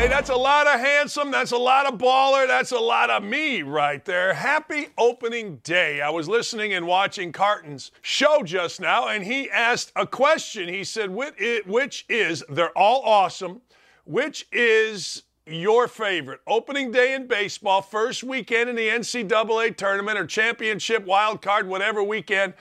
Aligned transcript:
Hey, 0.00 0.08
that's 0.08 0.30
a 0.30 0.34
lot 0.34 0.66
of 0.66 0.80
handsome. 0.80 1.30
That's 1.30 1.52
a 1.52 1.58
lot 1.58 1.84
of 1.84 1.98
baller. 1.98 2.46
That's 2.46 2.72
a 2.72 2.78
lot 2.78 3.10
of 3.10 3.22
me 3.22 3.60
right 3.60 4.02
there. 4.02 4.32
Happy 4.32 4.86
opening 4.96 5.56
day. 5.56 6.00
I 6.00 6.08
was 6.08 6.26
listening 6.26 6.72
and 6.72 6.86
watching 6.86 7.32
Carton's 7.32 7.90
show 8.00 8.42
just 8.42 8.80
now, 8.80 9.08
and 9.08 9.22
he 9.22 9.50
asked 9.50 9.92
a 9.94 10.06
question. 10.06 10.70
He 10.70 10.84
said, 10.84 11.10
Which 11.10 12.06
is, 12.08 12.42
they're 12.48 12.70
all 12.70 13.02
awesome, 13.02 13.60
which 14.06 14.46
is 14.50 15.24
your 15.46 15.86
favorite? 15.86 16.40
Opening 16.46 16.90
day 16.90 17.14
in 17.14 17.26
baseball, 17.26 17.82
first 17.82 18.24
weekend 18.24 18.70
in 18.70 18.76
the 18.76 18.88
NCAA 18.88 19.76
tournament 19.76 20.18
or 20.18 20.24
championship, 20.24 21.04
wild 21.04 21.42
card, 21.42 21.68
whatever 21.68 22.02
weekend 22.02 22.54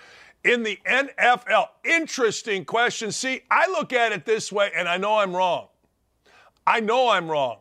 in 0.43 0.63
the 0.63 0.77
NFL? 0.85 1.69
Interesting 1.85 2.65
question. 2.65 3.13
See, 3.13 3.43
I 3.49 3.67
look 3.67 3.93
at 3.93 4.11
it 4.11 4.25
this 4.25 4.51
way, 4.51 4.71
and 4.75 4.89
I 4.89 4.97
know 4.97 5.19
I'm 5.19 5.33
wrong. 5.33 5.69
I 6.69 6.81
know 6.81 7.09
I'm 7.09 7.31
wrong. 7.31 7.57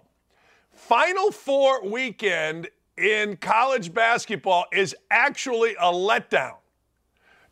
Final 0.71 1.33
Four 1.33 1.89
weekend 1.89 2.69
in 2.99 3.39
college 3.39 3.95
basketball 3.95 4.67
is 4.71 4.95
actually 5.11 5.75
a 5.77 5.91
letdown. 5.91 6.57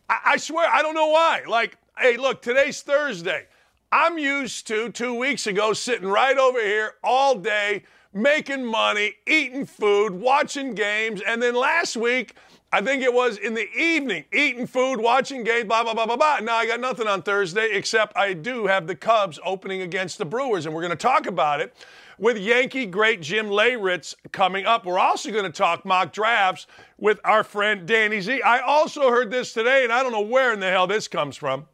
I, 0.06 0.18
I 0.26 0.36
swear, 0.36 0.68
I 0.70 0.82
don't 0.82 0.94
know 0.94 1.06
why. 1.06 1.44
Like, 1.48 1.78
hey, 1.98 2.18
look, 2.18 2.42
today's 2.42 2.82
Thursday. 2.82 3.46
I'm 3.90 4.18
used 4.18 4.66
to 4.66 4.90
two 4.90 5.14
weeks 5.14 5.46
ago 5.46 5.72
sitting 5.72 6.08
right 6.08 6.36
over 6.36 6.60
here 6.60 6.96
all 7.02 7.36
day, 7.36 7.84
making 8.12 8.62
money, 8.62 9.14
eating 9.26 9.64
food, 9.64 10.12
watching 10.12 10.74
games, 10.74 11.22
and 11.26 11.42
then 11.42 11.54
last 11.54 11.96
week, 11.96 12.34
I 12.72 12.80
think 12.80 13.02
it 13.02 13.14
was 13.14 13.38
in 13.38 13.54
the 13.54 13.70
evening, 13.74 14.24
eating 14.32 14.66
food, 14.66 14.96
watching 14.96 15.44
games, 15.44 15.66
blah, 15.66 15.84
blah, 15.84 15.94
blah, 15.94 16.06
blah, 16.06 16.16
blah. 16.16 16.38
Now 16.40 16.56
I 16.56 16.66
got 16.66 16.80
nothing 16.80 17.06
on 17.06 17.22
Thursday 17.22 17.70
except 17.72 18.16
I 18.16 18.32
do 18.32 18.66
have 18.66 18.86
the 18.86 18.96
Cubs 18.96 19.38
opening 19.44 19.82
against 19.82 20.18
the 20.18 20.24
Brewers, 20.24 20.66
and 20.66 20.74
we're 20.74 20.82
going 20.82 20.90
to 20.90 20.96
talk 20.96 21.26
about 21.26 21.60
it 21.60 21.74
with 22.18 22.36
Yankee 22.36 22.86
great 22.86 23.22
Jim 23.22 23.46
Leyritz 23.46 24.14
coming 24.32 24.66
up. 24.66 24.84
We're 24.84 24.98
also 24.98 25.30
going 25.30 25.44
to 25.44 25.50
talk 25.50 25.84
mock 25.84 26.12
drafts 26.12 26.66
with 26.98 27.20
our 27.24 27.44
friend 27.44 27.86
Danny 27.86 28.20
Z. 28.20 28.42
I 28.42 28.58
also 28.58 29.10
heard 29.10 29.30
this 29.30 29.52
today, 29.52 29.84
and 29.84 29.92
I 29.92 30.02
don't 30.02 30.12
know 30.12 30.20
where 30.20 30.52
in 30.52 30.58
the 30.58 30.70
hell 30.70 30.88
this 30.88 31.06
comes 31.06 31.36
from. 31.36 31.66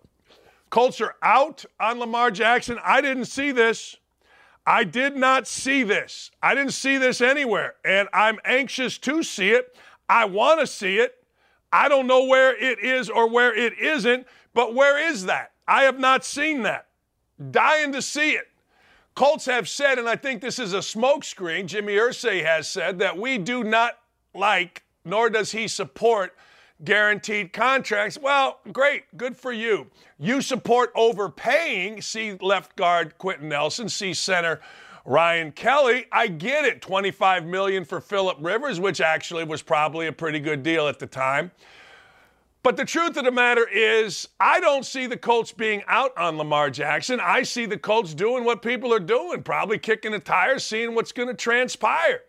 Colts 0.69 1.01
are 1.01 1.17
out 1.23 1.65
on 1.81 1.99
Lamar 2.01 2.31
Jackson. 2.31 2.79
I 2.85 3.01
didn't 3.01 3.27
see 3.27 3.51
this. 3.51 3.97
I 4.67 4.85
did 4.85 5.17
not 5.17 5.49
see 5.49 5.83
this. 5.83 6.31
I 6.43 6.55
didn't 6.55 6.73
see 6.73 6.97
this 6.97 7.21
anywhere, 7.21 7.75
and 7.85 8.09
I'm 8.13 8.39
anxious 8.45 8.99
to 8.99 9.23
see 9.23 9.51
it. 9.51 9.77
I 10.13 10.27
want 10.27 10.61
to 10.61 10.67
see 10.67 10.99
it. 10.99 11.25
I 11.73 11.89
don't 11.89 12.07
know 12.07 12.25
where 12.25 12.55
it 12.55 12.85
is 12.85 13.09
or 13.09 13.31
where 13.31 13.55
it 13.55 13.79
isn't, 13.79 14.27
but 14.53 14.75
where 14.75 14.99
is 15.11 15.25
that? 15.25 15.53
I 15.67 15.85
have 15.85 15.99
not 15.99 16.23
seen 16.23 16.65
that. 16.65 16.89
Dying 17.51 17.93
to 17.93 18.03
see 18.03 18.33
it. 18.33 18.49
Colts 19.15 19.47
have 19.47 19.67
said, 19.67 19.99
and 19.99 20.07
I 20.07 20.17
think 20.17 20.43
this 20.43 20.59
is 20.59 20.75
a 20.75 20.79
smokescreen, 20.79 21.65
Jimmy 21.65 21.95
Irsay 21.95 22.45
has 22.45 22.69
said, 22.69 22.99
that 22.99 23.17
we 23.17 23.39
do 23.39 23.65
not 23.65 24.01
like, 24.35 24.83
nor 25.03 25.31
does 25.31 25.53
he 25.53 25.67
support 25.67 26.37
guaranteed 26.85 27.55
contracts. 27.55 28.19
Well, 28.19 28.61
great, 28.71 29.05
good 29.17 29.35
for 29.35 29.53
you. 29.53 29.87
You 30.19 30.43
support 30.43 30.93
overpaying, 30.95 32.03
see 32.03 32.37
left 32.39 32.77
guard 32.77 33.17
Quenton 33.17 33.49
Nelson, 33.49 33.89
see 33.89 34.13
center 34.13 34.61
Ryan 35.05 35.53
Kelly, 35.53 36.07
I 36.13 36.29
get 36.29 36.65
it. 36.65 36.81
25 36.81 37.45
million 37.45 37.85
for 37.85 38.01
Philip 38.01 38.39
Rivers, 38.41 38.79
which 38.79 39.01
actually 39.01 39.45
was 39.45 39.63
probably 39.63 40.07
a 40.07 40.13
pretty 40.13 40.39
good 40.39 40.63
deal 40.63 40.87
at 40.87 40.99
the 40.99 41.07
time. 41.07 41.51
But 42.63 42.77
the 42.77 42.85
truth 42.85 43.17
of 43.17 43.25
the 43.25 43.33
matter 43.33 43.69
is, 43.69 44.29
I 44.39 44.61
don't 44.61 44.87
see 44.87 45.07
the 45.07 45.17
Colts 45.17 45.51
being 45.51 45.83
out 45.89 46.17
on 46.17 46.39
Lamar 46.39 46.71
Jackson. 46.71 47.19
I 47.21 47.43
see 47.43 47.67
the 47.67 47.77
Colts 47.77 48.15
doing 48.15 48.45
what 48.45 48.63
people 48.63 48.95
are 48.95 49.01
doing, 49.01 49.43
probably 49.43 49.79
kicking 49.79 50.13
the 50.13 50.21
tires, 50.21 50.63
seeing 50.63 50.95
what's 50.95 51.11
going 51.11 51.29
to 51.29 51.35
transpire. 51.35 52.21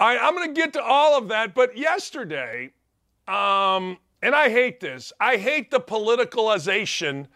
All 0.00 0.08
right, 0.08 0.18
I'm 0.20 0.34
going 0.34 0.52
to 0.52 0.60
get 0.60 0.72
to 0.72 0.82
all 0.82 1.16
of 1.16 1.28
that. 1.28 1.54
But 1.54 1.76
yesterday, 1.76 2.72
um, 3.28 3.98
and 4.20 4.34
I 4.34 4.50
hate 4.50 4.80
this, 4.80 5.12
I 5.20 5.36
hate 5.36 5.70
the 5.70 5.78
politicalization 5.78 7.28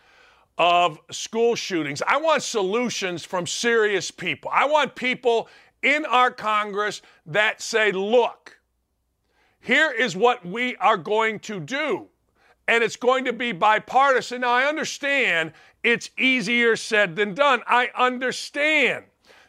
of 0.58 0.98
school 1.10 1.54
shootings. 1.54 2.02
I 2.06 2.16
want 2.16 2.42
solutions 2.42 3.24
from 3.24 3.46
serious 3.46 4.10
people. 4.10 4.50
I 4.52 4.64
want 4.66 4.94
people 4.94 5.48
in 5.82 6.04
our 6.06 6.30
Congress 6.30 7.02
that 7.26 7.60
say, 7.60 7.92
look, 7.92 8.58
here 9.60 9.92
is 9.92 10.16
what 10.16 10.44
we 10.46 10.76
are 10.76 10.96
going 10.96 11.40
to 11.40 11.60
do. 11.60 12.06
And 12.68 12.82
it's 12.82 12.96
going 12.96 13.24
to 13.26 13.32
be 13.32 13.52
bipartisan. 13.52 14.40
Now, 14.40 14.50
I 14.50 14.64
understand 14.64 15.52
it's 15.84 16.10
easier 16.18 16.74
said 16.74 17.14
than 17.14 17.34
done. 17.34 17.62
I 17.66 17.90
understand 17.96 19.04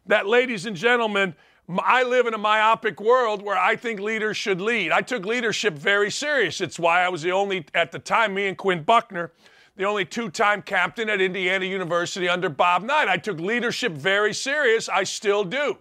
that, 0.05 0.27
ladies 0.27 0.65
and 0.65 0.75
gentlemen, 0.75 1.35
I 1.79 2.03
live 2.03 2.27
in 2.27 2.33
a 2.33 2.37
myopic 2.37 3.01
world 3.01 3.41
where 3.41 3.57
I 3.57 3.75
think 3.75 3.99
leaders 3.99 4.37
should 4.37 4.61
lead. 4.61 4.91
I 4.91 5.01
took 5.01 5.25
leadership 5.25 5.73
very 5.73 6.11
serious. 6.11 6.61
It's 6.61 6.79
why 6.79 7.01
I 7.03 7.09
was 7.09 7.23
the 7.23 7.31
only, 7.31 7.65
at 7.73 7.91
the 7.91 7.99
time, 7.99 8.35
me 8.35 8.47
and 8.47 8.57
Quinn 8.57 8.83
Buckner, 8.83 9.31
the 9.77 9.85
only 9.85 10.03
two 10.03 10.29
time 10.29 10.61
captain 10.63 11.09
at 11.09 11.21
Indiana 11.21 11.65
University 11.65 12.27
under 12.27 12.49
Bob 12.49 12.83
Knight. 12.83 13.07
I 13.07 13.17
took 13.17 13.39
leadership 13.39 13.93
very 13.93 14.33
serious. 14.33 14.89
I 14.89 15.03
still 15.03 15.43
do. 15.43 15.77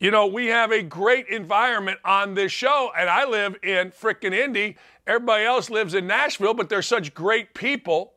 You 0.00 0.10
know, 0.10 0.26
we 0.26 0.46
have 0.46 0.72
a 0.72 0.82
great 0.82 1.28
environment 1.28 2.00
on 2.04 2.34
this 2.34 2.50
show, 2.50 2.90
and 2.98 3.08
I 3.08 3.24
live 3.24 3.56
in 3.62 3.92
frickin' 3.92 4.34
Indy. 4.34 4.76
Everybody 5.06 5.44
else 5.44 5.70
lives 5.70 5.94
in 5.94 6.08
Nashville, 6.08 6.54
but 6.54 6.68
they're 6.68 6.82
such 6.82 7.14
great 7.14 7.54
people 7.54 8.14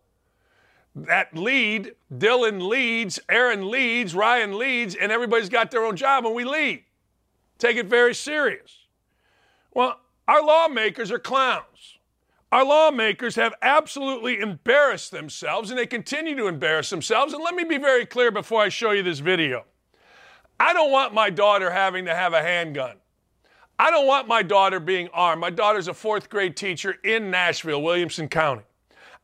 that 0.95 1.37
lead. 1.37 1.93
Dylan 2.11 2.67
leads, 2.67 3.19
Aaron 3.29 3.69
leads, 3.69 4.15
Ryan 4.15 4.57
leads, 4.57 4.95
and 4.95 5.11
everybody's 5.11 5.49
got 5.49 5.69
their 5.69 5.85
own 5.85 5.95
job, 5.95 6.25
and 6.25 6.33
we 6.33 6.43
lead. 6.43 6.83
Take 7.59 7.77
it 7.77 7.85
very 7.85 8.15
serious. 8.15 8.79
Well, 9.71 9.99
our 10.27 10.43
lawmakers 10.43 11.11
are 11.11 11.19
clowns. 11.19 11.99
Our 12.55 12.63
lawmakers 12.63 13.35
have 13.35 13.53
absolutely 13.61 14.39
embarrassed 14.39 15.11
themselves 15.11 15.71
and 15.71 15.77
they 15.77 15.85
continue 15.85 16.37
to 16.37 16.47
embarrass 16.47 16.89
themselves. 16.89 17.33
And 17.33 17.43
let 17.43 17.53
me 17.53 17.65
be 17.65 17.77
very 17.77 18.05
clear 18.05 18.31
before 18.31 18.61
I 18.61 18.69
show 18.69 18.91
you 18.91 19.03
this 19.03 19.19
video. 19.19 19.65
I 20.57 20.71
don't 20.71 20.89
want 20.89 21.13
my 21.13 21.29
daughter 21.29 21.69
having 21.69 22.05
to 22.05 22.15
have 22.15 22.31
a 22.31 22.41
handgun. 22.41 22.95
I 23.77 23.91
don't 23.91 24.07
want 24.07 24.29
my 24.29 24.41
daughter 24.41 24.79
being 24.79 25.09
armed. 25.13 25.41
My 25.41 25.49
daughter's 25.49 25.89
a 25.89 25.93
fourth 25.93 26.29
grade 26.29 26.55
teacher 26.55 26.95
in 27.03 27.29
Nashville, 27.29 27.81
Williamson 27.81 28.29
County. 28.29 28.63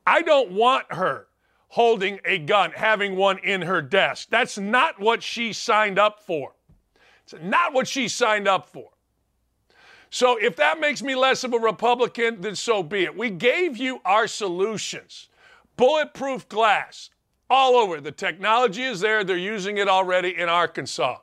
I 0.05 0.23
don't 0.23 0.51
want 0.51 0.91
her 0.91 1.27
holding 1.69 2.19
a 2.25 2.37
gun, 2.37 2.73
having 2.75 3.15
one 3.15 3.37
in 3.37 3.61
her 3.61 3.81
desk. 3.81 4.27
That's 4.29 4.57
not 4.57 4.99
what 4.99 5.23
she 5.23 5.53
signed 5.53 5.97
up 5.97 6.19
for. 6.19 6.51
It's 7.23 7.35
not 7.41 7.71
what 7.71 7.87
she 7.87 8.09
signed 8.09 8.49
up 8.49 8.67
for. 8.67 8.89
So 10.11 10.35
if 10.35 10.57
that 10.57 10.79
makes 10.79 11.01
me 11.01 11.16
less 11.16 11.45
of 11.45 11.53
a 11.53 11.57
Republican, 11.57 12.41
then 12.41 12.55
so 12.55 12.83
be 12.83 13.05
it. 13.05 13.17
We 13.17 13.29
gave 13.29 13.77
you 13.77 14.01
our 14.03 14.28
solutions. 14.28 15.29
Bulletproof 15.78 16.49
glass 16.49 17.09
all 17.49 17.75
over. 17.75 18.02
The 18.02 18.11
technology 18.11 18.84
is 18.84 18.99
there. 18.99 19.23
They're 19.23 19.37
using 19.37 19.78
it 19.78 19.87
already 19.87 20.37
in 20.37 20.49
Arkansas. 20.49 21.19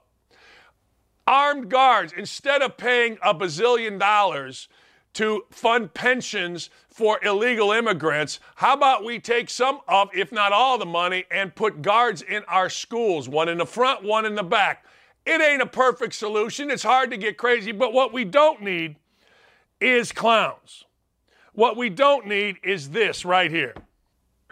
Armed 1.27 1.69
guards, 1.69 2.15
instead 2.17 2.63
of 2.63 2.79
paying 2.79 3.19
a 3.23 3.35
bazillion 3.35 3.99
dollars 3.99 4.69
to 5.13 5.45
fund 5.51 5.93
pensions 5.93 6.71
for 6.89 7.23
illegal 7.23 7.73
immigrants, 7.73 8.41
how 8.55 8.73
about 8.73 9.05
we 9.05 9.19
take 9.19 9.51
some 9.51 9.81
of, 9.87 10.09
if 10.15 10.33
not 10.33 10.53
all, 10.53 10.79
the 10.79 10.87
money 10.87 11.25
and 11.31 11.55
put 11.55 11.83
guards 11.83 12.23
in 12.23 12.43
our 12.49 12.71
schools, 12.71 13.29
one 13.29 13.51
in 13.51 13.59
the 13.59 13.67
front, 13.67 14.03
one 14.03 14.25
in 14.25 14.35
the 14.35 14.43
back. 14.43 14.87
It 15.29 15.43
ain't 15.43 15.61
a 15.61 15.67
perfect 15.67 16.15
solution. 16.15 16.71
It's 16.71 16.83
hard 16.83 17.11
to 17.11 17.19
get 17.19 17.37
crazy, 17.37 17.71
but 17.71 17.93
what 17.93 18.15
we 18.15 18.25
don't 18.25 18.63
need 18.63 18.97
is 19.79 20.11
clowns. 20.11 20.87
What 21.53 21.77
we 21.77 21.91
don't 21.91 22.27
need 22.27 22.57
is 22.65 22.89
this 22.89 23.27
right 23.27 23.51
here. 23.51 23.75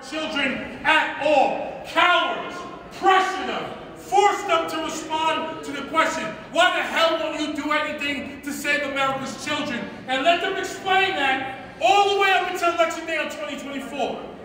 Children 0.06 0.52
at 0.84 1.22
all, 1.24 1.82
cowards, 1.86 2.56
pressure 2.98 3.46
them, 3.46 3.96
force 3.96 4.42
them 4.42 4.68
to 4.68 4.76
respond 4.84 5.64
to 5.64 5.72
the 5.72 5.88
question, 5.88 6.24
why 6.52 6.76
the 6.76 6.82
hell 6.82 7.20
won't 7.20 7.40
you 7.40 7.54
do 7.54 7.72
anything 7.72 8.42
to 8.42 8.52
save 8.52 8.82
America's 8.82 9.42
children? 9.42 9.80
And 10.08 10.24
let 10.24 10.42
them 10.42 10.58
explain 10.58 11.16
that 11.16 11.72
all 11.80 12.12
the 12.12 12.20
way 12.20 12.32
up 12.32 12.50
until 12.50 12.74
election 12.74 13.06
day 13.06 13.16
on 13.16 13.30
2024. 13.30 14.35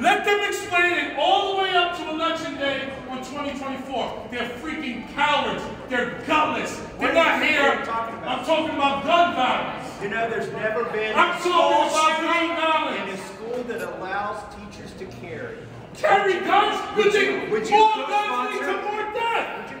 Let 0.00 0.24
them 0.24 0.40
explain 0.46 0.92
it 0.92 1.16
all 1.18 1.56
the 1.56 1.62
way 1.62 1.70
up 1.74 1.96
to 1.96 2.10
election 2.10 2.54
day 2.56 2.92
on 3.08 3.18
2024. 3.18 4.28
They're 4.30 4.48
freaking 4.60 5.08
cowards. 5.14 5.62
They're 5.88 6.20
gutless. 6.26 6.76
They're 6.98 7.14
not 7.14 7.42
here. 7.42 7.62
I'm 7.62 8.44
talking 8.44 8.74
about 8.74 9.04
gun 9.04 9.34
violence. 9.34 10.02
You 10.02 10.10
know, 10.10 10.28
there's 10.28 10.52
never 10.52 10.84
been 10.84 11.16
I'm 11.16 11.30
a 11.30 11.40
talking 11.40 11.52
school 11.52 11.88
about 11.88 12.20
gun 12.20 12.34
shooting 12.34 12.56
violence. 12.56 13.12
in 13.12 13.18
a 13.18 13.18
school 13.32 13.62
that 13.64 13.96
allows 13.96 14.42
teachers 14.54 14.92
to 14.98 15.06
carry. 15.20 15.56
Carry 15.94 16.40
guns? 16.40 16.78
You 16.98 17.04
Would 17.04 17.14
you- 17.14 17.50
would 17.50 17.68
you 17.70 17.76
more 17.78 18.06
guns 18.06 18.52
lead 18.52 18.60
to 18.60 18.82
more 18.82 19.12
death? 19.14 19.72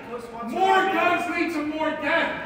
Would 0.42 0.50
you 0.50 0.56
More 0.58 0.76
guns 0.86 1.30
lead 1.30 1.52
to 1.52 1.66
more 1.66 1.90
death. 1.90 2.42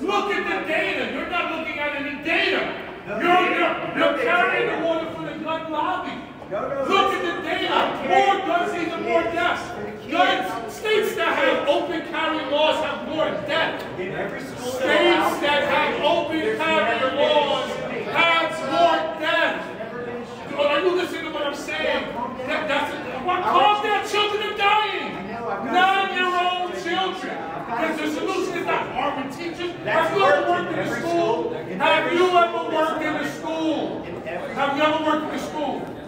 Look 0.00 0.34
at 0.34 0.42
the 0.42 0.66
data. 0.68 1.12
You're 1.12 1.30
not 1.30 1.56
looking 1.58 1.78
at 1.78 1.94
any 1.96 2.22
data. 2.24 2.74
No, 3.06 3.18
You're, 3.20 3.50
you're, 3.58 3.98
you're 3.98 4.18
carrying 4.24 4.80
the 4.80 4.86
water 4.86 5.10
for 5.14 5.22
the 5.22 5.34
gun 5.44 5.70
lobby. 5.70 6.12
No, 6.52 6.68
no, 6.68 6.84
Look 6.84 7.14
at 7.14 7.22
the 7.24 7.42
data. 7.48 7.80
More 8.12 8.36
guns 8.44 8.72
for 8.72 8.76
the 8.76 8.84
lead 8.84 8.90
to 8.92 9.00
more 9.08 9.22
deaths. 9.22 9.64
For 9.72 9.84
the 9.88 9.96
kids. 10.04 10.12
Guns, 10.12 10.74
states 10.74 11.14
that 11.16 11.32
have 11.40 11.66
open 11.66 12.02
carry 12.12 12.44
laws 12.52 12.84
have 12.84 13.08
more 13.08 13.30
death. 13.48 13.80
In 13.98 14.12
every 14.12 14.44
school 14.44 14.72
that 14.72 14.84
States 14.84 15.40
that 15.40 15.62
have 15.72 16.04
open 16.04 16.40
carry 16.60 16.92
never 16.92 17.08
been 17.08 17.16
a 17.16 17.22
laws 17.24 17.72
have 18.12 18.52
more 18.68 19.00
death. 19.16 19.64
Never 19.80 20.04
been 20.04 20.20
a 20.20 20.26
shooting. 20.28 20.60
Are 20.60 20.80
you 20.84 20.92
listening 20.92 21.24
to 21.24 21.30
what 21.32 21.46
I'm 21.46 21.54
saying? 21.54 22.04
That, 22.44 22.68
that's 22.68 22.92
I 22.92 23.42
calm 23.48 23.88
want. 23.88 24.10
Children 24.12 24.52
are 24.52 24.56
dying. 24.58 25.08
I 25.08 25.32
know, 25.32 25.48
I've 25.48 25.64
got 25.64 25.72
a 25.72 26.12
Nine-year-old 26.12 26.72
children. 26.84 27.32
I've 27.32 27.64
got 27.64 27.80
a 27.80 27.96
Because 27.96 28.14
the 28.14 28.20
solution 28.20 28.58
is 28.60 28.66
not 28.66 28.92
arming 28.92 29.32
teachers. 29.32 29.72
Have 29.88 30.14
you 30.14 30.22
ever 30.22 30.50
worked 30.52 30.68
in 30.68 30.78
in 30.80 30.84
a 30.84 31.00
school? 31.00 31.48
school. 31.48 31.80
Have 31.80 32.12
you 32.12 32.28
ever 32.36 32.76
worked 32.76 33.00
in 33.00 33.16
a 33.16 33.32
school? 33.40 34.04
Have 34.04 34.76
you 34.76 34.82
ever 34.84 35.00
worked 35.00 35.32
in 35.32 35.40
a 35.40 35.48
school? 35.48 36.01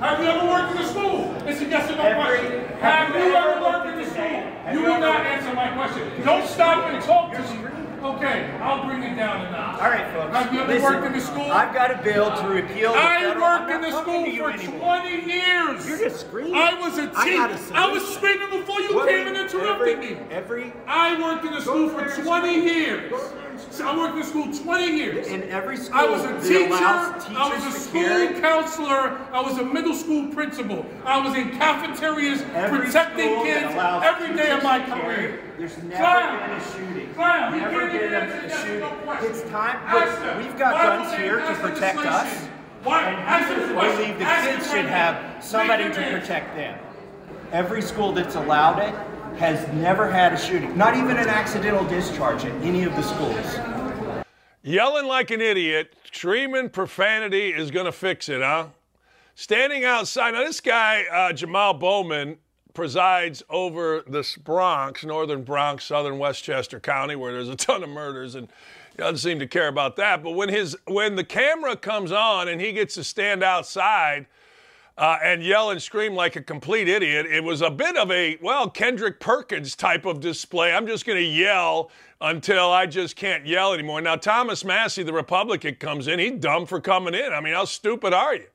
Have 0.00 0.20
you 0.20 0.26
ever 0.26 0.46
worked 0.46 0.76
in 0.76 0.78
a 0.78 0.86
school? 0.86 1.34
It's 1.48 1.60
a 1.60 1.64
yes 1.64 1.90
or 1.90 1.96
no 1.96 2.14
question. 2.14 2.62
have 2.78 3.08
you 3.16 3.34
ever 3.34 3.60
worked 3.60 3.86
in 3.88 3.98
a 3.98 4.06
school? 4.08 4.72
You 4.72 4.82
will 4.82 5.00
not 5.00 5.26
answer 5.26 5.52
my 5.54 5.68
question. 5.74 6.24
Don't 6.24 6.46
stop 6.46 6.84
and 6.92 7.02
talk 7.02 7.32
to 7.32 7.40
me. 7.40 7.64
Okay, 8.00 8.56
I'll 8.62 8.86
bring 8.86 9.02
it 9.02 9.16
down 9.16 9.46
a 9.46 9.50
notch. 9.50 9.80
All 9.80 9.90
right, 9.90 10.12
folks. 10.12 10.36
Have 10.36 10.54
you 10.54 10.60
ever 10.60 10.72
listen, 10.72 10.92
worked 10.92 11.06
in 11.06 11.14
a 11.14 11.20
school? 11.20 11.50
I've 11.50 11.74
got 11.74 11.90
a 11.90 12.00
bill 12.00 12.30
to 12.30 12.44
uh, 12.44 12.48
repeal 12.48 12.92
the 12.92 12.98
I 12.98 13.20
federal. 13.22 13.40
worked 13.42 13.70
in 13.72 13.80
the 13.80 13.90
school 13.90 14.24
for 14.36 14.50
anymore. 14.52 15.00
20 15.02 15.32
years. 15.32 15.88
You're 15.88 15.98
just 15.98 16.20
screaming. 16.20 16.54
I 16.54 16.74
was 16.78 16.96
a 16.98 17.10
I 17.16 17.24
teacher. 17.24 17.72
a 17.74 17.76
I, 17.76 17.90
was 17.90 18.06
screaming 18.14 18.50
before 18.50 18.80
you 18.82 18.94
What 18.94 19.08
came 19.08 19.26
and 19.26 19.36
interrupted 19.36 19.98
every, 19.98 20.14
me. 20.14 20.20
Every 20.30 20.72
I 20.86 21.20
worked 21.20 21.44
in 21.44 21.54
a 21.54 21.60
school 21.60 21.88
for 21.88 22.04
20 22.06 22.22
scream. 22.22 22.62
years. 22.68 23.12
Go 23.58 23.64
there 23.64 23.66
and 23.66 23.74
So 23.74 23.88
I 23.88 23.96
worked 23.96 24.16
in 24.16 24.24
school 24.24 24.52
20 24.64 24.96
years. 24.96 25.26
in 25.28 25.42
every 25.44 25.76
school 25.76 25.98
I 25.98 26.04
was 26.04 26.24
a 26.24 26.48
teacher, 26.48 26.72
I 26.72 27.54
was 27.54 27.74
a 27.74 27.78
school 27.78 28.02
carry. 28.02 28.40
counselor, 28.40 29.18
I 29.32 29.40
was 29.40 29.58
a 29.58 29.64
middle 29.64 29.94
school 29.94 30.28
principal, 30.28 30.86
I 31.04 31.26
was 31.26 31.36
in 31.36 31.50
cafeterias 31.58 32.42
Every 32.54 32.78
protecting 32.80 33.42
kids 33.42 33.74
every 33.74 34.36
day 34.36 34.50
of 34.50 34.62
my 34.62 34.80
career. 34.80 35.40
There's 35.58 35.76
never 35.78 35.96
Clown. 35.96 36.48
been 36.48 36.56
a 36.56 36.72
shooting. 36.72 37.14
Clown, 37.14 37.58
never 37.58 37.86
been 37.86 38.14
a, 38.14 38.18
a 38.18 38.50
shooting. 38.64 39.30
It's 39.30 39.42
time. 39.50 39.78
Look, 39.92 40.44
we've 40.44 40.58
got 40.58 40.74
guns 40.74 41.16
here 41.16 41.38
to 41.38 41.54
protect 41.54 41.98
us. 41.98 42.48
Why? 42.84 43.02
And 43.02 43.16
Ask 43.16 43.48
them 43.48 43.68
the 43.68 43.74
we 43.74 43.88
believe 43.88 44.18
the 44.18 44.24
kids 44.24 44.70
should 44.70 44.86
have 44.86 45.44
somebody 45.44 45.84
to 45.84 46.18
protect 46.20 46.54
them. 46.54 46.78
Every 47.50 47.82
school 47.82 48.12
that's 48.12 48.36
allowed 48.36 48.78
it 48.78 48.94
has 49.38 49.66
never 49.74 50.10
had 50.10 50.32
a 50.32 50.38
shooting, 50.38 50.76
not 50.76 50.96
even 50.96 51.16
an 51.16 51.28
accidental 51.28 51.84
discharge 51.84 52.44
in 52.44 52.52
any 52.62 52.82
of 52.82 52.94
the 52.96 53.02
schools. 53.02 54.24
Yelling 54.62 55.06
like 55.06 55.30
an 55.30 55.40
idiot, 55.40 55.94
screaming 56.12 56.68
profanity 56.68 57.50
is 57.50 57.70
going 57.70 57.86
to 57.86 57.92
fix 57.92 58.28
it, 58.28 58.40
huh? 58.40 58.66
Standing 59.34 59.84
outside. 59.84 60.32
Now, 60.32 60.44
this 60.44 60.60
guy, 60.60 61.04
uh, 61.10 61.32
Jamal 61.32 61.74
Bowman, 61.74 62.38
presides 62.74 63.42
over 63.50 64.04
the 64.06 64.24
Bronx, 64.44 65.04
northern 65.04 65.42
Bronx, 65.42 65.84
southern 65.84 66.18
Westchester 66.18 66.78
County, 66.78 67.16
where 67.16 67.32
there's 67.32 67.48
a 67.48 67.56
ton 67.56 67.82
of 67.82 67.88
murders, 67.88 68.34
and 68.34 68.48
he 68.92 68.98
doesn't 68.98 69.18
seem 69.18 69.38
to 69.38 69.46
care 69.46 69.68
about 69.68 69.96
that. 69.96 70.22
But 70.22 70.32
when 70.32 70.48
his 70.48 70.76
when 70.86 71.16
the 71.16 71.24
camera 71.24 71.76
comes 71.76 72.12
on 72.12 72.48
and 72.48 72.60
he 72.60 72.72
gets 72.72 72.94
to 72.94 73.04
stand 73.04 73.42
outside 73.42 74.26
uh, 74.98 75.16
and 75.22 75.44
yell 75.44 75.70
and 75.70 75.80
scream 75.80 76.14
like 76.14 76.34
a 76.34 76.42
complete 76.42 76.88
idiot. 76.88 77.24
It 77.24 77.44
was 77.44 77.62
a 77.62 77.70
bit 77.70 77.96
of 77.96 78.10
a, 78.10 78.36
well, 78.42 78.68
Kendrick 78.68 79.20
Perkins 79.20 79.76
type 79.76 80.04
of 80.04 80.18
display. 80.18 80.72
I'm 80.72 80.88
just 80.88 81.06
going 81.06 81.18
to 81.18 81.24
yell 81.24 81.92
until 82.20 82.72
I 82.72 82.86
just 82.86 83.14
can't 83.14 83.46
yell 83.46 83.72
anymore. 83.72 84.00
Now, 84.00 84.16
Thomas 84.16 84.64
Massie, 84.64 85.04
the 85.04 85.12
Republican, 85.12 85.76
comes 85.76 86.08
in. 86.08 86.18
He's 86.18 86.40
dumb 86.40 86.66
for 86.66 86.80
coming 86.80 87.14
in. 87.14 87.32
I 87.32 87.40
mean, 87.40 87.54
how 87.54 87.64
stupid 87.64 88.12
are 88.12 88.34
you? 88.34 88.48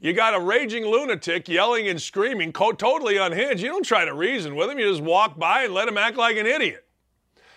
You 0.00 0.14
got 0.14 0.34
a 0.34 0.40
raging 0.40 0.86
lunatic 0.86 1.46
yelling 1.46 1.88
and 1.88 2.00
screaming, 2.00 2.52
totally 2.52 3.18
unhinged. 3.18 3.62
You 3.62 3.68
don't 3.68 3.84
try 3.84 4.06
to 4.06 4.14
reason 4.14 4.56
with 4.56 4.70
him. 4.70 4.78
You 4.78 4.88
just 4.88 5.02
walk 5.02 5.38
by 5.38 5.64
and 5.64 5.74
let 5.74 5.88
him 5.88 5.98
act 5.98 6.16
like 6.16 6.38
an 6.38 6.46
idiot. 6.46 6.86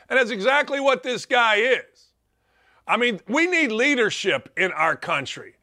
And 0.10 0.20
that's 0.20 0.32
exactly 0.32 0.82
what 0.82 1.04
this 1.04 1.26
guy 1.26 1.56
is. 1.56 2.08
I 2.86 2.98
mean, 2.98 3.22
we 3.30 3.48
need 3.48 3.72
leadership 3.72 4.52
in 4.58 4.74
our 4.74 4.96
country. 4.96 5.56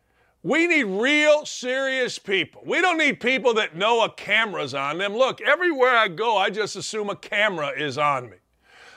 We 0.47 0.69
need 0.69 0.85
real, 0.85 1.45
serious 1.45 2.21
people. 2.21 2.63
We 2.65 2.81
don't 2.81 2.99
need 2.99 3.19
people 3.19 3.55
that 3.55 3.75
know 3.75 4.05
a 4.05 4.09
camera's 4.09 4.75
on 4.75 4.99
them. 4.99 5.17
Look, 5.17 5.41
everywhere 5.41 5.97
I 5.97 6.07
go, 6.07 6.37
I 6.37 6.51
just 6.51 6.77
assume 6.77 7.11
a 7.11 7.17
camera 7.17 7.73
is 7.77 7.99
on 7.99 8.31
me. 8.31 8.37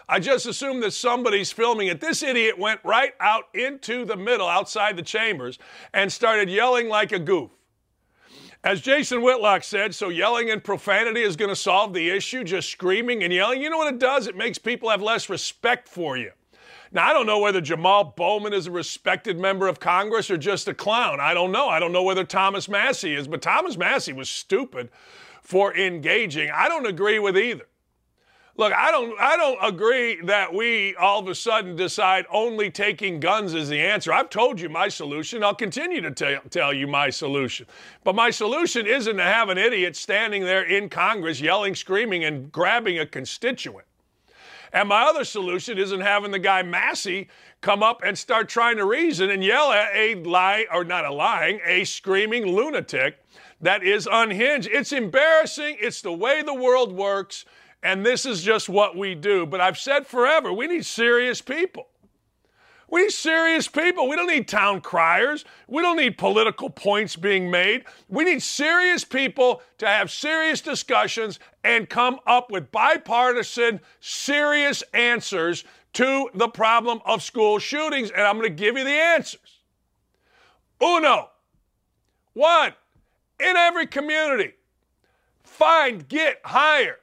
I 0.07 0.19
just 0.19 0.45
assume 0.45 0.79
that 0.81 0.93
somebody's 0.93 1.51
filming 1.51 1.87
it. 1.87 2.01
This 2.01 2.21
idiot 2.21 2.59
went 2.59 2.81
right 2.83 3.13
out 3.19 3.45
into 3.55 4.05
the 4.05 4.15
middle, 4.15 4.47
outside 4.47 4.95
the 4.95 5.01
chambers, 5.01 5.57
and 5.91 6.13
started 6.13 6.51
yelling 6.51 6.87
like 6.87 7.13
a 7.13 7.19
goof. 7.19 7.49
As 8.63 8.79
Jason 8.79 9.23
Whitlock 9.23 9.63
said, 9.63 9.95
so 9.95 10.09
yelling 10.09 10.51
and 10.51 10.63
profanity 10.63 11.23
is 11.23 11.35
going 11.35 11.49
to 11.49 11.55
solve 11.55 11.95
the 11.95 12.11
issue, 12.11 12.43
just 12.43 12.69
screaming 12.69 13.23
and 13.23 13.33
yelling. 13.33 13.59
You 13.59 13.71
know 13.71 13.77
what 13.79 13.91
it 13.91 13.99
does? 13.99 14.27
It 14.27 14.37
makes 14.37 14.59
people 14.59 14.91
have 14.91 15.01
less 15.01 15.31
respect 15.31 15.89
for 15.89 16.15
you. 16.15 16.29
Now, 16.91 17.07
I 17.07 17.13
don't 17.13 17.27
know 17.27 17.39
whether 17.39 17.61
Jamal 17.61 18.03
Bowman 18.03 18.53
is 18.53 18.65
a 18.65 18.71
respected 18.71 19.39
member 19.39 19.67
of 19.67 19.79
Congress 19.79 20.31
or 20.31 20.37
just 20.37 20.67
a 20.67 20.73
clown. 20.73 21.19
I 21.19 21.35
don't 21.35 21.51
know. 21.51 21.69
I 21.69 21.79
don't 21.79 21.91
know 21.91 22.03
whether 22.03 22.23
Thomas 22.23 22.67
Massie 22.67 23.13
is, 23.13 23.27
but 23.27 23.41
Thomas 23.43 23.77
Massie 23.77 24.13
was 24.13 24.29
stupid 24.29 24.89
for 25.43 25.75
engaging. 25.77 26.49
I 26.51 26.67
don't 26.67 26.87
agree 26.87 27.19
with 27.19 27.37
either. 27.37 27.65
Look, 28.57 28.73
I 28.73 28.91
don't 28.91 29.17
I 29.21 29.37
don't 29.37 29.57
agree 29.63 30.19
that 30.23 30.53
we 30.53 30.93
all 30.97 31.19
of 31.19 31.29
a 31.29 31.35
sudden 31.35 31.77
decide 31.77 32.25
only 32.29 32.69
taking 32.69 33.21
guns 33.21 33.53
is 33.53 33.69
the 33.69 33.79
answer. 33.79 34.11
I've 34.11 34.29
told 34.29 34.59
you 34.59 34.67
my 34.67 34.89
solution. 34.89 35.45
I'll 35.45 35.55
continue 35.55 36.01
to 36.01 36.11
tell, 36.11 36.41
tell 36.49 36.73
you 36.73 36.85
my 36.85 37.09
solution. 37.09 37.67
But 38.03 38.15
my 38.15 38.29
solution 38.29 38.85
isn't 38.85 39.15
to 39.15 39.23
have 39.23 39.47
an 39.47 39.57
idiot 39.57 39.95
standing 39.95 40.43
there 40.43 40.63
in 40.63 40.89
Congress 40.89 41.39
yelling, 41.39 41.73
screaming, 41.73 42.25
and 42.25 42.51
grabbing 42.51 42.99
a 42.99 43.05
constituent. 43.05 43.85
And 44.73 44.89
my 44.89 45.03
other 45.03 45.23
solution 45.23 45.77
isn't 45.77 46.01
having 46.01 46.31
the 46.31 46.39
guy 46.39 46.61
Massie 46.63 47.29
come 47.61 47.83
up 47.83 48.01
and 48.03 48.17
start 48.17 48.49
trying 48.49 48.77
to 48.77 48.85
reason 48.85 49.29
and 49.29 49.43
yell 49.43 49.71
at 49.71 49.89
a 49.95 50.15
lie, 50.15 50.65
or 50.71 50.83
not 50.83 51.05
a 51.05 51.13
lying, 51.13 51.59
a 51.65 51.83
screaming 51.83 52.45
lunatic 52.45 53.19
that 53.61 53.83
is 53.83 54.07
unhinged. 54.11 54.69
It's 54.71 54.91
embarrassing. 54.91 55.77
It's 55.79 56.01
the 56.01 56.13
way 56.13 56.41
the 56.41 56.53
world 56.53 56.91
works. 56.91 57.45
And 57.81 58.05
this 58.05 58.25
is 58.25 58.43
just 58.43 58.69
what 58.69 58.97
we 58.97 59.15
do. 59.15 59.45
But 59.45 59.61
I've 59.61 59.77
said 59.77 60.05
forever 60.05 60.53
we 60.53 60.67
need 60.67 60.85
serious 60.85 61.41
people. 61.41 61.87
We 62.91 63.03
need 63.03 63.11
serious 63.11 63.67
people. 63.67 64.07
We 64.07 64.15
don't 64.15 64.27
need 64.27 64.47
town 64.47 64.81
criers. 64.81 65.45
We 65.67 65.81
don't 65.81 65.97
need 65.97 66.17
political 66.17 66.69
points 66.69 67.15
being 67.15 67.51
made. 67.51 67.83
We 68.07 68.23
need 68.23 68.41
serious 68.41 69.03
people 69.03 69.61
to 69.77 69.85
have 69.85 70.09
serious 70.09 70.59
discussions 70.59 71.39
and 71.63 71.89
come 71.89 72.19
up 72.25 72.51
with 72.51 72.71
bipartisan, 72.71 73.81
serious 73.99 74.83
answers 74.93 75.63
to 75.93 76.29
the 76.33 76.47
problem 76.47 77.01
of 77.05 77.21
school 77.21 77.59
shootings. 77.59 78.11
And 78.11 78.21
I'm 78.21 78.37
going 78.37 78.49
to 78.49 78.55
give 78.55 78.77
you 78.77 78.83
the 78.83 78.91
answers. 78.91 79.59
Uno, 80.81 81.29
one, 82.33 82.73
in 83.39 83.57
every 83.57 83.87
community, 83.87 84.53
find, 85.43 86.07
get, 86.07 86.39
hire. 86.43 86.97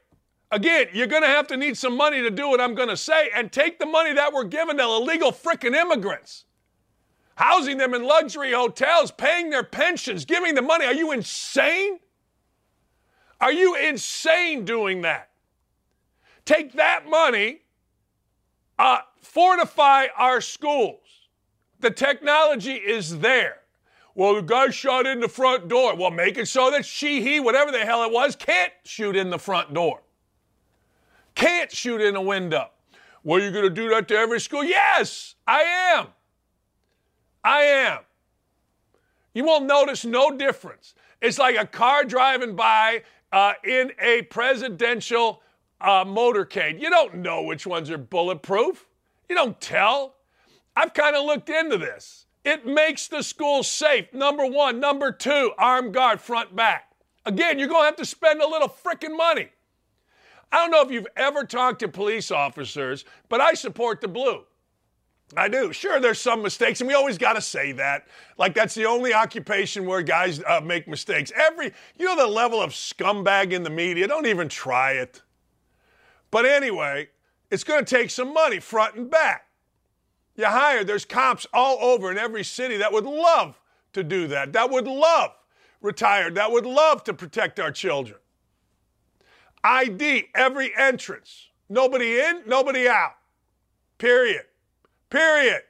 Again, 0.49 0.87
you're 0.93 1.07
going 1.07 1.23
to 1.23 1.27
have 1.27 1.47
to 1.47 1.57
need 1.57 1.77
some 1.77 1.95
money 1.95 2.21
to 2.21 2.31
do 2.31 2.49
what 2.49 2.61
I'm 2.61 2.73
going 2.73 2.89
to 2.89 2.97
say 2.97 3.29
and 3.35 3.51
take 3.51 3.79
the 3.79 3.85
money 3.85 4.13
that 4.13 4.33
we're 4.33 4.45
giving 4.45 4.77
to 4.77 4.83
illegal 4.83 5.31
frickin' 5.31 5.75
immigrants, 5.75 6.45
housing 7.35 7.77
them 7.77 7.93
in 7.93 8.03
luxury 8.03 8.53
hotels, 8.53 9.11
paying 9.11 9.49
their 9.49 9.63
pensions, 9.63 10.25
giving 10.25 10.55
them 10.55 10.65
money. 10.65 10.85
Are 10.85 10.93
you 10.93 11.11
insane? 11.11 11.99
Are 13.39 13.51
you 13.51 13.75
insane 13.75 14.65
doing 14.65 15.01
that? 15.01 15.29
Take 16.45 16.73
that 16.73 17.07
money, 17.07 17.61
uh, 18.79 18.99
fortify 19.21 20.07
our 20.17 20.41
schools. 20.41 20.99
The 21.79 21.91
technology 21.91 22.73
is 22.73 23.19
there. 23.19 23.59
Well, 24.15 24.35
the 24.35 24.41
guy 24.41 24.69
shot 24.69 25.05
in 25.05 25.19
the 25.19 25.27
front 25.27 25.67
door. 25.67 25.95
Well, 25.95 26.09
make 26.09 26.37
it 26.37 26.47
so 26.47 26.71
that 26.71 26.85
she, 26.85 27.21
he, 27.21 27.39
whatever 27.39 27.71
the 27.71 27.85
hell 27.85 28.03
it 28.03 28.11
was, 28.11 28.35
can't 28.35 28.73
shoot 28.83 29.15
in 29.15 29.29
the 29.29 29.37
front 29.37 29.73
door 29.73 30.01
can't 31.37 31.71
shoot 31.71 32.01
in 32.01 32.15
a 32.15 32.21
window. 32.21 32.69
Well, 33.23 33.39
you're 33.39 33.51
going 33.51 33.63
to 33.63 33.69
do 33.69 33.89
that 33.89 34.07
to 34.09 34.15
every 34.15 34.41
school? 34.41 34.63
Yes, 34.63 35.35
I 35.45 35.61
am. 35.95 36.07
I 37.43 37.61
am. 37.61 37.99
You 39.33 39.45
won't 39.45 39.65
notice 39.65 40.03
no 40.03 40.31
difference. 40.31 40.95
It's 41.21 41.37
like 41.37 41.55
a 41.55 41.65
car 41.65 42.03
driving 42.03 42.55
by 42.55 43.03
uh, 43.31 43.53
in 43.63 43.91
a 44.01 44.23
presidential 44.23 45.41
uh, 45.81 46.05
motorcade. 46.05 46.81
You 46.81 46.89
don't 46.89 47.15
know 47.15 47.43
which 47.43 47.67
ones 47.67 47.89
are 47.89 47.97
bulletproof. 47.97 48.87
You 49.29 49.35
don't 49.35 49.59
tell. 49.59 50.15
I've 50.75 50.93
kind 50.93 51.15
of 51.15 51.25
looked 51.25 51.49
into 51.49 51.77
this. 51.77 52.25
It 52.43 52.65
makes 52.65 53.07
the 53.07 53.21
school 53.23 53.63
safe. 53.63 54.13
Number 54.13 54.45
one. 54.45 54.79
Number 54.79 55.11
two, 55.11 55.51
armed 55.57 55.93
guard 55.93 56.21
front 56.21 56.55
back. 56.55 56.91
Again, 57.25 57.59
you're 57.59 57.67
going 57.67 57.81
to 57.81 57.85
have 57.87 57.95
to 57.97 58.05
spend 58.05 58.41
a 58.41 58.47
little 58.47 58.69
freaking 58.69 59.17
money. 59.17 59.49
I 60.51 60.57
don't 60.57 60.71
know 60.71 60.81
if 60.81 60.91
you've 60.91 61.07
ever 61.17 61.43
talked 61.43 61.79
to 61.79 61.89
police 61.89 62.31
officers, 62.31 63.03
but 63.27 63.41
I 63.41 63.53
support 63.53 63.99
the 63.99 64.07
blue. 64.07 64.43
I 65.35 65.49
do. 65.49 65.73
Sure, 65.73 65.99
there's 65.99 66.21
some 66.21 66.41
mistakes, 66.41 66.79
and 66.79 66.87
we 66.87 66.93
always 66.93 67.17
got 67.17 67.33
to 67.33 67.41
say 67.41 67.73
that. 67.73 68.07
Like 68.37 68.53
that's 68.53 68.73
the 68.73 68.85
only 68.85 69.13
occupation 69.13 69.85
where 69.85 70.01
guys 70.01 70.41
uh, 70.47 70.61
make 70.63 70.87
mistakes. 70.87 71.33
Every, 71.35 71.73
you 71.97 72.05
know, 72.05 72.15
the 72.15 72.27
level 72.27 72.61
of 72.61 72.71
scumbag 72.71 73.51
in 73.51 73.63
the 73.63 73.69
media. 73.69 74.07
Don't 74.07 74.25
even 74.25 74.47
try 74.47 74.93
it. 74.93 75.21
But 76.31 76.45
anyway, 76.45 77.09
it's 77.51 77.63
going 77.63 77.83
to 77.83 77.95
take 77.95 78.09
some 78.09 78.33
money, 78.33 78.59
front 78.59 78.95
and 78.95 79.09
back. 79.09 79.47
You 80.35 80.45
hire. 80.45 80.83
There's 80.83 81.03
cops 81.05 81.45
all 81.53 81.77
over 81.81 82.11
in 82.11 82.17
every 82.17 82.43
city 82.43 82.77
that 82.77 82.93
would 82.93 83.05
love 83.05 83.59
to 83.93 84.03
do 84.03 84.27
that. 84.27 84.53
That 84.53 84.69
would 84.69 84.87
love 84.87 85.31
retired. 85.81 86.35
That 86.35 86.51
would 86.51 86.65
love 86.65 87.03
to 87.05 87.13
protect 87.13 87.59
our 87.59 87.71
children. 87.71 88.19
ID 89.63 90.27
every 90.35 90.71
entrance. 90.77 91.47
Nobody 91.69 92.19
in, 92.19 92.43
nobody 92.45 92.87
out. 92.87 93.15
Period. 93.97 94.45
Period. 95.09 95.61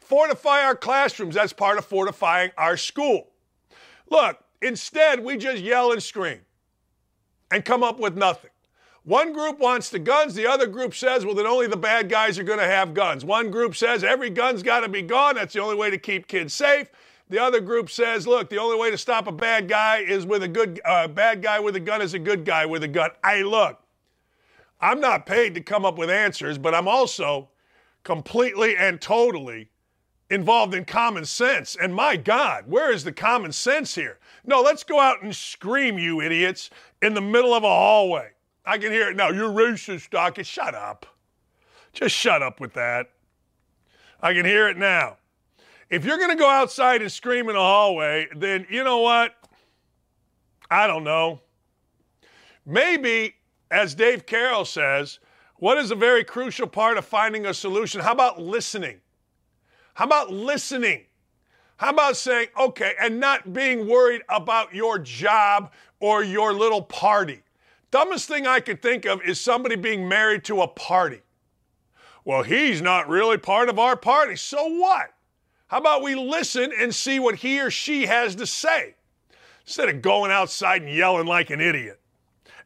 Fortify 0.00 0.62
our 0.62 0.76
classrooms. 0.76 1.34
That's 1.34 1.52
part 1.52 1.78
of 1.78 1.84
fortifying 1.84 2.50
our 2.58 2.76
school. 2.76 3.28
Look, 4.10 4.38
instead, 4.60 5.24
we 5.24 5.36
just 5.36 5.62
yell 5.62 5.92
and 5.92 6.02
scream 6.02 6.40
and 7.50 7.64
come 7.64 7.82
up 7.82 7.98
with 7.98 8.16
nothing. 8.16 8.50
One 9.04 9.32
group 9.32 9.58
wants 9.58 9.90
the 9.90 9.98
guns, 9.98 10.34
the 10.34 10.46
other 10.46 10.68
group 10.68 10.94
says, 10.94 11.24
well, 11.24 11.34
then 11.34 11.46
only 11.46 11.66
the 11.66 11.76
bad 11.76 12.08
guys 12.08 12.38
are 12.38 12.44
going 12.44 12.60
to 12.60 12.64
have 12.64 12.94
guns. 12.94 13.24
One 13.24 13.50
group 13.50 13.74
says 13.74 14.04
every 14.04 14.30
gun's 14.30 14.62
got 14.62 14.80
to 14.80 14.88
be 14.88 15.02
gone. 15.02 15.34
That's 15.34 15.54
the 15.54 15.60
only 15.60 15.74
way 15.74 15.90
to 15.90 15.98
keep 15.98 16.28
kids 16.28 16.54
safe. 16.54 16.86
The 17.28 17.38
other 17.40 17.60
group 17.60 17.90
says, 17.90 18.26
look, 18.26 18.48
the 18.48 18.58
only 18.58 18.78
way 18.78 18.90
to 18.90 18.98
stop 18.98 19.26
a 19.26 19.32
bad 19.32 19.66
guy 19.66 19.98
is 19.98 20.24
with 20.24 20.44
a 20.44 20.48
good 20.48 20.80
uh, 20.84 21.08
bad 21.08 21.42
guy 21.42 21.58
with 21.58 21.74
a 21.74 21.80
gun 21.80 22.00
is 22.00 22.14
a 22.14 22.18
good 22.18 22.44
guy 22.44 22.64
with 22.66 22.84
a 22.84 22.88
gun. 22.88 23.10
I 23.24 23.42
look, 23.42 23.80
I'm 24.80 25.00
not 25.00 25.26
paid 25.26 25.54
to 25.54 25.62
come 25.62 25.84
up 25.84 25.98
with 25.98 26.10
answers, 26.10 26.58
but 26.58 26.74
I'm 26.74 26.86
also 26.86 27.48
completely 28.04 28.76
and 28.76 29.00
totally 29.00 29.70
involved 30.30 30.74
in 30.74 30.84
common 30.84 31.24
sense. 31.24 31.76
And 31.80 31.94
my 31.94 32.16
God, 32.16 32.64
where 32.66 32.90
is 32.90 33.04
the 33.04 33.12
common 33.12 33.52
sense 33.52 33.94
here? 33.94 34.18
No, 34.44 34.62
let's 34.62 34.82
go 34.82 34.98
out 34.98 35.22
and 35.22 35.34
scream, 35.34 35.98
you 35.98 36.20
idiots, 36.20 36.70
in 37.02 37.14
the 37.14 37.20
middle 37.20 37.54
of 37.54 37.64
a 37.64 37.68
hallway. 37.68 38.30
I 38.64 38.78
can 38.78 38.92
hear 38.92 39.10
it 39.10 39.16
now. 39.16 39.28
You're 39.28 39.50
racist, 39.50 40.10
Doc. 40.10 40.38
Shut 40.42 40.74
up. 40.74 41.06
Just 41.92 42.14
shut 42.14 42.42
up 42.42 42.60
with 42.60 42.72
that. 42.74 43.10
I 44.20 44.32
can 44.32 44.46
hear 44.46 44.68
it 44.68 44.76
now. 44.76 45.18
If 45.90 46.04
you're 46.04 46.16
going 46.16 46.30
to 46.30 46.36
go 46.36 46.48
outside 46.48 47.02
and 47.02 47.12
scream 47.12 47.50
in 47.50 47.56
a 47.56 47.60
hallway, 47.60 48.28
then 48.34 48.66
you 48.70 48.82
know 48.82 49.00
what? 49.00 49.34
I 50.70 50.86
don't 50.86 51.04
know. 51.04 51.40
Maybe, 52.64 53.34
as 53.70 53.94
Dave 53.94 54.24
Carroll 54.24 54.64
says, 54.64 55.18
what 55.62 55.78
is 55.78 55.92
a 55.92 55.94
very 55.94 56.24
crucial 56.24 56.66
part 56.66 56.98
of 56.98 57.04
finding 57.04 57.46
a 57.46 57.54
solution? 57.54 58.00
How 58.00 58.10
about 58.10 58.42
listening? 58.42 59.00
How 59.94 60.06
about 60.06 60.32
listening? 60.32 61.04
How 61.76 61.90
about 61.90 62.16
saying, 62.16 62.48
okay, 62.58 62.94
and 63.00 63.20
not 63.20 63.52
being 63.52 63.86
worried 63.86 64.22
about 64.28 64.74
your 64.74 64.98
job 64.98 65.70
or 66.00 66.24
your 66.24 66.52
little 66.52 66.82
party? 66.82 67.44
Dumbest 67.92 68.26
thing 68.26 68.44
I 68.44 68.58
could 68.58 68.82
think 68.82 69.04
of 69.04 69.22
is 69.22 69.40
somebody 69.40 69.76
being 69.76 70.08
married 70.08 70.42
to 70.46 70.62
a 70.62 70.66
party. 70.66 71.20
Well, 72.24 72.42
he's 72.42 72.82
not 72.82 73.08
really 73.08 73.38
part 73.38 73.68
of 73.68 73.78
our 73.78 73.94
party. 73.94 74.34
So 74.34 74.66
what? 74.66 75.14
How 75.68 75.78
about 75.78 76.02
we 76.02 76.16
listen 76.16 76.72
and 76.76 76.92
see 76.92 77.20
what 77.20 77.36
he 77.36 77.60
or 77.60 77.70
she 77.70 78.06
has 78.06 78.34
to 78.34 78.48
say 78.48 78.96
instead 79.64 79.88
of 79.88 80.02
going 80.02 80.32
outside 80.32 80.82
and 80.82 80.90
yelling 80.90 81.28
like 81.28 81.50
an 81.50 81.60
idiot? 81.60 82.01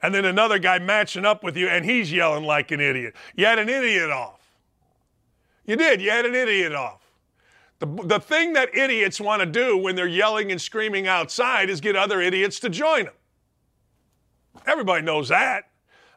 And 0.03 0.15
then 0.15 0.25
another 0.25 0.59
guy 0.59 0.79
matching 0.79 1.25
up 1.25 1.43
with 1.43 1.57
you 1.57 1.69
and 1.69 1.85
he's 1.85 2.13
yelling 2.13 2.45
like 2.45 2.71
an 2.71 2.81
idiot. 2.81 3.15
You 3.35 3.47
had 3.47 3.59
an 3.59 3.69
idiot 3.69 4.11
off. 4.11 4.41
You 5.65 5.77
did. 5.77 6.01
You 6.01 6.11
had 6.11 6.27
an 6.27 6.35
idiot 6.35 6.75
off. 6.75 7.03
The, 7.79 7.87
the 7.87 8.21
thing 8.21 8.55
that 8.55 8.75
idiots 8.75 9.21
want 9.21 9.41
to 9.41 9.47
do 9.47 9.77
when 9.77 9.97
they're 9.97 10.07
yelling 10.07 10.51
and 10.51 10.61
screaming 10.61 11.07
outside 11.07 11.69
is 11.69 11.81
get 11.81 11.97
other 11.97 12.21
idiots 12.21 12.59
to 12.61 12.71
join 12.71 13.05
them. 13.05 13.15
Everybody 14.67 15.03
knows 15.05 15.29
that. 15.29 15.65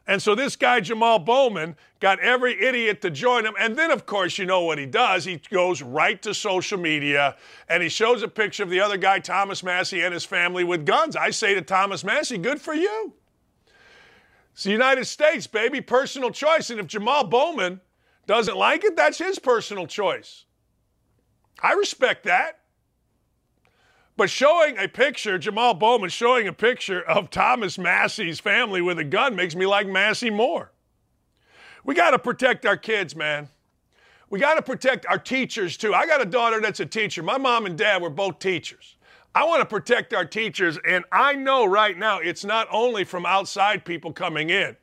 And 0.06 0.20
so 0.20 0.34
this 0.34 0.56
guy, 0.56 0.80
Jamal 0.80 1.18
Bowman, 1.18 1.76
got 2.00 2.18
every 2.20 2.60
idiot 2.60 3.02
to 3.02 3.10
join 3.10 3.44
him. 3.44 3.54
And 3.60 3.76
then, 3.76 3.90
of 3.90 4.06
course, 4.06 4.38
you 4.38 4.46
know 4.46 4.62
what 4.62 4.78
he 4.78 4.86
does. 4.86 5.24
He 5.24 5.36
goes 5.50 5.82
right 5.82 6.20
to 6.22 6.34
social 6.34 6.78
media 6.78 7.36
and 7.68 7.82
he 7.82 7.88
shows 7.88 8.22
a 8.22 8.28
picture 8.28 8.62
of 8.62 8.70
the 8.70 8.80
other 8.80 8.96
guy, 8.96 9.18
Thomas 9.18 9.62
Massie, 9.62 10.00
and 10.00 10.12
his 10.12 10.24
family 10.24 10.64
with 10.64 10.86
guns. 10.86 11.14
I 11.14 11.30
say 11.30 11.54
to 11.54 11.62
Thomas 11.62 12.02
Massie, 12.02 12.38
good 12.38 12.60
for 12.60 12.74
you. 12.74 13.12
It's 14.52 14.64
the 14.64 14.70
United 14.72 15.06
States, 15.06 15.46
baby, 15.46 15.80
personal 15.80 16.30
choice. 16.30 16.70
And 16.70 16.80
if 16.80 16.86
Jamal 16.86 17.24
Bowman 17.24 17.80
doesn't 18.26 18.56
like 18.56 18.84
it, 18.84 18.96
that's 18.96 19.18
his 19.18 19.38
personal 19.38 19.86
choice. 19.86 20.44
I 21.62 21.72
respect 21.72 22.24
that. 22.24 22.60
But 24.16 24.28
showing 24.28 24.78
a 24.78 24.86
picture, 24.86 25.38
Jamal 25.38 25.74
Bowman 25.74 26.10
showing 26.10 26.46
a 26.46 26.52
picture 26.52 27.00
of 27.00 27.30
Thomas 27.30 27.78
Massie's 27.78 28.38
family 28.38 28.82
with 28.82 28.98
a 28.98 29.04
gun 29.04 29.34
makes 29.34 29.54
me 29.54 29.64
like 29.66 29.86
Massie 29.86 30.30
more. 30.30 30.72
We 31.84 31.94
got 31.94 32.10
to 32.10 32.18
protect 32.18 32.66
our 32.66 32.76
kids, 32.76 33.16
man. 33.16 33.48
We 34.28 34.38
got 34.38 34.54
to 34.54 34.62
protect 34.62 35.06
our 35.06 35.18
teachers 35.18 35.76
too. 35.76 35.94
I 35.94 36.06
got 36.06 36.20
a 36.20 36.26
daughter 36.26 36.60
that's 36.60 36.80
a 36.80 36.86
teacher. 36.86 37.22
My 37.22 37.38
mom 37.38 37.66
and 37.66 37.78
dad 37.78 38.02
were 38.02 38.10
both 38.10 38.38
teachers. 38.38 38.96
I 39.34 39.44
want 39.44 39.60
to 39.60 39.66
protect 39.66 40.12
our 40.12 40.24
teachers, 40.24 40.78
and 40.86 41.04
I 41.12 41.34
know 41.34 41.64
right 41.64 41.96
now 41.96 42.18
it's 42.18 42.44
not 42.44 42.66
only 42.70 43.04
from 43.04 43.24
outside 43.24 43.84
people 43.84 44.12
coming 44.12 44.50
in, 44.50 44.76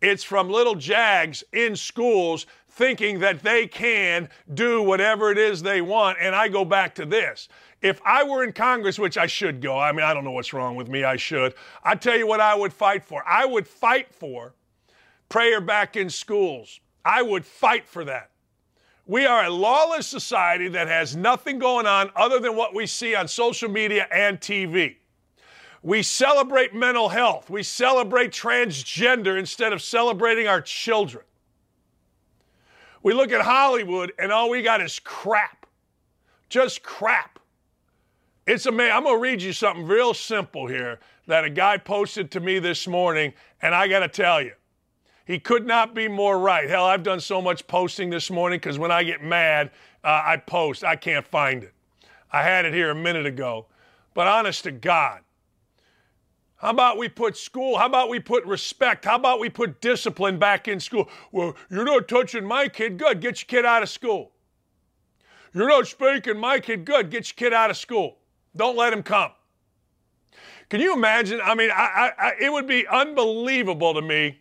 it's 0.00 0.24
from 0.24 0.48
little 0.48 0.74
jags 0.74 1.44
in 1.52 1.76
schools 1.76 2.46
thinking 2.70 3.20
that 3.20 3.42
they 3.42 3.66
can 3.66 4.28
do 4.52 4.82
whatever 4.82 5.30
it 5.30 5.38
is 5.38 5.62
they 5.62 5.80
want. 5.80 6.18
And 6.20 6.34
I 6.34 6.48
go 6.48 6.64
back 6.64 6.94
to 6.96 7.06
this 7.06 7.48
if 7.82 8.00
I 8.04 8.24
were 8.24 8.42
in 8.42 8.52
Congress, 8.52 8.98
which 8.98 9.18
I 9.18 9.26
should 9.26 9.60
go, 9.60 9.78
I 9.78 9.92
mean, 9.92 10.04
I 10.04 10.14
don't 10.14 10.24
know 10.24 10.32
what's 10.32 10.52
wrong 10.52 10.76
with 10.76 10.88
me, 10.88 11.04
I 11.04 11.16
should. 11.16 11.54
I 11.84 11.94
tell 11.94 12.16
you 12.16 12.26
what 12.26 12.40
I 12.40 12.54
would 12.54 12.72
fight 12.72 13.04
for. 13.04 13.22
I 13.26 13.44
would 13.44 13.68
fight 13.68 14.14
for 14.14 14.54
prayer 15.28 15.60
back 15.60 15.96
in 15.96 16.08
schools. 16.08 16.80
I 17.04 17.22
would 17.22 17.44
fight 17.44 17.86
for 17.86 18.04
that. 18.04 18.30
We 19.06 19.24
are 19.24 19.44
a 19.44 19.50
lawless 19.50 20.06
society 20.06 20.66
that 20.68 20.88
has 20.88 21.14
nothing 21.14 21.60
going 21.60 21.86
on 21.86 22.10
other 22.16 22.40
than 22.40 22.56
what 22.56 22.74
we 22.74 22.86
see 22.86 23.14
on 23.14 23.28
social 23.28 23.70
media 23.70 24.08
and 24.12 24.40
TV. 24.40 24.96
We 25.82 26.02
celebrate 26.02 26.74
mental 26.74 27.08
health. 27.08 27.48
We 27.48 27.62
celebrate 27.62 28.32
transgender 28.32 29.38
instead 29.38 29.72
of 29.72 29.80
celebrating 29.80 30.48
our 30.48 30.60
children. 30.60 31.22
We 33.04 33.14
look 33.14 33.30
at 33.30 33.42
Hollywood 33.42 34.12
and 34.18 34.32
all 34.32 34.50
we 34.50 34.62
got 34.62 34.80
is 34.80 34.98
crap. 34.98 35.66
Just 36.48 36.82
crap. 36.82 37.38
It's 38.48 38.66
amazing. 38.66 38.92
I'm 38.92 39.04
going 39.04 39.16
to 39.16 39.22
read 39.22 39.40
you 39.40 39.52
something 39.52 39.86
real 39.86 40.14
simple 40.14 40.66
here 40.66 40.98
that 41.28 41.44
a 41.44 41.50
guy 41.50 41.76
posted 41.76 42.32
to 42.32 42.40
me 42.40 42.58
this 42.58 42.88
morning, 42.88 43.32
and 43.62 43.74
I 43.74 43.86
got 43.86 44.00
to 44.00 44.08
tell 44.08 44.42
you, 44.42 44.52
he 45.26 45.40
could 45.40 45.66
not 45.66 45.92
be 45.92 46.06
more 46.06 46.38
right. 46.38 46.68
Hell, 46.68 46.84
I've 46.84 47.02
done 47.02 47.18
so 47.18 47.42
much 47.42 47.66
posting 47.66 48.10
this 48.10 48.30
morning 48.30 48.58
because 48.58 48.78
when 48.78 48.92
I 48.92 49.02
get 49.02 49.22
mad, 49.22 49.72
uh, 50.04 50.22
I 50.24 50.36
post. 50.36 50.84
I 50.84 50.94
can't 50.94 51.26
find 51.26 51.64
it. 51.64 51.74
I 52.30 52.42
had 52.42 52.64
it 52.64 52.72
here 52.72 52.90
a 52.90 52.94
minute 52.94 53.26
ago. 53.26 53.66
But 54.14 54.28
honest 54.28 54.62
to 54.64 54.70
God, 54.70 55.20
how 56.58 56.70
about 56.70 56.96
we 56.96 57.08
put 57.08 57.36
school? 57.36 57.76
How 57.76 57.86
about 57.86 58.08
we 58.08 58.20
put 58.20 58.44
respect? 58.44 59.04
How 59.04 59.16
about 59.16 59.40
we 59.40 59.50
put 59.50 59.80
discipline 59.80 60.38
back 60.38 60.68
in 60.68 60.78
school? 60.78 61.08
Well, 61.32 61.56
you're 61.70 61.84
not 61.84 62.06
touching 62.06 62.44
my 62.44 62.68
kid. 62.68 62.96
Good. 62.96 63.20
Get 63.20 63.42
your 63.42 63.46
kid 63.46 63.66
out 63.66 63.82
of 63.82 63.88
school. 63.88 64.30
You're 65.52 65.68
not 65.68 65.88
spanking 65.88 66.38
my 66.38 66.60
kid. 66.60 66.84
Good. 66.84 67.10
Get 67.10 67.28
your 67.28 67.34
kid 67.34 67.52
out 67.52 67.70
of 67.70 67.76
school. 67.76 68.18
Don't 68.54 68.76
let 68.76 68.92
him 68.92 69.02
come. 69.02 69.32
Can 70.68 70.80
you 70.80 70.94
imagine? 70.94 71.40
I 71.42 71.54
mean, 71.54 71.70
I, 71.70 72.12
I, 72.18 72.32
it 72.40 72.52
would 72.52 72.66
be 72.66 72.86
unbelievable 72.86 73.92
to 73.94 74.02
me 74.02 74.40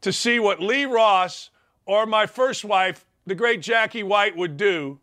to 0.00 0.12
see 0.12 0.38
what 0.38 0.60
Lee 0.60 0.84
Ross 0.84 1.50
or 1.84 2.06
my 2.06 2.26
first 2.26 2.64
wife, 2.64 3.06
the 3.26 3.34
great 3.34 3.60
Jackie 3.62 4.02
White, 4.02 4.36
would 4.36 4.56
do 4.56 5.00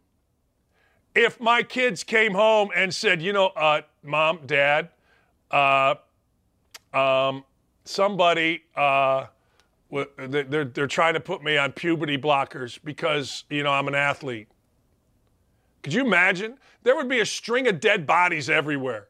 if 1.15 1.39
my 1.39 1.61
kids 1.61 2.03
came 2.03 2.33
home 2.33 2.69
and 2.75 2.93
said, 2.93 3.21
you 3.21 3.33
know, 3.33 3.47
uh, 3.47 3.81
mom, 4.01 4.39
dad, 4.45 4.89
uh, 5.51 5.95
um, 6.93 7.43
somebody, 7.85 8.63
uh, 8.75 9.27
they're, 10.17 10.65
they're 10.65 10.87
trying 10.87 11.13
to 11.13 11.19
put 11.19 11.43
me 11.43 11.57
on 11.57 11.71
puberty 11.71 12.17
blockers 12.17 12.79
because, 12.83 13.43
you 13.49 13.63
know, 13.63 13.71
I'm 13.71 13.87
an 13.87 13.95
athlete. 13.95 14.47
Could 15.83 15.93
you 15.93 16.05
imagine? 16.05 16.57
There 16.81 16.95
would 16.95 17.09
be 17.09 17.19
a 17.19 17.25
string 17.25 17.67
of 17.67 17.79
dead 17.79 18.07
bodies 18.07 18.49
everywhere. 18.49 19.07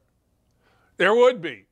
There 0.97 1.15
would 1.15 1.41
be. 1.41 1.65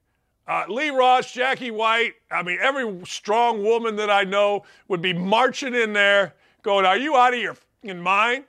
Uh, 0.47 0.65
Lee 0.67 0.89
Ross, 0.89 1.31
Jackie 1.31 1.71
White, 1.71 2.13
I 2.29 2.43
mean, 2.43 2.57
every 2.61 3.05
strong 3.05 3.63
woman 3.63 3.95
that 3.97 4.09
I 4.09 4.23
know 4.23 4.63
would 4.87 5.01
be 5.01 5.13
marching 5.13 5.75
in 5.75 5.93
there 5.93 6.33
going, 6.63 6.85
Are 6.85 6.97
you 6.97 7.15
out 7.15 7.33
of 7.33 7.39
your 7.39 7.95
mind? 7.95 8.45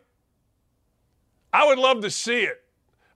I 1.52 1.66
would 1.66 1.78
love 1.78 2.00
to 2.00 2.10
see 2.10 2.40
it. 2.40 2.62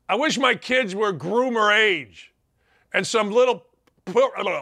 I 0.09 0.15
wish 0.15 0.39
my 0.39 0.55
kids 0.55 0.95
were 0.95 1.13
groomer 1.13 1.77
age 1.77 2.33
and 2.93 3.07
some 3.07 3.31
little 3.31 3.67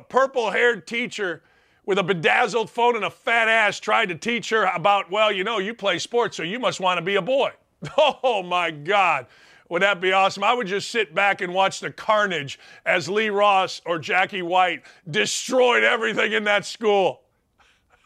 purple 0.09 0.51
haired 0.51 0.87
teacher 0.87 1.43
with 1.85 1.99
a 1.99 2.03
bedazzled 2.03 2.71
phone 2.71 2.97
and 2.97 3.05
a 3.05 3.11
fat 3.11 3.49
ass 3.49 3.79
tried 3.79 4.09
to 4.09 4.15
teach 4.15 4.49
her 4.51 4.65
about, 4.65 5.11
well, 5.11 5.31
you 5.31 5.45
know, 5.45 5.59
you 5.59 5.75
play 5.75 5.99
sports, 5.99 6.37
so 6.37 6.43
you 6.43 6.59
must 6.59 6.81
want 6.81 6.99
to 6.99 7.03
be 7.03 7.17
a 7.17 7.23
boy. 7.23 7.51
Oh 7.99 8.43
my 8.43 8.71
God. 8.71 9.27
Would 9.69 9.83
that 9.83 10.01
be 10.01 10.13
awesome? 10.13 10.45
I 10.45 10.53
would 10.53 10.67
just 10.67 10.91
sit 10.91 11.15
back 11.15 11.41
and 11.41 11.55
watch 11.55 11.81
the 11.81 11.91
carnage 11.91 12.59
as 12.85 13.09
Lee 13.09 13.31
Ross 13.31 13.81
or 13.87 13.99
Jackie 13.99 14.43
White 14.43 14.83
destroyed 15.11 15.83
everything 15.83 16.33
in 16.33 16.45
that 16.45 16.67
school. 16.67 17.23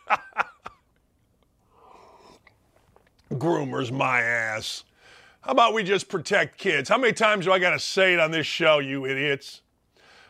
Groomers, 3.33 3.91
my 3.91 4.21
ass. 4.21 4.85
How 5.41 5.53
about 5.53 5.75
we 5.75 5.83
just 5.83 6.09
protect 6.09 6.59
kids? 6.59 6.89
How 6.89 6.99
many 6.99 7.13
times 7.13 7.47
do 7.47 7.53
I 7.53 7.59
got 7.59 7.71
to 7.71 7.79
say 7.79 8.15
it 8.15 8.21
on 8.21 8.31
this 8.31 8.47
show, 8.47 8.79
you 8.79 9.07
idiots? 9.07 9.63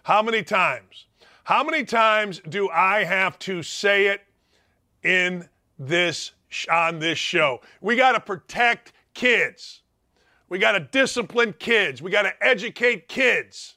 How 0.05 0.23
many 0.23 0.43
times? 0.43 1.07
How 1.45 1.63
many 1.63 1.85
times 1.85 2.41
do 2.49 2.69
I 2.71 3.05
have 3.05 3.39
to 3.41 3.63
say 3.63 4.07
it 4.07 4.23
in 5.03 5.49
this 5.79 6.33
on 6.71 6.99
this 6.99 7.19
show? 7.19 7.61
We 7.81 7.97
got 7.97 8.13
to 8.13 8.21
protect 8.21 8.93
kids. 9.15 9.83
We 10.49 10.59
got 10.59 10.73
to 10.73 10.81
discipline 10.81 11.55
kids. 11.59 12.01
We 12.01 12.11
got 12.11 12.23
to 12.23 12.33
educate 12.41 13.09
kids. 13.09 13.75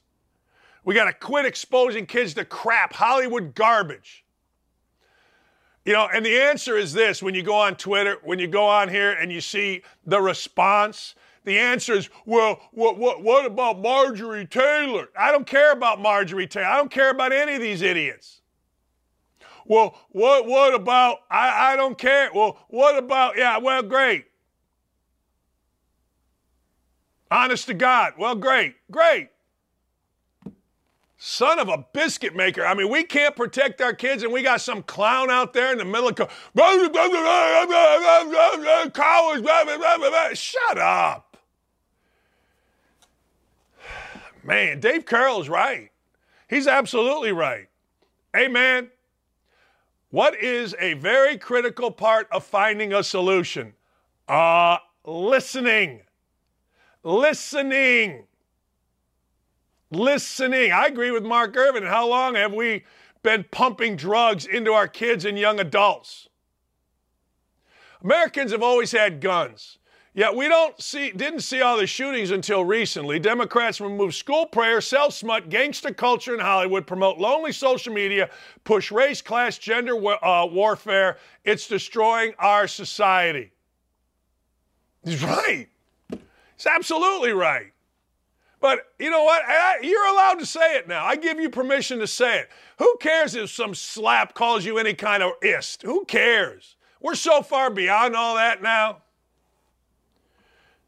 We 0.84 0.94
got 0.94 1.04
to 1.04 1.12
quit 1.12 1.44
exposing 1.44 2.06
kids 2.06 2.34
to 2.34 2.44
crap, 2.44 2.92
Hollywood 2.92 3.54
garbage. 3.54 4.24
You 5.84 5.92
know, 5.92 6.08
and 6.12 6.24
the 6.24 6.40
answer 6.40 6.76
is 6.76 6.92
this 6.92 7.22
when 7.22 7.34
you 7.34 7.42
go 7.42 7.54
on 7.54 7.76
Twitter, 7.76 8.16
when 8.22 8.38
you 8.38 8.46
go 8.46 8.64
on 8.64 8.88
here 8.88 9.12
and 9.12 9.32
you 9.32 9.40
see 9.40 9.82
the 10.06 10.20
response, 10.20 11.14
the 11.44 11.58
answer 11.58 11.94
is, 11.94 12.08
well, 12.24 12.60
what, 12.72 12.98
what, 12.98 13.22
what 13.22 13.44
about 13.44 13.80
Marjorie 13.80 14.46
Taylor? 14.46 15.08
I 15.18 15.32
don't 15.32 15.46
care 15.46 15.72
about 15.72 16.00
Marjorie 16.00 16.46
Taylor. 16.46 16.66
I 16.66 16.76
don't 16.76 16.90
care 16.90 17.10
about 17.10 17.32
any 17.32 17.54
of 17.54 17.60
these 17.60 17.82
idiots. 17.82 18.42
Well, 19.66 19.98
what, 20.10 20.46
what 20.46 20.74
about, 20.74 21.18
I, 21.30 21.72
I 21.72 21.76
don't 21.76 21.98
care. 21.98 22.30
Well, 22.32 22.58
what 22.68 22.96
about, 22.96 23.36
yeah, 23.36 23.58
well, 23.58 23.82
great. 23.82 24.26
Honest 27.32 27.66
to 27.68 27.74
God. 27.74 28.12
Well, 28.18 28.34
great, 28.34 28.74
great. 28.90 29.30
Son 31.16 31.58
of 31.58 31.68
a 31.70 31.86
biscuit 31.94 32.36
maker. 32.36 32.66
I 32.66 32.74
mean, 32.74 32.90
we 32.90 33.04
can't 33.04 33.34
protect 33.34 33.80
our 33.80 33.94
kids, 33.94 34.22
and 34.22 34.30
we 34.32 34.42
got 34.42 34.60
some 34.60 34.82
clown 34.82 35.30
out 35.30 35.54
there 35.54 35.72
in 35.72 35.78
the 35.78 35.84
middle 35.86 36.08
of 36.08 36.16
college. 36.16 36.28
Shut 40.38 40.78
up. 40.78 41.36
Man, 44.42 44.80
Dave 44.80 45.06
Carroll's 45.06 45.48
right. 45.48 45.90
He's 46.50 46.66
absolutely 46.66 47.32
right. 47.32 47.68
Amen. 48.36 48.90
what 50.10 50.34
is 50.42 50.74
a 50.78 50.94
very 50.94 51.38
critical 51.38 51.90
part 51.90 52.28
of 52.30 52.44
finding 52.44 52.92
a 52.92 53.02
solution? 53.02 53.72
Uh, 54.28 54.76
listening 55.04 56.02
listening. 57.02 58.24
Listening. 59.90 60.72
I 60.72 60.86
agree 60.86 61.10
with 61.10 61.24
Mark 61.24 61.56
Irvin. 61.56 61.84
How 61.84 62.08
long 62.08 62.34
have 62.34 62.54
we 62.54 62.84
been 63.22 63.44
pumping 63.50 63.96
drugs 63.96 64.46
into 64.46 64.72
our 64.72 64.88
kids 64.88 65.24
and 65.24 65.38
young 65.38 65.60
adults? 65.60 66.28
Americans 68.02 68.52
have 68.52 68.62
always 68.62 68.92
had 68.92 69.20
guns. 69.20 69.78
Yet 70.14 70.36
we 70.36 70.46
don't 70.46 70.78
see, 70.80 71.10
didn't 71.10 71.40
see 71.40 71.62
all 71.62 71.78
the 71.78 71.86
shootings 71.86 72.32
until 72.32 72.64
recently. 72.64 73.18
Democrats 73.18 73.80
remove 73.80 74.14
school 74.14 74.44
prayer, 74.44 74.82
sell 74.82 75.10
smut, 75.10 75.48
gangster 75.48 75.92
culture 75.94 76.34
in 76.34 76.40
Hollywood, 76.40 76.86
promote 76.86 77.16
lonely 77.16 77.52
social 77.52 77.94
media, 77.94 78.28
push 78.64 78.92
race, 78.92 79.22
class, 79.22 79.56
gender 79.56 79.94
uh, 80.22 80.46
warfare. 80.46 81.16
It's 81.44 81.66
destroying 81.66 82.34
our 82.38 82.68
society. 82.68 83.52
He's 85.02 85.24
right. 85.24 85.68
It's 86.62 86.66
absolutely 86.68 87.32
right. 87.32 87.72
But 88.60 88.92
you 89.00 89.10
know 89.10 89.24
what? 89.24 89.42
I, 89.44 89.78
you're 89.82 90.06
allowed 90.06 90.38
to 90.38 90.46
say 90.46 90.76
it 90.76 90.86
now. 90.86 91.04
I 91.04 91.16
give 91.16 91.40
you 91.40 91.50
permission 91.50 91.98
to 91.98 92.06
say 92.06 92.38
it. 92.38 92.50
Who 92.78 92.96
cares 93.00 93.34
if 93.34 93.50
some 93.50 93.74
slap 93.74 94.34
calls 94.34 94.64
you 94.64 94.78
any 94.78 94.94
kind 94.94 95.24
of 95.24 95.32
ist? 95.42 95.82
Who 95.82 96.04
cares? 96.04 96.76
We're 97.00 97.16
so 97.16 97.42
far 97.42 97.68
beyond 97.68 98.14
all 98.14 98.36
that 98.36 98.62
now. 98.62 98.98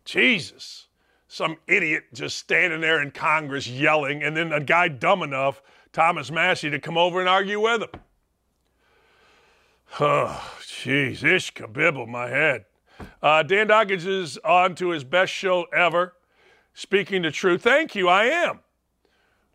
Jesus. 0.05 0.87
Some 1.27 1.57
idiot 1.67 2.05
just 2.13 2.39
standing 2.39 2.81
there 2.81 3.03
in 3.03 3.11
Congress 3.11 3.67
yelling, 3.67 4.23
and 4.23 4.37
then 4.37 4.53
a 4.53 4.61
guy 4.61 4.87
dumb 4.87 5.25
enough, 5.25 5.61
Thomas 5.93 6.31
Massie, 6.31 6.71
to 6.71 6.79
come 6.79 6.97
over 6.97 7.19
and 7.19 7.29
argue 7.29 7.61
with 7.61 7.83
him. 7.83 7.91
Oh, 9.99 10.57
jeez, 10.61 11.25
ish 11.25 11.53
kabibble 11.53 12.07
my 12.07 12.29
head. 12.29 12.65
Uh, 13.23 13.43
Dan 13.43 13.69
Dakich 13.69 14.07
is 14.07 14.39
on 14.39 14.75
to 14.77 14.91
his 14.91 15.05
best 15.05 15.33
show 15.33 15.65
ever. 15.73 16.15
Speaking 16.75 17.23
the 17.23 17.31
truth. 17.31 17.63
Thank 17.63 17.95
you, 17.95 18.09
I 18.09 18.25
am. 18.25 18.61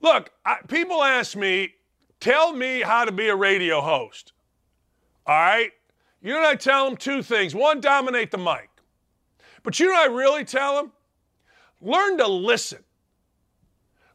Look, 0.02 0.32
I, 0.46 0.58
people 0.68 1.04
ask 1.04 1.36
me, 1.36 1.74
tell 2.20 2.54
me 2.54 2.82
how 2.82 3.04
to 3.06 3.12
be 3.12 3.28
a 3.28 3.36
radio 3.36 3.82
host. 3.82 4.32
All 5.26 5.36
right? 5.36 5.72
You 6.22 6.34
know 6.34 6.48
I 6.48 6.56
tell 6.56 6.86
them? 6.86 6.98
Two 6.98 7.22
things. 7.22 7.54
One, 7.54 7.82
dominate 7.82 8.32
the 8.32 8.38
mic. 8.38 8.70
But 9.64 9.80
you 9.80 9.88
know 9.88 10.02
I 10.02 10.06
really 10.06 10.46
tell 10.46 10.76
them? 10.76 10.92
Learn 11.82 12.18
to 12.18 12.28
listen. 12.28 12.84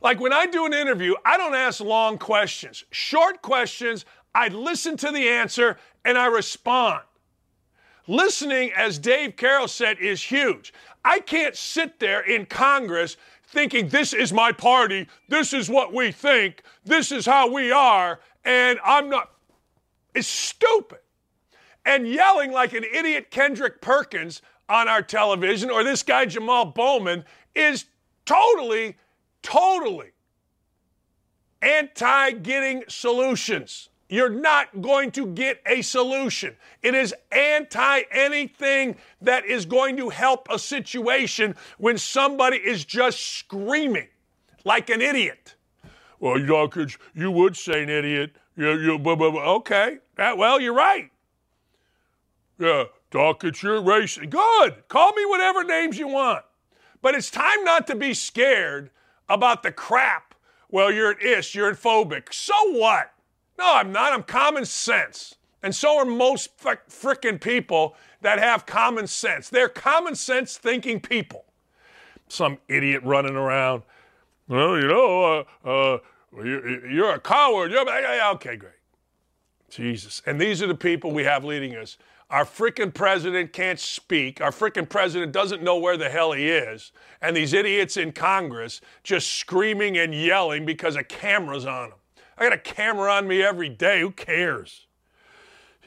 Like 0.01 0.21
when 0.21 0.33
I 0.33 0.47
do 0.47 0.67
an 0.67 0.75
interview, 0.75 1.15
I 1.25 1.37
don't 1.37 1.55
ask 1.55 1.81
long 1.81 2.19
questions. 2.19 2.85
Short 2.91 3.41
questions, 3.41 4.05
I 4.35 4.49
listen 4.49 4.97
to 4.99 5.11
the 5.11 5.29
answer 5.29 5.79
and 6.05 6.19
I 6.19 6.27
respond. 6.27 7.03
Listening, 8.07 8.73
as 8.77 8.99
Dave 8.99 9.37
Carroll 9.37 9.69
said, 9.69 9.99
is 9.99 10.23
huge. 10.23 10.73
I 11.05 11.21
can't 11.21 11.57
sit 11.57 11.99
there 11.99 12.21
in 12.21 12.47
Congress 12.47 13.17
thinking 13.47 13.89
this 13.89 14.13
is 14.13 14.33
my 14.33 14.53
party, 14.53 15.07
this 15.29 15.53
is 15.53 15.71
what 15.71 15.93
we 15.93 16.11
think, 16.11 16.63
this 16.85 17.13
is 17.13 17.25
how 17.25 17.51
we 17.53 17.71
are, 17.71 18.21
and 18.45 18.79
I'm 18.85 19.09
not. 19.09 19.31
It's 20.15 20.29
stupid. 20.29 20.99
And 21.87 22.09
yelling 22.09 22.53
like 22.53 22.73
an 22.73 22.85
idiot 22.85 23.31
Kendrick 23.31 23.81
Perkins 23.81 24.43
on 24.69 24.89
our 24.89 25.03
television 25.03 25.71
or 25.71 25.85
this 25.85 26.03
guy 26.03 26.25
Jamal 26.25 26.67
Bowman 26.67 27.25
is 27.55 27.85
totally, 28.25 28.97
totally 29.43 30.13
anti 31.61 32.33
getting 32.33 32.85
solutions. 32.89 33.89
You're 34.15 34.29
not 34.29 34.81
going 34.81 35.11
to 35.11 35.27
get 35.27 35.61
a 35.67 35.83
solution. 35.83 36.55
It 36.83 36.95
is 36.95 37.13
anti 37.33 38.03
anything 38.13 38.95
that 39.21 39.45
is 39.45 39.67
going 39.67 39.97
to 39.97 40.09
help 40.09 40.47
a 40.53 40.57
situation 40.57 41.57
when 41.79 41.99
somebody 41.99 42.59
is 42.59 42.85
just 42.85 43.19
screaming 43.39 44.07
like 44.65 44.89
an 44.89 45.03
idiot. 45.03 45.57
Well, 46.21 46.37
Dakich, 46.37 46.97
you 47.13 47.33
would 47.33 47.57
say 47.57 47.83
an 47.83 47.89
idiot. 47.89 48.37
You, 48.57 48.79
you, 48.79 48.99
blah, 49.01 49.17
blah, 49.17 49.33
blah. 49.33 49.53
Okay. 49.57 49.99
well, 50.17 50.61
you're 50.61 50.75
right. 50.75 51.11
Yeah, 52.61 52.85
Dakich, 53.11 53.65
you're 53.65 53.83
racist. 53.83 54.31
Good. 54.31 54.87
Call 54.87 55.13
me 55.15 55.27
whatever 55.27 55.65
names 55.65 55.99
you 55.99 56.07
want. 56.07 56.45
But 57.03 57.17
it's 57.17 57.33
time 57.33 57.65
not 57.65 57.89
to 57.89 57.97
be 57.97 58.15
scared 58.15 58.91
about 59.29 59.65
the 59.65 59.73
crap. 59.73 60.37
Well, 60.71 60.93
you're 60.93 61.11
an 61.11 61.19
ish, 61.21 61.57
you're 61.57 61.69
an 61.69 61.75
phobic. 61.75 62.33
So 62.33 62.55
what? 62.79 63.11
No, 63.59 63.75
I'm 63.75 63.93
not. 63.93 64.13
I'm 64.13 64.23
common 64.23 64.65
sense. 64.65 65.37
And 65.63 65.75
so 65.75 65.99
are 65.99 66.05
most 66.05 66.51
frickin' 66.59 67.41
people 67.41 67.97
that 68.21 68.39
have 68.39 68.67
common 68.67 69.07
sense. 69.07 69.49
They're 69.49 69.69
common 69.69 70.15
sense 70.15 70.59
thinking 70.59 71.01
people. 71.01 71.47
Some 72.29 72.59
idiot 72.69 73.03
running 73.05 73.37
around. 73.37 73.83
Well, 74.49 74.77
you 74.77 74.89
know, 74.89 75.47
uh, 75.65 75.69
uh, 75.69 75.99
you're 76.37 77.15
a 77.15 77.21
coward. 77.21 77.71
You're, 77.71 77.89
okay, 78.33 78.57
great. 78.57 78.73
Jesus. 79.71 80.21
And 80.27 80.41
these 80.41 80.63
are 80.63 80.67
the 80.67 80.75
people 80.75 81.13
we 81.13 81.25
have 81.25 81.45
leading 81.45 81.77
us. 81.77 81.97
Our 82.31 82.45
frickin' 82.45 82.93
president 82.93 83.53
can't 83.53 83.79
speak. 83.79 84.41
Our 84.41 84.51
frickin' 84.51 84.89
president 84.89 85.33
doesn't 85.33 85.63
know 85.63 85.77
where 85.77 85.97
the 85.97 86.11
hell 86.11 86.33
he 86.33 86.49
is. 86.49 86.93
And 87.23 87.37
these 87.37 87.53
idiots 87.53 87.97
in 87.97 88.13
Congress 88.13 88.81
just 89.03 89.31
screaming 89.31 89.99
and 89.99 90.15
yelling 90.15 90.67
because 90.67 90.97
a 90.97 91.05
camera's 91.05 91.67
on 91.67 91.91
them. 91.91 91.99
I 92.37 92.45
got 92.45 92.53
a 92.53 92.59
camera 92.59 93.13
on 93.13 93.29
me 93.29 93.43
every 93.43 93.69
day. 93.69 94.01
Who 94.01 94.11
cares? 94.11 94.87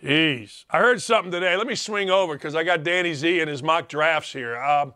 Jeez. 0.02 0.66
I 0.70 0.80
heard 0.80 1.02
something 1.02 1.32
today. 1.32 1.56
Let 1.56 1.68
me 1.68 1.76
swing 1.76 2.10
over 2.10 2.34
because 2.34 2.56
I 2.56 2.64
got 2.64 2.84
Danny 2.84 3.14
Z 3.14 3.40
and 3.40 3.50
his 3.50 3.64
mock 3.64 3.90
drafts 3.90 4.32
here. 4.32 4.58
Um, 4.58 4.94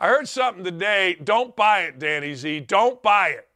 I 0.00 0.08
heard 0.08 0.28
something 0.28 0.64
today. 0.64 1.16
Don't 1.22 1.54
buy 1.54 1.80
it, 1.82 1.98
Danny 1.98 2.34
Z. 2.34 2.60
Don't 2.60 3.02
buy 3.02 3.30
it. 3.30 3.48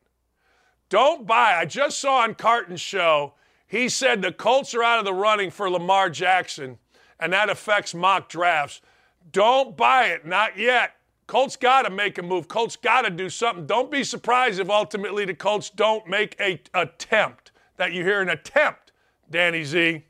Don't 0.88 1.26
buy. 1.26 1.55
I 1.55 1.64
just 1.64 1.98
saw 1.98 2.18
on 2.18 2.35
Carton's 2.35 2.81
show, 2.81 3.35
he 3.66 3.88
said 3.88 4.20
the 4.20 4.33
Colts 4.33 4.74
are 4.74 4.83
out 4.83 4.98
of 4.98 5.07
the 5.07 5.14
running 5.14 5.50
for 5.50 5.70
Lamar 5.70 6.11
Jackson, 6.11 6.78
and 7.18 7.33
that 7.33 7.48
affects 7.48 7.94
mock 7.94 8.28
drafts. 8.28 8.83
Don't 9.31 9.74
buy 9.74 10.09
it, 10.09 10.26
not 10.26 10.59
yet. 10.59 10.96
Colts 11.26 11.56
got 11.56 11.82
to 11.82 11.90
make 11.90 12.18
a 12.18 12.22
move. 12.22 12.48
Colts 12.48 12.76
got 12.76 13.02
to 13.02 13.11
do 13.11 13.28
something. 13.28 13.66
Don't 13.66 13.90
be 13.90 14.04
surprised 14.04 14.61
if 14.61 14.68
ultimately 14.68 15.24
the 15.24 15.35
Colts 15.35 15.70
don't 15.70 16.06
make 16.06 16.37
a 16.40 16.61
attempt. 16.74 17.52
That 17.76 17.92
you 17.92 18.04
hear 18.04 18.20
an 18.20 18.28
attempt, 18.28 18.92
Danny 19.30 19.64
Z. 19.64 20.04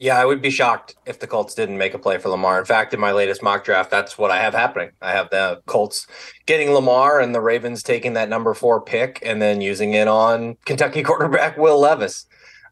Yeah, 0.00 0.16
I 0.16 0.24
would 0.24 0.40
be 0.40 0.50
shocked 0.50 0.94
if 1.06 1.18
the 1.18 1.26
Colts 1.26 1.54
didn't 1.54 1.76
make 1.76 1.92
a 1.92 1.98
play 1.98 2.18
for 2.18 2.28
Lamar. 2.28 2.60
In 2.60 2.64
fact, 2.64 2.94
in 2.94 3.00
my 3.00 3.10
latest 3.10 3.42
mock 3.42 3.64
draft, 3.64 3.90
that's 3.90 4.16
what 4.16 4.30
I 4.30 4.40
have 4.40 4.54
happening. 4.54 4.90
I 5.02 5.10
have 5.10 5.28
the 5.30 5.60
Colts 5.66 6.06
getting 6.46 6.70
Lamar 6.70 7.20
and 7.20 7.34
the 7.34 7.40
Ravens 7.40 7.82
taking 7.82 8.12
that 8.12 8.28
number 8.28 8.54
four 8.54 8.80
pick 8.80 9.18
and 9.22 9.42
then 9.42 9.60
using 9.60 9.94
it 9.94 10.06
on 10.06 10.56
Kentucky 10.64 11.02
quarterback 11.04 11.56
Will 11.56 11.80
Levis. 11.80 12.26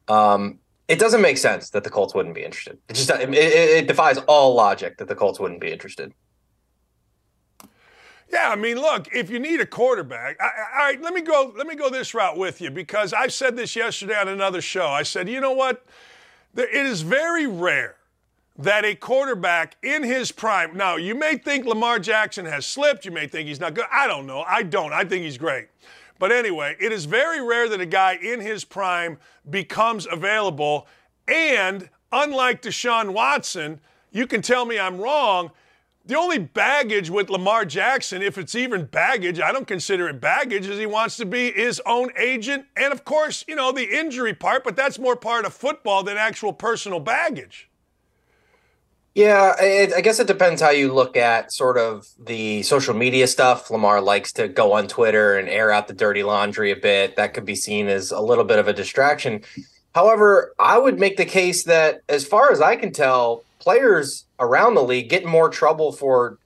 Um, 0.07 0.61
it 0.87 1.01
doesn't 1.01 1.21
make 1.21 1.37
sense 1.37 1.71
that 1.71 1.83
the 1.83 1.91
Colts 1.91 2.15
wouldn't 2.15 2.35
be 2.35 2.45
interested. 2.45 2.79
It 2.89 2.95
just 2.95 3.11
it, 3.11 3.35
it 3.35 3.89
defies 3.89 4.19
all 4.29 4.55
logic 4.55 4.99
that 4.99 5.09
the 5.09 5.17
Colts 5.17 5.41
wouldn't 5.41 5.61
be 5.61 5.73
interested. 5.73 6.13
Yeah, 8.33 8.51
I 8.51 8.57
mean, 8.57 8.77
look, 8.77 9.09
if 9.15 9.31
you 9.31 9.39
need 9.39 9.61
a 9.61 9.67
quarterback, 9.67 10.41
I, 10.41 10.45
all 10.45 10.87
right, 10.87 11.01
let 11.01 11.15
me 11.15 11.21
go. 11.21 11.53
Let 11.57 11.67
me 11.67 11.77
go 11.77 11.89
this 11.89 12.13
route 12.13 12.37
with 12.37 12.61
you 12.61 12.71
because 12.71 13.13
I 13.13 13.29
said 13.29 13.57
this 13.57 13.77
yesterday 13.77 14.17
on 14.17 14.29
another 14.29 14.61
show. 14.61 14.89
I 14.89 15.05
said, 15.05 15.29
you 15.29 15.41
know 15.41 15.53
what? 15.53 15.85
It 16.57 16.87
is 16.87 17.03
very 17.03 17.47
rare 17.47 17.97
that 18.59 18.85
a 18.85 18.95
quarterback 18.95 19.77
in 19.83 20.03
his 20.03 20.33
prime. 20.33 20.77
Now, 20.77 20.97
you 20.97 21.15
may 21.15 21.37
think 21.37 21.67
Lamar 21.67 21.99
Jackson 21.99 22.47
has 22.47 22.67
slipped. 22.67 23.05
You 23.05 23.11
may 23.11 23.27
think 23.27 23.49
he's 23.49 23.61
not 23.61 23.75
good. 23.75 23.85
I 23.93 24.07
don't 24.07 24.27
know. 24.27 24.43
I 24.43 24.63
don't. 24.63 24.93
I 24.93 25.05
think 25.05 25.25
he's 25.25 25.39
great. 25.39 25.69
But 26.19 26.33
anyway, 26.33 26.77
it 26.81 26.93
is 26.93 27.05
very 27.05 27.47
rare 27.47 27.69
that 27.69 27.81
a 27.81 27.87
guy 27.87 28.19
in 28.21 28.41
his 28.41 28.65
prime 28.65 29.19
becomes 29.51 30.07
available. 30.11 30.87
And 31.29 31.91
unlike 32.11 32.63
Deshaun 32.63 33.11
Watson, 33.13 33.81
you 34.11 34.27
can 34.27 34.41
tell 34.41 34.65
me 34.65 34.79
I'm 34.79 34.99
wrong. 34.99 35.51
The 36.07 36.17
only 36.17 36.39
baggage 36.39 37.11
with 37.11 37.31
Lamar 37.31 37.65
Jackson, 37.65 38.23
if 38.23 38.39
it's 38.39 38.55
even 38.55 38.85
baggage, 38.85 39.41
I 39.41 39.51
don't 39.51 39.67
consider 39.67 40.09
it 40.09 40.21
baggage, 40.21 40.69
is 40.69 40.79
he 40.79 40.87
wants 40.87 41.17
to 41.17 41.27
be 41.27 41.51
his 41.51 41.83
own 41.85 42.11
agent. 42.17 42.67
And 42.77 42.93
of 42.93 43.05
course, 43.05 43.45
you 43.49 43.57
know, 43.57 43.73
the 43.73 43.99
injury 43.99 44.33
part, 44.33 44.63
but 44.63 44.77
that's 44.77 45.01
more 45.01 45.17
part 45.17 45.45
of 45.45 45.53
football 45.53 46.05
than 46.05 46.17
actual 46.17 46.53
personal 46.53 47.01
baggage. 47.01 47.69
Yeah, 49.17 49.55
it, 49.59 49.95
I 49.95 50.01
guess 50.03 50.21
it 50.21 50.29
depends 50.29 50.61
how 50.61 50.71
you 50.71 50.93
look 50.93 51.17
at 51.17 51.51
sort 51.51 51.79
of 51.79 52.07
the 52.19 52.63
social 52.63 52.95
media 52.95 53.27
stuff. 53.27 53.69
Lamar 53.71 54.01
likes 54.01 54.31
to 54.35 54.47
go 54.47 54.75
on 54.75 54.87
Twitter 54.87 55.39
and 55.39 55.49
air 55.49 55.73
out 55.73 55.89
the 55.89 55.95
dirty 55.95 56.23
laundry 56.23 56.71
a 56.71 56.77
bit. 56.77 57.17
That 57.17 57.35
could 57.35 57.47
be 57.47 57.57
seen 57.57 57.89
as 57.89 58.13
a 58.13 58.21
little 58.21 58.45
bit 58.45 58.59
of 58.59 58.69
a 58.69 58.75
distraction. 58.75 59.43
However, 59.95 60.55
I 60.59 60.77
would 60.77 61.01
make 61.01 61.17
the 61.17 61.25
case 61.25 61.65
that, 61.65 62.03
as 62.11 62.27
far 62.27 62.53
as 62.53 62.61
I 62.61 62.77
can 62.77 62.93
tell, 62.93 63.46
players 63.67 64.27
around 64.39 64.75
the 64.75 64.83
league 64.83 65.09
get 65.09 65.25
in 65.25 65.29
more 65.29 65.49
trouble 65.49 65.91
for 65.91 66.39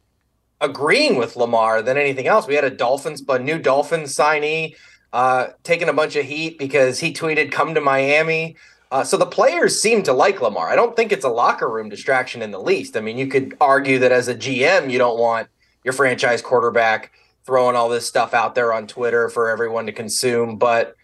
agreeing 0.58 1.16
with 1.16 1.36
Lamar 1.36 1.82
than 1.82 1.98
anything 1.98 2.26
else. 2.26 2.46
We 2.46 2.54
had 2.54 2.64
a 2.64 2.70
Dolphins, 2.70 3.20
but 3.20 3.42
new 3.42 3.58
Dolphins 3.58 4.16
signee 4.16 4.74
uh, 5.12 5.48
taking 5.62 5.90
a 5.90 5.92
bunch 5.92 6.16
of 6.16 6.24
heat 6.24 6.58
because 6.58 6.98
he 6.98 7.12
tweeted, 7.12 7.52
"Come 7.52 7.74
to 7.74 7.80
Miami." 7.82 8.56
Uh, 8.90 9.04
so 9.04 9.18
the 9.18 9.26
players 9.26 9.78
seem 9.78 10.02
to 10.04 10.14
like 10.14 10.40
Lamar. 10.40 10.70
I 10.70 10.76
don't 10.76 10.96
think 10.96 11.12
it's 11.12 11.26
a 11.26 11.28
locker 11.28 11.68
room 11.68 11.90
distraction 11.90 12.40
in 12.40 12.52
the 12.52 12.58
least. 12.58 12.96
I 12.96 13.00
mean, 13.00 13.18
you 13.18 13.26
could 13.26 13.54
argue 13.60 13.98
that 13.98 14.12
as 14.12 14.28
a 14.28 14.34
GM, 14.34 14.90
you 14.90 14.96
don't 14.96 15.18
want 15.18 15.48
your 15.84 15.92
franchise 15.92 16.40
quarterback 16.40 17.12
throwing 17.44 17.76
all 17.76 17.90
this 17.90 18.06
stuff 18.06 18.32
out 18.32 18.54
there 18.54 18.72
on 18.72 18.86
Twitter 18.86 19.28
for 19.28 19.50
everyone 19.50 19.84
to 19.86 19.92
consume. 19.92 20.56
But 20.56 20.96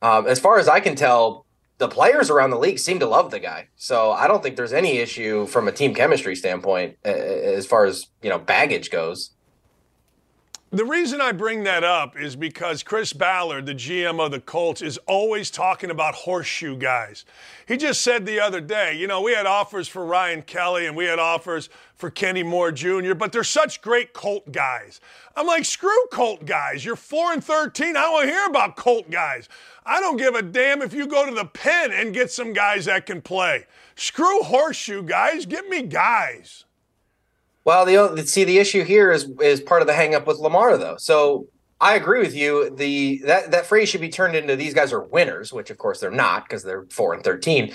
um, 0.00 0.28
as 0.28 0.38
far 0.38 0.60
as 0.60 0.68
I 0.68 0.78
can 0.78 0.94
tell, 0.94 1.45
the 1.78 1.88
players 1.88 2.30
around 2.30 2.50
the 2.50 2.58
league 2.58 2.78
seem 2.78 2.98
to 3.00 3.06
love 3.06 3.30
the 3.30 3.38
guy. 3.38 3.68
So 3.76 4.12
I 4.12 4.26
don't 4.26 4.42
think 4.42 4.56
there's 4.56 4.72
any 4.72 4.98
issue 4.98 5.46
from 5.46 5.68
a 5.68 5.72
team 5.72 5.94
chemistry 5.94 6.34
standpoint 6.34 6.96
uh, 7.04 7.08
as 7.08 7.66
far 7.66 7.84
as, 7.84 8.06
you 8.22 8.30
know, 8.30 8.38
baggage 8.38 8.90
goes. 8.90 9.30
The 10.76 10.84
reason 10.84 11.22
I 11.22 11.32
bring 11.32 11.64
that 11.64 11.84
up 11.84 12.20
is 12.20 12.36
because 12.36 12.82
Chris 12.82 13.14
Ballard, 13.14 13.64
the 13.64 13.74
GM 13.74 14.20
of 14.20 14.30
the 14.30 14.40
Colts, 14.40 14.82
is 14.82 14.98
always 15.06 15.50
talking 15.50 15.90
about 15.90 16.14
horseshoe 16.14 16.76
guys. 16.76 17.24
He 17.66 17.78
just 17.78 18.02
said 18.02 18.26
the 18.26 18.40
other 18.40 18.60
day, 18.60 18.92
you 18.92 19.06
know, 19.06 19.22
we 19.22 19.32
had 19.32 19.46
offers 19.46 19.88
for 19.88 20.04
Ryan 20.04 20.42
Kelly 20.42 20.84
and 20.84 20.94
we 20.94 21.06
had 21.06 21.18
offers 21.18 21.70
for 21.94 22.10
Kenny 22.10 22.42
Moore 22.42 22.72
Jr., 22.72 23.14
but 23.14 23.32
they're 23.32 23.42
such 23.42 23.80
great 23.80 24.12
Colt 24.12 24.52
guys. 24.52 25.00
I'm 25.34 25.46
like, 25.46 25.64
screw 25.64 26.06
Colt 26.12 26.44
guys. 26.44 26.84
You're 26.84 26.94
4 26.94 27.32
and 27.32 27.42
13. 27.42 27.96
I 27.96 28.02
don't 28.02 28.12
want 28.12 28.28
to 28.28 28.32
hear 28.34 28.44
about 28.44 28.76
Colt 28.76 29.10
guys. 29.10 29.48
I 29.86 29.98
don't 29.98 30.18
give 30.18 30.34
a 30.34 30.42
damn 30.42 30.82
if 30.82 30.92
you 30.92 31.06
go 31.06 31.24
to 31.24 31.34
the 31.34 31.46
pen 31.46 31.90
and 31.90 32.12
get 32.12 32.30
some 32.30 32.52
guys 32.52 32.84
that 32.84 33.06
can 33.06 33.22
play. 33.22 33.64
Screw 33.94 34.42
horseshoe 34.42 35.04
guys. 35.04 35.46
Give 35.46 35.66
me 35.70 35.84
guys. 35.84 36.65
Well, 37.66 37.84
the 37.84 38.24
see 38.24 38.44
the 38.44 38.58
issue 38.58 38.84
here 38.84 39.10
is 39.10 39.28
is 39.40 39.60
part 39.60 39.82
of 39.82 39.88
the 39.88 39.92
hangup 39.92 40.24
with 40.24 40.38
Lamar 40.38 40.78
though. 40.78 40.96
So 40.98 41.48
I 41.80 41.96
agree 41.96 42.20
with 42.20 42.34
you. 42.34 42.70
The 42.70 43.20
that 43.24 43.50
that 43.50 43.66
phrase 43.66 43.88
should 43.88 44.00
be 44.00 44.08
turned 44.08 44.36
into 44.36 44.54
these 44.54 44.72
guys 44.72 44.92
are 44.92 45.02
winners, 45.02 45.52
which 45.52 45.70
of 45.70 45.76
course 45.76 45.98
they're 45.98 46.12
not 46.12 46.44
because 46.44 46.62
they're 46.62 46.86
four 46.90 47.12
and 47.12 47.24
thirteen. 47.24 47.74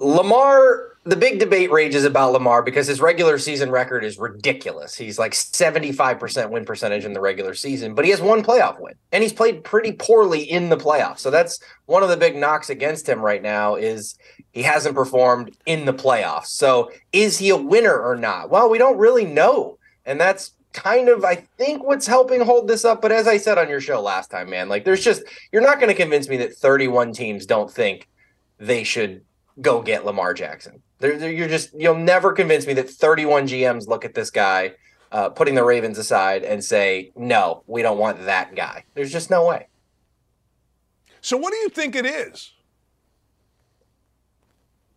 Lamar, 0.00 0.97
the 1.08 1.16
big 1.16 1.38
debate 1.38 1.72
rages 1.72 2.04
about 2.04 2.32
Lamar 2.32 2.62
because 2.62 2.86
his 2.86 3.00
regular 3.00 3.38
season 3.38 3.70
record 3.70 4.04
is 4.04 4.18
ridiculous. 4.18 4.94
He's 4.94 5.18
like 5.18 5.32
75% 5.32 6.50
win 6.50 6.66
percentage 6.66 7.06
in 7.06 7.14
the 7.14 7.20
regular 7.20 7.54
season, 7.54 7.94
but 7.94 8.04
he 8.04 8.10
has 8.10 8.20
one 8.20 8.42
playoff 8.42 8.78
win. 8.78 8.92
And 9.10 9.22
he's 9.22 9.32
played 9.32 9.64
pretty 9.64 9.92
poorly 9.92 10.42
in 10.42 10.68
the 10.68 10.76
playoffs. 10.76 11.20
So 11.20 11.30
that's 11.30 11.60
one 11.86 12.02
of 12.02 12.10
the 12.10 12.18
big 12.18 12.36
knocks 12.36 12.68
against 12.68 13.08
him 13.08 13.22
right 13.22 13.40
now 13.40 13.76
is 13.76 14.18
he 14.52 14.62
hasn't 14.62 14.94
performed 14.94 15.56
in 15.64 15.86
the 15.86 15.94
playoffs. 15.94 16.48
So 16.48 16.90
is 17.10 17.38
he 17.38 17.48
a 17.48 17.56
winner 17.56 17.98
or 17.98 18.14
not? 18.14 18.50
Well, 18.50 18.68
we 18.68 18.76
don't 18.76 18.98
really 18.98 19.24
know. 19.24 19.78
And 20.04 20.20
that's 20.20 20.52
kind 20.74 21.08
of 21.08 21.24
I 21.24 21.36
think 21.56 21.84
what's 21.84 22.06
helping 22.06 22.42
hold 22.42 22.68
this 22.68 22.84
up. 22.84 23.00
But 23.00 23.12
as 23.12 23.26
I 23.26 23.38
said 23.38 23.56
on 23.56 23.70
your 23.70 23.80
show 23.80 24.02
last 24.02 24.30
time, 24.30 24.50
man, 24.50 24.68
like 24.68 24.84
there's 24.84 25.02
just 25.02 25.22
you're 25.52 25.62
not 25.62 25.80
going 25.80 25.88
to 25.88 25.94
convince 25.94 26.28
me 26.28 26.36
that 26.36 26.54
31 26.54 27.14
teams 27.14 27.46
don't 27.46 27.70
think 27.70 28.08
they 28.58 28.84
should 28.84 29.22
go 29.58 29.80
get 29.80 30.04
Lamar 30.04 30.34
Jackson. 30.34 30.82
They're, 30.98 31.16
they're, 31.16 31.32
you're 31.32 31.48
just 31.48 31.70
you'll 31.74 31.96
never 31.96 32.32
convince 32.32 32.66
me 32.66 32.74
that 32.74 32.90
31 32.90 33.48
GMs 33.48 33.86
look 33.86 34.04
at 34.04 34.14
this 34.14 34.30
guy, 34.30 34.72
uh, 35.12 35.30
putting 35.30 35.54
the 35.54 35.64
Ravens 35.64 35.98
aside, 35.98 36.42
and 36.42 36.62
say 36.62 37.12
no, 37.16 37.62
we 37.66 37.82
don't 37.82 37.98
want 37.98 38.24
that 38.26 38.54
guy. 38.54 38.84
There's 38.94 39.12
just 39.12 39.30
no 39.30 39.46
way. 39.46 39.68
So 41.20 41.36
what 41.36 41.52
do 41.52 41.58
you 41.58 41.68
think 41.68 41.94
it 41.94 42.06
is? 42.06 42.52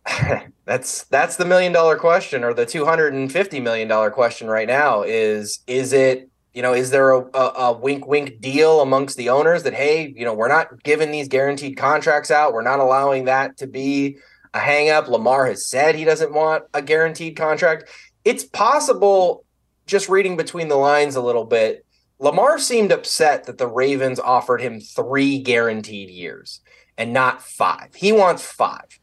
that's 0.64 1.04
that's 1.04 1.36
the 1.36 1.44
million 1.44 1.72
dollar 1.72 1.96
question, 1.96 2.42
or 2.42 2.52
the 2.52 2.66
250 2.66 3.60
million 3.60 3.86
dollar 3.88 4.10
question 4.10 4.48
right 4.48 4.66
now. 4.66 5.02
Is 5.02 5.60
is 5.66 5.92
it 5.92 6.28
you 6.54 6.60
know, 6.60 6.74
is 6.74 6.90
there 6.90 7.12
a, 7.12 7.20
a, 7.34 7.52
a, 7.56 7.72
wink 7.72 8.06
wink 8.06 8.40
deal 8.40 8.82
amongst 8.82 9.16
the 9.16 9.30
owners 9.30 9.62
that, 9.62 9.72
hey, 9.72 10.12
you 10.14 10.24
know, 10.24 10.34
we're 10.34 10.48
not 10.48 10.82
giving 10.82 11.10
these 11.10 11.26
guaranteed 11.26 11.78
contracts 11.78 12.30
out. 12.30 12.52
We're 12.52 12.60
not 12.60 12.78
allowing 12.78 13.24
that 13.24 13.56
to 13.58 13.66
be 13.66 14.18
a 14.54 14.58
hang 14.58 14.90
up. 14.90 15.08
Lamar 15.08 15.46
has 15.46 15.66
said 15.66 15.94
he 15.94 16.04
doesn't 16.04 16.32
want 16.32 16.64
a 16.74 16.82
guaranteed 16.82 17.36
contract. 17.36 17.88
It's 18.24 18.44
possible, 18.44 19.44
just 19.86 20.08
reading 20.08 20.36
between 20.36 20.68
the 20.68 20.76
lines 20.76 21.16
a 21.16 21.22
little 21.22 21.44
bit, 21.44 21.84
Lamar 22.18 22.58
seemed 22.58 22.92
upset 22.92 23.44
that 23.44 23.58
the 23.58 23.66
Ravens 23.66 24.20
offered 24.20 24.60
him 24.60 24.80
three 24.80 25.38
guaranteed 25.38 26.08
years 26.08 26.60
and 26.96 27.12
not 27.12 27.42
five. 27.42 27.94
He 27.94 28.12
wants 28.12 28.44
five. 28.46 29.00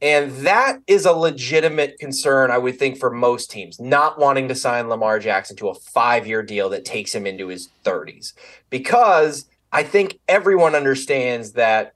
And 0.00 0.32
that 0.46 0.80
is 0.86 1.06
a 1.06 1.12
legitimate 1.12 1.98
concern, 1.98 2.50
I 2.50 2.58
would 2.58 2.78
think, 2.78 2.98
for 2.98 3.10
most 3.10 3.50
teams, 3.50 3.80
not 3.80 4.18
wanting 4.18 4.48
to 4.48 4.54
sign 4.54 4.88
Lamar 4.88 5.18
Jackson 5.18 5.56
to 5.56 5.68
a 5.68 5.74
five 5.74 6.26
year 6.26 6.42
deal 6.42 6.68
that 6.70 6.84
takes 6.84 7.14
him 7.14 7.26
into 7.26 7.48
his 7.48 7.68
30s. 7.84 8.32
Because 8.70 9.46
I 9.72 9.82
think 9.82 10.18
everyone 10.28 10.74
understands 10.74 11.52
that 11.52 11.94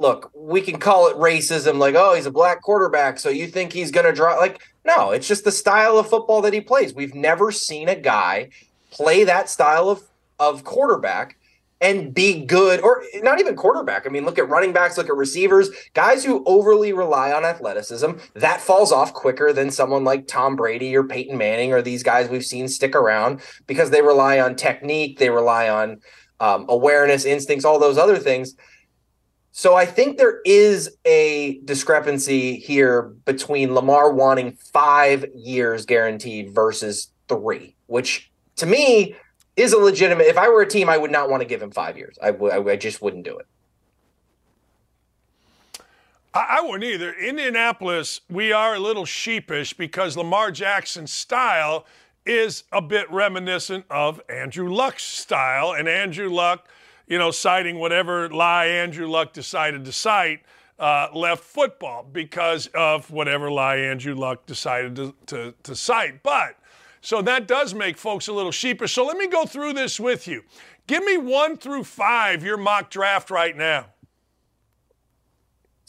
look, 0.00 0.32
we 0.34 0.62
can 0.62 0.78
call 0.78 1.08
it 1.08 1.16
racism, 1.16 1.78
like, 1.78 1.94
oh, 1.94 2.14
he's 2.14 2.26
a 2.26 2.30
black 2.30 2.62
quarterback, 2.62 3.18
so 3.18 3.28
you 3.28 3.46
think 3.46 3.72
he's 3.72 3.90
going 3.90 4.06
to 4.06 4.12
draw. 4.12 4.34
Like, 4.36 4.62
no, 4.84 5.10
it's 5.10 5.28
just 5.28 5.44
the 5.44 5.52
style 5.52 5.98
of 5.98 6.08
football 6.08 6.40
that 6.40 6.54
he 6.54 6.60
plays. 6.60 6.94
We've 6.94 7.14
never 7.14 7.52
seen 7.52 7.88
a 7.88 7.94
guy 7.94 8.48
play 8.90 9.24
that 9.24 9.50
style 9.50 9.90
of, 9.90 10.02
of 10.38 10.64
quarterback 10.64 11.36
and 11.82 12.14
be 12.14 12.44
good, 12.44 12.80
or 12.80 13.02
not 13.16 13.40
even 13.40 13.56
quarterback. 13.56 14.06
I 14.06 14.10
mean, 14.10 14.24
look 14.24 14.38
at 14.38 14.48
running 14.48 14.72
backs, 14.72 14.96
look 14.96 15.08
at 15.08 15.16
receivers, 15.16 15.70
guys 15.92 16.24
who 16.24 16.44
overly 16.46 16.94
rely 16.94 17.32
on 17.32 17.44
athleticism. 17.44 18.12
That 18.34 18.60
falls 18.60 18.92
off 18.92 19.12
quicker 19.12 19.52
than 19.52 19.70
someone 19.70 20.04
like 20.04 20.26
Tom 20.26 20.56
Brady 20.56 20.96
or 20.96 21.04
Peyton 21.04 21.36
Manning 21.36 21.72
or 21.72 21.82
these 21.82 22.02
guys 22.02 22.28
we've 22.28 22.44
seen 22.44 22.68
stick 22.68 22.94
around 22.94 23.40
because 23.66 23.90
they 23.90 24.02
rely 24.02 24.40
on 24.40 24.56
technique, 24.56 25.18
they 25.18 25.30
rely 25.30 25.68
on 25.68 26.00
um, 26.40 26.66
awareness, 26.68 27.26
instincts, 27.26 27.64
all 27.64 27.78
those 27.78 27.98
other 27.98 28.18
things. 28.18 28.56
So 29.52 29.74
I 29.74 29.84
think 29.84 30.16
there 30.16 30.40
is 30.44 30.96
a 31.04 31.60
discrepancy 31.64 32.56
here 32.56 33.14
between 33.24 33.74
Lamar 33.74 34.12
wanting 34.12 34.52
five 34.52 35.24
years 35.34 35.84
guaranteed 35.86 36.54
versus 36.54 37.10
three, 37.28 37.74
which 37.86 38.30
to 38.56 38.66
me 38.66 39.16
is 39.56 39.72
a 39.72 39.78
legitimate. 39.78 40.26
If 40.26 40.38
I 40.38 40.48
were 40.48 40.62
a 40.62 40.68
team, 40.68 40.88
I 40.88 40.96
would 40.96 41.10
not 41.10 41.28
want 41.28 41.42
to 41.42 41.48
give 41.48 41.60
him 41.60 41.70
five 41.70 41.96
years. 41.96 42.16
I, 42.22 42.30
just 42.76 43.02
wouldn't 43.02 43.24
do 43.24 43.38
it. 43.38 43.46
I, 46.32 46.58
I 46.58 46.60
wouldn't 46.60 46.84
either. 46.84 47.12
Indianapolis, 47.12 48.20
we 48.30 48.52
are 48.52 48.76
a 48.76 48.78
little 48.78 49.04
sheepish 49.04 49.72
because 49.72 50.16
Lamar 50.16 50.52
Jackson's 50.52 51.12
style 51.12 51.86
is 52.24 52.64
a 52.70 52.80
bit 52.80 53.10
reminiscent 53.10 53.84
of 53.90 54.20
Andrew 54.28 54.72
Luck's 54.72 55.02
style, 55.02 55.72
and 55.72 55.88
Andrew 55.88 56.28
Luck, 56.28 56.68
you 57.10 57.18
know, 57.18 57.32
citing 57.32 57.78
whatever 57.78 58.30
lie 58.30 58.66
Andrew 58.66 59.08
Luck 59.08 59.34
decided 59.34 59.84
to 59.84 59.92
cite. 59.92 60.42
Uh, 60.78 61.08
left 61.12 61.44
football 61.44 62.02
because 62.10 62.68
of 62.68 63.10
whatever 63.10 63.50
lie 63.50 63.76
Andrew 63.76 64.14
Luck 64.14 64.46
decided 64.46 64.96
to, 64.96 65.14
to, 65.26 65.54
to 65.62 65.76
cite. 65.76 66.22
But 66.22 66.56
so 67.02 67.20
that 67.20 67.46
does 67.46 67.74
make 67.74 67.98
folks 67.98 68.28
a 68.28 68.32
little 68.32 68.52
sheepish. 68.52 68.94
So 68.94 69.04
let 69.04 69.18
me 69.18 69.26
go 69.26 69.44
through 69.44 69.74
this 69.74 70.00
with 70.00 70.26
you. 70.26 70.42
Give 70.86 71.04
me 71.04 71.18
one 71.18 71.58
through 71.58 71.84
five, 71.84 72.42
your 72.42 72.56
mock 72.56 72.88
draft 72.88 73.30
right 73.30 73.54
now. 73.54 73.86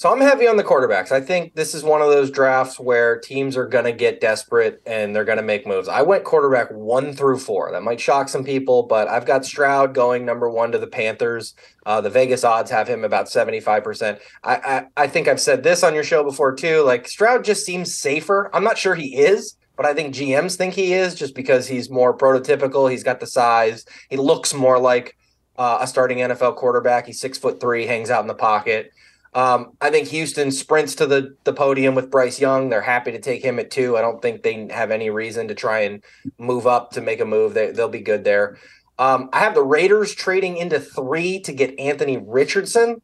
So 0.02 0.12
I'm 0.12 0.20
heavy 0.20 0.48
on 0.48 0.58
the 0.58 0.64
quarterbacks. 0.64 1.12
I 1.12 1.22
think 1.22 1.54
this 1.54 1.76
is 1.76 1.84
one 1.84 2.02
of 2.02 2.08
those 2.08 2.32
drafts 2.32 2.80
where 2.80 3.20
teams 3.20 3.56
are 3.56 3.68
going 3.68 3.86
to 3.86 3.92
get 3.92 4.20
desperate 4.20 4.82
and 4.88 5.16
they're 5.16 5.24
going 5.24 5.38
to 5.38 5.44
make 5.44 5.68
moves. 5.68 5.88
I 5.88 6.02
went 6.02 6.24
quarterback 6.24 6.72
one 6.72 7.14
through 7.14 7.38
four. 7.38 7.72
That 7.72 7.84
might 7.84 8.00
shock 8.00 8.28
some 8.28 8.44
people, 8.44 8.82
but 8.82 9.08
I've 9.08 9.28
got 9.28 9.46
Stroud 9.46 9.94
going 9.94 10.26
number 10.26 10.50
one 10.50 10.72
to 10.72 10.80
the 10.80 10.88
Panthers. 10.88 11.54
Uh, 11.86 12.02
the 12.02 12.10
Vegas 12.10 12.44
odds 12.44 12.72
have 12.72 12.88
him 12.88 13.04
about 13.04 13.28
75%. 13.28 14.20
I, 14.44 14.56
I, 14.56 15.04
I 15.04 15.08
think 15.08 15.28
I've 15.28 15.40
said 15.40 15.62
this 15.62 15.84
on 15.84 15.94
your 15.94 16.04
show 16.04 16.24
before 16.24 16.56
too. 16.56 16.82
Like 16.82 17.08
Stroud 17.08 17.46
just 17.46 17.64
seems 17.64 17.94
safer. 17.94 18.50
I'm 18.56 18.64
not 18.64 18.80
sure 18.80 18.96
he 18.96 19.18
is, 19.18 19.56
but 19.78 19.86
I 19.86 19.94
think 19.94 20.16
GMs 20.16 20.56
think 20.56 20.74
he 20.74 20.94
is 20.94 21.14
just 21.14 21.36
because 21.36 21.68
he's 21.68 21.92
more 21.92 22.18
prototypical. 22.18 22.90
He's 22.90 23.04
got 23.04 23.20
the 23.20 23.28
size. 23.28 23.86
He 24.10 24.18
looks 24.18 24.52
more 24.52 24.80
like 24.80 25.16
uh, 25.60 25.78
a 25.80 25.86
starting 25.86 26.18
NFL 26.18 26.56
quarterback. 26.56 27.06
He's 27.06 27.20
six 27.20 27.38
foot 27.38 27.62
three, 27.62 27.86
hangs 27.86 28.10
out 28.10 28.22
in 28.22 28.28
the 28.28 28.34
pocket. 28.34 28.92
Um, 29.34 29.78
I 29.80 29.90
think 29.90 30.10
Houston 30.10 30.52
sprints 30.52 30.96
to 30.96 31.06
the 31.06 31.36
the 31.46 31.54
podium 31.54 31.96
with 31.96 32.12
Bryce 32.12 32.40
Young. 32.40 32.70
They're 32.70 32.82
happy 32.82 33.12
to 33.12 33.20
take 33.20 33.44
him 33.44 33.60
at 33.60 33.72
two. 33.72 33.98
I 33.98 34.02
don't 34.02 34.22
think 34.22 34.44
they 34.44 34.68
have 34.70 34.92
any 34.92 35.10
reason 35.10 35.48
to 35.48 35.56
try 35.56 35.80
and 35.82 36.04
move 36.38 36.68
up 36.68 36.92
to 36.92 37.02
make 37.02 37.22
a 37.22 37.26
move. 37.26 37.54
They, 37.54 37.72
they'll 37.72 37.88
be 37.88 38.02
good 38.02 38.26
there. 38.26 38.58
Um, 39.00 39.30
I 39.32 39.40
have 39.40 39.56
the 39.56 39.64
Raiders 39.64 40.14
trading 40.14 40.58
into 40.58 40.80
three 40.80 41.40
to 41.42 41.54
get 41.54 41.80
Anthony 41.80 42.18
Richardson. 42.18 43.02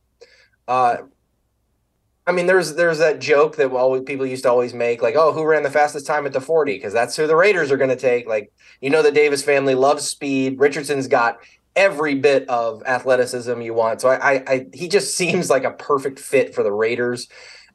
Uh, 0.67 0.97
I 2.27 2.33
mean, 2.33 2.45
there's 2.45 2.75
there's 2.75 2.97
that 2.97 3.19
joke 3.19 3.55
that 3.55 3.71
always 3.71 4.03
people 4.03 4.25
used 4.25 4.43
to 4.43 4.49
always 4.49 4.73
make, 4.73 5.01
like, 5.01 5.15
oh, 5.15 5.31
who 5.31 5.45
ran 5.45 5.63
the 5.63 5.71
fastest 5.71 6.05
time 6.05 6.25
at 6.25 6.33
the 6.33 6.41
40? 6.41 6.73
Because 6.73 6.91
that's 6.91 7.15
who 7.15 7.25
the 7.25 7.37
Raiders 7.37 7.71
are 7.71 7.77
going 7.77 7.89
to 7.89 7.95
take. 7.95 8.27
Like, 8.27 8.51
you 8.81 8.89
know, 8.89 9.01
the 9.01 9.13
Davis 9.13 9.43
family 9.43 9.75
loves 9.75 10.05
speed. 10.05 10.59
Richardson's 10.59 11.07
got 11.07 11.37
every 11.77 12.15
bit 12.15 12.49
of 12.49 12.83
athleticism 12.85 13.61
you 13.61 13.73
want. 13.73 14.01
So 14.01 14.09
I, 14.09 14.15
I, 14.15 14.43
I 14.47 14.65
he 14.73 14.89
just 14.89 15.15
seems 15.17 15.49
like 15.49 15.63
a 15.63 15.71
perfect 15.71 16.19
fit 16.19 16.53
for 16.53 16.63
the 16.63 16.73
Raiders. 16.73 17.29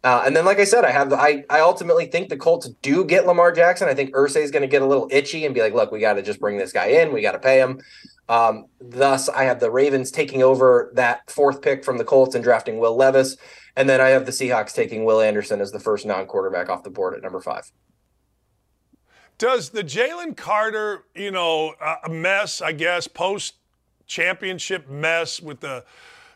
Uh, 0.05 0.25
and 0.27 0.35
then, 0.35 0.45
like 0.45 0.59
I 0.59 0.65
said, 0.65 0.85
I 0.85 0.91
have 0.91 1.11
the, 1.11 1.17
I, 1.17 1.45
I 1.49 1.61
ultimately 1.61 2.07
think 2.07 2.29
the 2.29 2.37
Colts 2.37 2.69
do 2.83 3.05
get 3.05 3.25
Lamar 3.25 3.53
Jackson. 3.53 3.88
I 3.88 3.95
think 3.95 4.12
Irsay 4.15 4.43
is 4.43 4.51
going 4.51 4.62
to 4.62 4.69
get 4.69 4.83
a 4.83 4.87
little 4.87 5.07
itchy 5.12 5.47
and 5.47 5.55
be 5.55 5.61
like, 5.61 5.75
look, 5.75 5.93
we 5.93 6.01
got 6.01 6.15
to 6.15 6.23
just 6.23 6.41
bring 6.41 6.59
this 6.59 6.73
guy 6.73 6.87
in. 6.87 7.12
We 7.12 7.23
got 7.23 7.33
to 7.33 7.38
pay 7.38 7.61
him. 7.61 7.81
Um, 8.29 8.67
thus, 8.81 9.29
I 9.29 9.45
have 9.45 9.61
the 9.61 9.71
Ravens 9.71 10.11
taking 10.11 10.43
over 10.43 10.91
that 10.95 11.31
fourth 11.31 11.62
pick 11.62 11.85
from 11.85 11.99
the 11.99 12.05
Colts 12.05 12.35
and 12.35 12.43
drafting 12.43 12.79
Will 12.79 12.97
Levis. 12.97 13.37
And 13.77 13.88
then 13.88 14.01
I 14.01 14.09
have 14.09 14.27
the 14.27 14.33
Seahawks 14.33 14.75
taking 14.75 15.05
Will 15.05 15.21
Anderson 15.21 15.61
as 15.61 15.71
the 15.71 15.79
first 15.79 16.05
non 16.05 16.27
quarterback 16.27 16.69
off 16.69 16.83
the 16.83 16.91
board 16.91 17.15
at 17.15 17.23
number 17.23 17.41
five. 17.41 17.71
Does 19.38 19.71
the 19.71 19.85
Jalen 19.85 20.37
Carter, 20.37 21.05
you 21.15 21.31
know, 21.31 21.75
uh, 21.81 22.09
mess, 22.09 22.61
I 22.61 22.73
guess, 22.73 23.07
post 23.07 23.55
championship 24.12 24.88
mess 24.90 25.40
with 25.40 25.61
the 25.61 25.85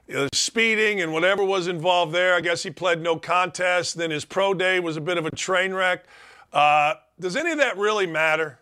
you 0.08 0.14
know, 0.14 0.28
speeding 0.32 1.00
and 1.00 1.12
whatever 1.12 1.44
was 1.44 1.66
involved 1.66 2.12
there. 2.14 2.34
I 2.34 2.40
guess 2.40 2.62
he 2.62 2.70
pled 2.70 3.02
no 3.02 3.16
contest. 3.16 3.96
Then 3.96 4.10
his 4.10 4.24
pro 4.24 4.54
day 4.54 4.80
was 4.80 4.96
a 4.96 5.00
bit 5.00 5.18
of 5.18 5.26
a 5.26 5.30
train 5.30 5.74
wreck. 5.74 6.04
Uh, 6.52 6.94
does 7.20 7.36
any 7.36 7.50
of 7.50 7.58
that 7.58 7.76
really 7.76 8.06
matter? 8.06 8.60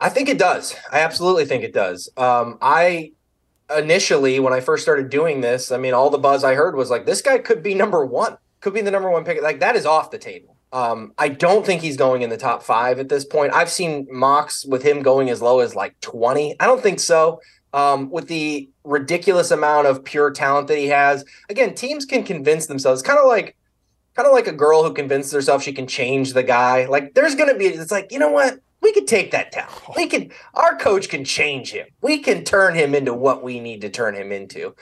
I 0.00 0.08
think 0.08 0.28
it 0.28 0.38
does. 0.38 0.74
I 0.90 1.00
absolutely 1.00 1.44
think 1.44 1.62
it 1.62 1.72
does. 1.72 2.08
Um, 2.16 2.58
I 2.60 3.12
initially, 3.76 4.40
when 4.40 4.52
I 4.52 4.60
first 4.60 4.82
started 4.82 5.08
doing 5.08 5.40
this, 5.40 5.70
I 5.70 5.76
mean, 5.76 5.94
all 5.94 6.10
the 6.10 6.18
buzz 6.18 6.42
I 6.42 6.54
heard 6.54 6.74
was 6.74 6.90
like, 6.90 7.06
this 7.06 7.22
guy 7.22 7.38
could 7.38 7.62
be 7.62 7.74
number 7.74 8.04
one, 8.04 8.36
could 8.60 8.74
be 8.74 8.80
the 8.80 8.90
number 8.90 9.10
one 9.10 9.24
pick. 9.24 9.40
Like, 9.40 9.60
that 9.60 9.76
is 9.76 9.86
off 9.86 10.10
the 10.10 10.18
table. 10.18 10.56
Um, 10.72 11.12
I 11.18 11.28
don't 11.28 11.64
think 11.64 11.82
he's 11.82 11.96
going 11.98 12.22
in 12.22 12.30
the 12.30 12.36
top 12.36 12.62
five 12.62 12.98
at 12.98 13.10
this 13.10 13.24
point. 13.24 13.52
I've 13.52 13.70
seen 13.70 14.08
mocks 14.10 14.64
with 14.64 14.82
him 14.82 15.02
going 15.02 15.30
as 15.30 15.42
low 15.42 15.60
as 15.60 15.76
like 15.76 16.00
20. 16.00 16.56
I 16.58 16.66
don't 16.66 16.82
think 16.82 16.98
so 16.98 17.40
um, 17.72 18.10
with 18.10 18.28
the 18.28 18.68
ridiculous 18.84 19.50
amount 19.50 19.86
of 19.86 20.04
pure 20.04 20.30
talent 20.30 20.68
that 20.68 20.78
he 20.78 20.88
has. 20.88 21.24
Again, 21.48 21.74
teams 21.74 22.04
can 22.04 22.24
convince 22.24 22.66
themselves, 22.66 23.02
kind 23.02 23.18
of 23.18 23.26
like 23.26 23.56
kind 24.14 24.26
of 24.26 24.32
like 24.34 24.46
a 24.46 24.52
girl 24.52 24.82
who 24.82 24.92
convinces 24.92 25.32
herself 25.32 25.62
she 25.62 25.72
can 25.72 25.86
change 25.86 26.34
the 26.34 26.42
guy. 26.42 26.86
Like 26.86 27.14
there's 27.14 27.34
gonna 27.34 27.56
be 27.56 27.66
it's 27.66 27.92
like, 27.92 28.12
you 28.12 28.18
know 28.18 28.30
what? 28.30 28.60
We 28.80 28.92
could 28.92 29.06
take 29.06 29.30
that 29.30 29.52
down. 29.52 29.70
We 29.96 30.06
can 30.06 30.30
our 30.54 30.76
coach 30.76 31.08
can 31.08 31.24
change 31.24 31.70
him. 31.70 31.86
We 32.00 32.18
can 32.18 32.44
turn 32.44 32.74
him 32.74 32.94
into 32.94 33.14
what 33.14 33.42
we 33.42 33.60
need 33.60 33.80
to 33.82 33.90
turn 33.90 34.14
him 34.14 34.32
into. 34.32 34.74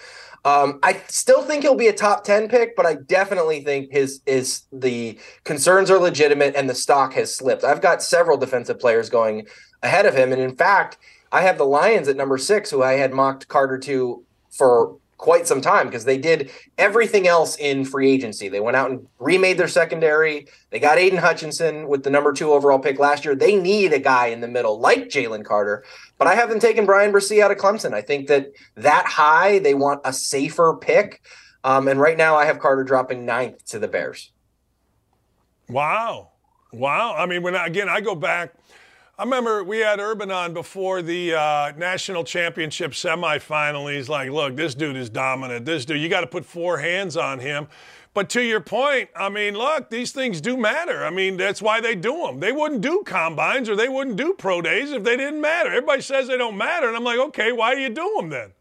Um, 0.45 0.79
I 0.83 1.03
still 1.09 1.43
think 1.43 1.63
he'll 1.63 1.75
be 1.75 1.89
a 1.89 1.93
top 1.93 2.25
10 2.25 2.49
pick, 2.49 2.75
but 2.75 2.87
I 2.87 2.95
definitely 2.95 3.63
think 3.63 3.93
his 3.93 4.21
is 4.25 4.63
the 4.73 5.19
concerns 5.45 5.91
are 5.91 5.99
legitimate 5.99 6.57
and 6.57 6.69
the 6.69 6.75
stock 6.75 7.13
has 7.13 7.35
slipped. 7.35 7.63
I've 7.63 7.83
got 7.83 8.03
several 8.03 8.39
defensive 8.39 8.81
players 8.81 9.11
going 9.11 9.47
ahead 9.83 10.07
of 10.07 10.15
him. 10.15 10.33
And 10.33 10.41
in 10.41 10.57
fact, 10.57 10.97
I 11.33 11.43
have 11.43 11.59
the 11.59 11.65
Lions 11.65 12.09
at 12.09 12.17
number 12.17 12.39
six, 12.39 12.71
who 12.71 12.83
I 12.83 12.95
had 12.95 13.13
mocked 13.13 13.49
Carter 13.49 13.79
to 13.79 14.25
for 14.51 14.97
quite 15.21 15.47
some 15.47 15.61
time 15.61 15.87
because 15.87 16.07
they 16.07 16.17
did 16.17 16.51
everything 16.79 17.29
else 17.29 17.55
in 17.57 17.85
free 17.85 18.11
agency. 18.11 18.49
They 18.49 18.59
went 18.59 18.77
out 18.77 18.91
and 18.91 19.07
remade 19.19 19.59
their 19.59 19.69
secondary. 19.69 20.49
They 20.71 20.81
got 20.81 20.97
Aidan 20.97 21.19
Hutchinson 21.19 21.89
with 21.89 22.05
the 22.05 22.11
number 22.11 22.33
two 22.33 22.53
overall 22.53 22.79
pick 22.79 22.99
last 22.99 23.25
year. 23.25 23.35
They 23.35 23.55
need 23.55 23.93
a 23.93 23.99
guy 23.99 24.29
in 24.29 24.41
the 24.41 24.49
middle 24.49 24.81
like 24.81 25.11
Jalen 25.11 25.45
Carter, 25.45 25.85
but 26.17 26.27
I 26.27 26.35
haven't 26.35 26.61
taken 26.61 26.87
Bryan 26.87 27.13
Bresee 27.13 27.43
out 27.43 27.51
of 27.51 27.59
Clemson. 27.59 27.93
I 27.93 28.01
think 28.01 28.29
that 28.29 28.53
that 28.77 29.05
high, 29.07 29.59
they 29.59 29.75
want 29.75 30.01
a 30.05 30.13
safer 30.13 30.75
pick. 30.81 31.21
Um, 31.65 31.87
and 31.87 32.01
right 32.01 32.17
now 32.17 32.37
I 32.37 32.47
have 32.47 32.59
Carter 32.59 32.83
dropping 32.83 33.27
ninth 33.27 33.63
to 33.67 33.79
the 33.79 33.89
Bears. 33.89 34.33
Wow. 35.69 36.31
Wow. 36.73 37.15
I 37.15 37.27
mean, 37.27 37.43
when 37.43 37.55
I, 37.55 37.67
again, 37.67 37.91
I 37.91 38.01
go 38.01 38.15
back 38.15 38.55
I 39.21 39.25
remember 39.25 39.63
we 39.63 39.81
had 39.81 40.01
Urban 40.01 40.31
on 40.31 40.55
before 40.55 41.03
the 41.03 41.35
uh, 41.35 41.73
national 41.77 42.25
championship 42.25 42.93
semifinal. 42.93 43.95
He's 43.95 44.09
like, 44.09 44.31
look, 44.31 44.57
this 44.57 44.75
dude 44.75 44.97
is 44.97 45.11
dominant. 45.11 45.67
This 45.67 45.85
dude, 45.85 46.01
you 46.01 46.09
got 46.09 46.23
to 46.23 46.27
put 46.27 46.43
four 46.43 46.79
hands 46.79 47.19
on 47.19 47.39
him. 47.39 47.69
But 48.15 48.31
to 48.31 48.41
your 48.41 48.61
point, 48.61 49.11
I 49.15 49.29
mean, 49.29 49.53
look, 49.53 49.91
these 49.91 50.13
things 50.13 50.41
do 50.41 50.57
matter. 50.57 51.05
I 51.05 51.11
mean, 51.11 51.37
that's 51.37 51.61
why 51.61 51.83
they 51.83 51.95
do 51.95 52.17
them. 52.23 52.41
They 52.41 52.51
wouldn't 52.51 52.81
do 52.81 53.03
combines 53.05 53.69
or 53.69 53.77
they 53.77 53.91
wouldn't 53.91 54.17
do 54.17 54.33
pro 54.33 54.63
days 54.63 54.91
if 54.91 55.05
they 55.05 55.19
didn't 55.19 55.43
matter. 55.43 55.69
Everybody 55.69 56.01
says 56.01 56.27
they 56.27 56.39
don't 56.39 56.57
matter. 56.57 56.89
And 56.89 56.97
I'm 56.97 57.05
like, 57.05 57.19
okay, 57.19 57.53
why 57.53 57.75
do 57.75 57.83
you 57.83 57.91
do 57.91 58.15
them 58.17 58.31
then? 58.31 58.53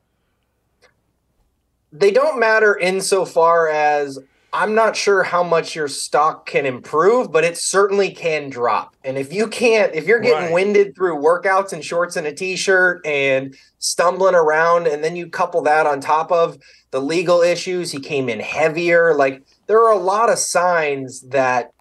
They 1.94 2.12
don't 2.12 2.38
matter 2.38 2.78
insofar 2.78 3.70
as 3.70 4.20
I'm 4.52 4.74
not 4.74 4.96
sure 4.96 5.24
how 5.24 5.44
much 5.44 5.76
your 5.76 5.88
stock 5.88 6.46
can 6.46 6.66
improve, 6.66 7.32
but 7.32 7.44
it 7.44 7.58
certainly 7.58 8.12
can 8.12 8.50
drop. 8.50 8.96
And 9.04 9.18
if 9.18 9.32
you 9.32 9.48
can't, 9.48 9.94
if 9.94 10.08
you're 10.08 10.20
getting 10.20 10.46
right. 10.46 10.54
winded 10.54 10.96
through 10.96 11.18
workouts 11.18 11.72
and 11.72 11.84
shorts 11.84 12.16
and 12.16 12.26
a 12.26 12.34
t-shirt 12.34 13.06
and 13.06 13.56
stumbling 13.78 14.36
around, 14.36 14.88
and 14.88 15.04
then 15.04 15.16
you 15.16 15.30
couple 15.30 15.62
that 15.64 15.86
on 15.86 16.02
top 16.02 16.32
of 16.32 16.58
the 16.92 17.00
legal 17.00 17.42
issues, 17.42 17.92
he 17.92 18.00
came 18.00 18.28
in 18.28 18.40
heavier. 18.40 19.14
Like 19.14 19.44
there 19.68 19.80
are 19.86 19.94
a 19.94 20.00
lot 20.00 20.30
of 20.32 20.40
signs 20.40 21.22
that 21.30 21.72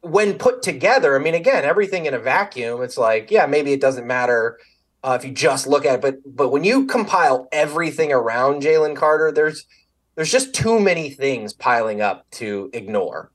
when 0.00 0.38
put 0.38 0.62
together, 0.62 1.18
I 1.18 1.22
mean, 1.22 1.34
again, 1.34 1.64
everything 1.64 2.06
in 2.06 2.14
a 2.14 2.18
vacuum, 2.18 2.82
it's 2.82 2.96
like, 2.96 3.30
yeah, 3.30 3.46
maybe 3.46 3.72
it 3.72 3.80
doesn't 3.80 4.06
matter 4.06 4.58
uh, 5.04 5.18
if 5.20 5.24
you 5.24 5.32
just 5.32 5.66
look 5.66 5.84
at 5.84 5.96
it, 5.96 6.00
but 6.00 6.16
but 6.24 6.48
when 6.48 6.64
you 6.64 6.86
compile 6.86 7.46
everything 7.52 8.10
around 8.10 8.62
Jalen 8.62 8.96
Carter, 8.96 9.30
there's 9.30 9.66
there's 10.14 10.30
just 10.30 10.54
too 10.54 10.80
many 10.80 11.10
things 11.10 11.52
piling 11.52 12.00
up 12.00 12.28
to 12.32 12.70
ignore. 12.72 13.30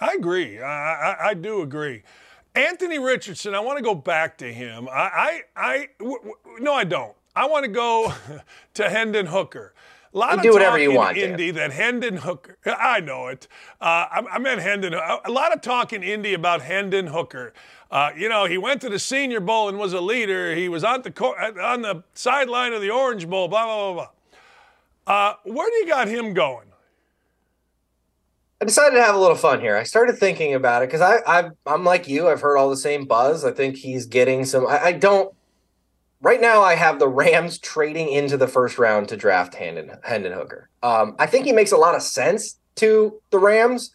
I 0.00 0.14
agree. 0.18 0.60
I, 0.60 1.12
I, 1.12 1.28
I 1.30 1.34
do 1.34 1.62
agree. 1.62 2.02
Anthony 2.54 2.98
Richardson, 2.98 3.54
I 3.54 3.60
want 3.60 3.78
to 3.78 3.84
go 3.84 3.94
back 3.94 4.38
to 4.38 4.52
him. 4.52 4.88
I, 4.88 4.92
I, 4.92 5.40
I 5.56 5.88
w- 5.98 6.18
w- 6.18 6.36
no, 6.60 6.72
I 6.72 6.84
don't. 6.84 7.14
I 7.34 7.46
want 7.46 7.64
to 7.64 7.70
go 7.70 8.12
to 8.74 8.88
Hendon 8.88 9.26
Hooker. 9.26 9.74
A 10.12 10.18
lot 10.18 10.30
you 10.32 10.36
of 10.36 10.42
do 10.44 10.52
whatever 10.52 10.78
you 10.78 10.92
want. 10.92 11.16
Indy 11.16 11.50
that 11.50 11.72
Hendon 11.72 12.18
Hooker. 12.18 12.56
I 12.66 13.00
know 13.00 13.26
it. 13.28 13.48
Uh, 13.80 14.06
I, 14.10 14.22
I 14.32 14.38
meant 14.38 14.60
Hendon. 14.60 14.94
A 14.94 15.30
lot 15.30 15.52
of 15.52 15.60
talk 15.60 15.92
in 15.92 16.04
Indy 16.04 16.34
about 16.34 16.62
Hendon 16.62 17.08
Hooker. 17.08 17.52
Uh, 17.90 18.10
you 18.16 18.28
know, 18.28 18.44
he 18.44 18.56
went 18.56 18.80
to 18.82 18.88
the 18.88 19.00
Senior 19.00 19.40
Bowl 19.40 19.68
and 19.68 19.76
was 19.76 19.92
a 19.92 20.00
leader. 20.00 20.54
He 20.54 20.68
was 20.68 20.84
on 20.84 21.02
the 21.02 21.12
on 21.60 21.82
the 21.82 22.04
sideline 22.14 22.72
of 22.72 22.80
the 22.80 22.90
Orange 22.90 23.28
Bowl. 23.28 23.48
Blah 23.48 23.64
blah 23.64 23.92
blah 23.92 23.94
blah. 23.94 24.08
Uh, 25.06 25.34
where 25.44 25.70
do 25.70 25.76
you 25.76 25.86
got 25.86 26.08
him 26.08 26.34
going? 26.34 26.68
I 28.60 28.64
decided 28.64 28.96
to 28.96 29.02
have 29.02 29.14
a 29.14 29.18
little 29.18 29.36
fun 29.36 29.60
here. 29.60 29.76
I 29.76 29.82
started 29.82 30.16
thinking 30.16 30.54
about 30.54 30.82
it 30.82 30.88
because 30.88 31.00
I, 31.00 31.18
I, 31.26 31.50
am 31.66 31.84
like 31.84 32.08
you. 32.08 32.28
I've 32.28 32.40
heard 32.40 32.56
all 32.56 32.70
the 32.70 32.76
same 32.76 33.04
buzz. 33.04 33.44
I 33.44 33.50
think 33.50 33.76
he's 33.76 34.06
getting 34.06 34.44
some. 34.44 34.66
I, 34.66 34.78
I 34.84 34.92
don't. 34.92 35.34
right 36.22 36.40
now 36.40 36.62
I 36.62 36.74
have 36.74 36.98
the 36.98 37.08
Rams 37.08 37.58
trading 37.58 38.08
into 38.08 38.36
the 38.36 38.48
first 38.48 38.78
round 38.78 39.08
to 39.08 39.16
draft 39.16 39.54
Hendon, 39.54 39.90
Hendon 40.02 40.32
Hooker. 40.32 40.70
Um, 40.82 41.14
I 41.18 41.26
think 41.26 41.44
he 41.44 41.52
makes 41.52 41.72
a 41.72 41.76
lot 41.76 41.94
of 41.94 42.02
sense 42.02 42.58
to 42.76 43.20
the 43.30 43.38
Rams. 43.38 43.92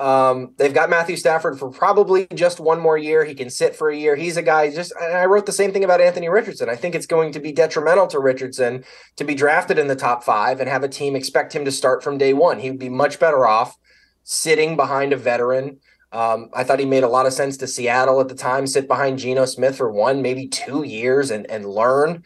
Um, 0.00 0.54
they've 0.56 0.72
got 0.72 0.88
Matthew 0.88 1.16
Stafford 1.16 1.58
for 1.58 1.70
probably 1.70 2.26
just 2.34 2.58
one 2.58 2.80
more 2.80 2.96
year. 2.96 3.22
He 3.22 3.34
can 3.34 3.50
sit 3.50 3.76
for 3.76 3.90
a 3.90 3.96
year. 3.96 4.16
He's 4.16 4.38
a 4.38 4.42
guy 4.42 4.70
just, 4.70 4.94
and 4.98 5.12
I 5.12 5.26
wrote 5.26 5.44
the 5.44 5.52
same 5.52 5.72
thing 5.72 5.84
about 5.84 6.00
Anthony 6.00 6.30
Richardson. 6.30 6.70
I 6.70 6.74
think 6.74 6.94
it's 6.94 7.04
going 7.04 7.32
to 7.32 7.38
be 7.38 7.52
detrimental 7.52 8.06
to 8.06 8.18
Richardson 8.18 8.82
to 9.16 9.24
be 9.24 9.34
drafted 9.34 9.78
in 9.78 9.88
the 9.88 9.94
top 9.94 10.24
five 10.24 10.58
and 10.58 10.70
have 10.70 10.82
a 10.82 10.88
team 10.88 11.14
expect 11.14 11.54
him 11.54 11.66
to 11.66 11.70
start 11.70 12.02
from 12.02 12.16
day 12.16 12.32
one. 12.32 12.58
He 12.58 12.70
would 12.70 12.80
be 12.80 12.88
much 12.88 13.20
better 13.20 13.46
off 13.46 13.76
sitting 14.24 14.74
behind 14.74 15.12
a 15.12 15.18
veteran. 15.18 15.80
Um, 16.12 16.48
I 16.54 16.64
thought 16.64 16.78
he 16.78 16.86
made 16.86 17.04
a 17.04 17.08
lot 17.08 17.26
of 17.26 17.34
sense 17.34 17.58
to 17.58 17.66
Seattle 17.66 18.22
at 18.22 18.28
the 18.28 18.34
time, 18.34 18.66
sit 18.66 18.88
behind 18.88 19.18
Geno 19.18 19.44
Smith 19.44 19.76
for 19.76 19.92
one, 19.92 20.22
maybe 20.22 20.48
two 20.48 20.82
years 20.82 21.30
and, 21.30 21.48
and 21.50 21.66
learn. 21.66 22.24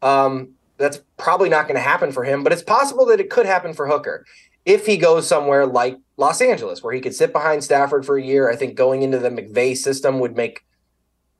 Um, 0.00 0.52
that's 0.78 1.00
probably 1.16 1.48
not 1.48 1.66
going 1.66 1.74
to 1.74 1.80
happen 1.80 2.12
for 2.12 2.22
him, 2.22 2.44
but 2.44 2.52
it's 2.52 2.62
possible 2.62 3.06
that 3.06 3.18
it 3.18 3.30
could 3.30 3.46
happen 3.46 3.72
for 3.72 3.88
Hooker 3.88 4.24
if 4.66 4.84
he 4.84 4.98
goes 4.98 5.26
somewhere 5.26 5.64
like 5.64 5.96
Los 6.18 6.40
Angeles, 6.42 6.82
where 6.82 6.92
he 6.92 7.00
could 7.00 7.14
sit 7.14 7.32
behind 7.32 7.64
Stafford 7.64 8.04
for 8.04 8.18
a 8.18 8.22
year, 8.22 8.50
I 8.50 8.56
think 8.56 8.74
going 8.74 9.02
into 9.02 9.18
the 9.18 9.30
McVay 9.30 9.76
system 9.76 10.18
would 10.18 10.36
make 10.36 10.64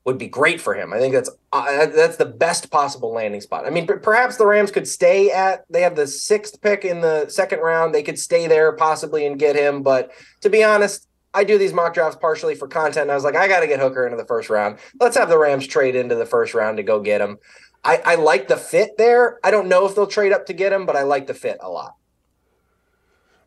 would 0.04 0.18
be 0.18 0.28
great 0.28 0.60
for 0.60 0.72
him. 0.72 0.92
I 0.92 1.00
think 1.00 1.12
that's 1.12 1.28
uh, 1.52 1.86
that's 1.86 2.16
the 2.16 2.24
best 2.24 2.70
possible 2.70 3.12
landing 3.12 3.40
spot. 3.40 3.66
I 3.66 3.70
mean, 3.70 3.86
perhaps 3.86 4.36
the 4.36 4.46
Rams 4.46 4.70
could 4.70 4.86
stay 4.86 5.32
at 5.32 5.64
they 5.68 5.82
have 5.82 5.96
the 5.96 6.06
sixth 6.06 6.62
pick 6.62 6.84
in 6.84 7.00
the 7.00 7.28
second 7.28 7.58
round. 7.58 7.92
They 7.92 8.04
could 8.04 8.18
stay 8.18 8.46
there 8.46 8.72
possibly 8.72 9.26
and 9.26 9.38
get 9.38 9.56
him. 9.56 9.82
But 9.82 10.12
to 10.42 10.48
be 10.48 10.62
honest, 10.62 11.08
I 11.34 11.42
do 11.42 11.58
these 11.58 11.72
mock 11.72 11.94
drafts 11.94 12.16
partially 12.20 12.54
for 12.54 12.68
content. 12.68 13.10
I 13.10 13.16
was 13.16 13.24
like, 13.24 13.34
I 13.34 13.48
got 13.48 13.60
to 13.60 13.66
get 13.66 13.80
Hooker 13.80 14.06
into 14.06 14.16
the 14.16 14.24
first 14.24 14.48
round. 14.48 14.78
Let's 15.00 15.16
have 15.16 15.28
the 15.28 15.38
Rams 15.38 15.66
trade 15.66 15.96
into 15.96 16.14
the 16.14 16.24
first 16.24 16.54
round 16.54 16.76
to 16.76 16.84
go 16.84 17.00
get 17.00 17.20
him. 17.20 17.38
I, 17.82 18.00
I 18.04 18.14
like 18.14 18.46
the 18.46 18.56
fit 18.56 18.96
there. 18.96 19.40
I 19.42 19.50
don't 19.50 19.68
know 19.68 19.86
if 19.86 19.96
they'll 19.96 20.06
trade 20.06 20.32
up 20.32 20.46
to 20.46 20.52
get 20.52 20.72
him, 20.72 20.86
but 20.86 20.96
I 20.96 21.02
like 21.02 21.26
the 21.26 21.34
fit 21.34 21.58
a 21.60 21.68
lot. 21.68 21.94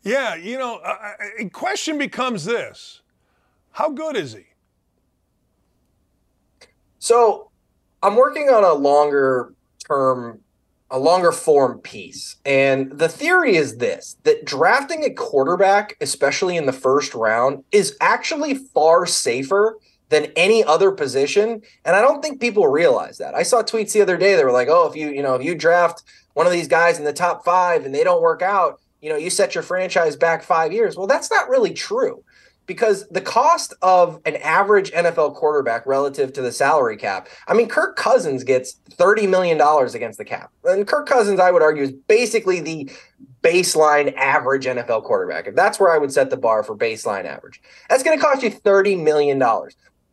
Yeah, 0.04 0.36
you 0.36 0.58
know, 0.58 0.82
a 1.40 1.50
question 1.50 1.98
becomes 1.98 2.46
this 2.46 3.02
How 3.72 3.90
good 3.90 4.16
is 4.16 4.34
he? 4.34 4.46
So 7.00 7.50
I'm 8.02 8.16
working 8.16 8.50
on 8.50 8.64
a 8.64 8.74
longer 8.74 9.54
term, 9.88 10.40
a 10.90 11.00
longer 11.00 11.32
form 11.32 11.80
piece. 11.80 12.38
And 12.46 12.98
the 12.98 13.10
theory 13.10 13.56
is 13.56 13.78
this 13.78 14.18
that 14.24 14.46
drafting 14.46 15.04
a 15.04 15.10
quarterback, 15.10 15.98
especially 16.02 16.56
in 16.56 16.66
the 16.66 16.74
first 16.74 17.14
round, 17.14 17.64
is 17.72 17.98
actually 18.00 18.56
far 18.56 19.06
safer 19.06 19.78
than 20.10 20.32
any 20.36 20.64
other 20.64 20.92
position. 20.92 21.62
And 21.86 21.96
I 21.96 22.02
don't 22.02 22.22
think 22.22 22.42
people 22.42 22.68
realize 22.68 23.18
that. 23.20 23.36
I 23.36 23.44
saw 23.44 23.62
tweets 23.62 23.94
the 23.94 24.02
other 24.02 24.18
day 24.18 24.36
that 24.36 24.46
were 24.46 24.52
like, 24.52 24.68
oh, 24.70 24.88
if 24.88 24.96
you, 24.96 25.10
you 25.10 25.22
know, 25.22 25.36
if 25.36 25.44
you 25.44 25.56
draft 25.56 26.04
one 26.34 26.48
of 26.48 26.52
these 26.52 26.68
guys 26.68 26.98
in 26.98 27.06
the 27.06 27.14
top 27.14 27.46
five 27.46 27.86
and 27.86 27.94
they 27.94 28.04
don't 28.04 28.22
work 28.22 28.42
out, 28.42 28.80
you 29.02 29.10
know, 29.10 29.18
you 29.18 29.30
set 29.30 29.56
your 29.56 29.64
franchise 29.64 30.16
back 30.16 30.44
five 30.44 30.72
years. 30.74 30.98
Well, 30.98 31.08
that's 31.08 31.32
not 31.32 31.50
really 31.50 31.74
true 31.74 32.24
because 32.70 33.08
the 33.10 33.20
cost 33.20 33.74
of 33.82 34.22
an 34.26 34.36
average 34.36 34.92
NFL 34.92 35.34
quarterback 35.34 35.88
relative 35.88 36.32
to 36.34 36.42
the 36.44 36.52
salary 36.52 36.98
cap, 36.98 37.28
I 37.48 37.56
mean, 37.56 37.68
Kirk 37.68 37.96
Cousins 37.96 38.44
gets 38.44 38.80
$30 38.92 39.28
million 39.28 39.60
against 39.60 40.20
the 40.20 40.24
cap. 40.24 40.52
And 40.64 40.86
Kirk 40.86 41.08
Cousins, 41.08 41.40
I 41.40 41.50
would 41.50 41.64
argue, 41.64 41.82
is 41.82 41.92
basically 41.92 42.60
the 42.60 42.92
baseline 43.42 44.14
average 44.16 44.66
NFL 44.66 45.04
quarterback. 45.04 45.48
If 45.48 45.56
that's 45.56 45.80
where 45.80 45.92
I 45.92 45.98
would 45.98 46.12
set 46.12 46.30
the 46.30 46.38
bar 46.38 46.62
for 46.62 46.78
baseline 46.78 47.26
average, 47.26 47.60
that's 47.90 48.04
going 48.04 48.16
to 48.16 48.24
cost 48.24 48.44
you 48.44 48.52
$30 48.52 49.04
million. 49.04 49.40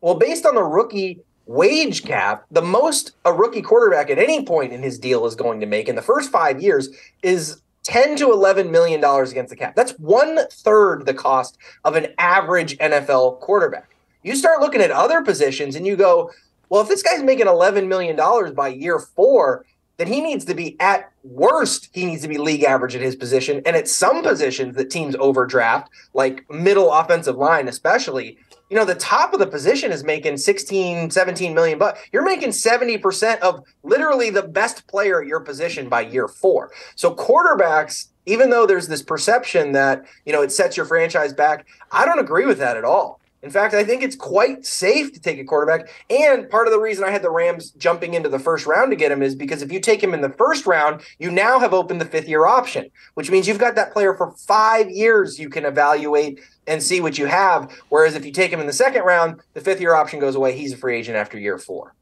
Well, 0.01 0.15
based 0.15 0.43
on 0.47 0.55
the 0.55 0.63
rookie 0.63 1.19
wage 1.45 2.05
cap, 2.05 2.43
the 2.49 2.63
most 2.63 3.11
a 3.23 3.33
rookie 3.33 3.61
quarterback 3.61 4.09
at 4.09 4.17
any 4.17 4.43
point 4.43 4.73
in 4.73 4.81
his 4.81 4.97
deal 4.97 5.27
is 5.27 5.35
going 5.35 5.59
to 5.59 5.67
make 5.67 5.87
in 5.87 5.95
the 5.95 6.01
first 6.01 6.31
five 6.31 6.59
years 6.59 6.89
is 7.21 7.61
10 7.87 8.17
to 8.17 8.33
11 8.33 8.69
million 8.69 8.99
dollars 8.99 9.31
against 9.31 9.49
the 9.49 9.55
cap. 9.55 9.73
That's 9.73 9.93
one 9.93 10.39
third 10.51 11.05
the 11.05 11.13
cost 11.13 11.57
of 11.85 11.95
an 11.95 12.07
average 12.17 12.77
NFL 12.79 13.39
quarterback. 13.39 13.95
You 14.23 14.35
start 14.35 14.59
looking 14.59 14.81
at 14.81 14.91
other 14.91 15.21
positions 15.21 15.73
and 15.73 15.87
you 15.87 15.95
go, 15.95 16.29
well, 16.67 16.81
if 16.81 16.89
this 16.89 17.01
guy's 17.01 17.23
making 17.23 17.47
11 17.47 17.87
million 17.87 18.17
dollars 18.17 18.51
by 18.51 18.67
year 18.67 18.99
four, 18.99 19.65
then 19.95 20.07
he 20.07 20.19
needs 20.19 20.43
to 20.45 20.53
be 20.53 20.75
at 20.81 21.09
worst, 21.23 21.87
he 21.93 22.05
needs 22.05 22.23
to 22.23 22.27
be 22.27 22.37
league 22.37 22.63
average 22.63 22.93
at 22.93 23.01
his 23.01 23.15
position. 23.15 23.61
And 23.65 23.73
at 23.73 23.87
some 23.87 24.21
positions 24.21 24.75
that 24.75 24.89
teams 24.89 25.15
overdraft, 25.17 25.89
like 26.13 26.47
middle 26.51 26.91
offensive 26.91 27.37
line, 27.37 27.69
especially, 27.69 28.37
you 28.69 28.75
know, 28.75 28.85
the 28.85 28.95
top 28.95 29.33
of 29.33 29.39
the 29.39 29.47
position 29.47 29.91
is 29.91 30.03
making 30.03 30.37
16, 30.37 31.09
17 31.09 31.53
million 31.53 31.79
bucks. 31.79 32.01
You're 32.11 32.25
making 32.25 32.49
70% 32.49 33.39
of 33.39 33.63
literally 33.83 34.29
the 34.29 34.43
best 34.43 34.87
player 34.87 35.21
at 35.21 35.27
your 35.27 35.39
position 35.39 35.87
by 35.87 36.01
year 36.01 36.27
four. 36.27 36.71
So 36.95 37.15
quarterbacks, 37.15 38.09
even 38.25 38.49
though 38.49 38.65
there's 38.65 38.87
this 38.87 39.01
perception 39.01 39.71
that, 39.71 40.05
you 40.25 40.33
know, 40.33 40.41
it 40.41 40.51
sets 40.51 40.75
your 40.75 40.85
franchise 40.85 41.33
back, 41.33 41.65
I 41.91 42.05
don't 42.05 42.19
agree 42.19 42.45
with 42.45 42.57
that 42.59 42.75
at 42.75 42.83
all. 42.83 43.21
In 43.43 43.51
fact, 43.51 43.75
I 43.75 43.83
think 43.83 44.01
it's 44.01 44.15
quite 44.15 44.65
safe 44.65 45.13
to 45.13 45.19
take 45.21 45.39
a 45.39 45.43
quarterback. 45.43 45.89
And 46.09 46.49
part 46.49 46.67
of 46.67 46.73
the 46.73 46.79
reason 46.79 47.05
I 47.05 47.11
had 47.11 47.21
the 47.21 47.29
Rams 47.29 47.69
jumping 47.71 48.15
into 48.15 48.29
the 48.29 48.39
first 48.39 48.65
round 48.65 48.91
to 48.91 48.97
get 48.97 49.11
him 49.11 49.21
is 49.21 49.35
because 49.35 49.61
if 49.61 49.71
you 49.71 49.79
take 49.79 50.03
him 50.03 50.13
in 50.13 50.21
the 50.21 50.31
first 50.31 50.65
round, 50.65 51.01
you 51.19 51.29
now 51.29 51.59
have 51.59 51.73
opened 51.73 52.01
the 52.01 52.05
fifth 52.05 52.27
year 52.27 52.47
option, 52.47 52.89
which 53.13 53.29
means 53.29 53.47
you've 53.47 53.59
got 53.59 53.75
that 53.75 53.93
player 53.93 54.15
for 54.15 54.31
five 54.31 54.89
years 54.89 55.39
you 55.39 55.49
can 55.49 55.65
evaluate 55.65 56.39
and 56.67 56.83
see 56.83 57.01
what 57.01 57.17
you 57.17 57.25
have. 57.25 57.71
Whereas 57.89 58.15
if 58.15 58.25
you 58.25 58.31
take 58.31 58.51
him 58.51 58.59
in 58.59 58.67
the 58.67 58.73
second 58.73 59.03
round, 59.03 59.41
the 59.53 59.61
fifth 59.61 59.81
year 59.81 59.95
option 59.95 60.19
goes 60.19 60.35
away. 60.35 60.57
He's 60.57 60.73
a 60.73 60.77
free 60.77 60.97
agent 60.97 61.17
after 61.17 61.39
year 61.39 61.57
four. 61.57 61.95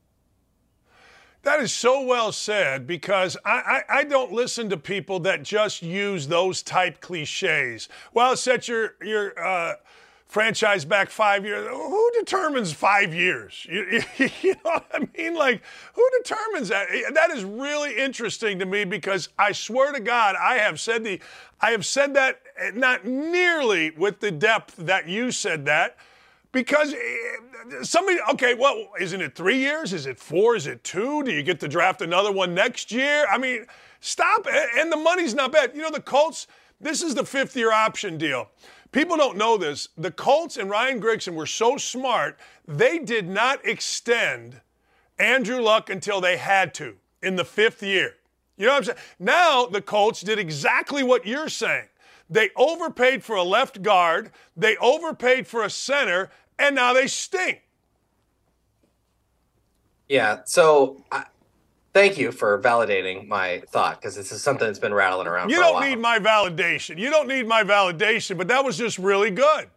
That 1.44 1.60
is 1.60 1.72
so 1.72 2.02
well 2.02 2.32
said 2.32 2.88
because 2.88 3.38
I, 3.46 3.84
I, 3.90 4.00
I, 4.00 4.04
don't 4.04 4.32
listen 4.32 4.68
to 4.72 4.78
people 4.78 5.20
that 5.22 5.44
just 5.44 5.84
use 5.84 6.28
those 6.28 6.64
type 6.64 7.02
cliches. 7.02 7.88
Well, 8.16 8.36
set 8.36 8.68
your 8.68 8.96
your 9.00 9.40
uh, 9.40 9.76
franchise 10.28 10.86
back 10.86 11.10
five 11.10 11.46
years. 11.46 11.68
Who 11.70 12.12
determines 12.20 12.74
five 12.74 13.14
years? 13.14 13.66
You, 13.70 14.04
you, 14.18 14.30
you, 14.42 14.54
know 14.54 14.72
what 14.72 14.86
I 14.94 15.08
mean? 15.18 15.36
Like, 15.36 15.62
who 15.94 16.08
determines 16.22 16.70
that? 16.70 16.88
That 17.14 17.32
is 17.32 17.44
really 17.44 17.98
interesting 17.98 18.60
to 18.60 18.66
me 18.66 18.86
because 18.86 19.30
I 19.38 19.52
swear 19.52 19.94
to 19.94 20.00
God, 20.00 20.36
I 20.36 20.56
have 20.56 20.80
said 20.80 21.04
the, 21.04 21.22
I 21.62 21.72
have 21.72 21.86
said 21.86 22.14
that 22.16 22.42
eh, 22.58 22.72
not 22.74 23.06
nearly 23.06 23.92
with 23.92 24.20
the 24.20 24.32
depth 24.32 24.76
that 24.78 25.08
you 25.08 25.32
said 25.32 25.66
that. 25.66 25.98
Because 26.52 26.94
eh, 26.94 27.84
somebody, 27.84 28.18
okay, 28.32 28.56
well, 28.56 28.90
isn't 29.00 29.22
it 29.22 29.36
three 29.36 29.58
years? 29.58 29.94
Is 29.94 30.06
it 30.06 30.20
four? 30.20 30.56
Is 30.56 30.68
it 30.68 30.84
two? 30.84 31.24
Do 31.24 31.32
you 31.32 31.44
get 31.44 31.60
to 31.62 31.68
draft 31.68 32.02
another 32.02 32.32
one 32.32 32.54
next 32.54 32.92
year? 32.92 33.26
I 33.30 33.38
mean, 33.38 33.66
stop. 34.00 34.48
And 34.78 34.92
the 34.92 34.98
money's 34.98 35.34
not 35.34 35.52
bad. 35.52 35.72
You 35.76 35.82
know, 35.82 35.92
the 35.92 36.02
Colts, 36.02 36.48
this 36.82 37.02
is 37.02 37.16
the 37.16 37.26
fifth 37.26 37.56
year 37.56 37.72
option 37.72 38.18
deal. 38.18 38.50
People 38.96 39.18
don't 39.18 39.36
know 39.36 39.58
this. 39.58 39.90
The 39.98 40.10
Colts 40.10 40.56
and 40.56 40.70
Ryan 40.70 41.02
Grigson 41.02 41.34
were 41.34 41.46
so 41.46 41.76
smart, 41.76 42.40
they 42.66 42.98
did 42.98 43.28
not 43.28 43.60
extend 43.68 44.62
Andrew 45.20 45.60
Luck 45.60 45.90
until 45.90 46.22
they 46.22 46.38
had 46.38 46.74
to 46.76 46.96
in 47.22 47.36
the 47.36 47.44
fifth 47.44 47.84
year. 47.84 48.16
You 48.56 48.68
know 48.68 48.72
what 48.72 48.78
I'm 48.78 48.84
saying? 48.86 48.98
Now 49.20 49.66
the 49.66 49.82
Colts 49.82 50.22
did 50.22 50.40
exactly 50.40 51.04
what 51.04 51.28
you're 51.28 51.50
saying. 51.50 51.90
They 52.30 52.52
overpaid 52.56 53.22
for 53.22 53.36
a 53.36 53.44
left 53.44 53.82
guard, 53.82 54.32
they 54.56 54.78
overpaid 54.78 55.46
for 55.46 55.62
a 55.62 55.70
center, 55.70 56.30
and 56.58 56.74
now 56.74 56.94
they 56.94 57.08
stink. 57.08 57.64
Yeah. 60.08 60.40
So 60.46 61.04
I, 61.12 61.26
thank 61.96 62.18
you 62.18 62.30
for 62.30 62.62
validating 62.62 63.26
my 63.26 63.64
thought 63.70 64.00
because 64.00 64.16
this 64.16 64.32
is 64.34 64.44
something 64.44 64.68
that's 64.68 64.80
been 64.80 64.94
rattling 64.94 65.28
around. 65.28 65.50
You 65.50 65.56
don't 65.56 65.82
need 65.82 65.96
my 65.96 66.20
validation. 66.20 67.00
You 67.00 67.10
don't 67.10 67.28
need 67.28 67.48
my 67.48 67.64
validation, 67.64 68.38
but 68.38 68.50
that 68.50 68.66
was 68.66 68.78
just 68.78 69.00
really 69.00 69.32
good. 69.32 69.70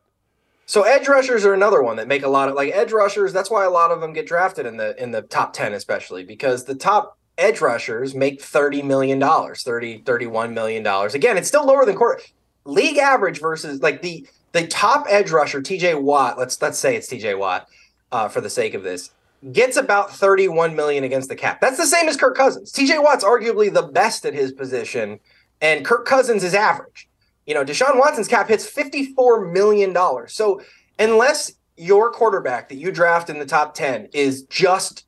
So 0.66 0.82
edge 0.82 1.07
rushers 1.09 1.47
are 1.47 1.55
another 1.55 1.80
one 1.80 1.97
that 1.97 2.09
make 2.09 2.24
a 2.24 2.28
lot 2.28 2.49
of 2.49 2.57
like 2.57 2.74
edge 2.74 2.93
rushers. 2.93 3.32
That's 3.32 3.51
why 3.51 3.64
a 3.64 3.70
lot 3.70 3.93
of 3.93 4.01
them 4.01 4.12
get 4.12 4.26
drafted 4.26 4.66
in 4.66 4.76
the 4.76 5.01
in 5.01 5.12
the 5.12 5.22
top 5.22 5.53
ten, 5.53 5.72
especially 5.72 6.24
because 6.24 6.64
the 6.64 6.74
top 6.74 7.16
edge 7.38 7.61
rushers 7.61 8.16
make 8.16 8.43
thirty 8.43 8.82
million 8.82 9.20
dollars, 9.20 9.62
30, 9.62 9.99
31 9.99 10.53
million 10.53 10.82
dollars. 10.82 11.14
Again, 11.14 11.38
it's 11.38 11.49
still 11.49 11.64
lower 11.64 11.86
than 11.86 11.95
court 11.95 12.32
league 12.64 12.99
average 12.99 13.40
versus 13.40 13.80
like 13.80 14.03
the 14.03 14.26
the 14.53 14.66
top 14.66 15.07
edge 15.09 15.30
rusher, 15.30 15.62
TJ 15.62 16.03
Watt. 16.03 16.36
Let's 16.36 16.61
let's 16.61 16.80
say 16.80 16.97
it's 16.97 17.09
TJ 17.09 17.38
Watt 17.38 17.68
uh, 18.11 18.28
for 18.28 18.40
the 18.40 18.51
sake 18.51 18.74
of 18.74 18.82
this 18.82 19.11
gets 19.53 19.76
about 19.76 20.11
31 20.11 20.74
million 20.74 21.05
against 21.05 21.28
the 21.28 21.36
cap. 21.36 21.61
That's 21.61 21.76
the 21.76 21.86
same 21.86 22.09
as 22.09 22.16
Kirk 22.16 22.36
Cousins. 22.36 22.72
TJ 22.72 23.03
Watt's 23.03 23.24
arguably 23.24 23.72
the 23.72 23.82
best 23.82 24.26
at 24.26 24.34
his 24.34 24.53
position, 24.53 25.20
and 25.61 25.84
Kirk 25.84 26.07
Cousins 26.07 26.43
is 26.45 26.55
average. 26.55 27.09
You 27.47 27.55
know, 27.55 27.64
Deshaun 27.64 27.99
Watson's 27.99 28.28
cap 28.28 28.49
hits 28.49 28.66
54 28.66 29.47
million 29.47 29.93
dollars. 29.93 30.34
So 30.34 30.61
unless 30.99 31.53
your 31.76 32.11
quarterback 32.12 32.68
that 32.68 32.76
you 32.76 32.93
draft 32.93 33.30
in 33.30 33.39
the 33.39 33.47
top 33.47 33.74
10 33.74 34.09
is 34.12 34.43
just 34.43 35.07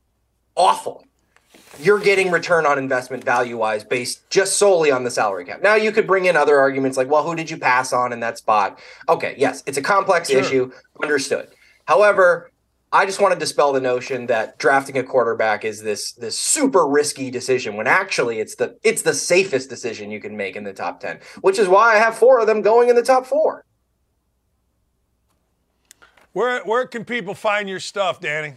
awful, 0.55 1.05
you're 1.79 2.01
getting 2.01 2.31
return 2.31 2.67
on 2.67 2.79
investment 2.79 3.25
value 3.25 3.57
wise 3.57 3.85
based 3.85 4.29
just 4.31 4.57
solely 4.57 4.91
on 4.91 5.05
the 5.05 5.11
salary 5.11 5.45
cap. 5.45 5.63
Now 5.63 5.75
you 5.75 5.93
could 5.93 6.07
bring 6.07 6.25
in 6.25 6.37
other 6.37 6.59
arguments 6.59 6.97
like, 6.97 7.09
well, 7.09 7.25
who 7.25 7.35
did 7.35 7.51
you 7.51 7.57
pass 7.57 7.93
on 7.93 8.13
in 8.13 8.21
that 8.21 8.39
spot? 8.39 8.81
Okay, 9.09 9.35
yes, 9.37 9.63
it's 9.67 9.79
a 9.79 9.83
complex 9.83 10.31
sure. 10.31 10.41
issue, 10.41 10.73
understood. 11.03 11.49
However, 11.87 12.51
I 12.93 13.07
just 13.07 13.21
want 13.21 13.33
to 13.33 13.39
dispel 13.39 13.73
the 13.73 13.81
notion 13.81 14.27
that 14.27 14.59
drafting 14.59 14.99
a 14.99 15.05
quarterback 15.05 15.65
is 15.65 15.83
this 15.83 16.13
this 16.13 16.37
super 16.37 16.87
risky 16.89 17.31
decision 17.31 17.77
when 17.77 17.87
actually 17.87 18.41
it's 18.41 18.57
the 18.57 18.79
it's 18.83 19.03
the 19.03 19.15
safest 19.15 19.71
decision 19.71 20.11
you 20.11 20.21
can 20.21 20.37
make 20.37 20.57
in 20.57 20.65
the 20.65 20.73
top 20.73 20.99
10, 20.99 21.21
which 21.41 21.59
is 21.59 21.69
why 21.69 21.95
I 21.95 21.99
have 21.99 22.19
four 22.19 22.41
of 22.41 22.49
them 22.49 22.63
going 22.63 22.89
in 22.89 22.97
the 22.97 23.03
top 23.03 23.27
4. 23.27 23.65
Where 26.33 26.65
where 26.65 26.87
can 26.87 27.05
people 27.05 27.35
find 27.35 27.69
your 27.69 27.81
stuff, 27.81 28.21
Danny? 28.21 28.55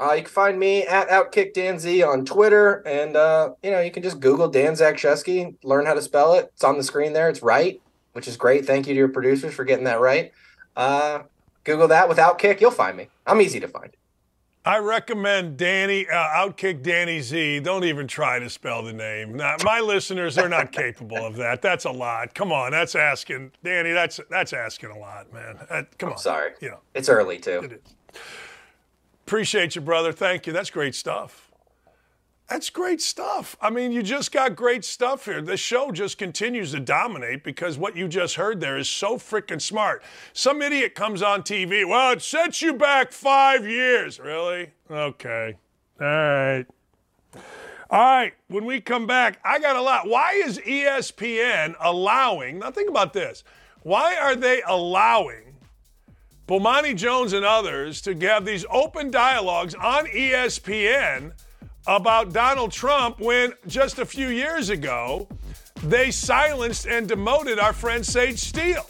Uh, 0.00 0.12
you 0.12 0.22
can 0.22 0.30
find 0.30 0.58
me 0.58 0.84
at 0.84 1.08
Outkick 1.08 1.54
Dan 1.54 1.78
Z 1.78 2.02
on 2.02 2.24
Twitter, 2.26 2.86
and 2.86 3.16
uh, 3.16 3.54
you 3.62 3.70
know 3.70 3.80
you 3.80 3.90
can 3.90 4.02
just 4.02 4.20
Google 4.20 4.48
Dan 4.48 4.74
Zaksheske, 4.74 5.56
learn 5.64 5.86
how 5.86 5.94
to 5.94 6.02
spell 6.02 6.34
it. 6.34 6.50
It's 6.54 6.62
on 6.62 6.76
the 6.76 6.84
screen 6.84 7.14
there. 7.14 7.30
It's 7.30 7.42
right, 7.42 7.80
which 8.12 8.28
is 8.28 8.36
great. 8.36 8.66
Thank 8.66 8.86
you 8.86 8.92
to 8.92 8.98
your 8.98 9.08
producers 9.08 9.54
for 9.54 9.64
getting 9.64 9.86
that 9.86 9.98
right. 9.98 10.30
Uh, 10.76 11.20
Google 11.68 11.88
that 11.88 12.08
with 12.08 12.16
Outkick, 12.16 12.62
you'll 12.62 12.70
find 12.70 12.96
me. 12.96 13.08
I'm 13.26 13.42
easy 13.42 13.60
to 13.60 13.68
find. 13.68 13.94
I 14.64 14.78
recommend 14.78 15.58
Danny 15.58 16.08
uh, 16.08 16.14
Outkick 16.14 16.82
Danny 16.82 17.20
Z. 17.20 17.60
Don't 17.60 17.84
even 17.84 18.08
try 18.08 18.38
to 18.38 18.48
spell 18.48 18.82
the 18.82 18.92
name. 18.92 19.36
my 19.36 19.80
listeners 19.80 20.38
are 20.38 20.48
not 20.48 20.72
capable 20.72 21.18
of 21.18 21.36
that. 21.36 21.60
That's 21.60 21.84
a 21.84 21.90
lot. 21.90 22.34
Come 22.34 22.52
on, 22.52 22.72
that's 22.72 22.94
asking 22.94 23.52
Danny. 23.62 23.92
That's 23.92 24.18
that's 24.30 24.52
asking 24.54 24.90
a 24.90 24.98
lot, 24.98 25.32
man. 25.32 25.58
come 25.98 26.08
I'm 26.08 26.12
on. 26.12 26.18
Sorry. 26.18 26.52
You 26.60 26.70
know, 26.70 26.80
it's 26.94 27.08
early 27.10 27.38
too. 27.38 27.60
It. 27.60 27.82
Appreciate 29.26 29.74
you, 29.74 29.82
brother. 29.82 30.12
Thank 30.12 30.46
you. 30.46 30.54
That's 30.54 30.70
great 30.70 30.94
stuff. 30.94 31.47
That's 32.48 32.70
great 32.70 33.02
stuff. 33.02 33.58
I 33.60 33.68
mean, 33.68 33.92
you 33.92 34.02
just 34.02 34.32
got 34.32 34.56
great 34.56 34.82
stuff 34.82 35.26
here. 35.26 35.42
The 35.42 35.58
show 35.58 35.92
just 35.92 36.16
continues 36.16 36.72
to 36.72 36.80
dominate 36.80 37.44
because 37.44 37.76
what 37.76 37.94
you 37.94 38.08
just 38.08 38.36
heard 38.36 38.58
there 38.58 38.78
is 38.78 38.88
so 38.88 39.16
freaking 39.16 39.60
smart. 39.60 40.02
Some 40.32 40.62
idiot 40.62 40.94
comes 40.94 41.20
on 41.20 41.42
TV, 41.42 41.86
well, 41.86 42.12
it 42.12 42.22
sets 42.22 42.62
you 42.62 42.72
back 42.72 43.12
five 43.12 43.66
years. 43.66 44.18
Really? 44.18 44.70
Okay. 44.90 45.56
All 46.00 46.06
right. 46.06 46.66
All 47.90 48.00
right. 48.00 48.32
When 48.48 48.64
we 48.64 48.80
come 48.80 49.06
back, 49.06 49.40
I 49.44 49.58
got 49.58 49.76
a 49.76 49.82
lot. 49.82 50.08
Why 50.08 50.32
is 50.32 50.58
ESPN 50.58 51.74
allowing, 51.80 52.60
now 52.60 52.70
think 52.70 52.88
about 52.88 53.12
this. 53.12 53.44
Why 53.82 54.16
are 54.16 54.34
they 54.34 54.62
allowing 54.66 55.54
Bomani 56.46 56.96
Jones 56.96 57.34
and 57.34 57.44
others 57.44 58.00
to 58.02 58.14
have 58.20 58.46
these 58.46 58.64
open 58.70 59.10
dialogues 59.10 59.74
on 59.74 60.06
ESPN? 60.06 61.32
About 61.88 62.34
Donald 62.34 62.70
Trump 62.70 63.18
when 63.18 63.54
just 63.66 63.98
a 63.98 64.04
few 64.04 64.28
years 64.28 64.68
ago 64.68 65.26
they 65.84 66.10
silenced 66.10 66.86
and 66.86 67.08
demoted 67.08 67.58
our 67.58 67.72
friend 67.72 68.04
Sage 68.04 68.38
Steele. 68.38 68.86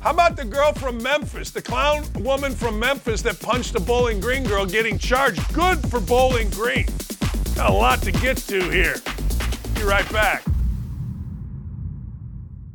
How 0.00 0.10
about 0.10 0.36
the 0.36 0.44
girl 0.44 0.72
from 0.72 1.00
Memphis, 1.02 1.50
the 1.50 1.62
clown 1.62 2.04
woman 2.18 2.52
from 2.52 2.78
Memphis 2.78 3.22
that 3.22 3.40
punched 3.40 3.76
a 3.76 3.80
Bowling 3.80 4.20
Green 4.20 4.42
girl 4.42 4.66
getting 4.66 4.98
charged? 4.98 5.40
Good 5.54 5.78
for 5.88 6.00
Bowling 6.00 6.50
Green. 6.50 6.86
Got 7.54 7.70
a 7.70 7.72
lot 7.72 8.02
to 8.02 8.12
get 8.12 8.36
to 8.38 8.70
here. 8.70 8.96
Be 9.74 9.82
right 9.82 10.10
back. 10.12 10.44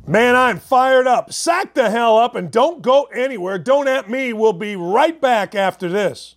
Man, 0.06 0.34
I'm 0.34 0.58
fired 0.58 1.06
up. 1.06 1.32
Sack 1.32 1.74
the 1.74 1.90
hell 1.90 2.18
up 2.18 2.34
and 2.34 2.50
don't 2.50 2.82
go 2.82 3.04
anywhere. 3.04 3.58
Don't 3.58 3.86
at 3.86 4.10
me. 4.10 4.32
We'll 4.32 4.52
be 4.52 4.76
right 4.76 5.20
back 5.20 5.54
after 5.54 5.88
this. 5.88 6.36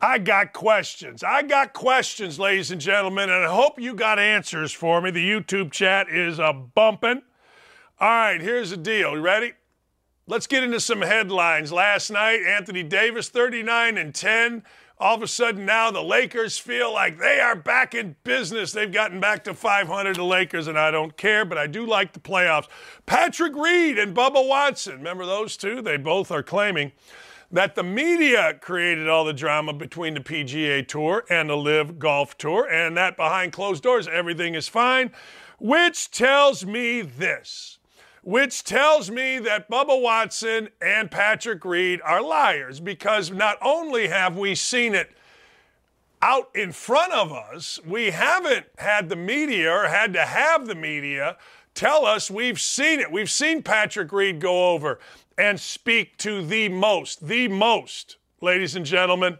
I 0.00 0.18
got 0.18 0.52
questions. 0.52 1.22
I 1.22 1.42
got 1.42 1.72
questions, 1.72 2.38
ladies 2.38 2.70
and 2.70 2.80
gentlemen, 2.80 3.30
and 3.30 3.44
I 3.44 3.48
hope 3.48 3.80
you 3.80 3.94
got 3.94 4.18
answers 4.18 4.70
for 4.70 5.00
me. 5.00 5.10
The 5.10 5.26
YouTube 5.26 5.72
chat 5.72 6.10
is 6.10 6.38
a 6.38 6.52
bumping. 6.52 7.22
All 7.98 8.08
right, 8.08 8.40
here's 8.40 8.70
the 8.70 8.76
deal. 8.76 9.12
You 9.12 9.20
ready? 9.20 9.52
Let's 10.26 10.46
get 10.46 10.62
into 10.62 10.80
some 10.80 11.00
headlines. 11.00 11.72
Last 11.72 12.10
night, 12.10 12.42
Anthony 12.42 12.82
Davis 12.82 13.30
39 13.30 13.96
and 13.96 14.14
10. 14.14 14.64
All 14.98 15.14
of 15.14 15.22
a 15.22 15.28
sudden 15.28 15.64
now 15.64 15.90
the 15.90 16.02
Lakers 16.02 16.58
feel 16.58 16.92
like 16.92 17.18
they 17.18 17.38
are 17.38 17.54
back 17.54 17.94
in 17.94 18.16
business. 18.24 18.72
They've 18.72 18.92
gotten 18.92 19.20
back 19.20 19.44
to 19.44 19.54
500 19.54 20.16
the 20.16 20.24
Lakers 20.24 20.68
and 20.68 20.78
I 20.78 20.90
don't 20.90 21.16
care, 21.16 21.44
but 21.44 21.58
I 21.58 21.66
do 21.66 21.86
like 21.86 22.12
the 22.12 22.20
playoffs. 22.20 22.66
Patrick 23.04 23.54
Reed 23.54 23.98
and 23.98 24.16
Bubba 24.16 24.46
Watson, 24.46 24.94
remember 24.96 25.26
those 25.26 25.56
two? 25.56 25.82
They 25.82 25.98
both 25.98 26.30
are 26.30 26.42
claiming 26.42 26.92
that 27.56 27.74
the 27.74 27.82
media 27.82 28.52
created 28.60 29.08
all 29.08 29.24
the 29.24 29.32
drama 29.32 29.72
between 29.72 30.12
the 30.12 30.20
PGA 30.20 30.86
Tour 30.86 31.24
and 31.30 31.48
the 31.48 31.56
Live 31.56 31.98
Golf 31.98 32.36
Tour, 32.36 32.68
and 32.70 32.94
that 32.98 33.16
behind 33.16 33.54
closed 33.54 33.82
doors 33.82 34.06
everything 34.06 34.54
is 34.54 34.68
fine, 34.68 35.10
which 35.58 36.10
tells 36.10 36.66
me 36.66 37.00
this. 37.00 37.78
Which 38.22 38.62
tells 38.62 39.10
me 39.10 39.38
that 39.38 39.70
Bubba 39.70 39.98
Watson 40.02 40.68
and 40.82 41.10
Patrick 41.10 41.64
Reed 41.64 42.00
are 42.04 42.20
liars 42.20 42.78
because 42.78 43.30
not 43.30 43.56
only 43.62 44.08
have 44.08 44.36
we 44.36 44.54
seen 44.54 44.94
it 44.94 45.12
out 46.20 46.50
in 46.54 46.72
front 46.72 47.14
of 47.14 47.32
us, 47.32 47.78
we 47.86 48.10
haven't 48.10 48.66
had 48.76 49.08
the 49.08 49.16
media 49.16 49.72
or 49.72 49.86
had 49.86 50.12
to 50.12 50.26
have 50.26 50.66
the 50.66 50.74
media 50.74 51.38
tell 51.72 52.04
us 52.04 52.30
we've 52.30 52.60
seen 52.60 52.98
it. 53.00 53.12
We've 53.12 53.30
seen 53.30 53.62
Patrick 53.62 54.10
Reed 54.10 54.40
go 54.40 54.72
over 54.72 54.98
and 55.38 55.58
speak 55.60 56.16
to 56.18 56.44
the 56.44 56.68
most, 56.68 57.26
the 57.26 57.48
most, 57.48 58.16
ladies 58.40 58.76
and 58.76 58.86
gentlemen. 58.86 59.38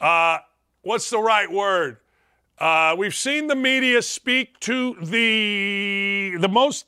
Uh, 0.00 0.38
what's 0.82 1.10
the 1.10 1.18
right 1.18 1.50
word? 1.50 1.98
Uh, 2.58 2.94
we've 2.98 3.14
seen 3.14 3.46
the 3.46 3.54
media 3.54 4.02
speak 4.02 4.58
to 4.60 4.94
the 5.00 6.36
the 6.38 6.48
most. 6.48 6.86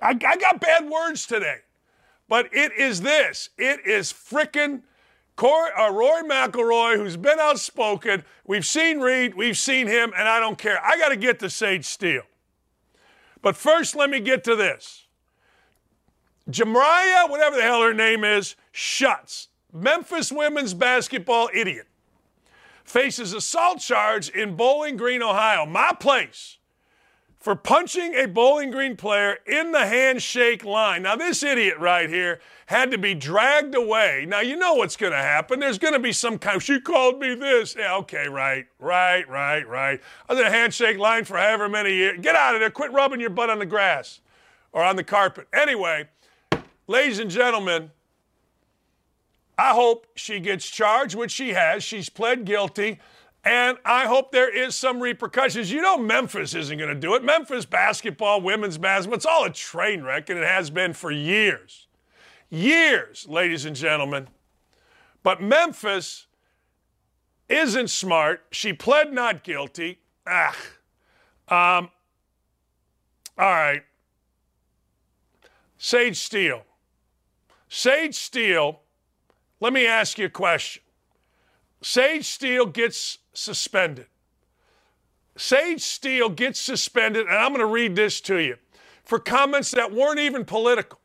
I, 0.00 0.10
I 0.10 0.36
got 0.36 0.60
bad 0.60 0.88
words 0.88 1.26
today, 1.26 1.58
but 2.28 2.48
it 2.52 2.72
is 2.72 3.02
this. 3.02 3.50
It 3.58 3.86
is 3.86 4.12
frickin' 4.12 4.82
uh, 5.38 5.90
Rory 5.92 6.22
McIlroy, 6.22 6.96
who's 6.96 7.16
been 7.16 7.38
outspoken. 7.38 8.24
We've 8.46 8.66
seen 8.66 9.00
Reed, 9.00 9.34
we've 9.34 9.58
seen 9.58 9.86
him, 9.86 10.12
and 10.16 10.28
I 10.28 10.40
don't 10.40 10.58
care. 10.58 10.84
I 10.84 10.96
got 10.98 11.08
to 11.08 11.16
get 11.16 11.38
to 11.40 11.50
Sage 11.50 11.84
Steele. 11.84 12.22
But 13.40 13.56
first, 13.56 13.96
let 13.96 14.08
me 14.08 14.20
get 14.20 14.44
to 14.44 14.56
this. 14.56 15.06
Jamariah, 16.50 17.30
whatever 17.30 17.56
the 17.56 17.62
hell 17.62 17.82
her 17.82 17.94
name 17.94 18.24
is, 18.24 18.56
Shutes. 18.72 19.48
Memphis 19.72 20.30
women's 20.30 20.74
basketball 20.74 21.48
idiot. 21.54 21.86
Faces 22.84 23.32
assault 23.32 23.78
charge 23.78 24.28
in 24.28 24.56
Bowling 24.56 24.96
Green, 24.96 25.22
Ohio, 25.22 25.64
my 25.64 25.92
place, 25.98 26.58
for 27.38 27.54
punching 27.54 28.14
a 28.14 28.26
Bowling 28.26 28.70
Green 28.70 28.96
player 28.96 29.38
in 29.46 29.72
the 29.72 29.86
handshake 29.86 30.64
line. 30.64 31.02
Now, 31.04 31.16
this 31.16 31.42
idiot 31.42 31.78
right 31.78 32.10
here 32.10 32.40
had 32.66 32.90
to 32.90 32.98
be 32.98 33.14
dragged 33.14 33.74
away. 33.74 34.26
Now, 34.28 34.40
you 34.40 34.56
know 34.56 34.74
what's 34.74 34.96
going 34.96 35.12
to 35.12 35.18
happen. 35.18 35.60
There's 35.60 35.78
going 35.78 35.94
to 35.94 36.00
be 36.00 36.12
some 36.12 36.38
kind 36.38 36.62
she 36.62 36.80
called 36.80 37.18
me 37.18 37.34
this. 37.34 37.76
Yeah, 37.78 37.96
okay, 37.96 38.28
right, 38.28 38.66
right, 38.78 39.26
right, 39.28 39.66
right. 39.66 40.00
In 40.28 40.38
a 40.38 40.50
handshake 40.50 40.98
line 40.98 41.24
for 41.24 41.36
however 41.36 41.68
many 41.68 41.94
years. 41.94 42.18
Get 42.20 42.34
out 42.34 42.54
of 42.54 42.60
there. 42.60 42.70
Quit 42.70 42.92
rubbing 42.92 43.20
your 43.20 43.30
butt 43.30 43.48
on 43.48 43.58
the 43.58 43.66
grass 43.66 44.20
or 44.72 44.82
on 44.82 44.96
the 44.96 45.04
carpet. 45.04 45.46
Anyway, 45.52 46.08
Ladies 46.92 47.20
and 47.20 47.30
gentlemen, 47.30 47.90
I 49.56 49.70
hope 49.70 50.08
she 50.14 50.40
gets 50.40 50.68
charged, 50.68 51.14
which 51.14 51.30
she 51.30 51.54
has. 51.54 51.82
She's 51.82 52.10
pled 52.10 52.44
guilty. 52.44 53.00
And 53.42 53.78
I 53.82 54.04
hope 54.04 54.30
there 54.30 54.54
is 54.54 54.76
some 54.76 55.00
repercussions. 55.00 55.72
You 55.72 55.80
know, 55.80 55.96
Memphis 55.96 56.54
isn't 56.54 56.76
going 56.76 56.90
to 56.90 57.00
do 57.00 57.14
it. 57.14 57.24
Memphis 57.24 57.64
basketball, 57.64 58.42
women's 58.42 58.76
basketball, 58.76 59.16
it's 59.16 59.24
all 59.24 59.46
a 59.46 59.50
train 59.50 60.02
wreck, 60.02 60.28
and 60.28 60.38
it 60.38 60.46
has 60.46 60.68
been 60.68 60.92
for 60.92 61.10
years. 61.10 61.86
Years, 62.50 63.26
ladies 63.26 63.64
and 63.64 63.74
gentlemen. 63.74 64.28
But 65.22 65.40
Memphis 65.40 66.26
isn't 67.48 67.88
smart. 67.88 68.44
She 68.50 68.74
pled 68.74 69.14
not 69.14 69.44
guilty. 69.44 70.00
Ah. 70.26 70.54
Um, 71.48 71.88
all 73.38 73.50
right. 73.50 73.82
Sage 75.78 76.18
Steele. 76.18 76.66
Sage 77.74 78.14
Steele, 78.14 78.80
let 79.58 79.72
me 79.72 79.86
ask 79.86 80.18
you 80.18 80.26
a 80.26 80.28
question. 80.28 80.82
Sage 81.80 82.26
Steele 82.26 82.66
gets 82.66 83.16
suspended. 83.32 84.08
Sage 85.38 85.80
Steele 85.80 86.28
gets 86.28 86.60
suspended, 86.60 87.26
and 87.26 87.34
I'm 87.34 87.48
going 87.48 87.60
to 87.60 87.66
read 87.66 87.96
this 87.96 88.20
to 88.22 88.36
you 88.36 88.56
for 89.04 89.18
comments 89.18 89.70
that 89.70 89.90
weren't 89.90 90.20
even 90.20 90.44
political. 90.44 90.98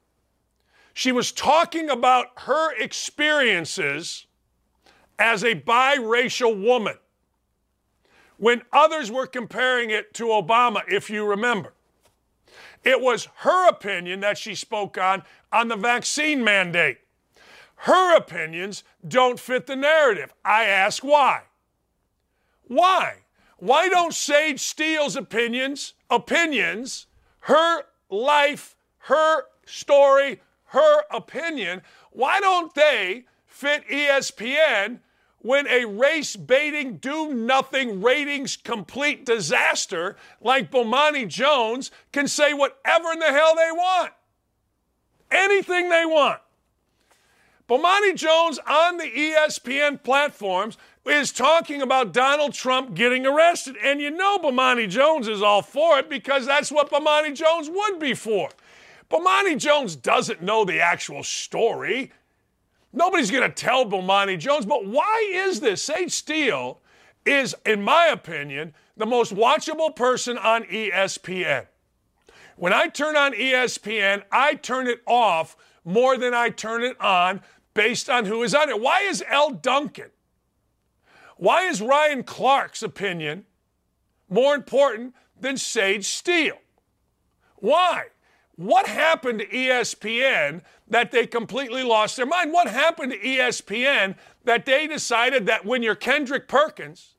She 0.94 1.14
was 1.14 1.32
talking 1.32 1.90
about 1.90 2.38
her 2.40 2.76
experiences 2.76 4.26
as 5.18 5.46
a 5.46 5.56
biracial 5.56 6.62
woman 6.62 6.98
when 8.36 8.62
others 8.74 9.10
were 9.10 9.26
comparing 9.26 9.90
it 9.90 10.14
to 10.16 10.26
Obama, 10.26 10.82
if 10.90 11.10
you 11.10 11.26
remember. 11.26 11.72
It 12.84 13.02
was 13.02 13.28
her 13.38 13.68
opinion 13.70 14.20
that 14.22 14.38
she 14.38 14.56
spoke 14.56 14.98
on 14.98 15.24
on 15.52 15.68
the 15.68 15.76
vaccine 15.76 16.44
mandate. 16.44 17.00
Her 17.82 18.16
opinions 18.16 18.84
don't 19.08 19.40
fit 19.40 19.68
the 19.68 19.76
narrative. 19.76 20.34
I 20.44 20.66
ask 20.66 21.04
why. 21.04 21.44
Why? 22.64 23.24
Why 23.58 23.90
don't 23.90 24.14
Sage 24.14 24.60
Steele's 24.60 25.16
opinions, 25.16 25.94
opinions, 26.10 27.08
her 27.42 27.84
life, 28.10 28.76
her 29.00 29.44
story, 29.66 30.42
her 30.66 31.04
opinion, 31.12 31.82
why 32.12 32.40
don't 32.40 32.74
they 32.76 33.26
fit 33.46 33.88
ESPN 33.88 35.00
when 35.40 35.68
a 35.68 35.86
race 35.86 36.36
baiting, 36.36 36.98
do 36.98 37.34
nothing, 37.34 38.02
ratings 38.02 38.58
complete 38.58 39.26
disaster 39.26 40.18
like 40.42 40.72
Bomani 40.72 41.28
Jones 41.28 41.90
can 42.12 42.28
say 42.28 42.54
whatever 42.54 43.12
in 43.14 43.20
the 43.20 43.32
hell 43.32 43.56
they 43.56 43.72
want? 43.72 44.14
Anything 45.32 45.90
they 45.90 46.06
want. 46.06 46.40
Bomani 47.70 48.16
Jones 48.16 48.60
on 48.66 48.98
the 48.98 49.04
ESPN 49.04 50.02
platforms 50.02 50.78
is 51.06 51.32
talking 51.32 51.82
about 51.82 52.14
Donald 52.14 52.54
Trump 52.54 52.94
getting 52.94 53.26
arrested. 53.26 53.76
And 53.84 54.00
you 54.00 54.10
know 54.10 54.38
Bomani 54.38 54.90
Jones 54.90 55.28
is 55.28 55.42
all 55.42 55.62
for 55.62 56.00
it 56.00 56.10
because 56.10 56.46
that's 56.46 56.72
what 56.72 56.90
Bomani 56.90 57.36
Jones 57.36 57.70
would 57.70 58.00
be 58.00 58.14
for. 58.14 58.50
Bomani 59.10 59.58
Jones 59.58 59.96
doesn't 59.96 60.42
know 60.42 60.66
the 60.66 60.80
actual 60.80 61.24
story. 61.24 62.12
Nobody's 62.94 63.32
going 63.32 63.50
to 63.50 63.56
tell 63.56 63.86
Bomani 63.86 64.40
Jones, 64.40 64.66
but 64.66 64.86
why 64.86 65.30
is 65.34 65.60
this? 65.60 65.84
Sage 65.84 66.12
Steele 66.12 66.80
is, 67.26 67.56
in 67.66 67.82
my 67.82 68.08
opinion, 68.08 68.74
the 68.96 69.06
most 69.06 69.36
watchable 69.36 69.96
person 69.96 70.38
on 70.38 70.64
ESPN. 70.64 71.68
When 72.58 72.74
I 72.74 72.88
turn 72.88 73.16
on 73.16 73.34
ESPN, 73.34 74.24
I 74.32 74.56
turn 74.56 74.88
it 74.88 75.02
off 75.06 75.56
more 75.86 76.18
than 76.18 76.34
I 76.34 76.50
turn 76.50 76.84
it 76.84 77.00
on 77.00 77.42
based 77.76 78.10
on 78.10 78.26
who 78.26 78.42
is 78.42 78.56
on 78.56 78.70
it. 78.70 78.82
Why 78.82 79.02
is 79.02 79.24
Elle 79.30 79.52
Duncan? 79.52 80.10
Why 81.38 81.68
is 81.68 81.82
Ryan 81.82 82.24
Clark's 82.24 82.82
opinion 82.82 83.46
more 84.28 84.56
important 84.56 85.14
than 85.40 85.56
Sage 85.58 86.08
Steele? 86.08 86.58
Why? 87.58 88.06
What 88.56 88.88
happened 88.88 89.40
to 89.40 89.48
ESPN 89.48 90.62
that 90.88 91.12
they 91.12 91.28
completely 91.28 91.84
lost 91.84 92.18
their 92.18 92.26
mind? 92.26 92.52
What 92.52 92.68
happened 92.68 93.12
to 93.12 93.20
ESPN 93.20 94.16
that 94.46 94.66
they 94.66 94.88
decided 94.88 95.46
that 95.46 95.64
when 95.64 95.84
you're 95.84 95.94
Kendrick 95.94 96.48
Perkins 96.48 97.14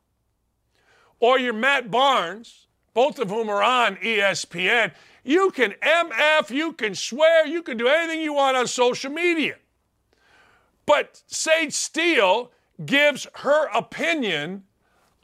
or 1.20 1.38
you're 1.38 1.52
Matt 1.52 1.92
Barnes, 1.92 2.66
both 2.92 3.20
of 3.20 3.30
whom 3.30 3.48
are 3.48 3.62
on 3.62 3.94
ESPN, 3.96 4.92
you 5.28 5.50
can 5.50 5.72
MF, 5.82 6.48
you 6.48 6.72
can 6.72 6.94
swear, 6.94 7.46
you 7.46 7.62
can 7.62 7.76
do 7.76 7.86
anything 7.86 8.22
you 8.22 8.32
want 8.32 8.56
on 8.56 8.66
social 8.66 9.12
media. 9.12 9.56
But 10.86 11.22
Sage 11.26 11.74
Steele 11.74 12.50
gives 12.86 13.26
her 13.34 13.68
opinion 13.76 14.64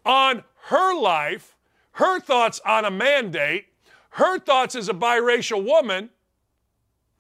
on 0.04 0.44
her 0.66 0.94
life, 0.94 1.56
her 1.92 2.20
thoughts 2.20 2.60
on 2.66 2.84
a 2.84 2.90
mandate, 2.90 3.68
her 4.10 4.38
thoughts 4.38 4.74
as 4.74 4.90
a 4.90 4.92
biracial 4.92 5.64
woman 5.64 6.10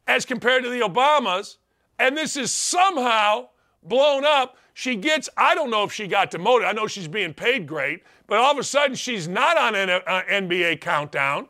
as 0.06 0.26
compared 0.26 0.62
to 0.64 0.68
the 0.68 0.80
Obamas, 0.80 1.56
and 1.98 2.14
this 2.14 2.36
is 2.36 2.52
somehow 2.52 3.48
blown 3.82 4.26
up. 4.26 4.58
She 4.74 4.94
gets, 4.94 5.30
I 5.38 5.54
don't 5.54 5.70
know 5.70 5.84
if 5.84 5.92
she 5.92 6.06
got 6.06 6.30
demoted. 6.30 6.68
I 6.68 6.72
know 6.72 6.86
she's 6.86 7.08
being 7.08 7.32
paid 7.32 7.66
great, 7.66 8.02
but 8.26 8.36
all 8.36 8.52
of 8.52 8.58
a 8.58 8.62
sudden 8.62 8.94
she's 8.94 9.26
not 9.26 9.56
on 9.56 9.74
an 9.74 9.88
uh, 9.88 10.22
NBA 10.28 10.82
countdown. 10.82 11.48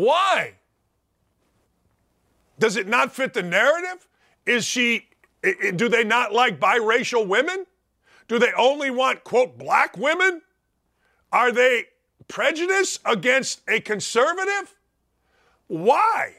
Why? 0.00 0.54
Does 2.58 2.76
it 2.76 2.88
not 2.88 3.14
fit 3.14 3.34
the 3.34 3.42
narrative? 3.42 4.08
Is 4.46 4.64
she, 4.64 5.08
do 5.42 5.90
they 5.90 6.04
not 6.04 6.32
like 6.32 6.58
biracial 6.58 7.26
women? 7.26 7.66
Do 8.26 8.38
they 8.38 8.50
only 8.56 8.90
want, 8.90 9.24
quote, 9.24 9.58
black 9.58 9.98
women? 9.98 10.40
Are 11.30 11.52
they 11.52 11.84
prejudice 12.28 12.98
against 13.04 13.60
a 13.68 13.78
conservative? 13.80 14.74
Why? 15.66 16.36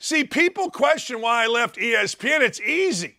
See, 0.00 0.24
people 0.24 0.68
question 0.68 1.20
why 1.20 1.44
I 1.44 1.46
left 1.46 1.76
ESPN. 1.76 2.40
It's 2.40 2.60
easy. 2.60 3.18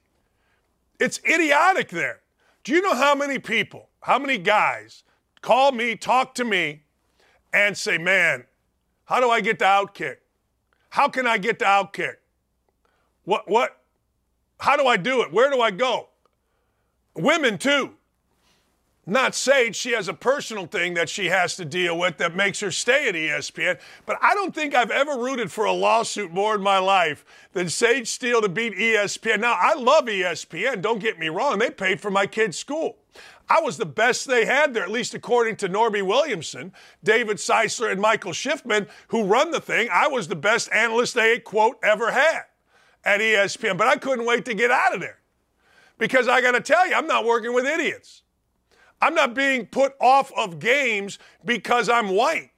It's 0.99 1.21
idiotic 1.25 1.87
there. 1.89 2.19
Do 2.65 2.73
you 2.73 2.81
know 2.81 2.95
how 2.95 3.15
many 3.15 3.39
people, 3.39 3.87
how 4.01 4.19
many 4.19 4.37
guys 4.37 5.03
call 5.41 5.71
me, 5.71 5.95
talk 5.95 6.35
to 6.35 6.43
me, 6.43 6.83
and 7.53 7.77
say, 7.77 7.97
man, 7.97 8.45
how 9.11 9.19
do 9.19 9.29
I 9.29 9.41
get 9.41 9.59
the 9.59 9.65
outkick? 9.65 10.17
How 10.89 11.09
can 11.09 11.27
I 11.27 11.37
get 11.37 11.59
the 11.59 11.65
outkick? 11.65 12.15
What, 13.25 13.49
what, 13.49 13.77
how 14.59 14.77
do 14.77 14.87
I 14.87 14.97
do 14.97 15.21
it? 15.21 15.31
Where 15.33 15.49
do 15.49 15.59
I 15.59 15.71
go? 15.71 16.09
Women, 17.15 17.57
too 17.57 17.95
not 19.05 19.35
Sage. 19.35 19.75
She 19.75 19.91
has 19.91 20.07
a 20.07 20.13
personal 20.13 20.67
thing 20.67 20.93
that 20.93 21.09
she 21.09 21.27
has 21.27 21.55
to 21.55 21.65
deal 21.65 21.97
with 21.97 22.17
that 22.17 22.35
makes 22.35 22.59
her 22.59 22.71
stay 22.71 23.09
at 23.09 23.15
ESPN. 23.15 23.79
But 24.05 24.17
I 24.21 24.33
don't 24.33 24.53
think 24.53 24.75
I've 24.75 24.91
ever 24.91 25.17
rooted 25.17 25.51
for 25.51 25.65
a 25.65 25.73
lawsuit 25.73 26.31
more 26.31 26.55
in 26.55 26.61
my 26.61 26.77
life 26.77 27.25
than 27.53 27.69
Sage 27.69 28.07
Steele 28.07 28.41
to 28.41 28.49
beat 28.49 28.73
ESPN. 28.73 29.39
Now, 29.39 29.57
I 29.59 29.73
love 29.73 30.05
ESPN. 30.05 30.81
Don't 30.81 30.99
get 30.99 31.19
me 31.19 31.29
wrong. 31.29 31.59
They 31.59 31.69
paid 31.69 31.99
for 31.99 32.11
my 32.11 32.27
kid's 32.27 32.57
school. 32.57 32.97
I 33.51 33.59
was 33.59 33.75
the 33.75 33.85
best 33.85 34.27
they 34.27 34.45
had 34.45 34.73
there, 34.73 34.83
at 34.83 34.89
least 34.89 35.13
according 35.13 35.57
to 35.57 35.67
Norby 35.67 36.01
Williamson, 36.01 36.71
David 37.03 37.35
Seisler, 37.35 37.91
and 37.91 37.99
Michael 37.99 38.31
Schiffman, 38.31 38.87
who 39.09 39.25
run 39.25 39.51
the 39.51 39.59
thing. 39.59 39.89
I 39.91 40.07
was 40.07 40.29
the 40.29 40.37
best 40.37 40.71
analyst 40.71 41.15
they, 41.15 41.37
quote, 41.39 41.75
ever 41.83 42.11
had 42.11 42.43
at 43.03 43.19
ESPN. 43.19 43.77
But 43.77 43.87
I 43.87 43.97
couldn't 43.97 44.25
wait 44.25 44.45
to 44.45 44.53
get 44.53 44.71
out 44.71 44.95
of 44.95 45.01
there 45.01 45.19
because 45.97 46.29
I 46.29 46.39
got 46.39 46.53
to 46.53 46.61
tell 46.61 46.87
you, 46.87 46.95
I'm 46.95 47.07
not 47.07 47.25
working 47.25 47.53
with 47.53 47.65
idiots. 47.65 48.23
I'm 49.01 49.15
not 49.15 49.33
being 49.35 49.65
put 49.65 49.95
off 49.99 50.31
of 50.37 50.59
games 50.59 51.19
because 51.43 51.89
I'm 51.89 52.07
white. 52.07 52.50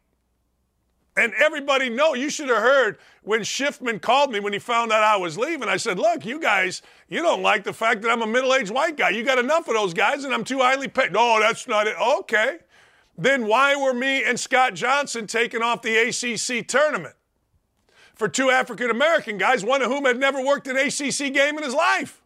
And 1.16 1.32
everybody 1.36 1.90
know 1.90 2.16
you 2.16 2.30
should 2.30 2.50
have 2.50 2.64
heard 2.64 2.98
when 3.22 3.42
Schiffman 3.42 4.02
called 4.02 4.32
me 4.32 4.40
when 4.40 4.52
he 4.52 4.60
found 4.60 4.92
out 4.92 5.04
I 5.04 5.16
was 5.16 5.38
leaving. 5.38 5.70
I 5.70 5.78
said, 5.78 6.00
"Look, 6.00 6.26
you 6.26 6.40
guys, 6.40 6.82
you 7.08 7.22
don't 7.22 7.44
like 7.44 7.64
the 7.64 7.74
fact 7.74 8.02
that 8.02 8.10
I'm 8.10 8.24
a 8.24 8.28
middle-aged 8.28 8.72
white 8.72 8.98
guy. 8.98 9.10
You 9.10 9.24
got 9.24 9.38
enough 9.38 9.68
of 9.68 9.76
those 9.76 9.94
guys, 9.94 10.24
and 10.24 10.34
I'm 10.34 10.44
too 10.44 10.60
highly 10.60 10.88
paid." 10.88 11.12
No, 11.12 11.40
that's 11.40 11.68
not 11.68 11.86
it. 11.86 11.96
Okay, 12.02 12.58
then 13.16 13.46
why 13.46 13.76
were 13.76 13.94
me 13.94 14.24
and 14.24 14.40
Scott 14.40 14.74
Johnson 14.74 15.28
taken 15.28 15.62
off 15.62 15.84
the 15.84 15.96
ACC 15.96 16.68
tournament 16.68 17.16
for 18.16 18.28
two 18.28 18.50
African 18.50 18.90
American 18.90 19.38
guys, 19.38 19.64
one 19.64 19.84
of 19.84 19.92
whom 19.92 20.06
had 20.06 20.20
never 20.20 20.44
worked 20.44 20.68
an 20.68 20.78
ACC 20.78 21.32
game 21.32 21.58
in 21.58 21.64
his 21.64 21.76
life? 21.76 22.24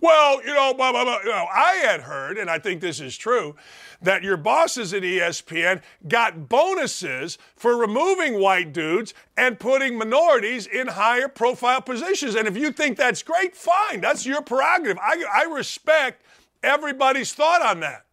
Well, 0.00 0.40
you 0.44 0.52
know, 0.52 0.74
blah, 0.74 0.90
blah, 0.90 1.04
blah. 1.04 1.20
You 1.20 1.30
know, 1.30 1.46
I 1.54 1.74
had 1.84 2.00
heard, 2.00 2.36
and 2.36 2.50
I 2.50 2.58
think 2.58 2.80
this 2.80 2.98
is 2.98 3.16
true, 3.16 3.54
that 4.02 4.22
your 4.22 4.36
bosses 4.36 4.92
at 4.92 5.02
ESPN 5.02 5.80
got 6.08 6.48
bonuses 6.48 7.38
for 7.56 7.76
removing 7.76 8.40
white 8.40 8.72
dudes 8.72 9.14
and 9.36 9.58
putting 9.58 9.96
minorities 9.96 10.66
in 10.66 10.88
higher 10.88 11.28
profile 11.28 11.80
positions. 11.80 12.34
And 12.34 12.46
if 12.46 12.56
you 12.56 12.72
think 12.72 12.96
that's 12.96 13.22
great, 13.22 13.56
fine. 13.56 14.00
That's 14.00 14.26
your 14.26 14.42
prerogative. 14.42 14.98
I, 14.98 15.24
I 15.32 15.42
respect 15.44 16.24
everybody's 16.62 17.32
thought 17.32 17.62
on 17.62 17.80
that. 17.80 18.04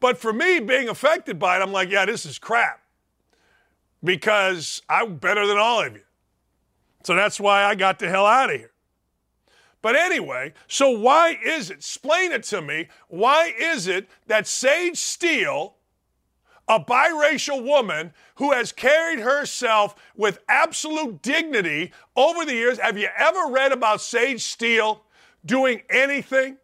But 0.00 0.18
for 0.18 0.32
me, 0.32 0.60
being 0.60 0.88
affected 0.88 1.38
by 1.38 1.58
it, 1.58 1.62
I'm 1.62 1.72
like, 1.72 1.90
yeah, 1.90 2.04
this 2.04 2.26
is 2.26 2.38
crap 2.38 2.80
because 4.02 4.82
I'm 4.88 5.16
better 5.16 5.46
than 5.46 5.56
all 5.56 5.82
of 5.82 5.94
you. 5.94 6.02
So 7.04 7.14
that's 7.14 7.38
why 7.40 7.64
I 7.64 7.74
got 7.74 7.98
the 7.98 8.08
hell 8.08 8.26
out 8.26 8.52
of 8.52 8.58
here. 8.58 8.73
But 9.84 9.96
anyway, 9.96 10.54
so 10.66 10.88
why 10.88 11.38
is 11.44 11.68
it? 11.68 11.74
Explain 11.74 12.32
it 12.32 12.44
to 12.44 12.62
me. 12.62 12.88
Why 13.08 13.52
is 13.54 13.86
it 13.86 14.08
that 14.28 14.46
Sage 14.46 14.96
Steele, 14.96 15.74
a 16.66 16.80
biracial 16.80 17.62
woman 17.62 18.14
who 18.36 18.52
has 18.52 18.72
carried 18.72 19.18
herself 19.18 19.94
with 20.16 20.38
absolute 20.48 21.20
dignity 21.20 21.92
over 22.16 22.46
the 22.46 22.54
years, 22.54 22.78
have 22.78 22.96
you 22.96 23.10
ever 23.14 23.50
read 23.50 23.72
about 23.72 24.00
Sage 24.00 24.40
Steele 24.40 25.02
doing 25.44 25.82
anything? 25.90 26.56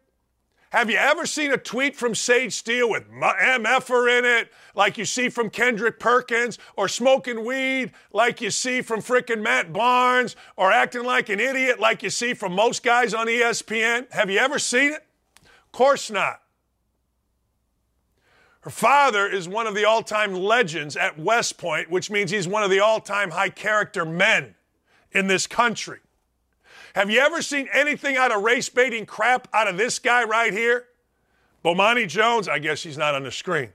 Have 0.71 0.89
you 0.89 0.95
ever 0.95 1.25
seen 1.25 1.51
a 1.51 1.57
tweet 1.57 1.97
from 1.97 2.15
Sage 2.15 2.53
Steele 2.53 2.89
with 2.89 3.11
MFer 3.11 4.19
in 4.19 4.23
it, 4.23 4.53
like 4.73 4.97
you 4.97 5.03
see 5.03 5.27
from 5.27 5.49
Kendrick 5.49 5.99
Perkins, 5.99 6.57
or 6.77 6.87
smoking 6.87 7.43
weed 7.43 7.91
like 8.13 8.39
you 8.39 8.51
see 8.51 8.81
from 8.81 9.01
frickin' 9.01 9.41
Matt 9.41 9.73
Barnes, 9.73 10.37
or 10.55 10.71
acting 10.71 11.03
like 11.03 11.27
an 11.27 11.41
idiot 11.41 11.81
like 11.81 12.03
you 12.03 12.09
see 12.09 12.33
from 12.33 12.53
most 12.53 12.83
guys 12.83 13.13
on 13.13 13.27
ESPN? 13.27 14.09
Have 14.13 14.29
you 14.29 14.39
ever 14.39 14.57
seen 14.57 14.93
it? 14.93 15.05
Of 15.43 15.71
course 15.73 16.09
not. 16.09 16.41
Her 18.61 18.69
father 18.69 19.27
is 19.27 19.49
one 19.49 19.67
of 19.67 19.75
the 19.75 19.83
all 19.83 20.03
time 20.03 20.33
legends 20.33 20.95
at 20.95 21.19
West 21.19 21.57
Point, 21.57 21.91
which 21.91 22.09
means 22.09 22.31
he's 22.31 22.47
one 22.47 22.63
of 22.63 22.69
the 22.69 22.79
all 22.79 23.01
time 23.01 23.31
high 23.31 23.49
character 23.49 24.05
men 24.05 24.55
in 25.11 25.27
this 25.27 25.47
country. 25.47 25.99
Have 26.95 27.09
you 27.09 27.19
ever 27.19 27.41
seen 27.41 27.67
anything 27.73 28.17
out 28.17 28.31
of 28.31 28.43
race 28.43 28.69
baiting 28.69 29.05
crap 29.05 29.47
out 29.53 29.67
of 29.67 29.77
this 29.77 29.99
guy 29.99 30.23
right 30.23 30.51
here? 30.51 30.85
Bomani 31.63 32.07
Jones, 32.07 32.47
I 32.47 32.59
guess 32.59 32.83
he's 32.83 32.97
not 32.97 33.15
on 33.15 33.23
the 33.23 33.31
screen. 33.31 33.69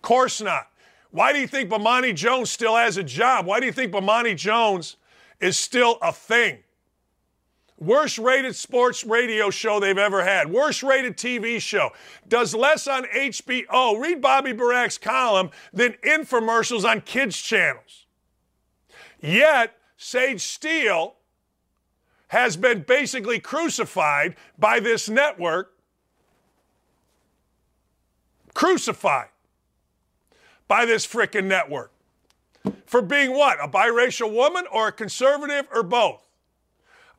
Course 0.00 0.40
not. 0.40 0.68
Why 1.10 1.32
do 1.32 1.38
you 1.38 1.46
think 1.46 1.70
Bomani 1.70 2.14
Jones 2.14 2.50
still 2.50 2.76
has 2.76 2.96
a 2.96 3.02
job? 3.02 3.46
Why 3.46 3.60
do 3.60 3.66
you 3.66 3.72
think 3.72 3.92
Bomani 3.92 4.36
Jones 4.36 4.96
is 5.40 5.58
still 5.58 5.98
a 6.00 6.12
thing? 6.12 6.58
Worst 7.78 8.16
rated 8.16 8.54
sports 8.54 9.04
radio 9.04 9.50
show 9.50 9.80
they've 9.80 9.98
ever 9.98 10.22
had. 10.22 10.50
Worst 10.50 10.82
rated 10.82 11.16
TV 11.16 11.60
show. 11.60 11.90
Does 12.28 12.54
less 12.54 12.86
on 12.86 13.04
HBO, 13.04 14.00
read 14.00 14.22
Bobby 14.22 14.52
Burack's 14.52 14.98
column, 14.98 15.50
than 15.72 15.94
infomercials 16.04 16.84
on 16.88 17.00
kids' 17.00 17.36
channels. 17.36 18.06
Yet, 19.20 19.76
Sage 19.96 20.40
Steele 20.40 21.16
has 22.32 22.56
been 22.56 22.80
basically 22.80 23.38
crucified 23.38 24.34
by 24.58 24.80
this 24.80 25.06
network. 25.06 25.74
Crucified 28.54 29.28
by 30.66 30.86
this 30.86 31.06
frickin' 31.06 31.44
network. 31.44 31.92
For 32.86 33.02
being 33.02 33.32
what? 33.32 33.62
A 33.62 33.68
biracial 33.68 34.32
woman 34.32 34.64
or 34.72 34.88
a 34.88 34.92
conservative 34.92 35.68
or 35.74 35.82
both? 35.82 36.26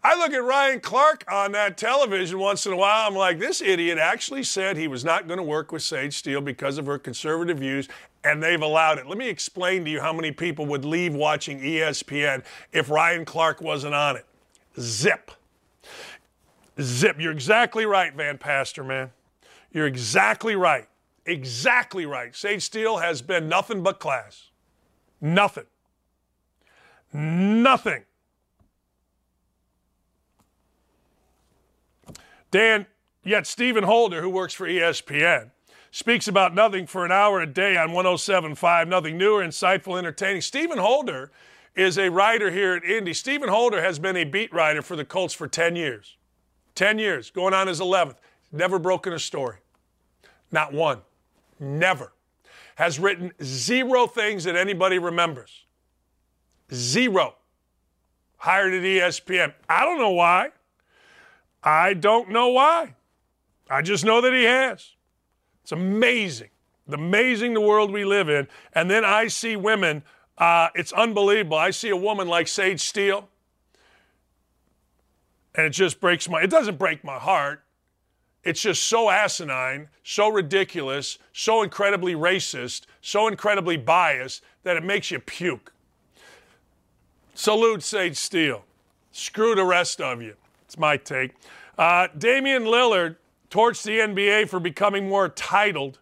I 0.03 0.17
look 0.17 0.33
at 0.33 0.43
Ryan 0.43 0.79
Clark 0.79 1.25
on 1.31 1.51
that 1.51 1.77
television 1.77 2.39
once 2.39 2.65
in 2.65 2.73
a 2.73 2.75
while. 2.75 3.07
I'm 3.07 3.15
like, 3.15 3.37
this 3.37 3.61
idiot 3.61 3.99
actually 3.99 4.41
said 4.41 4.77
he 4.77 4.87
was 4.87 5.05
not 5.05 5.27
going 5.27 5.37
to 5.37 5.43
work 5.43 5.71
with 5.71 5.83
Sage 5.83 6.17
Steele 6.17 6.41
because 6.41 6.79
of 6.79 6.87
her 6.87 6.97
conservative 6.97 7.59
views, 7.59 7.87
and 8.23 8.41
they've 8.41 8.63
allowed 8.63 8.97
it. 8.97 9.05
Let 9.05 9.19
me 9.19 9.29
explain 9.29 9.85
to 9.85 9.91
you 9.91 10.01
how 10.01 10.11
many 10.11 10.31
people 10.31 10.65
would 10.65 10.85
leave 10.85 11.13
watching 11.13 11.59
ESPN 11.59 12.43
if 12.71 12.89
Ryan 12.89 13.25
Clark 13.25 13.61
wasn't 13.61 13.93
on 13.93 14.15
it. 14.15 14.25
Zip. 14.79 15.31
Zip. 16.81 17.19
You're 17.19 17.31
exactly 17.31 17.85
right, 17.85 18.13
Van 18.13 18.37
Pastor, 18.37 18.83
man. 18.83 19.11
You're 19.71 19.87
exactly 19.87 20.55
right. 20.55 20.87
Exactly 21.25 22.05
right. 22.05 22.35
Sage 22.35 22.63
Steele 22.63 22.97
has 22.97 23.21
been 23.21 23.47
nothing 23.47 23.81
but 23.83 23.99
class. 23.99 24.49
Nothing. 25.21 25.65
Nothing. 27.13 28.03
Dan, 32.51 32.85
yet 33.23 33.47
Stephen 33.47 33.83
Holder, 33.83 34.21
who 34.21 34.29
works 34.29 34.53
for 34.53 34.67
ESPN, 34.67 35.51
speaks 35.91 36.27
about 36.27 36.53
nothing 36.53 36.85
for 36.85 37.05
an 37.05 37.11
hour 37.11 37.41
a 37.41 37.47
day 37.47 37.77
on 37.77 37.89
107.5, 37.89 38.87
nothing 38.87 39.17
new 39.17 39.35
or 39.35 39.43
insightful, 39.43 39.97
entertaining. 39.97 40.41
Stephen 40.41 40.77
Holder 40.77 41.31
is 41.75 41.97
a 41.97 42.09
writer 42.09 42.51
here 42.51 42.73
at 42.75 42.83
Indy. 42.83 43.13
Stephen 43.13 43.49
Holder 43.49 43.81
has 43.81 43.99
been 43.99 44.15
a 44.15 44.23
beat 44.23 44.53
writer 44.53 44.81
for 44.81 44.95
the 44.95 45.05
Colts 45.05 45.33
for 45.33 45.47
10 45.47 45.75
years. 45.75 46.17
10 46.75 46.99
years, 46.99 47.29
going 47.29 47.53
on 47.53 47.67
his 47.67 47.79
11th. 47.79 48.15
Never 48.51 48.79
broken 48.79 49.13
a 49.13 49.19
story. 49.19 49.57
Not 50.51 50.73
one. 50.73 51.01
Never. 51.59 52.13
Has 52.75 52.99
written 52.99 53.31
zero 53.43 54.07
things 54.07 54.43
that 54.43 54.55
anybody 54.55 54.99
remembers. 54.99 55.65
Zero. 56.71 57.35
Hired 58.37 58.73
at 58.73 58.81
ESPN. 58.81 59.53
I 59.69 59.85
don't 59.85 59.99
know 59.99 60.11
why. 60.11 60.49
I 61.63 61.93
don't 61.93 62.29
know 62.29 62.49
why. 62.49 62.95
I 63.69 63.81
just 63.81 64.03
know 64.03 64.21
that 64.21 64.33
he 64.33 64.43
has. 64.43 64.95
It's 65.63 65.71
amazing. 65.71 66.49
It's 66.85 66.93
amazing 66.93 67.53
the 67.53 67.61
world 67.61 67.91
we 67.91 68.03
live 68.03 68.29
in. 68.29 68.47
And 68.73 68.91
then 68.91 69.05
I 69.05 69.27
see 69.27 69.55
women 69.55 70.03
uh, 70.37 70.69
it's 70.75 70.91
unbelievable. 70.93 71.57
I 71.57 71.71
see 71.71 71.89
a 71.89 71.97
woman 71.97 72.27
like 72.27 72.47
Sage 72.47 72.81
Steele, 72.81 73.29
and 75.55 75.65
it 75.65 75.71
just 75.71 75.99
breaks 75.99 76.27
my. 76.27 76.41
It 76.41 76.49
doesn't 76.49 76.77
break 76.77 77.03
my 77.03 77.19
heart. 77.19 77.63
It's 78.43 78.61
just 78.61 78.83
so 78.83 79.09
asinine, 79.09 79.87
so 80.03 80.27
ridiculous, 80.29 81.17
so 81.31 81.61
incredibly 81.61 82.13
racist, 82.13 82.81
so 83.01 83.27
incredibly 83.27 83.77
biased 83.77 84.43
that 84.63 84.75
it 84.75 84.83
makes 84.83 85.11
you 85.11 85.19
puke. 85.19 85.71
Salute 87.35 87.83
Sage 87.83 88.17
Steele. 88.17 88.65
Screw 89.11 89.55
the 89.55 89.63
rest 89.63 90.01
of 90.01 90.21
you. 90.21 90.35
It's 90.65 90.77
my 90.77 90.97
take. 90.97 91.31
Uh, 91.77 92.07
Damian 92.17 92.63
Lillard 92.63 93.15
torched 93.49 93.83
the 93.83 93.99
NBA 93.99 94.49
for 94.49 94.59
becoming 94.59 95.07
more 95.07 95.29
titled 95.29 95.99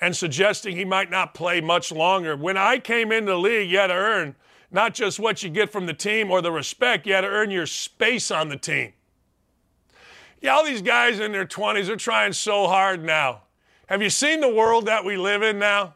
and 0.00 0.16
suggesting 0.16 0.76
he 0.76 0.84
might 0.84 1.10
not 1.10 1.34
play 1.34 1.60
much 1.60 1.90
longer. 1.90 2.36
When 2.36 2.56
I 2.56 2.78
came 2.78 3.10
into 3.12 3.32
the 3.32 3.38
league, 3.38 3.70
you 3.70 3.78
had 3.78 3.88
to 3.88 3.94
earn 3.94 4.36
not 4.70 4.94
just 4.94 5.18
what 5.18 5.42
you 5.42 5.50
get 5.50 5.70
from 5.70 5.86
the 5.86 5.94
team 5.94 6.30
or 6.30 6.42
the 6.42 6.52
respect, 6.52 7.06
you 7.06 7.14
had 7.14 7.22
to 7.22 7.28
earn 7.28 7.50
your 7.50 7.66
space 7.66 8.30
on 8.30 8.48
the 8.48 8.56
team. 8.56 8.92
Yeah, 10.40 10.54
all 10.54 10.64
these 10.64 10.82
guys 10.82 11.18
in 11.18 11.32
their 11.32 11.46
20s 11.46 11.88
are 11.88 11.96
trying 11.96 12.32
so 12.32 12.68
hard 12.68 13.04
now. 13.04 13.42
Have 13.86 14.02
you 14.02 14.10
seen 14.10 14.40
the 14.40 14.52
world 14.52 14.86
that 14.86 15.04
we 15.04 15.16
live 15.16 15.42
in 15.42 15.58
now? 15.58 15.94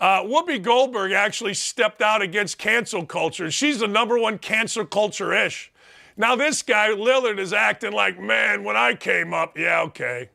Uh, 0.00 0.22
Whoopi 0.22 0.62
Goldberg 0.62 1.12
actually 1.12 1.52
stepped 1.52 2.00
out 2.00 2.22
against 2.22 2.56
cancel 2.56 3.04
culture. 3.04 3.50
She's 3.50 3.80
the 3.80 3.88
number 3.88 4.18
one 4.18 4.38
cancel 4.38 4.86
culture 4.86 5.34
ish. 5.34 5.70
Now, 6.16 6.36
this 6.36 6.62
guy, 6.62 6.88
Lillard, 6.88 7.38
is 7.38 7.52
acting 7.52 7.92
like, 7.92 8.18
man, 8.18 8.64
when 8.64 8.76
I 8.76 8.94
came 8.94 9.34
up, 9.34 9.58
yeah, 9.58 9.82
okay. 9.82 10.30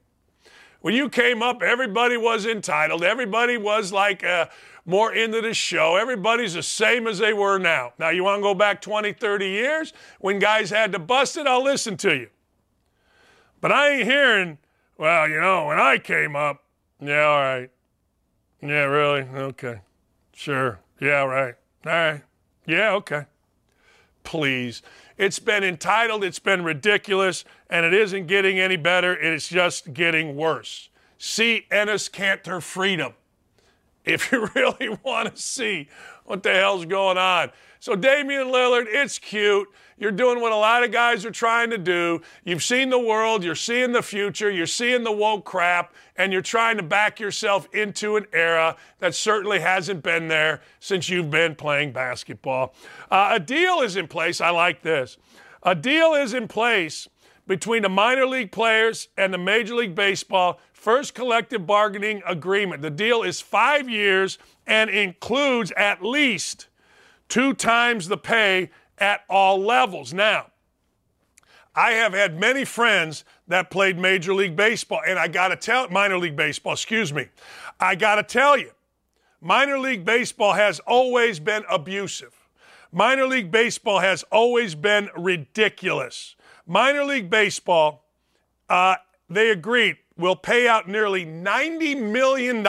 When 0.85 0.93
you 0.93 1.09
came 1.09 1.41
up, 1.41 1.63
everybody 1.63 2.15
was 2.15 2.45
entitled. 2.45 3.03
Everybody 3.03 3.57
was 3.57 3.91
like 3.91 4.23
uh, 4.23 4.45
more 4.85 5.15
into 5.15 5.41
the 5.41 5.51
show. 5.51 5.95
Everybody's 5.95 6.53
the 6.53 6.61
same 6.61 7.07
as 7.07 7.17
they 7.17 7.33
were 7.33 7.57
now. 7.57 7.93
Now, 7.97 8.09
you 8.09 8.23
want 8.23 8.37
to 8.37 8.43
go 8.43 8.53
back 8.53 8.81
20, 8.81 9.13
30 9.13 9.47
years 9.47 9.93
when 10.19 10.37
guys 10.37 10.69
had 10.69 10.91
to 10.91 10.99
bust 10.99 11.37
it? 11.37 11.47
I'll 11.47 11.63
listen 11.63 11.97
to 11.97 12.15
you. 12.15 12.29
But 13.61 13.71
I 13.71 13.93
ain't 13.93 14.03
hearing, 14.03 14.59
well, 14.95 15.27
you 15.27 15.41
know, 15.41 15.65
when 15.65 15.79
I 15.79 15.97
came 15.97 16.35
up, 16.35 16.63
yeah, 17.01 17.23
all 17.23 17.39
right. 17.39 17.71
Yeah, 18.61 18.83
really? 18.83 19.21
Okay. 19.21 19.81
Sure. 20.35 20.79
Yeah, 21.01 21.23
right. 21.23 21.55
All 21.83 21.91
right. 21.93 22.21
Yeah, 22.67 22.91
okay. 22.91 23.25
Please. 24.23 24.83
It's 25.17 25.39
been 25.39 25.63
entitled, 25.63 26.23
it's 26.23 26.39
been 26.39 26.63
ridiculous, 26.63 27.45
and 27.69 27.85
it 27.85 27.93
isn't 27.93 28.27
getting 28.27 28.59
any 28.59 28.75
better. 28.75 29.15
It's 29.15 29.47
just 29.47 29.93
getting 29.93 30.35
worse. 30.35 30.89
See 31.17 31.65
Enes 31.71 32.11
Kanter 32.11 32.61
Freedom 32.61 33.13
if 34.03 34.31
you 34.31 34.49
really 34.55 34.97
want 35.03 35.35
to 35.35 35.41
see 35.41 35.87
what 36.25 36.43
the 36.43 36.53
hell's 36.53 36.85
going 36.85 37.17
on. 37.17 37.51
So, 37.79 37.95
Damian 37.95 38.47
Lillard, 38.47 38.85
it's 38.87 39.19
cute. 39.19 39.67
You're 39.97 40.11
doing 40.11 40.41
what 40.41 40.51
a 40.51 40.57
lot 40.57 40.83
of 40.83 40.91
guys 40.91 41.25
are 41.25 41.31
trying 41.31 41.69
to 41.69 41.77
do. 41.77 42.21
You've 42.43 42.63
seen 42.63 42.89
the 42.89 42.99
world, 42.99 43.43
you're 43.43 43.55
seeing 43.55 43.93
the 43.93 44.01
future, 44.01 44.51
you're 44.51 44.67
seeing 44.67 45.03
the 45.03 45.11
woke 45.11 45.45
crap, 45.45 45.93
and 46.17 46.33
you're 46.33 46.41
trying 46.41 46.75
to 46.77 46.83
back 46.83 47.19
yourself 47.19 47.69
into 47.73 48.17
an 48.17 48.25
era 48.33 48.75
that 48.99 49.15
certainly 49.15 49.59
hasn't 49.59 50.03
been 50.03 50.27
there 50.27 50.61
since 50.81 51.07
you've 51.07 51.31
been 51.31 51.55
playing 51.55 51.93
basketball. 51.93 52.73
Uh, 53.09 53.31
a 53.33 53.39
deal 53.39 53.79
is 53.79 53.95
in 53.95 54.07
place. 54.07 54.41
I 54.41 54.49
like 54.49 54.81
this. 54.81 55.17
A 55.63 55.73
deal 55.73 56.13
is 56.13 56.33
in 56.33 56.49
place 56.49 57.07
between 57.47 57.81
the 57.83 57.89
minor 57.89 58.25
league 58.25 58.51
players 58.51 59.07
and 59.17 59.33
the 59.33 59.37
Major 59.37 59.75
League 59.75 59.95
Baseball 59.95 60.59
first 60.73 61.15
collective 61.15 61.65
bargaining 61.65 62.21
agreement. 62.25 62.81
The 62.81 62.89
deal 62.89 63.23
is 63.23 63.41
five 63.41 63.89
years 63.89 64.37
and 64.67 64.89
includes 64.89 65.71
at 65.77 66.03
least 66.03 66.67
two 67.27 67.53
times 67.53 68.07
the 68.07 68.17
pay 68.17 68.69
at 68.97 69.21
all 69.29 69.59
levels. 69.59 70.13
Now, 70.13 70.47
I 71.75 71.91
have 71.91 72.13
had 72.13 72.39
many 72.39 72.63
friends 72.63 73.25
that 73.47 73.69
played 73.69 73.99
Major 73.99 74.33
League 74.33 74.55
Baseball, 74.55 75.01
and 75.05 75.19
I 75.19 75.27
got 75.27 75.49
to 75.49 75.57
tell 75.57 75.89
minor 75.89 76.17
league 76.17 76.35
baseball, 76.35 76.73
excuse 76.73 77.11
me. 77.11 77.27
I 77.79 77.95
got 77.95 78.15
to 78.15 78.23
tell 78.23 78.57
you, 78.57 78.71
minor 79.41 79.77
league 79.77 80.05
baseball 80.05 80.53
has 80.53 80.79
always 80.81 81.39
been 81.39 81.63
abusive. 81.69 82.33
Minor 82.93 83.27
league 83.27 83.51
baseball 83.51 83.99
has 83.99 84.23
always 84.31 84.73
been 84.73 85.09
ridiculous. 85.17 86.35
Minor 86.65 87.03
league 87.03 87.29
baseball, 87.29 88.05
uh, 88.69 88.95
they 89.29 89.49
agreed, 89.49 89.97
will 90.17 90.37
pay 90.37 90.69
out 90.69 90.87
nearly 90.87 91.25
$90 91.25 92.01
million 92.09 92.65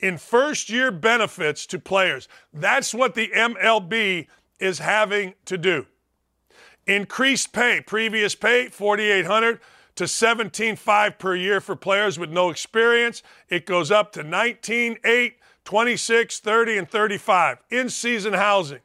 in 0.00 0.18
first 0.18 0.68
year 0.68 0.90
benefits 0.90 1.64
to 1.66 1.78
players. 1.78 2.28
That's 2.52 2.92
what 2.92 3.14
the 3.14 3.28
MLB 3.28 4.26
is 4.58 4.78
having 4.78 5.34
to 5.44 5.58
do. 5.58 5.86
Increased 6.86 7.52
pay, 7.52 7.80
previous 7.80 8.34
pay 8.34 8.68
4800 8.68 9.60
to 9.96 10.04
17.5 10.04 11.18
per 11.18 11.34
year 11.34 11.60
for 11.60 11.74
players 11.74 12.18
with 12.18 12.30
no 12.30 12.50
experience. 12.50 13.22
It 13.48 13.66
goes 13.66 13.90
up 13.90 14.12
to 14.12 14.22
19.8, 14.22 15.32
26, 15.64 16.38
30 16.38 16.78
and 16.78 16.90
35 16.90 17.58
in-season 17.70 18.34
housing. 18.34 18.80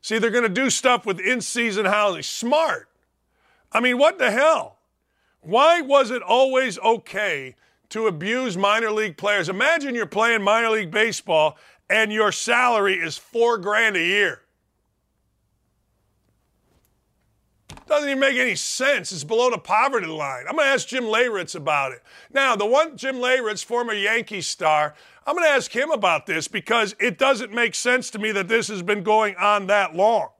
See, 0.00 0.18
they're 0.18 0.30
going 0.30 0.42
to 0.44 0.48
do 0.48 0.70
stuff 0.70 1.04
with 1.04 1.20
in-season 1.20 1.86
housing. 1.86 2.22
Smart. 2.22 2.88
I 3.72 3.80
mean, 3.80 3.98
what 3.98 4.18
the 4.18 4.30
hell? 4.30 4.78
Why 5.40 5.80
was 5.80 6.10
it 6.10 6.22
always 6.22 6.78
okay 6.78 7.56
to 7.88 8.06
abuse 8.06 8.56
minor 8.56 8.90
league 8.90 9.16
players? 9.16 9.48
Imagine 9.48 9.94
you're 9.94 10.06
playing 10.06 10.42
minor 10.42 10.70
league 10.70 10.90
baseball 10.90 11.58
and 11.90 12.12
your 12.12 12.32
salary 12.32 12.94
is 12.94 13.18
4 13.18 13.58
grand 13.58 13.96
a 13.96 14.04
year. 14.04 14.42
Doesn't 17.92 18.08
even 18.08 18.20
make 18.20 18.38
any 18.38 18.54
sense. 18.54 19.12
It's 19.12 19.22
below 19.22 19.50
the 19.50 19.58
poverty 19.58 20.06
line. 20.06 20.44
I'm 20.48 20.56
going 20.56 20.66
to 20.66 20.72
ask 20.72 20.88
Jim 20.88 21.04
Leyritz 21.04 21.54
about 21.54 21.92
it. 21.92 22.02
Now, 22.32 22.56
the 22.56 22.64
one 22.64 22.96
Jim 22.96 23.16
Leyritz, 23.16 23.62
former 23.62 23.92
Yankee 23.92 24.40
star, 24.40 24.94
I'm 25.26 25.36
going 25.36 25.46
to 25.46 25.52
ask 25.52 25.70
him 25.70 25.90
about 25.90 26.24
this 26.24 26.48
because 26.48 26.96
it 26.98 27.18
doesn't 27.18 27.52
make 27.52 27.74
sense 27.74 28.08
to 28.12 28.18
me 28.18 28.32
that 28.32 28.48
this 28.48 28.68
has 28.68 28.80
been 28.80 29.02
going 29.02 29.36
on 29.36 29.66
that 29.66 29.94
long. 29.94 30.30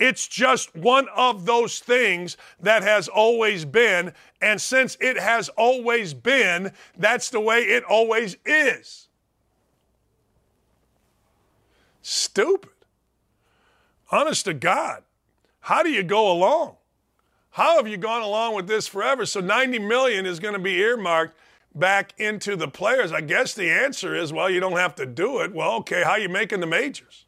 It's 0.00 0.26
just 0.26 0.74
one 0.74 1.06
of 1.14 1.46
those 1.46 1.78
things 1.78 2.36
that 2.58 2.82
has 2.82 3.06
always 3.06 3.64
been. 3.64 4.12
And 4.42 4.60
since 4.60 4.96
it 5.00 5.16
has 5.16 5.50
always 5.50 6.12
been, 6.12 6.72
that's 6.98 7.30
the 7.30 7.38
way 7.38 7.60
it 7.60 7.84
always 7.84 8.36
is. 8.44 9.06
Stupid. 12.02 12.72
Honest 14.10 14.46
to 14.46 14.54
God. 14.54 15.04
How 15.64 15.82
do 15.82 15.88
you 15.88 16.02
go 16.02 16.30
along? 16.30 16.76
How 17.52 17.76
have 17.76 17.88
you 17.88 17.96
gone 17.96 18.20
along 18.20 18.54
with 18.54 18.66
this 18.66 18.86
forever? 18.86 19.24
So 19.24 19.40
90 19.40 19.78
million 19.78 20.26
is 20.26 20.38
going 20.38 20.52
to 20.52 20.60
be 20.60 20.74
earmarked 20.74 21.38
back 21.74 22.12
into 22.18 22.54
the 22.54 22.68
players. 22.68 23.12
I 23.12 23.22
guess 23.22 23.54
the 23.54 23.70
answer 23.70 24.14
is, 24.14 24.30
well, 24.30 24.50
you 24.50 24.60
don't 24.60 24.76
have 24.76 24.94
to 24.96 25.06
do 25.06 25.40
it. 25.40 25.54
Well, 25.54 25.76
okay, 25.76 26.02
how 26.02 26.10
are 26.10 26.18
you 26.18 26.28
making 26.28 26.60
the 26.60 26.66
majors? 26.66 27.24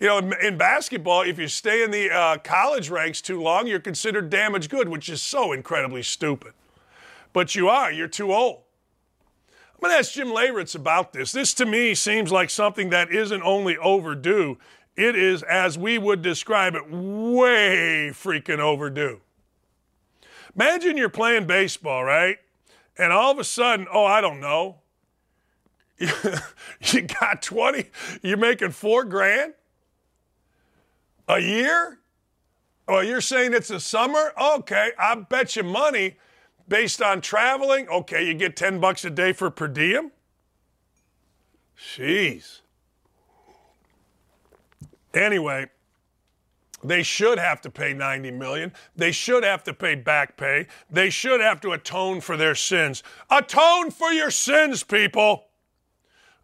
You 0.00 0.08
know, 0.08 0.18
in, 0.18 0.58
basketball, 0.58 1.22
if 1.22 1.38
you 1.38 1.46
stay 1.46 1.84
in 1.84 1.92
the 1.92 2.10
uh, 2.10 2.38
college 2.38 2.90
ranks 2.90 3.20
too 3.20 3.40
long, 3.40 3.68
you're 3.68 3.78
considered 3.78 4.30
damaged 4.30 4.68
good, 4.68 4.88
which 4.88 5.08
is 5.08 5.22
so 5.22 5.52
incredibly 5.52 6.02
stupid. 6.02 6.54
But 7.32 7.54
you 7.54 7.68
are, 7.68 7.92
you're 7.92 8.08
too 8.08 8.32
old. 8.32 8.62
I'm 9.78 9.82
going 9.82 9.94
to 9.94 9.98
ask 10.00 10.12
Jim 10.12 10.28
Leyritz 10.28 10.74
about 10.74 11.12
this. 11.12 11.30
This 11.30 11.54
to 11.54 11.64
me 11.64 11.94
seems 11.94 12.32
like 12.32 12.50
something 12.50 12.90
that 12.90 13.12
isn't 13.12 13.42
only 13.44 13.76
overdue, 13.76 14.58
it 14.98 15.14
is, 15.14 15.44
as 15.44 15.78
we 15.78 15.96
would 15.96 16.22
describe 16.22 16.74
it, 16.74 16.90
way 16.90 18.10
freaking 18.12 18.58
overdue. 18.58 19.20
Imagine 20.56 20.96
you're 20.96 21.08
playing 21.08 21.46
baseball, 21.46 22.02
right? 22.02 22.38
And 22.98 23.12
all 23.12 23.30
of 23.30 23.38
a 23.38 23.44
sudden, 23.44 23.86
oh, 23.92 24.04
I 24.04 24.20
don't 24.20 24.40
know, 24.40 24.80
you 26.00 27.02
got 27.20 27.42
20, 27.42 27.90
you're 28.22 28.36
making 28.36 28.72
four 28.72 29.04
grand 29.04 29.54
a 31.28 31.38
year? 31.38 32.00
Oh, 32.88 32.98
you're 32.98 33.20
saying 33.20 33.54
it's 33.54 33.70
a 33.70 33.78
summer? 33.78 34.32
Okay, 34.40 34.90
I 34.98 35.14
bet 35.14 35.54
you 35.54 35.62
money 35.62 36.16
based 36.66 37.00
on 37.00 37.20
traveling. 37.20 37.88
Okay, 37.88 38.26
you 38.26 38.34
get 38.34 38.56
10 38.56 38.80
bucks 38.80 39.04
a 39.04 39.10
day 39.10 39.32
for 39.32 39.48
per 39.48 39.68
diem? 39.68 40.10
Jeez. 41.78 42.62
Anyway, 45.14 45.66
they 46.82 47.02
should 47.02 47.38
have 47.38 47.60
to 47.62 47.70
pay 47.70 47.92
90 47.92 48.30
million. 48.32 48.72
They 48.94 49.10
should 49.10 49.42
have 49.42 49.64
to 49.64 49.74
pay 49.74 49.96
back 49.96 50.36
pay. 50.36 50.66
They 50.90 51.10
should 51.10 51.40
have 51.40 51.60
to 51.62 51.72
atone 51.72 52.20
for 52.20 52.36
their 52.36 52.54
sins. 52.54 53.02
Atone 53.30 53.90
for 53.90 54.12
your 54.12 54.30
sins, 54.30 54.84
people. 54.84 55.46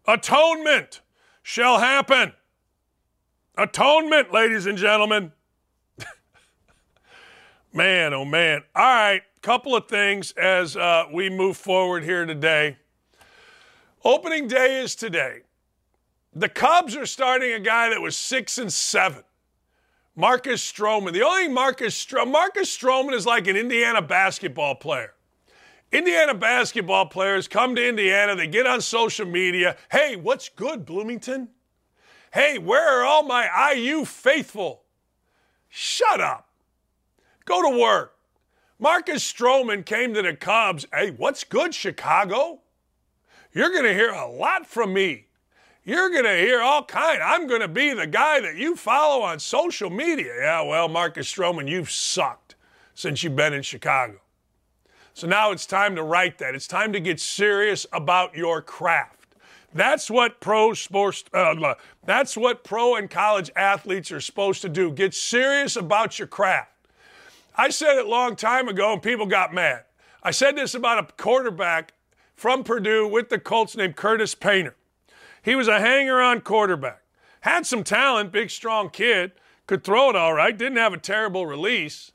Atonement 0.07 1.01
shall 1.41 1.79
happen. 1.79 2.33
Atonement, 3.57 4.33
ladies 4.33 4.65
and 4.65 4.77
gentlemen. 4.77 5.31
man, 7.73 8.13
oh 8.13 8.25
man. 8.25 8.63
All 8.75 8.83
right, 8.83 9.21
couple 9.41 9.75
of 9.75 9.87
things 9.87 10.31
as 10.33 10.75
uh, 10.75 11.05
we 11.13 11.29
move 11.29 11.55
forward 11.55 12.03
here 12.03 12.25
today. 12.25 12.77
Opening 14.03 14.47
day 14.47 14.81
is 14.81 14.95
today. 14.95 15.41
The 16.37 16.49
Cubs 16.49 16.97
are 16.97 17.05
starting 17.05 17.53
a 17.53 17.59
guy 17.59 17.89
that 17.89 18.01
was 18.01 18.17
six 18.17 18.57
and 18.57 18.71
seven. 18.71 19.23
Marcus 20.17 20.61
Stroman. 20.69 21.13
The 21.13 21.23
only 21.23 21.47
Marcus 21.47 21.95
Stro- 21.95 22.29
Marcus 22.29 22.75
Stroman 22.75 23.13
is 23.13 23.25
like 23.25 23.47
an 23.47 23.55
Indiana 23.55 24.01
basketball 24.01 24.75
player. 24.75 25.13
Indiana 25.93 26.33
basketball 26.33 27.05
players 27.05 27.47
come 27.47 27.73
to 27.75 27.87
Indiana, 27.87 28.35
they 28.35 28.47
get 28.47 28.67
on 28.67 28.81
social 28.81 29.25
media. 29.25 29.77
Hey, 29.89 30.17
what's 30.17 30.49
good, 30.49 30.85
Bloomington? 30.85 31.49
Hey, 32.33 32.57
where 32.57 32.99
are 32.99 33.05
all 33.05 33.23
my 33.23 33.73
IU 33.73 34.03
faithful? 34.03 34.83
Shut 35.69 36.19
up. 36.19 36.49
Go 37.45 37.61
to 37.61 37.79
work. 37.79 38.17
Marcus 38.77 39.31
Stroman 39.31 39.85
came 39.85 40.13
to 40.13 40.21
the 40.21 40.35
Cubs. 40.35 40.85
Hey, 40.93 41.11
what's 41.11 41.45
good, 41.45 41.73
Chicago? 41.73 42.59
You're 43.53 43.69
going 43.69 43.85
to 43.85 43.93
hear 43.93 44.09
a 44.09 44.27
lot 44.27 44.67
from 44.67 44.93
me 44.93 45.24
you're 45.85 46.09
going 46.09 46.25
to 46.25 46.35
hear 46.35 46.61
all 46.61 46.83
kind. 46.83 47.21
I'm 47.21 47.47
going 47.47 47.61
to 47.61 47.67
be 47.67 47.93
the 47.93 48.07
guy 48.07 48.41
that 48.41 48.55
you 48.55 48.75
follow 48.75 49.23
on 49.23 49.39
social 49.39 49.91
media. 49.91 50.33
Yeah, 50.39 50.61
well, 50.63 50.89
Marcus 50.89 51.31
Stroman, 51.31 51.69
you've 51.69 51.91
sucked 51.91 52.55
since 52.95 53.23
you've 53.23 53.35
been 53.35 53.53
in 53.53 53.61
Chicago. 53.61 54.19
So 55.13 55.27
now 55.27 55.51
it's 55.51 55.65
time 55.65 55.95
to 55.95 56.03
write 56.03 56.39
that. 56.39 56.55
It's 56.55 56.67
time 56.67 56.91
to 56.93 56.99
get 56.99 57.19
serious 57.19 57.85
about 57.93 58.35
your 58.35 58.61
craft. 58.61 59.35
That's 59.73 60.09
what 60.09 60.39
pro 60.39 60.73
sports. 60.73 61.23
Uh, 61.33 61.75
that's 62.05 62.35
what 62.35 62.63
pro 62.63 62.95
and 62.95 63.09
college 63.09 63.51
athletes 63.55 64.11
are 64.11 64.21
supposed 64.21 64.61
to 64.63 64.69
do. 64.69 64.91
Get 64.91 65.13
serious 65.13 65.75
about 65.75 66.17
your 66.17 66.27
craft. 66.27 66.71
I 67.55 67.69
said 67.69 67.97
it 67.97 68.05
a 68.05 68.09
long 68.09 68.35
time 68.35 68.67
ago, 68.67 68.93
and 68.93 69.01
people 69.01 69.25
got 69.25 69.53
mad. 69.53 69.83
I 70.23 70.31
said 70.31 70.55
this 70.55 70.73
about 70.73 70.97
a 70.97 71.13
quarterback 71.21 71.93
from 72.35 72.63
Purdue 72.63 73.07
with 73.07 73.29
the 73.29 73.37
Colts 73.37 73.77
named 73.77 73.95
Curtis 73.95 74.33
Painter. 74.33 74.75
He 75.45 75.55
was 75.55 75.67
a 75.67 75.79
hanger 75.79 76.19
on 76.19 76.41
quarterback. 76.41 77.03
Had 77.41 77.67
some 77.67 77.83
talent, 77.83 78.31
big, 78.31 78.49
strong 78.49 78.89
kid, 78.89 79.31
could 79.67 79.83
throw 79.83 80.09
it 80.09 80.15
all 80.15 80.33
right, 80.33 80.57
didn't 80.57 80.79
have 80.79 80.91
a 80.91 80.97
terrible 80.97 81.45
release. 81.45 82.11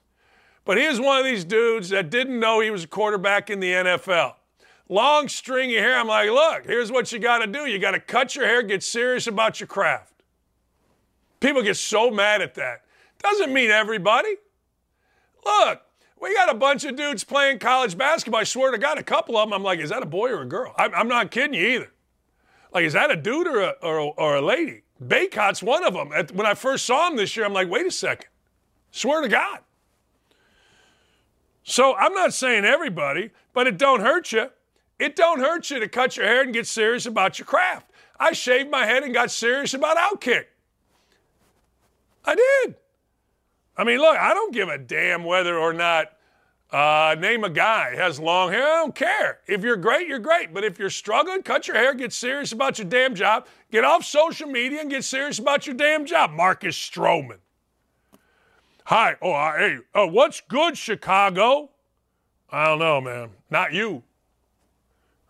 But 0.64 0.78
he 0.78 0.88
was 0.88 1.00
one 1.00 1.20
of 1.20 1.24
these 1.24 1.44
dudes 1.44 1.90
that 1.90 2.10
didn't 2.10 2.40
know 2.40 2.58
he 2.58 2.72
was 2.72 2.82
a 2.82 2.88
quarterback 2.88 3.48
in 3.48 3.60
the 3.60 3.70
NFL. 3.70 4.34
Long 4.88 5.28
stringy 5.28 5.76
hair. 5.76 5.96
I'm 5.96 6.08
like, 6.08 6.28
look, 6.28 6.66
here's 6.66 6.90
what 6.90 7.12
you 7.12 7.20
got 7.20 7.38
to 7.38 7.46
do. 7.46 7.66
You 7.66 7.78
got 7.78 7.92
to 7.92 8.00
cut 8.00 8.34
your 8.34 8.46
hair, 8.46 8.64
get 8.64 8.82
serious 8.82 9.28
about 9.28 9.60
your 9.60 9.68
craft. 9.68 10.12
People 11.38 11.62
get 11.62 11.76
so 11.76 12.10
mad 12.10 12.42
at 12.42 12.56
that. 12.56 12.82
Doesn't 13.22 13.52
mean 13.52 13.70
everybody. 13.70 14.34
Look, 15.44 15.82
we 16.20 16.34
got 16.34 16.50
a 16.50 16.54
bunch 16.54 16.84
of 16.84 16.96
dudes 16.96 17.22
playing 17.22 17.60
college 17.60 17.96
basketball. 17.96 18.40
I 18.40 18.44
swear 18.44 18.72
to 18.72 18.78
God, 18.78 18.98
a 18.98 19.04
couple 19.04 19.36
of 19.36 19.48
them, 19.48 19.54
I'm 19.54 19.62
like, 19.62 19.78
is 19.78 19.90
that 19.90 20.02
a 20.02 20.06
boy 20.06 20.30
or 20.30 20.42
a 20.42 20.46
girl? 20.46 20.74
I'm, 20.76 20.92
I'm 20.94 21.08
not 21.08 21.30
kidding 21.30 21.54
you 21.54 21.66
either. 21.68 21.92
Like, 22.72 22.84
is 22.84 22.92
that 22.92 23.10
a 23.10 23.16
dude 23.16 23.46
or 23.46 23.60
a, 23.60 23.74
or, 23.82 24.14
or 24.16 24.36
a 24.36 24.40
lady? 24.40 24.82
Bacot's 25.04 25.62
one 25.62 25.84
of 25.84 25.94
them. 25.94 26.10
When 26.34 26.46
I 26.46 26.54
first 26.54 26.86
saw 26.86 27.08
him 27.08 27.16
this 27.16 27.36
year, 27.36 27.46
I'm 27.46 27.52
like, 27.52 27.70
wait 27.70 27.86
a 27.86 27.90
second. 27.90 28.28
Swear 28.90 29.22
to 29.22 29.28
God. 29.28 29.60
So 31.62 31.94
I'm 31.96 32.12
not 32.14 32.34
saying 32.34 32.64
everybody, 32.64 33.30
but 33.52 33.66
it 33.66 33.78
don't 33.78 34.00
hurt 34.00 34.32
you. 34.32 34.50
It 34.98 35.16
don't 35.16 35.40
hurt 35.40 35.70
you 35.70 35.80
to 35.80 35.88
cut 35.88 36.16
your 36.16 36.26
hair 36.26 36.42
and 36.42 36.52
get 36.52 36.66
serious 36.66 37.06
about 37.06 37.38
your 37.38 37.46
craft. 37.46 37.90
I 38.18 38.32
shaved 38.32 38.70
my 38.70 38.84
head 38.84 39.02
and 39.02 39.14
got 39.14 39.30
serious 39.30 39.72
about 39.72 39.96
outkick. 39.96 40.44
I 42.24 42.34
did. 42.34 42.76
I 43.76 43.84
mean, 43.84 43.98
look, 43.98 44.16
I 44.16 44.34
don't 44.34 44.52
give 44.52 44.68
a 44.68 44.76
damn 44.76 45.24
whether 45.24 45.56
or 45.56 45.72
not 45.72 46.12
uh, 46.72 47.16
name 47.18 47.42
a 47.42 47.50
guy 47.50 47.96
has 47.96 48.20
long 48.20 48.52
hair. 48.52 48.62
I 48.62 48.76
don't 48.76 48.94
care. 48.94 49.40
If 49.46 49.62
you're 49.62 49.76
great, 49.76 50.06
you're 50.06 50.20
great. 50.20 50.54
But 50.54 50.64
if 50.64 50.78
you're 50.78 50.90
struggling, 50.90 51.42
cut 51.42 51.66
your 51.66 51.76
hair, 51.76 51.94
get 51.94 52.12
serious 52.12 52.52
about 52.52 52.78
your 52.78 52.86
damn 52.86 53.14
job, 53.14 53.46
get 53.72 53.84
off 53.84 54.04
social 54.04 54.48
media 54.48 54.80
and 54.80 54.90
get 54.90 55.02
serious 55.02 55.38
about 55.38 55.66
your 55.66 55.74
damn 55.74 56.06
job. 56.06 56.30
Marcus 56.30 56.76
Stroman. 56.76 57.38
Hi. 58.84 59.16
Oh, 59.20 59.32
uh, 59.32 59.56
hey. 59.56 59.78
Uh, 59.94 60.06
what's 60.06 60.40
good, 60.42 60.78
Chicago? 60.78 61.70
I 62.50 62.66
don't 62.66 62.78
know, 62.78 63.00
man. 63.00 63.30
Not 63.50 63.72
you. 63.72 64.02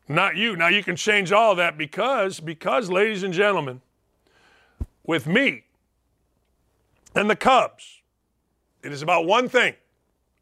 Not 0.09 0.36
you. 0.36 0.57
Now 0.57 0.68
you 0.68 0.82
can 0.82 0.97
change 0.97 1.32
all 1.32 1.55
that 1.55 1.78
because, 1.78 2.41
because, 2.41 2.91
ladies 2.91 3.22
and 3.22 3.32
gentlemen, 3.32 3.80
with 5.05 5.26
me 5.26 5.64
and 7.14 7.30
the 7.30 7.36
Cubs, 7.36 8.01
it 8.82 8.93
is 8.93 9.03
about 9.03 9.26
one 9.26 9.49
thing 9.49 9.74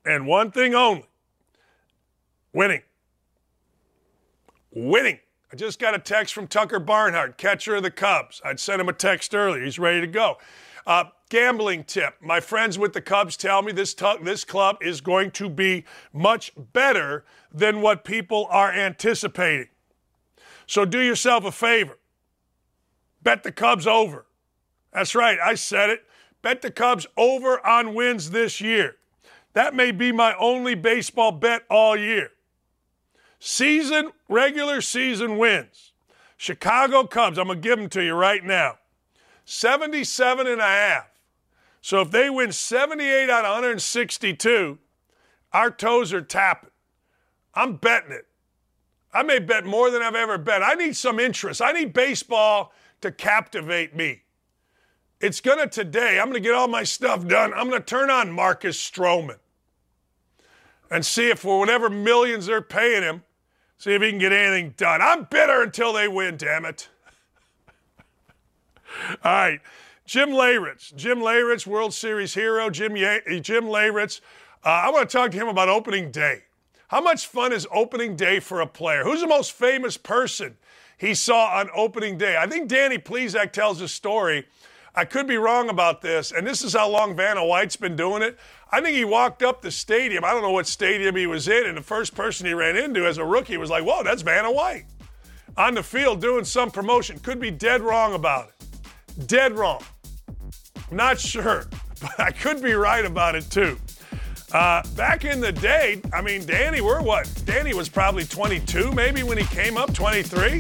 and 0.09 0.27
one 0.27 0.51
thing 0.51 0.75
only 0.75 1.07
winning. 2.53 2.83
Winning. 4.73 5.19
I 5.53 5.57
just 5.57 5.79
got 5.79 5.95
a 5.95 5.99
text 5.99 6.35
from 6.35 6.47
Tucker 6.47 6.79
Barnhart, 6.79 7.39
catcher 7.39 7.77
of 7.77 7.83
the 7.83 7.91
Cubs. 7.91 8.41
I'd 8.45 8.61
sent 8.61 8.81
him 8.81 8.89
a 8.89 8.93
text 8.93 9.35
earlier. 9.35 9.65
He's 9.65 9.79
ready 9.79 10.01
to 10.01 10.07
go. 10.07 10.39
Uh, 10.87 11.05
gambling 11.31 11.85
tip. 11.85 12.15
My 12.21 12.41
friends 12.41 12.79
with 12.79 12.93
the 12.93 13.01
Cubs 13.01 13.37
tell 13.37 13.63
me 13.63 13.73
this, 13.73 13.95
tu- 13.95 14.19
this 14.23 14.45
club 14.45 14.79
is 14.83 15.01
going 15.01 15.31
to 15.33 15.49
be 15.49 15.85
much 16.13 16.53
better 16.57 17.25
than 17.53 17.81
what 17.81 18.05
people 18.05 18.47
are 18.51 18.73
anticipating. 18.73 19.69
So 20.67 20.85
do 20.85 21.01
yourself 21.01 21.45
a 21.45 21.53
favor. 21.53 21.99
Bet 23.23 23.43
the 23.43 23.53
Cubs 23.53 23.87
over. 23.87 24.27
That's 24.93 25.15
right, 25.15 25.39
I 25.43 25.55
said 25.55 25.91
it. 25.91 26.05
Bet 26.43 26.63
the 26.63 26.71
Cubs 26.71 27.07
over 27.17 27.65
on 27.67 27.95
wins 27.95 28.31
this 28.31 28.61
year. 28.61 28.97
That 29.59 29.75
may 29.75 29.91
be 29.91 30.13
my 30.13 30.37
only 30.37 30.77
baseball 30.77 31.33
bet 31.33 31.65
all 31.69 31.97
year. 31.97 32.31
Season, 33.41 34.13
regular 34.29 34.81
season 34.81 35.37
wins. 35.37 35.91
Chicago 36.37 37.03
Cubs, 37.03 37.39
I'm 37.39 37.49
going 37.49 37.61
to 37.61 37.69
give 37.69 37.77
them 37.77 37.89
to 37.89 38.05
you 38.05 38.15
right 38.15 38.45
now. 38.45 38.79
77 39.47 40.47
and 40.47 40.61
a 40.61 40.65
half. 40.65 41.09
So 41.81 42.01
if 42.03 42.13
they 42.13 42.31
win 42.31 42.53
78 42.53 43.29
out 43.29 43.45
of 43.45 43.51
162, 43.51 44.79
our 45.53 45.73
toes 45.73 46.13
are 46.13 46.23
tapping. 46.23 46.71
I'm 47.53 47.79
betting 47.79 48.13
it. 48.13 48.29
I 49.13 49.25
may 49.25 49.41
bet 49.41 49.67
more 49.67 49.91
than 49.91 50.03
I've 50.03 50.15
ever 50.15 50.39
bet. 50.39 50.63
I 50.63 50.75
need 50.75 50.95
some 50.95 51.19
interest. 51.19 51.61
I 51.61 51.73
need 51.73 51.93
baseball 51.93 52.73
to 53.01 53.11
captivate 53.11 53.97
me. 53.97 54.23
It's 55.21 55.41
going 55.41 55.59
to 55.59 55.67
today, 55.67 56.21
I'm 56.21 56.27
going 56.27 56.41
to 56.41 56.49
get 56.49 56.55
all 56.55 56.69
my 56.69 56.85
stuff 56.85 57.27
done. 57.27 57.53
I'm 57.55 57.69
going 57.69 57.83
to 57.83 57.85
turn 57.85 58.09
on 58.09 58.31
Marcus 58.31 58.79
Stroman 58.81 59.39
and 60.91 61.05
see 61.05 61.31
if 61.31 61.41
for 61.41 61.59
whatever 61.59 61.91
millions 61.91 62.47
they're 62.47 62.63
paying 62.63 63.03
him, 63.03 63.23
see 63.77 63.95
if 63.95 64.03
he 64.03 64.11
can 64.11 64.19
get 64.19 64.33
anything 64.33 64.75
done. 64.77 65.01
I'm 65.03 65.25
bitter 65.25 65.63
until 65.63 65.93
they 65.93 66.09
win, 66.09 66.37
damn 66.37 66.65
it. 66.65 66.89
all 69.25 69.33
right. 69.33 69.61
Jim 70.05 70.31
Leyritz. 70.31 70.95
Jim 70.97 71.19
Leyritz, 71.19 71.67
World 71.67 71.93
Series 71.93 72.33
hero. 72.33 72.71
Jim, 72.71 72.97
Ye- 72.97 73.41
Jim 73.41 73.65
Leyritz. 73.65 74.21
Uh, 74.65 74.69
I 74.69 74.91
want 74.91 75.09
to 75.09 75.17
talk 75.17 75.31
to 75.33 75.37
him 75.37 75.49
about 75.49 75.69
opening 75.69 76.11
day. 76.11 76.45
How 76.89 77.03
much 77.03 77.27
fun 77.27 77.53
is 77.53 77.67
opening 77.71 78.17
day 78.17 78.41
for 78.41 78.63
a 78.63 78.67
player? 78.67 79.05
Who's 79.05 79.21
the 79.21 79.27
most 79.27 79.53
famous 79.53 79.99
person 79.99 80.57
he 80.97 81.15
saw 81.15 81.59
on 81.59 81.69
opening 81.75 82.17
day? 82.17 82.39
I 82.39 82.47
think 82.47 82.69
Danny 82.69 82.97
Plesac 82.97 83.53
tells 83.53 83.83
a 83.83 83.89
story. 83.89 84.47
I 84.99 85.05
could 85.05 85.29
be 85.29 85.37
wrong 85.37 85.69
about 85.69 86.03
this, 86.03 86.33
and 86.33 86.45
this 86.45 86.65
is 86.65 86.73
how 86.73 86.91
long 86.91 87.15
Vanna 87.15 87.47
White's 87.47 87.77
been 87.77 87.95
doing 87.95 88.21
it. 88.21 88.37
I 88.73 88.81
think 88.81 88.97
he 88.97 89.05
walked 89.05 89.45
up 89.45 89.63
the 89.63 89.71
stadium. 89.71 90.25
I 90.25 90.33
don't 90.33 90.43
know 90.43 90.51
what 90.51 90.67
stadium 90.67 91.15
he 91.15 91.29
was 91.29 91.47
in, 91.47 91.67
and 91.67 91.77
the 91.77 91.83
first 91.83 92.17
person 92.17 92.47
he 92.47 92.53
ran 92.53 92.77
into 92.77 93.07
as 93.07 93.17
a 93.17 93.25
rookie 93.25 93.59
was 93.59 93.71
like, 93.71 93.85
whoa, 93.85 94.03
that's 94.03 94.23
Vanna 94.23 94.51
White. 94.51 94.87
On 95.57 95.75
the 95.75 95.85
field 95.85 96.21
doing 96.21 96.45
some 96.45 96.73
promotion. 96.73 97.21
Could 97.21 97.39
be 97.39 97.53
dead 97.53 97.81
wrong 97.81 98.15
about 98.15 98.49
it. 98.49 99.29
Dead 99.29 99.53
wrong. 99.53 99.85
Not 100.91 101.21
sure, 101.21 101.67
but 102.01 102.19
I 102.19 102.33
could 102.33 102.61
be 102.61 102.73
right 102.73 103.05
about 103.05 103.37
it 103.37 103.49
too. 103.53 103.79
Uh, 104.53 104.83
back 104.97 105.25
in 105.25 105.41
the 105.41 105.53
day, 105.53 106.03
I 106.13 106.23
mean, 106.23 106.45
Danny, 106.45 106.81
we're 106.81 107.03
what? 107.03 107.33
Danny 107.45 107.73
was 107.73 107.89
probably 107.89 108.25
22 108.25 108.91
maybe 108.91 109.23
when 109.23 109.39
he 109.39 109.45
came 109.45 109.77
up, 109.77 109.95
23. 109.95 110.55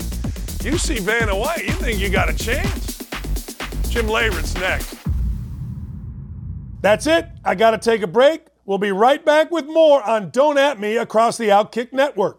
You 0.63 0.79
see 0.79 1.01
Vanna 1.01 1.37
White, 1.37 1.65
you 1.65 1.73
think 1.73 1.99
you 1.99 2.09
got 2.09 2.31
a 2.31 2.35
chance. 2.35 2.98
Jim 3.89 4.07
Leyritz 4.07 4.59
next. 4.61 4.97
That's 6.81 7.07
it. 7.07 7.27
I 7.45 7.55
got 7.55 7.73
to 7.73 7.79
take 7.79 8.03
a 8.03 8.07
break. 8.07 8.47
We'll 8.65 8.79
be 8.79 8.93
right 8.93 9.25
back 9.25 9.51
with 9.51 9.67
more 9.67 10.03
on 10.03 10.31
Don't 10.31 10.59
At 10.59 10.79
Me 10.79 10.97
across 10.97 11.37
the 11.39 11.49
Outkick 11.49 11.93
Network. 11.93 12.39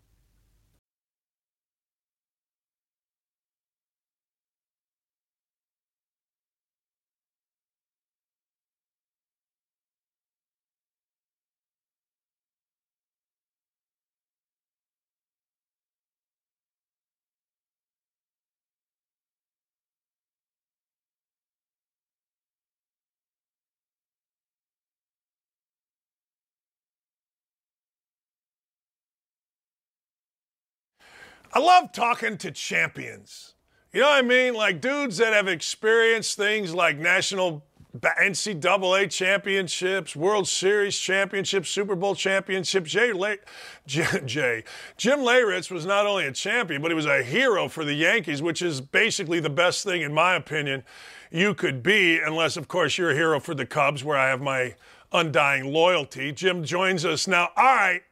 I 31.53 31.59
love 31.59 31.91
talking 31.91 32.37
to 32.37 32.51
champions. 32.51 33.55
You 33.91 34.01
know 34.01 34.07
what 34.07 34.23
I 34.23 34.27
mean? 34.27 34.53
Like 34.53 34.79
dudes 34.79 35.17
that 35.17 35.33
have 35.33 35.49
experienced 35.49 36.37
things 36.37 36.73
like 36.73 36.97
national 36.97 37.65
NCAA 37.99 39.11
championships, 39.11 40.15
World 40.15 40.47
Series 40.47 40.97
championships, 40.97 41.69
Super 41.69 41.95
Bowl 41.95 42.15
championships. 42.15 42.91
Jay, 42.91 43.11
Lay, 43.11 43.37
Jay, 43.85 44.63
Jim 44.95 45.19
Leyritz 45.19 45.69
was 45.69 45.85
not 45.85 46.05
only 46.05 46.25
a 46.25 46.31
champion, 46.31 46.81
but 46.81 46.89
he 46.89 46.95
was 46.95 47.05
a 47.05 47.21
hero 47.21 47.67
for 47.67 47.83
the 47.83 47.93
Yankees, 47.93 48.41
which 48.41 48.61
is 48.61 48.79
basically 48.79 49.41
the 49.41 49.49
best 49.49 49.83
thing, 49.83 50.01
in 50.01 50.13
my 50.13 50.35
opinion, 50.35 50.83
you 51.31 51.53
could 51.53 51.83
be, 51.83 52.19
unless, 52.19 52.55
of 52.55 52.67
course, 52.67 52.97
you're 52.97 53.11
a 53.11 53.15
hero 53.15 53.39
for 53.39 53.53
the 53.53 53.65
Cubs, 53.65 54.03
where 54.03 54.17
I 54.17 54.29
have 54.29 54.41
my 54.41 54.75
undying 55.11 55.71
loyalty. 55.71 56.31
Jim 56.31 56.63
joins 56.63 57.03
us 57.03 57.27
now. 57.27 57.49
All 57.57 57.75
right, 57.75 58.03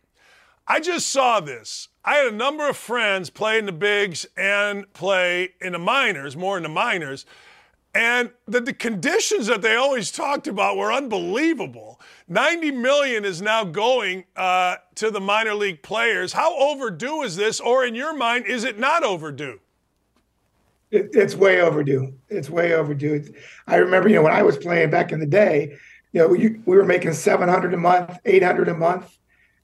I 0.68 0.80
just 0.80 1.10
saw 1.10 1.40
this. 1.40 1.88
I 2.10 2.16
had 2.16 2.34
a 2.34 2.36
number 2.36 2.68
of 2.68 2.76
friends 2.76 3.30
play 3.30 3.60
in 3.60 3.68
the 3.68 3.72
bigs 3.72 4.26
and 4.36 4.92
play 4.94 5.50
in 5.62 5.74
the 5.74 5.78
minors, 5.78 6.36
more 6.36 6.58
in 6.58 6.64
the 6.64 6.70
minors. 6.70 7.24
And 7.94 8.32
the, 8.48 8.62
the, 8.62 8.74
conditions 8.74 9.46
that 9.46 9.62
they 9.62 9.76
always 9.76 10.12
talked 10.12 10.48
about 10.48 10.76
were 10.76 10.92
unbelievable. 10.92 12.02
90 12.28 12.72
million 12.72 13.26
is 13.26 13.44
now 13.44 13.64
going 13.64 14.24
uh, 14.36 14.78
to 14.96 15.12
the 15.12 15.20
minor 15.20 15.54
league 15.54 15.84
players. 15.84 16.34
How 16.34 16.58
overdue 16.58 17.22
is 17.22 17.36
this, 17.36 17.60
or 17.60 17.86
in 17.86 17.94
your 17.94 18.18
mind, 18.18 18.48
is 18.48 18.64
it 18.64 18.80
not 18.80 19.04
overdue? 19.04 19.60
It, 20.90 21.12
it's 21.14 21.36
way 21.36 21.62
overdue. 21.62 22.16
It's 22.28 22.50
way 22.50 22.74
overdue. 22.74 23.14
It's, 23.14 23.30
I 23.68 23.76
remember, 23.76 24.10
you 24.10 24.16
know, 24.16 24.24
when 24.24 24.34
I 24.34 24.42
was 24.42 24.58
playing 24.58 24.90
back 24.90 25.12
in 25.12 25.20
the 25.20 25.28
day, 25.28 25.78
you 26.14 26.22
know, 26.22 26.28
we 26.28 26.58
were 26.66 26.86
making 26.88 27.14
700 27.14 27.72
a 27.72 27.78
month, 27.78 28.18
800 28.26 28.68
a 28.68 28.74
month, 28.74 29.16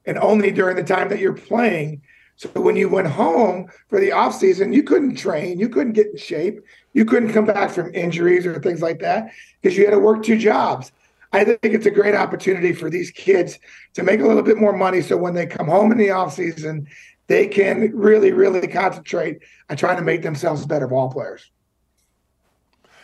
and 0.05 0.19
only 0.19 0.51
during 0.51 0.75
the 0.75 0.83
time 0.83 1.09
that 1.09 1.17
you're 1.17 1.33
playing 1.33 2.03
so 2.37 2.49
when 2.49 2.75
you 2.75 2.89
went 2.89 3.07
home 3.07 3.69
for 3.89 3.99
the 3.99 4.11
off 4.11 4.35
season, 4.35 4.73
you 4.73 4.83
couldn't 4.83 5.15
train, 5.15 5.59
you 5.59 5.69
couldn't 5.69 5.93
get 5.93 6.07
in 6.07 6.17
shape, 6.17 6.59
you 6.93 7.05
couldn't 7.05 7.31
come 7.31 7.45
back 7.45 7.71
from 7.71 7.93
injuries 7.95 8.45
or 8.45 8.59
things 8.59 8.81
like 8.81 8.99
that 8.99 9.31
because 9.61 9.77
you 9.77 9.85
had 9.85 9.91
to 9.91 9.99
work 9.99 10.23
two 10.23 10.37
jobs. 10.37 10.91
I 11.31 11.43
think 11.43 11.59
it's 11.63 11.85
a 11.85 11.91
great 11.91 12.15
opportunity 12.15 12.73
for 12.73 12.89
these 12.89 13.11
kids 13.11 13.59
to 13.93 14.03
make 14.03 14.19
a 14.19 14.27
little 14.27 14.43
bit 14.43 14.57
more 14.57 14.73
money 14.73 15.01
so 15.01 15.17
when 15.17 15.33
they 15.33 15.45
come 15.45 15.67
home 15.67 15.91
in 15.91 15.97
the 15.97 16.11
off 16.11 16.33
season, 16.33 16.87
they 17.27 17.47
can 17.47 17.91
really, 17.95 18.31
really 18.31 18.67
concentrate 18.67 19.39
on 19.69 19.77
trying 19.77 19.97
to 19.97 20.03
make 20.03 20.21
themselves 20.21 20.65
better 20.65 20.87
ball 20.87 21.09
players. 21.09 21.49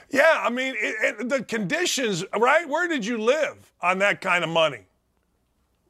Yeah, 0.09 0.41
I 0.43 0.49
mean, 0.49 0.75
it, 0.77 1.21
it, 1.21 1.29
the 1.29 1.43
conditions, 1.43 2.23
right? 2.37 2.67
Where 2.67 2.87
did 2.87 3.05
you 3.05 3.17
live 3.17 3.71
on 3.81 3.99
that 3.99 4.19
kind 4.19 4.43
of 4.43 4.49
money? 4.49 4.87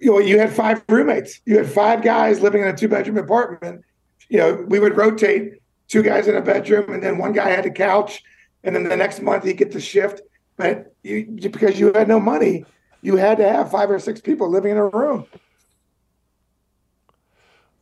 You 0.02 0.12
know, 0.12 0.20
you 0.20 0.40
had 0.40 0.52
five 0.52 0.84
roommates. 0.90 1.40
You 1.46 1.58
had 1.58 1.72
five 1.72 2.02
guys 2.02 2.42
living 2.42 2.64
in 2.64 2.68
a 2.68 2.76
two 2.76 2.88
bedroom 2.88 3.18
apartment. 3.18 3.86
You 4.30 4.40
know, 4.40 4.66
we 4.68 4.80
would 4.80 4.98
rotate 4.98 5.62
two 5.88 6.02
guys 6.02 6.28
in 6.28 6.36
a 6.36 6.42
bedroom, 6.42 6.92
and 6.92 7.04
then 7.04 7.20
one 7.20 7.34
guy 7.34 7.50
had 7.50 7.66
a 7.66 7.72
couch, 7.72 8.24
and 8.64 8.76
then 8.76 8.84
the 8.84 8.96
next 8.96 9.22
month 9.22 9.44
he'd 9.44 9.58
get 9.58 9.72
the 9.72 9.80
shift. 9.80 10.22
But 10.58 10.94
you, 11.04 11.26
because 11.26 11.80
you 11.80 11.94
had 11.94 12.08
no 12.08 12.20
money, 12.20 12.66
you 13.02 13.16
had 13.16 13.38
to 13.38 13.48
have 13.48 13.70
five 13.70 13.92
or 13.92 14.00
six 14.00 14.20
people 14.20 14.50
living 14.50 14.72
in 14.72 14.78
a 14.78 14.88
room. 14.88 15.28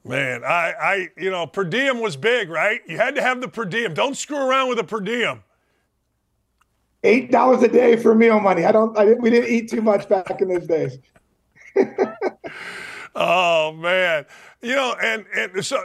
Man, 0.03 0.43
I, 0.43 0.73
I, 0.81 1.07
you 1.17 1.29
know, 1.29 1.47
per 1.47 1.63
diem 1.63 1.99
was 2.01 2.17
big, 2.17 2.49
right? 2.49 2.81
You 2.87 2.97
had 2.97 3.15
to 3.15 3.21
have 3.21 3.39
the 3.41 3.47
per 3.47 3.63
diem. 3.63 3.93
Don't 3.93 4.15
screw 4.15 4.37
around 4.37 4.67
with 4.69 4.79
a 4.79 4.83
per 4.83 4.99
diem. 4.99 5.43
Eight 7.03 7.31
dollars 7.31 7.63
a 7.63 7.69
day 7.69 7.95
for 7.95 8.13
meal 8.13 8.41
money. 8.41 8.65
I 8.65 8.73
don't. 8.73 8.97
I 8.97 9.05
didn't, 9.05 9.21
we 9.21 9.29
didn't 9.29 9.49
eat 9.49 9.69
too 9.69 9.81
much 9.81 10.09
back 10.09 10.41
in 10.41 10.49
those 10.49 10.67
days. 10.67 10.97
oh 13.15 13.73
man, 13.73 14.25
you 14.61 14.75
know, 14.75 14.95
and 15.01 15.25
and 15.35 15.65
so, 15.65 15.81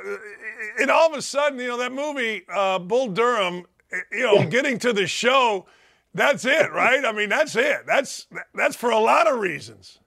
and 0.81 0.91
all 0.91 1.13
of 1.13 1.19
a 1.19 1.23
sudden, 1.23 1.59
you 1.59 1.69
know, 1.69 1.79
that 1.79 1.93
movie, 1.93 2.43
uh, 2.53 2.79
Bull 2.79 3.09
Durham, 3.09 3.65
you 4.13 4.23
know, 4.23 4.47
getting 4.47 4.79
to 4.81 4.93
the 4.93 5.07
show, 5.07 5.67
that's 6.15 6.45
it, 6.45 6.73
right? 6.73 7.05
I 7.05 7.13
mean, 7.13 7.29
that's 7.29 7.57
it. 7.57 7.87
That's 7.87 8.27
that's 8.55 8.77
for 8.77 8.91
a 8.91 8.99
lot 8.99 9.27
of 9.27 9.41
reasons. 9.41 9.99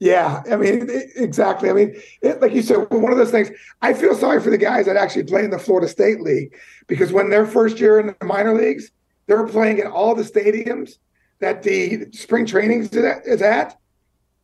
Yeah, 0.00 0.42
I 0.50 0.56
mean, 0.56 0.88
exactly. 1.16 1.70
I 1.70 1.72
mean, 1.72 1.94
it, 2.20 2.40
like 2.40 2.52
you 2.52 2.62
said, 2.62 2.90
one 2.90 3.12
of 3.12 3.18
those 3.18 3.30
things. 3.30 3.50
I 3.80 3.94
feel 3.94 4.14
sorry 4.14 4.40
for 4.40 4.50
the 4.50 4.58
guys 4.58 4.86
that 4.86 4.96
actually 4.96 5.24
play 5.24 5.44
in 5.44 5.50
the 5.50 5.58
Florida 5.58 5.88
State 5.88 6.20
League 6.20 6.54
because 6.86 7.12
when 7.12 7.30
their 7.30 7.46
first 7.46 7.78
year 7.78 8.00
in 8.00 8.08
the 8.18 8.26
minor 8.26 8.54
leagues, 8.54 8.90
they're 9.26 9.46
playing 9.46 9.78
in 9.78 9.86
all 9.86 10.14
the 10.14 10.22
stadiums 10.22 10.98
that 11.38 11.62
the 11.62 12.06
spring 12.12 12.46
training 12.46 12.88
is 12.92 13.42
at, 13.42 13.80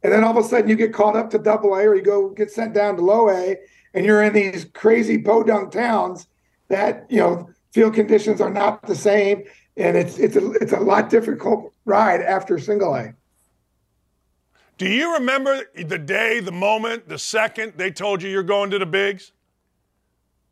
and 0.02 0.12
then 0.12 0.24
all 0.24 0.36
of 0.36 0.44
a 0.44 0.48
sudden 0.48 0.68
you 0.68 0.76
get 0.76 0.92
called 0.92 1.16
up 1.16 1.30
to 1.30 1.38
Double 1.38 1.74
A 1.74 1.82
or 1.84 1.94
you 1.94 2.02
go 2.02 2.30
get 2.30 2.50
sent 2.50 2.74
down 2.74 2.96
to 2.96 3.02
Low 3.02 3.30
A, 3.30 3.56
and 3.94 4.06
you're 4.06 4.22
in 4.22 4.32
these 4.32 4.64
crazy 4.64 5.18
podunk 5.18 5.72
towns 5.72 6.26
that 6.68 7.06
you 7.08 7.18
know 7.18 7.50
field 7.72 7.94
conditions 7.94 8.40
are 8.40 8.50
not 8.50 8.82
the 8.86 8.94
same, 8.94 9.44
and 9.76 9.96
it's 9.96 10.18
it's 10.18 10.36
a 10.36 10.52
it's 10.52 10.72
a 10.72 10.80
lot 10.80 11.10
difficult 11.10 11.72
ride 11.84 12.20
after 12.20 12.58
Single 12.58 12.94
A. 12.94 13.14
Do 14.78 14.88
you 14.88 15.12
remember 15.12 15.60
the 15.74 15.98
day, 15.98 16.40
the 16.40 16.52
moment, 16.52 17.06
the 17.06 17.18
second 17.18 17.74
they 17.76 17.90
told 17.90 18.22
you 18.22 18.30
you're 18.30 18.42
going 18.42 18.70
to 18.70 18.78
the 18.78 18.86
bigs? 18.86 19.32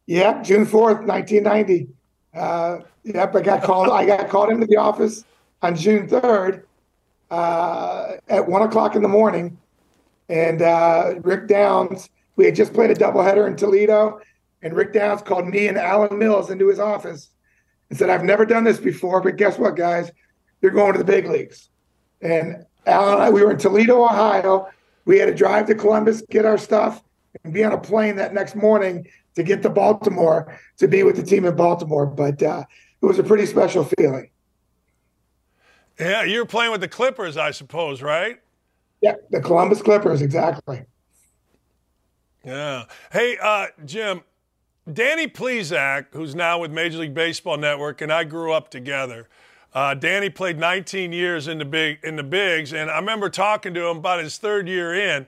Yeah, 0.06 0.42
June 0.42 0.66
fourth, 0.66 1.00
nineteen 1.06 1.44
ninety. 1.44 1.88
Uh, 2.34 2.80
yep, 3.04 3.34
I 3.34 3.40
got 3.40 3.62
called. 3.62 3.88
I 3.88 4.04
got 4.04 4.28
called 4.28 4.50
into 4.50 4.66
the 4.66 4.76
office 4.76 5.24
on 5.62 5.74
June 5.74 6.06
third 6.06 6.67
uh, 7.30 8.12
at 8.28 8.48
one 8.48 8.62
o'clock 8.62 8.96
in 8.96 9.02
the 9.02 9.08
morning, 9.08 9.58
and 10.28 10.62
uh, 10.62 11.14
Rick 11.22 11.48
Downs. 11.48 12.08
We 12.36 12.44
had 12.44 12.54
just 12.54 12.72
played 12.72 12.90
a 12.90 12.94
doubleheader 12.94 13.48
in 13.48 13.56
Toledo, 13.56 14.20
and 14.62 14.74
Rick 14.74 14.92
Downs 14.92 15.22
called 15.22 15.48
me 15.48 15.66
and 15.66 15.76
Alan 15.76 16.18
Mills 16.18 16.50
into 16.50 16.68
his 16.68 16.78
office 16.78 17.30
and 17.90 17.98
said, 17.98 18.10
"I've 18.10 18.24
never 18.24 18.46
done 18.46 18.64
this 18.64 18.78
before, 18.78 19.20
but 19.20 19.36
guess 19.36 19.58
what, 19.58 19.76
guys? 19.76 20.10
You're 20.62 20.72
going 20.72 20.92
to 20.92 20.98
the 20.98 21.04
big 21.04 21.26
leagues." 21.26 21.68
And 22.20 22.64
Alan 22.86 23.14
and 23.14 23.22
I, 23.22 23.30
we 23.30 23.42
were 23.42 23.50
in 23.50 23.58
Toledo, 23.58 24.04
Ohio. 24.04 24.68
We 25.04 25.18
had 25.18 25.26
to 25.26 25.34
drive 25.34 25.66
to 25.66 25.74
Columbus, 25.74 26.22
get 26.30 26.44
our 26.44 26.58
stuff, 26.58 27.02
and 27.44 27.52
be 27.52 27.64
on 27.64 27.72
a 27.72 27.78
plane 27.78 28.16
that 28.16 28.34
next 28.34 28.54
morning 28.54 29.06
to 29.34 29.42
get 29.42 29.62
to 29.62 29.70
Baltimore 29.70 30.58
to 30.78 30.88
be 30.88 31.02
with 31.02 31.16
the 31.16 31.22
team 31.22 31.44
in 31.44 31.56
Baltimore. 31.56 32.06
But 32.06 32.42
uh, 32.42 32.64
it 33.00 33.06
was 33.06 33.18
a 33.18 33.24
pretty 33.24 33.46
special 33.46 33.84
feeling. 33.84 34.30
Yeah, 35.98 36.22
you 36.22 36.38
were 36.38 36.46
playing 36.46 36.72
with 36.72 36.80
the 36.80 36.88
Clippers, 36.88 37.36
I 37.36 37.50
suppose, 37.50 38.02
right? 38.02 38.40
Yeah, 39.00 39.14
the 39.30 39.40
Columbus 39.40 39.82
Clippers, 39.82 40.22
exactly. 40.22 40.82
Yeah. 42.44 42.84
Hey, 43.12 43.36
uh, 43.42 43.66
Jim, 43.84 44.22
Danny 44.92 45.26
Plesac, 45.26 46.06
who's 46.12 46.34
now 46.34 46.58
with 46.58 46.70
Major 46.70 46.98
League 46.98 47.14
Baseball 47.14 47.56
Network, 47.56 48.00
and 48.00 48.12
I 48.12 48.24
grew 48.24 48.52
up 48.52 48.70
together. 48.70 49.28
Uh, 49.74 49.94
Danny 49.94 50.30
played 50.30 50.58
19 50.58 51.12
years 51.12 51.46
in 51.46 51.58
the 51.58 51.64
big 51.64 51.98
in 52.02 52.16
the 52.16 52.22
bigs, 52.22 52.72
and 52.72 52.90
I 52.90 52.98
remember 52.98 53.28
talking 53.28 53.74
to 53.74 53.86
him 53.86 53.98
about 53.98 54.22
his 54.22 54.38
third 54.38 54.66
year 54.66 54.94
in. 54.94 55.26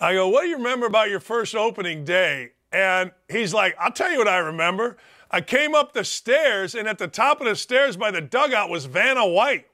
I 0.00 0.12
go, 0.12 0.28
"What 0.28 0.42
do 0.42 0.48
you 0.48 0.56
remember 0.56 0.86
about 0.86 1.10
your 1.10 1.20
first 1.20 1.54
opening 1.56 2.04
day?" 2.04 2.52
And 2.70 3.10
he's 3.28 3.52
like, 3.52 3.74
"I'll 3.80 3.90
tell 3.90 4.12
you 4.12 4.18
what 4.18 4.28
I 4.28 4.38
remember. 4.38 4.96
I 5.30 5.40
came 5.40 5.74
up 5.74 5.92
the 5.92 6.04
stairs, 6.04 6.74
and 6.76 6.86
at 6.86 6.98
the 6.98 7.08
top 7.08 7.40
of 7.40 7.46
the 7.46 7.56
stairs 7.56 7.96
by 7.96 8.12
the 8.12 8.20
dugout 8.20 8.70
was 8.70 8.84
Vanna 8.84 9.26
White. 9.26 9.66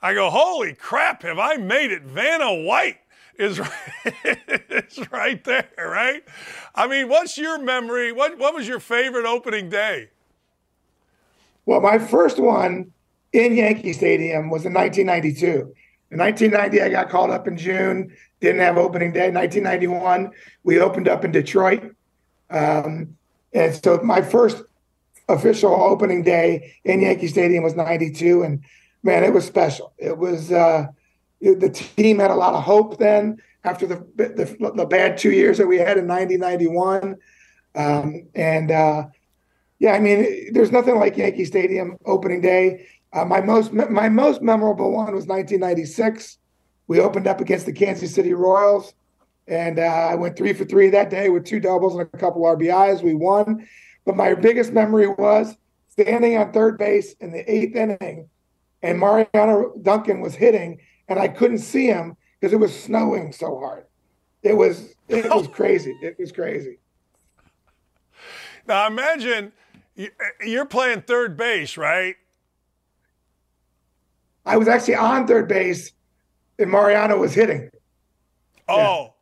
I 0.00 0.14
go, 0.14 0.30
"Holy 0.30 0.74
crap! 0.74 1.22
Have 1.22 1.38
I 1.38 1.56
made 1.56 1.90
it? 1.90 2.02
Vanna 2.02 2.54
White." 2.54 2.98
Is 3.38 3.60
is 4.70 5.12
right 5.12 5.42
there, 5.44 5.68
right? 5.78 6.24
I 6.74 6.86
mean, 6.86 7.08
what's 7.08 7.36
your 7.36 7.62
memory? 7.62 8.12
What 8.12 8.38
what 8.38 8.54
was 8.54 8.66
your 8.66 8.80
favorite 8.80 9.26
opening 9.26 9.68
day? 9.68 10.08
Well, 11.66 11.80
my 11.80 11.98
first 11.98 12.38
one 12.38 12.92
in 13.32 13.56
Yankee 13.56 13.92
Stadium 13.92 14.50
was 14.50 14.64
in 14.64 14.72
1992. 14.72 15.74
In 16.12 16.18
1990, 16.18 16.82
I 16.82 16.88
got 16.88 17.10
called 17.10 17.30
up 17.30 17.48
in 17.48 17.56
June, 17.56 18.16
didn't 18.40 18.60
have 18.60 18.78
opening 18.78 19.12
day. 19.12 19.30
1991, 19.30 20.30
we 20.62 20.78
opened 20.78 21.08
up 21.08 21.24
in 21.24 21.32
Detroit. 21.32 21.94
Um, 22.48 23.16
and 23.52 23.74
so 23.82 24.00
my 24.04 24.22
first 24.22 24.62
official 25.28 25.74
opening 25.74 26.22
day 26.22 26.76
in 26.84 27.00
Yankee 27.00 27.26
Stadium 27.26 27.64
was 27.64 27.74
92. 27.74 28.44
And 28.44 28.62
man, 29.06 29.24
it 29.24 29.32
was 29.32 29.46
special. 29.46 29.94
It 29.96 30.18
was, 30.18 30.52
uh, 30.52 30.88
the 31.40 31.70
team 31.70 32.18
had 32.18 32.30
a 32.30 32.34
lot 32.34 32.54
of 32.54 32.64
hope 32.64 32.98
then 32.98 33.38
after 33.64 33.86
the, 33.86 34.06
the, 34.16 34.72
the 34.74 34.84
bad 34.86 35.16
two 35.16 35.32
years 35.32 35.58
that 35.58 35.66
we 35.66 35.78
had 35.78 35.96
in 35.96 36.06
90, 36.06 36.36
91. 36.36 37.16
Um, 37.74 38.26
and 38.34 38.70
uh, 38.70 39.04
yeah, 39.78 39.92
I 39.92 40.00
mean, 40.00 40.52
there's 40.52 40.72
nothing 40.72 40.98
like 40.98 41.16
Yankee 41.16 41.44
Stadium 41.44 41.96
opening 42.04 42.40
day. 42.40 42.88
Uh, 43.12 43.24
my 43.24 43.40
most 43.40 43.72
my 43.72 44.08
most 44.08 44.42
memorable 44.42 44.92
one 44.92 45.14
was 45.14 45.26
1996. 45.26 46.38
We 46.86 47.00
opened 47.00 47.26
up 47.26 47.40
against 47.40 47.66
the 47.66 47.72
Kansas 47.72 48.14
City 48.14 48.34
Royals, 48.34 48.94
and 49.46 49.78
uh, 49.78 49.82
I 49.82 50.14
went 50.16 50.36
three 50.36 50.52
for 50.52 50.64
three 50.64 50.90
that 50.90 51.10
day 51.10 51.28
with 51.28 51.44
two 51.44 51.60
doubles 51.60 51.94
and 51.94 52.02
a 52.02 52.18
couple 52.18 52.42
RBIs. 52.42 53.02
We 53.02 53.14
won, 53.14 53.66
but 54.04 54.16
my 54.16 54.34
biggest 54.34 54.72
memory 54.72 55.08
was 55.08 55.56
standing 55.88 56.36
on 56.36 56.52
third 56.52 56.78
base 56.78 57.14
in 57.20 57.32
the 57.32 57.50
eighth 57.50 57.76
inning, 57.76 58.28
and 58.82 58.98
Mariano 58.98 59.72
Duncan 59.82 60.20
was 60.20 60.34
hitting, 60.34 60.80
and 61.08 61.18
I 61.18 61.28
couldn't 61.28 61.58
see 61.58 61.86
him 61.86 62.16
because 62.40 62.52
it 62.52 62.60
was 62.60 62.78
snowing 62.78 63.32
so 63.32 63.58
hard. 63.58 63.86
It 64.42 64.54
was 64.54 64.94
it 65.08 65.28
was 65.30 65.48
crazy. 65.48 65.96
It 66.02 66.16
was 66.18 66.32
crazy. 66.32 66.78
Now 68.66 68.86
imagine 68.86 69.52
you're 70.44 70.66
playing 70.66 71.02
third 71.02 71.36
base, 71.36 71.76
right? 71.76 72.16
I 74.44 74.56
was 74.56 74.68
actually 74.68 74.94
on 74.94 75.26
third 75.26 75.48
base, 75.48 75.92
and 76.58 76.70
Mariano 76.70 77.18
was 77.18 77.34
hitting. 77.34 77.70
Oh, 78.68 79.14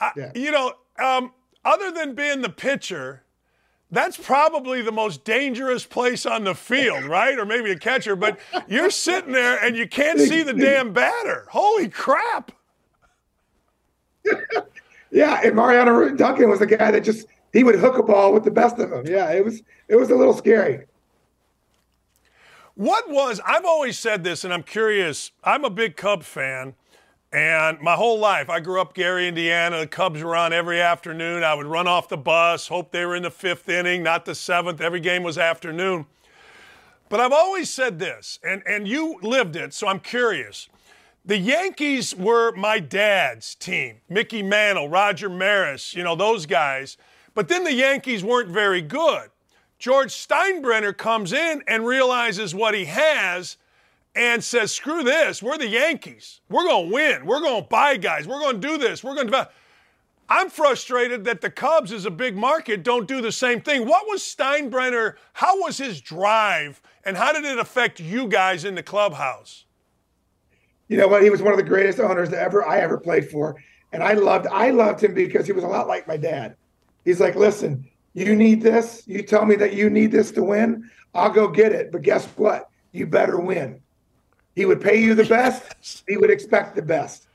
yeah. 0.00 0.06
I, 0.06 0.12
yeah. 0.16 0.32
you 0.34 0.50
know, 0.50 0.72
um, 0.98 1.32
other 1.64 1.90
than 1.92 2.14
being 2.14 2.42
the 2.42 2.48
pitcher, 2.48 3.22
that's 3.90 4.16
probably 4.16 4.82
the 4.82 4.92
most 4.92 5.24
dangerous 5.24 5.84
place 5.84 6.26
on 6.26 6.44
the 6.44 6.54
field, 6.54 7.04
right? 7.04 7.38
Or 7.38 7.46
maybe 7.46 7.70
a 7.70 7.78
catcher, 7.78 8.16
but 8.16 8.38
you're 8.68 8.90
sitting 8.90 9.32
there 9.32 9.62
and 9.64 9.76
you 9.76 9.88
can't 9.88 10.18
see 10.20 10.42
the 10.42 10.52
damn 10.52 10.92
batter. 10.92 11.46
Holy 11.50 11.88
crap. 11.88 12.52
yeah, 15.10 15.40
and 15.42 15.54
Mariano 15.56 16.14
Duncan 16.14 16.50
was 16.50 16.58
the 16.58 16.66
guy 16.66 16.90
that 16.90 17.02
just 17.02 17.26
he 17.52 17.64
would 17.64 17.76
hook 17.76 17.96
a 17.98 18.02
ball 18.02 18.32
with 18.32 18.44
the 18.44 18.50
best 18.50 18.78
of 18.78 18.90
them. 18.90 19.06
Yeah, 19.06 19.30
it 19.32 19.44
was 19.44 19.62
it 19.88 19.96
was 19.96 20.10
a 20.10 20.14
little 20.14 20.34
scary. 20.34 20.84
What 22.74 23.10
was, 23.10 23.40
I've 23.44 23.64
always 23.64 23.98
said 23.98 24.22
this, 24.22 24.44
and 24.44 24.54
I'm 24.54 24.62
curious. 24.62 25.32
I'm 25.42 25.64
a 25.64 25.70
big 25.70 25.96
Cub 25.96 26.22
fan, 26.22 26.74
and 27.32 27.80
my 27.80 27.94
whole 27.94 28.18
life, 28.18 28.48
I 28.48 28.60
grew 28.60 28.80
up 28.80 28.94
Gary, 28.94 29.28
Indiana. 29.28 29.80
The 29.80 29.86
Cubs 29.86 30.22
were 30.22 30.34
on 30.34 30.52
every 30.52 30.80
afternoon. 30.80 31.44
I 31.44 31.54
would 31.54 31.66
run 31.66 31.86
off 31.86 32.08
the 32.08 32.16
bus, 32.16 32.68
hope 32.68 32.90
they 32.90 33.04
were 33.04 33.16
in 33.16 33.22
the 33.22 33.30
fifth 33.30 33.68
inning, 33.68 34.02
not 34.02 34.24
the 34.24 34.34
seventh. 34.34 34.80
Every 34.80 35.00
game 35.00 35.22
was 35.22 35.36
afternoon. 35.36 36.06
But 37.10 37.20
I've 37.20 37.32
always 37.32 37.70
said 37.70 37.98
this, 37.98 38.38
and, 38.42 38.62
and 38.66 38.86
you 38.86 39.18
lived 39.22 39.56
it, 39.56 39.74
so 39.74 39.88
I'm 39.88 40.00
curious. 40.00 40.68
The 41.24 41.38
Yankees 41.38 42.14
were 42.14 42.52
my 42.52 42.78
dad's 42.78 43.54
team 43.54 44.00
Mickey 44.08 44.42
Mantle, 44.42 44.88
Roger 44.88 45.28
Maris, 45.28 45.94
you 45.94 46.02
know, 46.02 46.16
those 46.16 46.46
guys. 46.46 46.96
But 47.34 47.48
then 47.48 47.64
the 47.64 47.72
Yankees 47.72 48.24
weren't 48.24 48.48
very 48.48 48.80
good. 48.80 49.30
George 49.78 50.12
Steinbrenner 50.12 50.96
comes 50.96 51.32
in 51.32 51.62
and 51.68 51.86
realizes 51.86 52.54
what 52.54 52.74
he 52.74 52.86
has 52.86 53.58
and 54.14 54.42
says, 54.42 54.72
screw 54.72 55.02
this, 55.02 55.42
we're 55.42 55.58
the 55.58 55.68
Yankees. 55.68 56.40
We're 56.48 56.64
going 56.64 56.88
to 56.88 56.94
win. 56.94 57.26
We're 57.26 57.40
going 57.40 57.62
to 57.62 57.68
buy 57.68 57.96
guys. 57.96 58.26
We're 58.26 58.40
going 58.40 58.60
to 58.60 58.68
do 58.68 58.78
this. 58.78 59.04
We're 59.04 59.14
going 59.14 59.28
to 59.28 59.48
I'm 60.30 60.50
frustrated 60.50 61.24
that 61.24 61.40
the 61.40 61.50
Cubs, 61.50 61.90
as 61.90 62.04
a 62.04 62.10
big 62.10 62.36
market, 62.36 62.82
don't 62.82 63.08
do 63.08 63.22
the 63.22 63.32
same 63.32 63.62
thing. 63.62 63.86
What 63.86 64.06
was 64.06 64.20
Steinbrenner? 64.20 65.14
How 65.32 65.58
was 65.62 65.78
his 65.78 66.02
drive, 66.02 66.82
and 67.04 67.16
how 67.16 67.32
did 67.32 67.44
it 67.44 67.58
affect 67.58 67.98
you 67.98 68.28
guys 68.28 68.66
in 68.66 68.74
the 68.74 68.82
clubhouse? 68.82 69.64
You 70.88 70.98
know 70.98 71.08
what? 71.08 71.22
He 71.22 71.30
was 71.30 71.40
one 71.40 71.52
of 71.52 71.58
the 71.58 71.64
greatest 71.64 71.98
owners 71.98 72.28
that 72.30 72.42
ever 72.42 72.66
I 72.66 72.80
ever 72.80 72.98
played 72.98 73.30
for. 73.30 73.56
And 73.92 74.02
I 74.02 74.12
loved 74.12 74.46
I 74.48 74.70
loved 74.70 75.02
him 75.02 75.14
because 75.14 75.46
he 75.46 75.52
was 75.52 75.64
a 75.64 75.68
lot 75.68 75.88
like 75.88 76.06
my 76.06 76.18
dad. 76.18 76.56
He's 77.04 77.20
like, 77.20 77.34
listen, 77.34 77.88
you 78.12 78.36
need 78.36 78.60
this. 78.60 79.02
You 79.06 79.22
tell 79.22 79.46
me 79.46 79.56
that 79.56 79.72
you 79.72 79.88
need 79.88 80.12
this 80.12 80.30
to 80.32 80.42
win. 80.42 80.90
I'll 81.14 81.30
go 81.30 81.48
get 81.48 81.72
it. 81.72 81.90
But 81.90 82.02
guess 82.02 82.26
what? 82.36 82.68
You 82.92 83.06
better 83.06 83.40
win. 83.40 83.80
He 84.58 84.64
would 84.64 84.80
pay 84.80 85.00
you 85.00 85.14
the 85.14 85.24
best. 85.24 86.02
He 86.08 86.16
would 86.16 86.30
expect 86.30 86.74
the 86.74 86.82
best. 86.82 87.28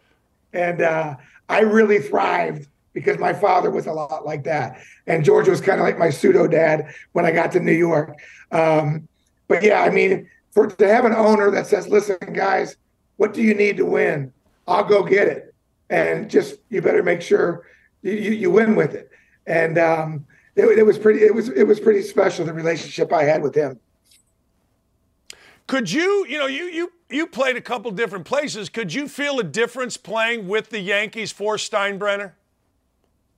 And 0.52 0.82
uh, 0.82 1.16
I 1.48 1.62
really 1.62 2.00
thrived 2.00 2.68
because 2.92 3.18
my 3.18 3.32
father 3.32 3.72
was 3.72 3.88
a 3.88 3.94
lot 3.94 4.26
like 4.26 4.44
that. 4.44 4.82
And 5.08 5.24
George 5.24 5.48
was 5.48 5.62
kind 5.62 5.80
of 5.80 5.86
like 5.86 5.98
my 5.98 6.10
pseudo 6.10 6.48
dad 6.48 6.94
when 7.14 7.26
I 7.26 7.32
got 7.32 7.54
to 7.54 7.62
New 7.62 7.72
York. 7.72 8.20
Um, 8.52 9.08
but 9.48 9.64
yeah, 9.64 9.84
I 9.84 9.90
mean, 9.90 10.30
for 10.52 10.68
to 10.68 10.86
have 10.86 11.06
an 11.06 11.14
owner 11.14 11.50
that 11.50 11.66
says, 11.66 11.88
listen, 11.88 12.18
guys, 12.34 12.76
what 13.16 13.34
do 13.34 13.42
you 13.42 13.54
need 13.54 13.78
to 13.78 13.86
win? 13.86 14.34
I'll 14.68 14.84
go 14.84 15.02
get 15.02 15.30
it. 15.30 15.56
And 15.90 16.30
just, 16.30 16.58
you 16.68 16.82
better 16.82 17.04
make 17.04 17.22
sure 17.22 17.66
you, 18.02 18.12
you, 18.12 18.52
win 18.52 18.76
with 18.76 18.96
it. 18.96 19.10
And 19.48 19.78
um, 19.78 20.26
it, 20.58 20.66
it 20.78 20.86
was 20.86 20.98
pretty, 20.98 21.22
it 21.22 21.34
was, 21.34 21.48
it 21.48 21.64
was 21.64 21.80
pretty 21.80 22.02
special, 22.02 22.46
the 22.46 22.52
relationship 22.52 23.14
I 23.14 23.24
had 23.24 23.42
with 23.42 23.56
him. 23.56 23.80
Could 25.68 25.92
you, 25.92 26.26
you 26.28 26.38
know, 26.38 26.48
you 26.48 26.66
you 26.66 26.92
you 27.14 27.28
played 27.28 27.56
a 27.56 27.62
couple 27.62 27.92
different 27.92 28.26
places. 28.26 28.70
Could 28.70 28.94
you 28.94 29.08
feel 29.08 29.40
a 29.40 29.44
difference 29.44 29.98
playing 29.98 30.48
with 30.48 30.70
the 30.70 30.80
Yankees 30.80 31.32
for 31.32 31.58
Steinbrenner? 31.58 32.34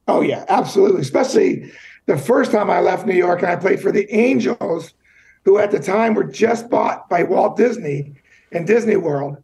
Oh 0.08 0.22
yeah, 0.22 0.46
absolutely. 0.50 1.02
Especially 1.02 1.72
the 2.06 2.18
first 2.18 2.52
time 2.52 2.70
I 2.70 2.80
left 2.80 3.06
New 3.06 3.16
York 3.16 3.42
and 3.42 3.52
I 3.52 3.56
played 3.56 3.82
for 3.82 3.92
the 3.92 4.12
Angels, 4.14 4.94
who 5.44 5.58
at 5.58 5.72
the 5.72 5.80
time 5.80 6.14
were 6.14 6.24
just 6.24 6.70
bought 6.70 7.10
by 7.10 7.24
Walt 7.24 7.58
Disney 7.58 8.14
and 8.52 8.68
Disney 8.68 8.96
World, 8.96 9.42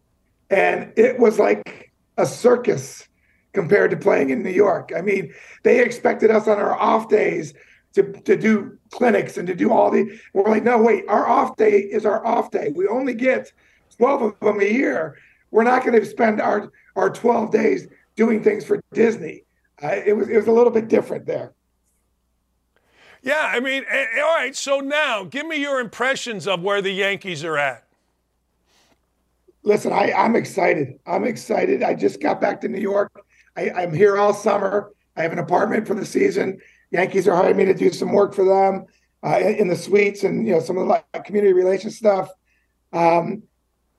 and 0.50 0.92
it 0.96 1.20
was 1.20 1.40
like 1.40 1.92
a 2.18 2.26
circus 2.26 3.08
compared 3.54 3.92
to 3.92 3.98
playing 3.98 4.30
in 4.30 4.44
New 4.44 4.52
York. 4.52 4.92
I 4.96 5.02
mean, 5.02 5.34
they 5.64 5.84
expected 5.84 6.32
us 6.32 6.48
on 6.48 6.58
our 6.58 6.76
off 6.76 7.10
days 7.10 7.54
to, 7.94 8.04
to 8.04 8.38
do 8.38 8.78
clinics 8.92 9.38
and 9.38 9.48
to 9.48 9.56
do 9.56 9.72
all 9.72 9.92
the 9.92 10.20
we're 10.34 10.50
like, 10.50 10.64
no, 10.64 10.82
wait, 10.82 11.04
our 11.08 11.28
off 11.28 11.58
day 11.58 11.80
is 11.80 12.06
our 12.06 12.26
off 12.26 12.52
day. 12.52 12.72
We 12.74 12.88
only 12.88 13.14
get 13.14 13.52
12 14.02 14.22
of 14.22 14.40
them 14.40 14.60
a 14.60 14.66
year. 14.66 15.18
We're 15.52 15.64
not 15.64 15.86
going 15.86 16.00
to 16.00 16.06
spend 16.06 16.42
our 16.42 16.72
our 16.96 17.10
12 17.10 17.52
days 17.52 17.88
doing 18.16 18.44
things 18.44 18.66
for 18.66 18.82
Disney 18.94 19.44
it 19.82 20.16
was 20.16 20.30
it 20.30 20.38
was 20.38 20.48
a 20.48 20.52
little 20.52 20.72
bit 20.72 20.88
different 20.88 21.26
there. 21.26 21.54
Yeah, 23.24 23.52
I 23.54 23.60
mean, 23.60 23.84
all 24.18 24.36
right. 24.36 24.56
So 24.56 24.80
now, 24.80 25.24
give 25.24 25.46
me 25.46 25.58
your 25.58 25.80
impressions 25.80 26.48
of 26.48 26.62
where 26.64 26.82
the 26.82 26.92
Yankees 26.92 27.44
are 27.44 27.58
at. 27.58 27.86
Listen, 29.64 29.94
I, 29.94 30.12
I'm 30.12 30.36
excited. 30.36 31.00
I'm 31.06 31.24
excited. 31.24 31.84
I 31.84 31.94
just 31.94 32.20
got 32.20 32.42
back 32.42 32.62
to 32.62 32.68
New 32.68 32.82
York. 32.82 33.12
I, 33.56 33.70
I'm 33.70 33.94
here 33.94 34.18
all 34.18 34.34
summer. 34.34 34.92
I 35.16 35.22
have 35.22 35.34
an 35.34 35.40
apartment 35.40 35.88
for 35.88 35.94
the 35.94 36.06
season. 36.06 36.60
Yankees 36.90 37.28
are 37.28 37.36
hiring 37.36 37.58
me 37.58 37.66
to 37.66 37.76
do 37.76 37.92
some 37.92 38.12
work 38.12 38.34
for 38.34 38.44
them 38.44 38.86
uh, 39.24 39.38
in, 39.38 39.56
in, 39.56 39.68
the 39.68 39.76
suites 39.76 40.24
and 40.24 40.48
you 40.48 40.54
know 40.54 40.60
some 40.60 40.78
of 40.78 40.88
the 40.88 40.90
like, 40.90 41.24
community 41.24 41.54
relations 41.54 41.96
stuff. 41.96 42.32
Um, 42.92 43.44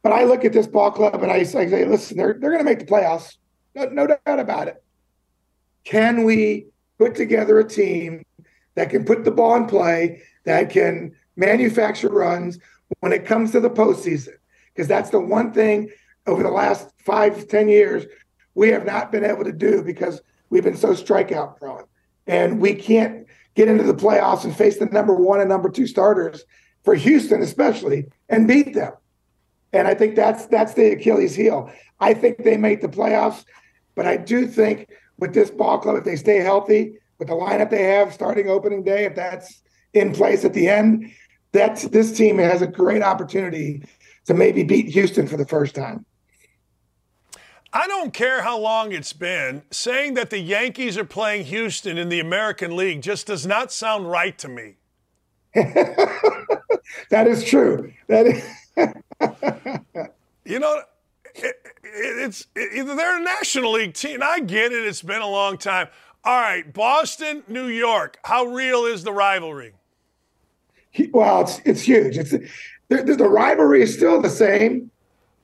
but 0.02 0.12
I 0.12 0.24
look 0.24 0.44
at 0.44 0.52
this 0.52 0.66
ball 0.66 0.90
club 0.90 1.22
and 1.22 1.30
I 1.30 1.42
say, 1.44 1.66
listen, 1.84 2.16
they're 2.16 2.34
they're 2.34 2.50
going 2.50 2.58
to 2.58 2.64
make 2.64 2.80
the 2.80 2.84
playoffs, 2.84 3.36
no, 3.74 3.84
no 3.86 4.06
doubt 4.06 4.40
about 4.40 4.68
it. 4.68 4.82
Can 5.84 6.24
we 6.24 6.66
put 6.98 7.14
together 7.14 7.58
a 7.58 7.68
team 7.68 8.24
that 8.74 8.90
can 8.90 9.04
put 9.04 9.24
the 9.24 9.30
ball 9.30 9.56
in 9.56 9.66
play, 9.66 10.22
that 10.44 10.70
can 10.70 11.12
manufacture 11.36 12.08
runs 12.08 12.58
when 13.00 13.12
it 13.12 13.26
comes 13.26 13.52
to 13.52 13.60
the 13.60 13.70
postseason? 13.70 14.34
Because 14.74 14.88
that's 14.88 15.10
the 15.10 15.20
one 15.20 15.52
thing 15.52 15.90
over 16.26 16.42
the 16.42 16.50
last 16.50 16.90
five, 16.98 17.48
ten 17.48 17.68
years 17.68 18.06
we 18.54 18.68
have 18.68 18.84
not 18.84 19.10
been 19.10 19.24
able 19.24 19.44
to 19.44 19.52
do 19.52 19.82
because 19.82 20.20
we've 20.50 20.64
been 20.64 20.76
so 20.76 20.90
strikeout 20.90 21.56
prone. 21.58 21.84
And 22.26 22.60
we 22.60 22.74
can't 22.74 23.26
get 23.54 23.68
into 23.68 23.84
the 23.84 23.94
playoffs 23.94 24.44
and 24.44 24.54
face 24.54 24.78
the 24.78 24.86
number 24.86 25.14
one 25.14 25.40
and 25.40 25.48
number 25.48 25.68
two 25.68 25.86
starters 25.86 26.44
for 26.84 26.94
Houston, 26.94 27.42
especially, 27.42 28.06
and 28.28 28.46
beat 28.46 28.74
them. 28.74 28.92
And 29.72 29.88
I 29.88 29.94
think 29.94 30.16
that's 30.16 30.46
that's 30.46 30.74
the 30.74 30.92
Achilles 30.92 31.34
heel. 31.34 31.70
I 32.00 32.14
think 32.14 32.38
they 32.38 32.56
make 32.56 32.80
the 32.80 32.88
playoffs, 32.88 33.44
but 33.94 34.06
I 34.06 34.16
do 34.16 34.46
think 34.46 34.88
with 35.18 35.34
this 35.34 35.50
ball 35.50 35.78
club, 35.78 35.96
if 35.96 36.04
they 36.04 36.16
stay 36.16 36.38
healthy, 36.38 36.98
with 37.18 37.28
the 37.28 37.34
lineup 37.34 37.70
they 37.70 37.84
have 37.84 38.12
starting 38.12 38.48
opening 38.48 38.82
day, 38.82 39.04
if 39.04 39.14
that's 39.14 39.62
in 39.94 40.12
place 40.12 40.44
at 40.44 40.52
the 40.52 40.68
end, 40.68 41.10
that's 41.52 41.84
this 41.84 42.16
team 42.16 42.38
has 42.38 42.62
a 42.62 42.66
great 42.66 43.02
opportunity 43.02 43.84
to 44.26 44.34
maybe 44.34 44.62
beat 44.62 44.88
Houston 44.88 45.26
for 45.26 45.36
the 45.36 45.46
first 45.46 45.74
time. 45.74 46.04
I 47.74 47.86
don't 47.86 48.12
care 48.12 48.42
how 48.42 48.58
long 48.58 48.92
it's 48.92 49.14
been. 49.14 49.62
Saying 49.70 50.14
that 50.14 50.30
the 50.30 50.38
Yankees 50.38 50.98
are 50.98 51.04
playing 51.04 51.46
Houston 51.46 51.96
in 51.96 52.10
the 52.10 52.20
American 52.20 52.76
League 52.76 53.00
just 53.02 53.26
does 53.26 53.46
not 53.46 53.72
sound 53.72 54.10
right 54.10 54.36
to 54.38 54.48
me. 54.48 54.76
that 55.54 57.26
is 57.26 57.44
true. 57.44 57.92
That 58.08 58.26
is. 58.26 58.44
you 60.44 60.58
know, 60.58 60.82
it, 61.34 61.56
it's 61.84 62.46
it, 62.54 62.84
they're 62.84 63.20
a 63.20 63.22
National 63.22 63.72
League 63.72 63.94
team. 63.94 64.20
I 64.22 64.40
get 64.40 64.72
it. 64.72 64.84
It's 64.86 65.02
been 65.02 65.22
a 65.22 65.28
long 65.28 65.58
time. 65.58 65.88
All 66.24 66.40
right, 66.40 66.72
Boston, 66.72 67.42
New 67.48 67.66
York. 67.66 68.18
How 68.24 68.44
real 68.44 68.84
is 68.84 69.02
the 69.02 69.12
rivalry? 69.12 69.74
Well, 71.10 71.42
it's 71.42 71.60
it's 71.64 71.82
huge. 71.82 72.18
It's 72.18 72.30
the, 72.30 72.48
the, 72.88 73.16
the 73.16 73.28
rivalry 73.28 73.82
is 73.82 73.94
still 73.94 74.20
the 74.20 74.30
same 74.30 74.90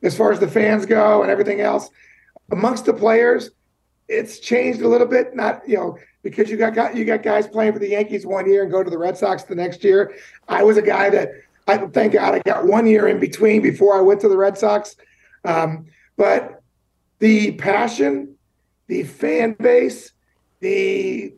as 0.02 0.16
far 0.16 0.30
as 0.32 0.40
the 0.40 0.48
fans 0.48 0.86
go 0.86 1.22
and 1.22 1.30
everything 1.30 1.60
else. 1.60 1.88
Amongst 2.52 2.84
the 2.84 2.94
players, 2.94 3.50
it's 4.08 4.38
changed 4.38 4.80
a 4.82 4.88
little 4.88 5.06
bit. 5.06 5.34
Not 5.34 5.68
you 5.68 5.76
know 5.76 5.98
because 6.22 6.50
you 6.50 6.56
got 6.56 6.94
you 6.94 7.04
got 7.04 7.22
guys 7.22 7.46
playing 7.46 7.72
for 7.72 7.78
the 7.78 7.88
Yankees 7.88 8.26
one 8.26 8.48
year 8.48 8.62
and 8.62 8.70
go 8.70 8.82
to 8.82 8.90
the 8.90 8.98
Red 8.98 9.16
Sox 9.16 9.44
the 9.44 9.54
next 9.54 9.82
year. 9.82 10.14
I 10.48 10.62
was 10.62 10.76
a 10.76 10.82
guy 10.82 11.10
that 11.10 11.30
I 11.68 11.76
thank 11.76 12.14
God 12.14 12.34
I 12.34 12.40
got 12.40 12.66
one 12.66 12.86
year 12.86 13.06
in 13.06 13.20
between 13.20 13.60
before 13.60 13.96
I 13.96 14.00
went 14.00 14.22
to 14.22 14.28
the 14.28 14.36
Red 14.36 14.56
Sox. 14.56 14.96
Um, 15.44 15.84
but 16.16 16.62
the 17.18 17.52
passion, 17.52 18.36
the 18.86 19.02
fan 19.02 19.52
base, 19.52 20.12
the 20.60 21.34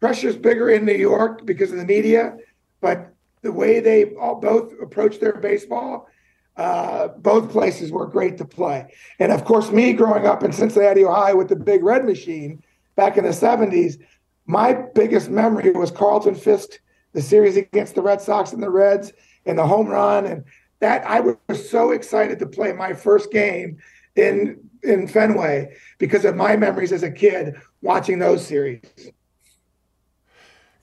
pressure's 0.00 0.36
bigger 0.36 0.70
in 0.70 0.86
New 0.86 0.94
York 0.94 1.44
because 1.44 1.70
of 1.72 1.76
the 1.76 1.84
media, 1.84 2.36
but 2.80 3.12
the 3.42 3.52
way 3.52 3.80
they 3.80 4.14
all 4.14 4.40
both 4.40 4.72
approach 4.80 5.20
their 5.20 5.34
baseball, 5.34 6.08
uh, 6.56 7.08
both 7.08 7.50
places 7.50 7.92
were 7.92 8.06
great 8.06 8.38
to 8.38 8.46
play. 8.46 8.92
And 9.18 9.30
of 9.30 9.44
course, 9.44 9.70
me 9.70 9.92
growing 9.92 10.26
up 10.26 10.42
in 10.42 10.52
Cincinnati, 10.52 11.04
Ohio, 11.04 11.36
with 11.36 11.48
the 11.48 11.56
Big 11.56 11.84
Red 11.84 12.06
Machine 12.06 12.62
back 12.96 13.18
in 13.18 13.24
the 13.24 13.30
'70s, 13.30 13.98
my 14.46 14.72
biggest 14.94 15.28
memory 15.28 15.70
was 15.70 15.90
Carlton 15.90 16.34
Fisk, 16.34 16.80
the 17.12 17.22
series 17.22 17.56
against 17.56 17.94
the 17.94 18.02
Red 18.02 18.20
Sox 18.20 18.52
and 18.52 18.62
the 18.62 18.70
Reds, 18.70 19.12
and 19.46 19.58
the 19.58 19.66
home 19.66 19.86
run, 19.86 20.26
and 20.26 20.44
that 20.80 21.06
I 21.06 21.20
was 21.20 21.70
so 21.70 21.92
excited 21.92 22.38
to 22.38 22.46
play 22.46 22.72
my 22.72 22.92
first 22.92 23.30
game 23.30 23.78
in 24.16 24.58
in 24.82 25.06
Fenway 25.06 25.76
because 25.98 26.24
of 26.24 26.36
my 26.36 26.56
memories 26.56 26.92
as 26.92 27.02
a 27.02 27.10
kid 27.10 27.54
watching 27.82 28.18
those 28.18 28.46
series. 28.46 28.80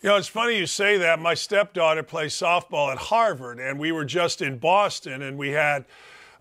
You 0.01 0.09
know, 0.09 0.15
it's 0.15 0.27
funny 0.27 0.57
you 0.57 0.67
say 0.67 0.97
that. 0.99 1.19
My 1.19 1.33
stepdaughter 1.33 2.03
plays 2.03 2.33
softball 2.33 2.91
at 2.91 2.99
Harvard, 2.99 3.59
and 3.59 3.79
we 3.79 3.91
were 3.91 4.05
just 4.05 4.41
in 4.43 4.59
Boston, 4.59 5.23
and 5.23 5.37
we 5.37 5.49
had 5.49 5.85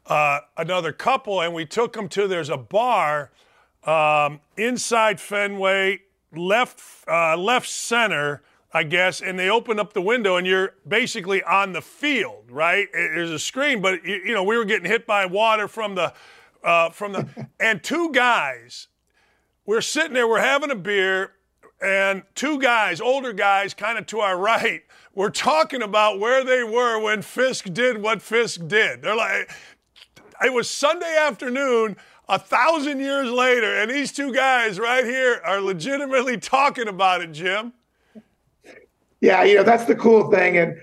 uh, 0.04 0.40
another 0.58 0.92
couple, 0.92 1.40
and 1.40 1.54
we 1.54 1.64
took 1.64 1.94
them 1.94 2.08
to 2.10 2.28
there's 2.28 2.50
a 2.50 2.58
bar 2.58 3.30
um, 3.84 4.40
inside 4.56 5.20
Fenway, 5.20 6.02
left 6.34 6.80
uh, 7.08 7.36
left 7.36 7.68
center, 7.68 8.42
I 8.76 8.82
guess, 8.82 9.22
and 9.22 9.38
they 9.38 9.48
open 9.48 9.80
up 9.80 9.94
the 9.94 10.02
window, 10.02 10.36
and 10.36 10.46
you're 10.46 10.74
basically 10.86 11.42
on 11.42 11.72
the 11.72 11.80
field, 11.80 12.50
right? 12.50 12.86
There's 12.92 13.30
a 13.30 13.38
screen, 13.38 13.80
but 13.80 14.04
you, 14.04 14.16
you 14.16 14.34
know 14.34 14.42
we 14.42 14.58
were 14.58 14.66
getting 14.66 14.84
hit 14.84 15.06
by 15.06 15.24
water 15.24 15.66
from 15.66 15.94
the 15.94 16.12
uh, 16.62 16.90
from 16.90 17.14
the 17.14 17.48
and 17.60 17.82
two 17.82 18.12
guys. 18.12 18.88
We're 19.64 19.80
sitting 19.80 20.12
there, 20.12 20.28
we're 20.28 20.40
having 20.40 20.70
a 20.70 20.74
beer, 20.74 21.32
and 21.80 22.22
two 22.34 22.60
guys, 22.60 23.00
older 23.00 23.32
guys, 23.32 23.72
kind 23.72 23.96
of 23.96 24.04
to 24.08 24.20
our 24.20 24.36
right, 24.52 24.82
were 25.14 25.30
talking 25.30 25.80
about 25.80 26.20
where 26.20 26.44
they 26.44 26.62
were 26.62 27.00
when 27.00 27.22
Fisk 27.22 27.72
did 27.72 28.02
what 28.02 28.20
Fisk 28.20 28.68
did. 28.68 29.00
They're 29.00 29.16
like, 29.16 29.50
it 30.44 30.52
was 30.52 30.68
Sunday 30.68 31.16
afternoon, 31.18 31.96
a 32.28 32.38
thousand 32.38 33.00
years 33.00 33.30
later, 33.30 33.74
and 33.74 33.90
these 33.90 34.12
two 34.12 34.34
guys 34.34 34.78
right 34.78 35.06
here 35.06 35.40
are 35.46 35.62
legitimately 35.62 36.36
talking 36.36 36.88
about 36.88 37.22
it, 37.22 37.32
Jim. 37.32 37.72
Yeah, 39.20 39.44
you 39.44 39.56
know, 39.56 39.62
that's 39.62 39.84
the 39.86 39.94
cool 39.94 40.30
thing. 40.30 40.56
And, 40.58 40.76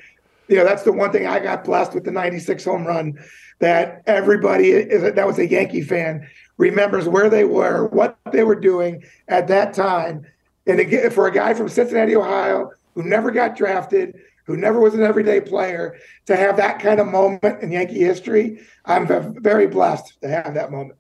you 0.48 0.58
know, 0.58 0.64
that's 0.64 0.84
the 0.84 0.92
one 0.92 1.12
thing 1.12 1.28
I 1.28 1.40
got 1.40 1.64
blessed 1.64 1.94
with 1.94 2.04
the 2.04 2.12
96 2.12 2.64
home 2.66 2.86
run 2.86 3.18
that 3.60 4.02
everybody 4.08 4.84
that 4.84 5.28
was 5.28 5.40
a 5.40 5.48
Yankee 5.48 5.82
fan 5.82 6.28
remembers 6.58 7.08
where 7.08 7.30
they 7.30 7.46
were, 7.46 7.88
what 7.88 8.18
they 8.32 8.44
were 8.44 8.60
doing 8.60 9.04
at 9.28 9.48
that 9.48 9.74
time. 9.74 10.26
And 10.66 11.14
for 11.14 11.28
a 11.28 11.32
guy 11.32 11.54
from 11.54 11.70
Cincinnati, 11.70 12.16
Ohio, 12.16 12.72
who 12.96 13.04
never 13.04 13.32
got 13.32 13.56
drafted, 13.56 14.20
who 14.46 14.58
never 14.58 14.80
was 14.80 14.94
an 14.94 15.04
everyday 15.04 15.40
player, 15.40 15.98
to 16.26 16.36
have 16.36 16.58
that 16.58 16.80
kind 16.80 17.00
of 17.00 17.08
moment 17.08 17.62
in 17.62 17.72
Yankee 17.72 18.00
history, 18.00 18.60
I'm 18.86 19.08
very 19.42 19.68
blessed 19.68 20.22
to 20.22 20.28
have 20.28 20.54
that 20.56 20.72
moment. 20.72 20.98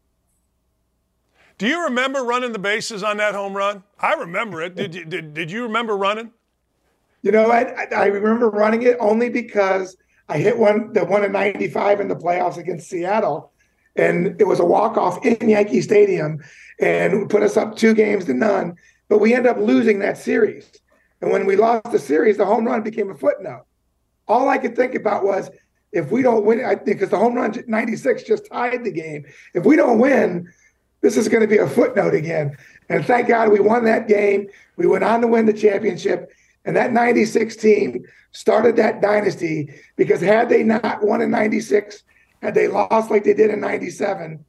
Do 1.57 1.67
you 1.67 1.83
remember 1.83 2.23
running 2.23 2.51
the 2.51 2.59
bases 2.59 3.03
on 3.03 3.17
that 3.17 3.35
home 3.35 3.55
run? 3.55 3.83
I 3.99 4.13
remember 4.13 4.61
it. 4.61 4.75
Did 4.75 4.95
you, 4.95 5.05
did, 5.05 5.33
did 5.33 5.51
you 5.51 5.63
remember 5.63 5.95
running? 5.95 6.31
You 7.23 7.31
know, 7.31 7.51
I, 7.51 7.87
I 7.95 8.05
remember 8.07 8.49
running 8.49 8.83
it 8.83 8.97
only 8.99 9.29
because 9.29 9.97
I 10.29 10.37
hit 10.37 10.57
one, 10.57 10.91
the 10.93 11.05
one 11.05 11.23
in 11.23 11.31
95 11.31 12.01
in 12.01 12.09
the 12.09 12.15
playoffs 12.15 12.57
against 12.57 12.89
Seattle. 12.89 13.51
And 13.95 14.39
it 14.41 14.45
was 14.45 14.59
a 14.59 14.65
walk 14.65 14.97
off 14.97 15.25
in 15.25 15.49
Yankee 15.49 15.81
Stadium 15.81 16.43
and 16.79 17.29
put 17.29 17.41
us 17.41 17.55
up 17.55 17.75
two 17.75 17.93
games 17.93 18.25
to 18.25 18.33
none. 18.33 18.75
But 19.07 19.19
we 19.19 19.33
ended 19.33 19.51
up 19.51 19.57
losing 19.57 19.99
that 19.99 20.17
series. 20.17 20.69
And 21.21 21.31
when 21.31 21.45
we 21.45 21.55
lost 21.55 21.91
the 21.91 21.99
series, 21.99 22.37
the 22.37 22.45
home 22.45 22.65
run 22.65 22.83
became 22.83 23.09
a 23.09 23.15
footnote. 23.15 23.65
All 24.27 24.49
I 24.49 24.57
could 24.57 24.75
think 24.75 24.93
about 24.93 25.23
was 25.23 25.49
if 25.93 26.11
we 26.11 26.21
don't 26.23 26.43
win, 26.43 26.65
I 26.65 26.75
think 26.75 26.97
because 26.97 27.09
the 27.09 27.19
home 27.19 27.35
run 27.35 27.53
96 27.67 28.23
just 28.23 28.49
tied 28.51 28.83
the 28.83 28.91
game. 28.91 29.25
If 29.53 29.63
we 29.63 29.77
don't 29.77 29.99
win, 29.99 30.51
this 31.01 31.15
is 31.15 31.29
going 31.29 31.41
to 31.41 31.47
be 31.47 31.59
a 31.59 31.67
footnote 31.67 32.15
again. 32.15 32.57
And 32.89 33.05
thank 33.05 33.27
God 33.29 33.49
we 33.49 33.59
won 33.59 33.85
that 33.85 34.07
game. 34.07 34.47
We 34.75 34.87
went 34.87 35.03
on 35.03 35.21
to 35.21 35.27
win 35.27 35.45
the 35.45 35.53
championship. 35.53 36.31
And 36.65 36.75
that 36.75 36.93
96 36.93 37.55
team 37.55 38.05
started 38.31 38.75
that 38.77 39.01
dynasty 39.01 39.69
because 39.95 40.21
had 40.21 40.49
they 40.49 40.63
not 40.63 41.03
won 41.03 41.21
in 41.21 41.31
96, 41.31 42.03
had 42.41 42.55
they 42.55 42.67
lost 42.67 43.11
like 43.11 43.23
they 43.23 43.33
did 43.33 43.51
in 43.51 43.59
97, 43.59 44.43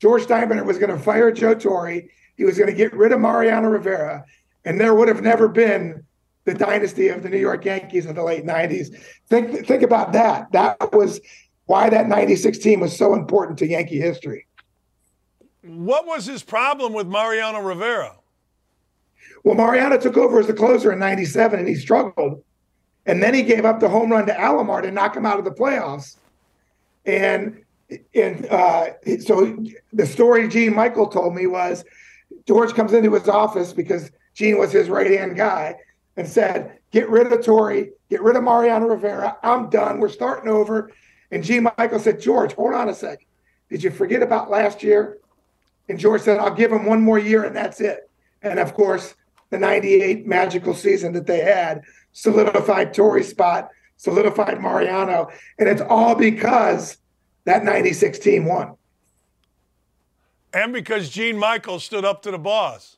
George 0.00 0.24
Steinbrenner 0.24 0.64
was 0.64 0.78
going 0.78 0.90
to 0.90 0.98
fire 0.98 1.30
Joe 1.30 1.54
Torre. 1.54 2.02
He 2.36 2.44
was 2.44 2.56
going 2.56 2.70
to 2.70 2.76
get 2.76 2.92
rid 2.94 3.12
of 3.12 3.20
Mariano 3.20 3.68
Rivera. 3.68 4.24
And 4.64 4.80
there 4.80 4.94
would 4.94 5.08
have 5.08 5.22
never 5.22 5.48
been 5.48 6.04
the 6.44 6.54
dynasty 6.54 7.08
of 7.08 7.22
the 7.22 7.28
New 7.28 7.38
York 7.38 7.64
Yankees 7.64 8.06
of 8.06 8.14
the 8.14 8.22
late 8.22 8.44
90s. 8.44 8.96
Think, 9.28 9.66
think 9.66 9.82
about 9.82 10.12
that. 10.12 10.50
That 10.52 10.92
was 10.92 11.20
why 11.66 11.90
that 11.90 12.08
96 12.08 12.58
team 12.58 12.80
was 12.80 12.96
so 12.96 13.14
important 13.14 13.58
to 13.58 13.66
Yankee 13.66 14.00
history. 14.00 14.46
What 15.62 16.06
was 16.06 16.24
his 16.24 16.42
problem 16.42 16.94
with 16.94 17.06
Mariano 17.06 17.60
Rivera? 17.60 18.16
Well, 19.44 19.54
Mariano 19.54 19.98
took 19.98 20.16
over 20.16 20.40
as 20.40 20.46
the 20.46 20.54
closer 20.54 20.92
in 20.92 20.98
97 20.98 21.58
and 21.58 21.68
he 21.68 21.74
struggled. 21.74 22.42
And 23.06 23.22
then 23.22 23.34
he 23.34 23.42
gave 23.42 23.64
up 23.64 23.80
the 23.80 23.88
home 23.88 24.12
run 24.12 24.26
to 24.26 24.34
Alomar 24.34 24.82
to 24.82 24.90
knock 24.90 25.16
him 25.16 25.24
out 25.24 25.38
of 25.38 25.44
the 25.44 25.50
playoffs. 25.50 26.16
And 27.06 27.62
and 28.14 28.46
uh, 28.46 28.90
so 29.20 29.64
the 29.94 30.04
story 30.04 30.46
Gene 30.46 30.74
Michael 30.74 31.06
told 31.06 31.34
me 31.34 31.46
was 31.46 31.84
George 32.46 32.74
comes 32.74 32.92
into 32.92 33.14
his 33.14 33.28
office 33.28 33.72
because 33.72 34.10
Gene 34.34 34.58
was 34.58 34.72
his 34.72 34.90
right 34.90 35.10
hand 35.10 35.36
guy 35.36 35.76
and 36.16 36.28
said, 36.28 36.78
Get 36.90 37.08
rid 37.08 37.32
of 37.32 37.44
Torre, 37.44 37.86
get 38.10 38.22
rid 38.22 38.36
of 38.36 38.42
Mariano 38.42 38.86
Rivera. 38.86 39.36
I'm 39.42 39.70
done. 39.70 40.00
We're 40.00 40.08
starting 40.08 40.50
over. 40.50 40.90
And 41.30 41.44
Gene 41.44 41.68
Michael 41.78 41.98
said, 41.98 42.20
George, 42.20 42.52
hold 42.54 42.74
on 42.74 42.88
a 42.88 42.94
second. 42.94 43.26
Did 43.70 43.82
you 43.82 43.90
forget 43.90 44.22
about 44.22 44.50
last 44.50 44.82
year? 44.82 45.18
And 45.88 45.98
George 45.98 46.22
said, 46.22 46.38
I'll 46.38 46.54
give 46.54 46.72
him 46.72 46.86
one 46.86 47.00
more 47.00 47.18
year 47.18 47.44
and 47.44 47.54
that's 47.54 47.80
it. 47.80 48.10
And 48.42 48.58
of 48.58 48.74
course, 48.74 49.14
the 49.50 49.58
98 49.58 50.26
magical 50.26 50.74
season 50.74 51.12
that 51.14 51.26
they 51.26 51.40
had 51.40 51.82
solidified 52.12 52.92
Torre's 52.92 53.28
spot, 53.28 53.70
solidified 53.96 54.60
Mariano. 54.60 55.28
And 55.58 55.68
it's 55.68 55.82
all 55.82 56.14
because 56.14 56.98
that 57.44 57.64
96 57.64 58.18
team 58.18 58.44
won. 58.44 58.74
And 60.52 60.72
because 60.72 61.08
Gene 61.10 61.38
Michael 61.38 61.78
stood 61.78 62.04
up 62.04 62.22
to 62.22 62.30
the 62.30 62.38
boss. 62.38 62.96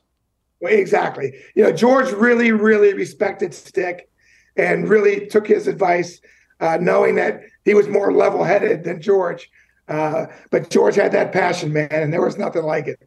Well, 0.61 0.73
exactly. 0.73 1.33
You 1.55 1.63
know, 1.63 1.71
George 1.71 2.11
really, 2.11 2.51
really 2.51 2.93
respected 2.93 3.53
Stick 3.53 4.09
and 4.55 4.87
really 4.87 5.27
took 5.27 5.47
his 5.47 5.67
advice, 5.67 6.21
uh, 6.59 6.77
knowing 6.79 7.15
that 7.15 7.41
he 7.65 7.73
was 7.73 7.87
more 7.87 8.13
level 8.13 8.43
headed 8.43 8.83
than 8.83 9.01
George. 9.01 9.49
Uh, 9.87 10.27
but 10.51 10.69
George 10.69 10.95
had 10.95 11.11
that 11.11 11.33
passion, 11.33 11.73
man, 11.73 11.89
and 11.91 12.13
there 12.13 12.21
was 12.21 12.37
nothing 12.37 12.63
like 12.63 12.87
it. 12.87 13.01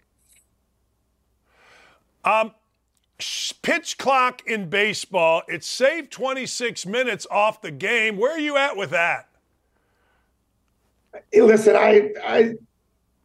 Um, 2.24 2.52
pitch 3.18 3.98
clock 3.98 4.42
in 4.46 4.68
baseball, 4.68 5.42
it 5.48 5.64
saved 5.64 6.10
26 6.10 6.86
minutes 6.86 7.26
off 7.30 7.62
the 7.62 7.70
game. 7.70 8.16
Where 8.16 8.32
are 8.32 8.38
you 8.38 8.56
at 8.56 8.76
with 8.76 8.90
that? 8.90 9.28
Hey, 11.32 11.42
listen, 11.42 11.76
I, 11.76 12.12
I, 12.24 12.54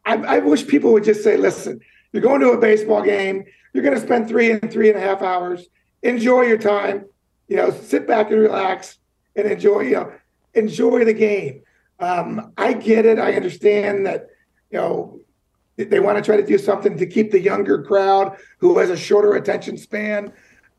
I, 0.04 0.14
I 0.16 0.38
wish 0.38 0.66
people 0.66 0.92
would 0.92 1.04
just 1.04 1.24
say, 1.24 1.36
listen, 1.36 1.80
you're 2.12 2.22
going 2.22 2.40
to 2.40 2.50
a 2.50 2.58
baseball 2.58 3.02
game, 3.02 3.44
you're 3.72 3.84
going 3.84 3.98
to 3.98 4.00
spend 4.00 4.28
three 4.28 4.50
and 4.50 4.70
three 4.70 4.88
and 4.88 4.98
a 4.98 5.00
half 5.00 5.22
hours. 5.22 5.66
Enjoy 6.02 6.42
your 6.42 6.58
time, 6.58 7.04
you 7.48 7.56
know, 7.56 7.70
sit 7.70 8.06
back 8.06 8.30
and 8.30 8.40
relax 8.40 8.98
and 9.36 9.46
enjoy, 9.46 9.80
you 9.80 9.94
know, 9.94 10.12
enjoy 10.54 11.04
the 11.04 11.12
game. 11.12 11.62
Um, 11.98 12.52
I 12.56 12.72
get 12.72 13.04
it. 13.04 13.18
I 13.18 13.34
understand 13.34 14.06
that, 14.06 14.28
you 14.70 14.78
know, 14.78 15.20
they 15.84 16.00
want 16.00 16.18
to 16.18 16.22
try 16.22 16.36
to 16.36 16.46
do 16.46 16.58
something 16.58 16.96
to 16.98 17.06
keep 17.06 17.30
the 17.30 17.40
younger 17.40 17.82
crowd 17.82 18.36
who 18.58 18.78
has 18.78 18.90
a 18.90 18.96
shorter 18.96 19.34
attention 19.34 19.76
span 19.76 20.32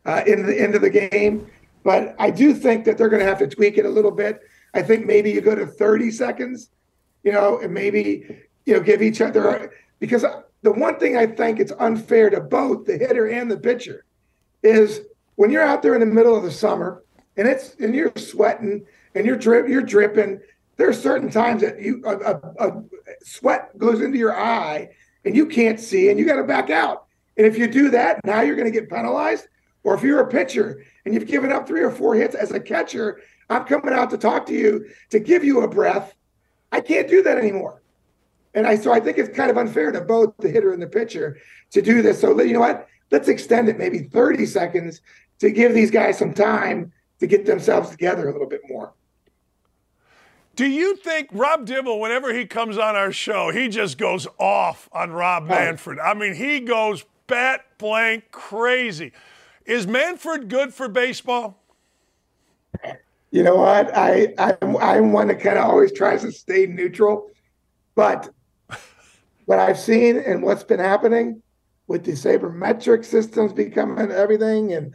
uh, 0.05 0.23
in 0.27 0.45
the 0.45 0.59
end 0.59 0.75
of 0.75 0.81
the 0.81 0.89
game. 0.89 1.49
But 1.83 2.15
I 2.19 2.29
do 2.29 2.53
think 2.53 2.85
that 2.85 2.97
they're 2.97 3.09
going 3.09 3.21
to 3.21 3.27
have 3.27 3.39
to 3.39 3.47
tweak 3.47 3.77
it 3.77 3.85
a 3.85 3.89
little 3.89 4.11
bit. 4.11 4.41
I 4.73 4.81
think 4.81 5.05
maybe 5.05 5.31
you 5.31 5.41
go 5.41 5.55
to 5.55 5.65
30 5.65 6.11
seconds, 6.11 6.69
you 7.23 7.31
know, 7.31 7.59
and 7.59 7.73
maybe, 7.73 8.39
you 8.65 8.73
know, 8.73 8.79
give 8.79 9.01
each 9.01 9.21
other 9.21 9.73
because 9.99 10.25
the 10.61 10.71
one 10.71 10.99
thing 10.99 11.17
I 11.17 11.25
think 11.25 11.59
it's 11.59 11.73
unfair 11.79 12.29
to 12.29 12.39
both 12.39 12.85
the 12.85 12.97
hitter 12.97 13.27
and 13.27 13.49
the 13.49 13.57
pitcher 13.57 14.05
is 14.63 15.01
when 15.35 15.49
you're 15.49 15.63
out 15.63 15.81
there 15.81 15.95
in 15.95 15.99
the 15.99 16.05
middle 16.05 16.35
of 16.35 16.43
the 16.43 16.51
summer 16.51 17.03
and 17.37 17.47
it's 17.47 17.75
and 17.79 17.95
you're 17.95 18.11
sweating 18.15 18.85
and 19.15 19.25
you're 19.25 19.37
drip 19.37 19.67
you're 19.67 19.81
dripping 19.81 20.39
there 20.81 20.89
are 20.89 20.93
certain 20.93 21.29
times 21.29 21.61
that 21.61 21.79
you 21.79 22.01
a, 22.07 22.15
a, 22.17 22.69
a 22.69 22.83
sweat 23.21 23.77
goes 23.77 24.01
into 24.01 24.17
your 24.17 24.35
eye 24.35 24.89
and 25.23 25.35
you 25.35 25.45
can't 25.45 25.79
see 25.79 26.09
and 26.09 26.17
you 26.17 26.25
got 26.25 26.37
to 26.37 26.43
back 26.43 26.71
out. 26.71 27.05
And 27.37 27.45
if 27.45 27.55
you 27.55 27.67
do 27.67 27.91
that, 27.91 28.19
now 28.25 28.41
you're 28.41 28.55
going 28.55 28.65
to 28.65 28.71
get 28.71 28.89
penalized. 28.89 29.45
Or 29.83 29.93
if 29.93 30.01
you're 30.01 30.21
a 30.21 30.27
pitcher 30.27 30.83
and 31.05 31.13
you've 31.13 31.27
given 31.27 31.51
up 31.51 31.67
three 31.67 31.83
or 31.83 31.91
four 31.91 32.15
hits 32.15 32.33
as 32.33 32.49
a 32.49 32.59
catcher, 32.59 33.21
I'm 33.47 33.65
coming 33.65 33.93
out 33.93 34.09
to 34.09 34.17
talk 34.17 34.47
to 34.47 34.55
you 34.55 34.87
to 35.11 35.19
give 35.19 35.43
you 35.43 35.61
a 35.61 35.67
breath. 35.67 36.15
I 36.71 36.81
can't 36.81 37.07
do 37.07 37.21
that 37.21 37.37
anymore. 37.37 37.83
And 38.55 38.65
I 38.65 38.75
so 38.75 38.91
I 38.91 38.99
think 38.99 39.19
it's 39.19 39.37
kind 39.37 39.51
of 39.51 39.59
unfair 39.59 39.91
to 39.91 40.01
both 40.01 40.35
the 40.39 40.49
hitter 40.49 40.73
and 40.73 40.81
the 40.81 40.87
pitcher 40.87 41.37
to 41.73 41.83
do 41.83 42.01
this. 42.01 42.19
So 42.19 42.41
you 42.41 42.53
know 42.53 42.59
what? 42.59 42.87
Let's 43.11 43.27
extend 43.27 43.69
it 43.69 43.77
maybe 43.77 43.99
30 43.99 44.47
seconds 44.47 45.01
to 45.41 45.51
give 45.51 45.75
these 45.75 45.91
guys 45.91 46.17
some 46.17 46.33
time 46.33 46.91
to 47.19 47.27
get 47.27 47.45
themselves 47.45 47.91
together 47.91 48.27
a 48.27 48.31
little 48.31 48.49
bit 48.49 48.61
more. 48.67 48.95
Do 50.61 50.69
you 50.69 50.95
think 50.95 51.29
Rob 51.31 51.65
Dibble, 51.65 51.99
whenever 51.99 52.31
he 52.35 52.45
comes 52.45 52.77
on 52.77 52.95
our 52.95 53.11
show, 53.11 53.49
he 53.49 53.67
just 53.67 53.97
goes 53.97 54.27
off 54.37 54.87
on 54.91 55.09
Rob 55.09 55.47
Manfred? 55.47 55.97
I 55.97 56.13
mean, 56.13 56.35
he 56.35 56.59
goes 56.59 57.03
bat 57.25 57.65
blank 57.79 58.25
crazy. 58.29 59.11
Is 59.65 59.87
Manfred 59.87 60.49
good 60.49 60.71
for 60.71 60.87
baseball? 60.87 61.59
You 63.31 63.41
know 63.41 63.55
what? 63.55 63.97
I 63.97 64.35
I, 64.37 64.55
I'm 64.61 65.11
one 65.11 65.29
that 65.29 65.39
kind 65.39 65.57
of 65.57 65.65
always 65.65 65.91
tries 65.91 66.21
to 66.21 66.31
stay 66.31 66.67
neutral, 66.67 67.31
but 67.95 68.29
what 69.45 69.57
I've 69.57 69.79
seen 69.79 70.17
and 70.17 70.43
what's 70.43 70.63
been 70.63 70.79
happening 70.79 71.41
with 71.87 72.05
the 72.05 72.11
sabermetric 72.11 73.03
systems 73.03 73.51
becoming 73.51 74.11
everything 74.11 74.73
and 74.73 74.93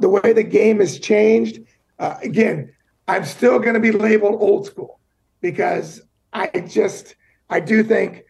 the 0.00 0.08
way 0.08 0.32
the 0.32 0.42
game 0.42 0.80
has 0.80 0.98
changed, 0.98 1.60
uh, 2.00 2.16
again, 2.20 2.72
I'm 3.06 3.24
still 3.24 3.60
going 3.60 3.74
to 3.74 3.80
be 3.80 3.92
labeled 3.92 4.42
old 4.42 4.66
school 4.66 4.98
because 5.44 6.00
I 6.32 6.48
just 6.66 7.16
I 7.50 7.60
do 7.60 7.82
think 7.82 8.24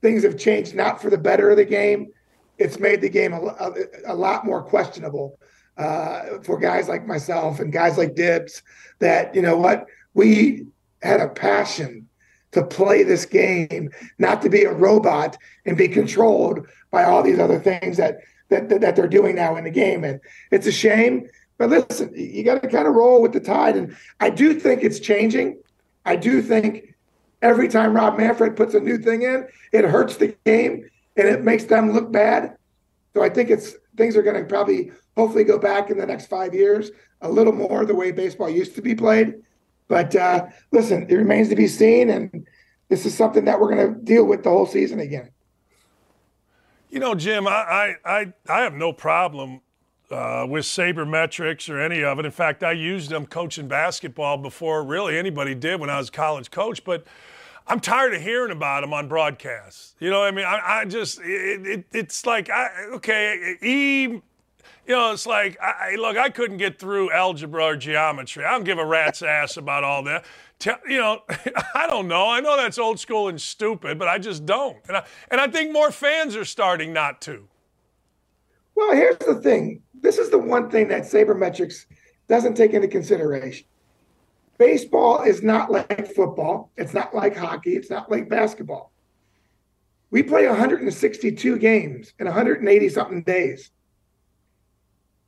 things 0.00 0.22
have 0.22 0.38
changed 0.38 0.76
not 0.76 1.02
for 1.02 1.10
the 1.10 1.18
better 1.18 1.50
of 1.50 1.56
the 1.56 1.64
game. 1.64 2.12
It's 2.56 2.78
made 2.78 3.00
the 3.00 3.08
game 3.08 3.32
a, 3.32 3.38
a, 3.38 3.72
a 4.06 4.14
lot 4.14 4.46
more 4.46 4.62
questionable 4.62 5.40
uh, 5.76 6.38
for 6.44 6.56
guys 6.56 6.88
like 6.88 7.04
myself 7.04 7.58
and 7.58 7.72
guys 7.72 7.98
like 7.98 8.14
Dibs. 8.14 8.62
That 9.00 9.34
you 9.34 9.42
know 9.42 9.56
what 9.56 9.86
we 10.14 10.66
had 11.02 11.20
a 11.20 11.28
passion 11.28 12.08
to 12.52 12.64
play 12.64 13.02
this 13.02 13.26
game, 13.26 13.90
not 14.18 14.40
to 14.42 14.48
be 14.48 14.62
a 14.62 14.72
robot 14.72 15.36
and 15.66 15.76
be 15.76 15.88
controlled 15.88 16.64
by 16.92 17.02
all 17.02 17.24
these 17.24 17.40
other 17.40 17.58
things 17.58 17.96
that 17.96 18.18
that, 18.50 18.68
that 18.68 18.94
they're 18.94 19.08
doing 19.08 19.34
now 19.34 19.56
in 19.56 19.64
the 19.64 19.70
game. 19.70 20.04
And 20.04 20.20
it's 20.52 20.68
a 20.68 20.72
shame 20.72 21.28
but 21.58 21.70
listen, 21.70 22.12
you 22.14 22.42
got 22.44 22.62
to 22.62 22.68
kind 22.68 22.86
of 22.86 22.94
roll 22.94 23.22
with 23.22 23.32
the 23.32 23.40
tide. 23.40 23.76
And 23.76 23.96
I 24.20 24.30
do 24.30 24.58
think 24.58 24.82
it's 24.82 25.00
changing. 25.00 25.58
I 26.06 26.16
do 26.16 26.40
think 26.40 26.94
every 27.42 27.68
time 27.68 27.94
Rob 27.94 28.16
Manfred 28.16 28.56
puts 28.56 28.74
a 28.74 28.80
new 28.80 28.96
thing 28.96 29.22
in, 29.22 29.46
it 29.72 29.84
hurts 29.84 30.16
the 30.16 30.34
game 30.46 30.88
and 31.16 31.28
it 31.28 31.42
makes 31.42 31.64
them 31.64 31.92
look 31.92 32.10
bad. 32.10 32.56
So 33.12 33.22
I 33.22 33.28
think 33.28 33.50
it's 33.50 33.74
things 33.96 34.16
are 34.16 34.22
going 34.22 34.40
to 34.40 34.44
probably 34.44 34.92
hopefully 35.16 35.44
go 35.44 35.58
back 35.58 35.90
in 35.90 35.98
the 35.98 36.06
next 36.06 36.26
five 36.26 36.54
years 36.54 36.90
a 37.22 37.30
little 37.30 37.52
more 37.52 37.84
the 37.84 37.94
way 37.94 38.12
baseball 38.12 38.48
used 38.48 38.74
to 38.76 38.82
be 38.82 38.94
played. 38.94 39.34
But 39.88 40.14
uh, 40.14 40.46
listen, 40.72 41.06
it 41.08 41.14
remains 41.14 41.48
to 41.48 41.56
be 41.56 41.68
seen, 41.68 42.10
and 42.10 42.46
this 42.88 43.06
is 43.06 43.16
something 43.16 43.44
that 43.46 43.60
we're 43.60 43.74
going 43.74 43.94
to 43.94 44.00
deal 44.00 44.24
with 44.24 44.42
the 44.42 44.50
whole 44.50 44.66
season 44.66 45.00
again. 45.00 45.30
You 46.90 47.00
know, 47.00 47.14
Jim, 47.14 47.46
I 47.46 47.96
I 48.04 48.32
I 48.48 48.60
have 48.60 48.74
no 48.74 48.92
problem 48.92 49.60
uh, 50.10 50.46
with 50.48 50.64
sabermetrics 50.64 51.68
or 51.68 51.80
any 51.80 52.02
of 52.04 52.18
it. 52.18 52.24
In 52.24 52.30
fact, 52.30 52.62
I 52.62 52.72
used 52.72 53.10
them 53.10 53.26
coaching 53.26 53.68
basketball 53.68 54.38
before 54.38 54.84
really 54.84 55.18
anybody 55.18 55.54
did 55.54 55.80
when 55.80 55.90
I 55.90 55.98
was 55.98 56.08
a 56.08 56.12
college 56.12 56.50
coach. 56.50 56.84
But 56.84 57.06
I'm 57.66 57.80
tired 57.80 58.14
of 58.14 58.22
hearing 58.22 58.52
about 58.52 58.82
them 58.82 58.92
on 58.92 59.08
broadcasts. 59.08 59.94
You 59.98 60.10
know, 60.10 60.22
I 60.22 60.30
mean, 60.30 60.44
I, 60.44 60.80
I 60.80 60.84
just 60.84 61.20
it, 61.20 61.66
it, 61.66 61.84
it's 61.92 62.24
like 62.24 62.48
I, 62.48 62.70
okay, 62.94 63.56
he, 63.60 64.02
you 64.02 64.22
know, 64.86 65.12
it's 65.12 65.26
like 65.26 65.58
I, 65.60 65.96
look, 65.96 66.16
I 66.16 66.28
couldn't 66.28 66.58
get 66.58 66.78
through 66.78 67.10
algebra 67.10 67.64
or 67.64 67.76
geometry. 67.76 68.44
I 68.44 68.52
don't 68.52 68.64
give 68.64 68.78
a 68.78 68.86
rat's 68.86 69.22
ass 69.22 69.56
about 69.56 69.82
all 69.82 70.04
that. 70.04 70.24
You 70.64 70.98
know, 70.98 71.22
I 71.74 71.86
don't 71.88 72.06
know. 72.06 72.28
I 72.28 72.40
know 72.40 72.56
that's 72.56 72.78
old 72.78 73.00
school 73.00 73.28
and 73.28 73.40
stupid, 73.40 73.98
but 73.98 74.06
I 74.06 74.18
just 74.18 74.46
don't. 74.46 74.78
And 74.86 74.98
I, 74.98 75.04
and 75.30 75.40
I 75.40 75.48
think 75.48 75.72
more 75.72 75.90
fans 75.90 76.36
are 76.36 76.44
starting 76.44 76.92
not 76.92 77.20
to. 77.22 77.48
Well, 78.76 78.94
here's 78.94 79.18
the 79.18 79.36
thing. 79.36 79.82
This 80.00 80.18
is 80.18 80.30
the 80.30 80.38
one 80.38 80.70
thing 80.70 80.88
that 80.88 81.02
sabermetrics 81.02 81.86
doesn't 82.28 82.54
take 82.54 82.72
into 82.72 82.88
consideration 82.88 83.66
baseball 84.58 85.22
is 85.22 85.42
not 85.42 85.70
like 85.70 86.14
football. 86.14 86.70
It's 86.76 86.94
not 86.94 87.14
like 87.14 87.36
hockey. 87.36 87.76
It's 87.76 87.90
not 87.90 88.10
like 88.10 88.28
basketball. 88.28 88.92
We 90.10 90.22
play 90.22 90.46
162 90.46 91.58
games 91.58 92.14
in 92.18 92.26
180 92.26 92.88
something 92.88 93.22
days. 93.22 93.70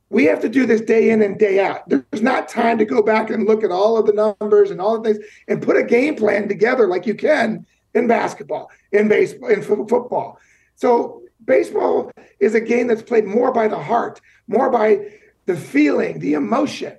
We 0.09 0.25
have 0.25 0.39
to 0.41 0.49
do 0.49 0.65
this 0.65 0.81
day 0.81 1.11
in 1.11 1.21
and 1.21 1.37
day 1.37 1.63
out. 1.63 1.87
There's 1.87 2.23
not 2.23 2.49
time 2.49 2.79
to 2.79 2.85
go 2.85 3.03
back 3.03 3.29
and 3.29 3.45
look 3.45 3.63
at 3.63 3.71
all 3.71 3.97
of 3.97 4.07
the 4.07 4.35
numbers 4.41 4.71
and 4.71 4.81
all 4.81 4.99
the 4.99 5.13
things 5.13 5.25
and 5.47 5.61
put 5.61 5.77
a 5.77 5.83
game 5.83 6.15
plan 6.15 6.47
together 6.47 6.87
like 6.87 7.05
you 7.05 7.13
can 7.13 7.67
in 7.93 8.07
basketball, 8.07 8.71
in 8.91 9.07
baseball, 9.07 9.49
in 9.49 9.59
f- 9.59 9.89
football. 9.89 10.39
So 10.75 11.18
baseball 11.49 12.11
is 12.39 12.53
a 12.53 12.61
game 12.61 12.87
that's 12.87 13.01
played 13.01 13.25
more 13.25 13.51
by 13.51 13.67
the 13.67 13.77
heart, 13.77 14.21
more 14.47 14.69
by 14.69 15.09
the 15.47 15.57
feeling, 15.57 16.19
the 16.19 16.33
emotion. 16.33 16.95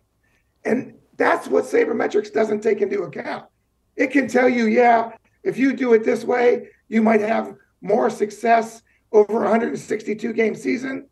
And 0.65 0.95
that's 1.17 1.47
what 1.47 1.65
sabermetrics 1.65 2.33
doesn't 2.33 2.61
take 2.61 2.83
into 2.83 3.05
account. 3.05 3.47
It 3.97 4.09
can 4.09 4.27
tell 4.29 4.49
you, 4.49 4.67
yeah, 4.67 5.13
if 5.45 5.57
you 5.57 5.73
do 5.73 5.95
it 5.95 6.05
this 6.05 6.25
way, 6.25 6.69
you 6.89 7.01
might 7.01 7.21
have 7.21 7.55
more 7.81 8.11
success 8.11 8.83
over 9.13 9.41
162 9.41 10.33
game 10.33 10.57
season. 10.57 11.07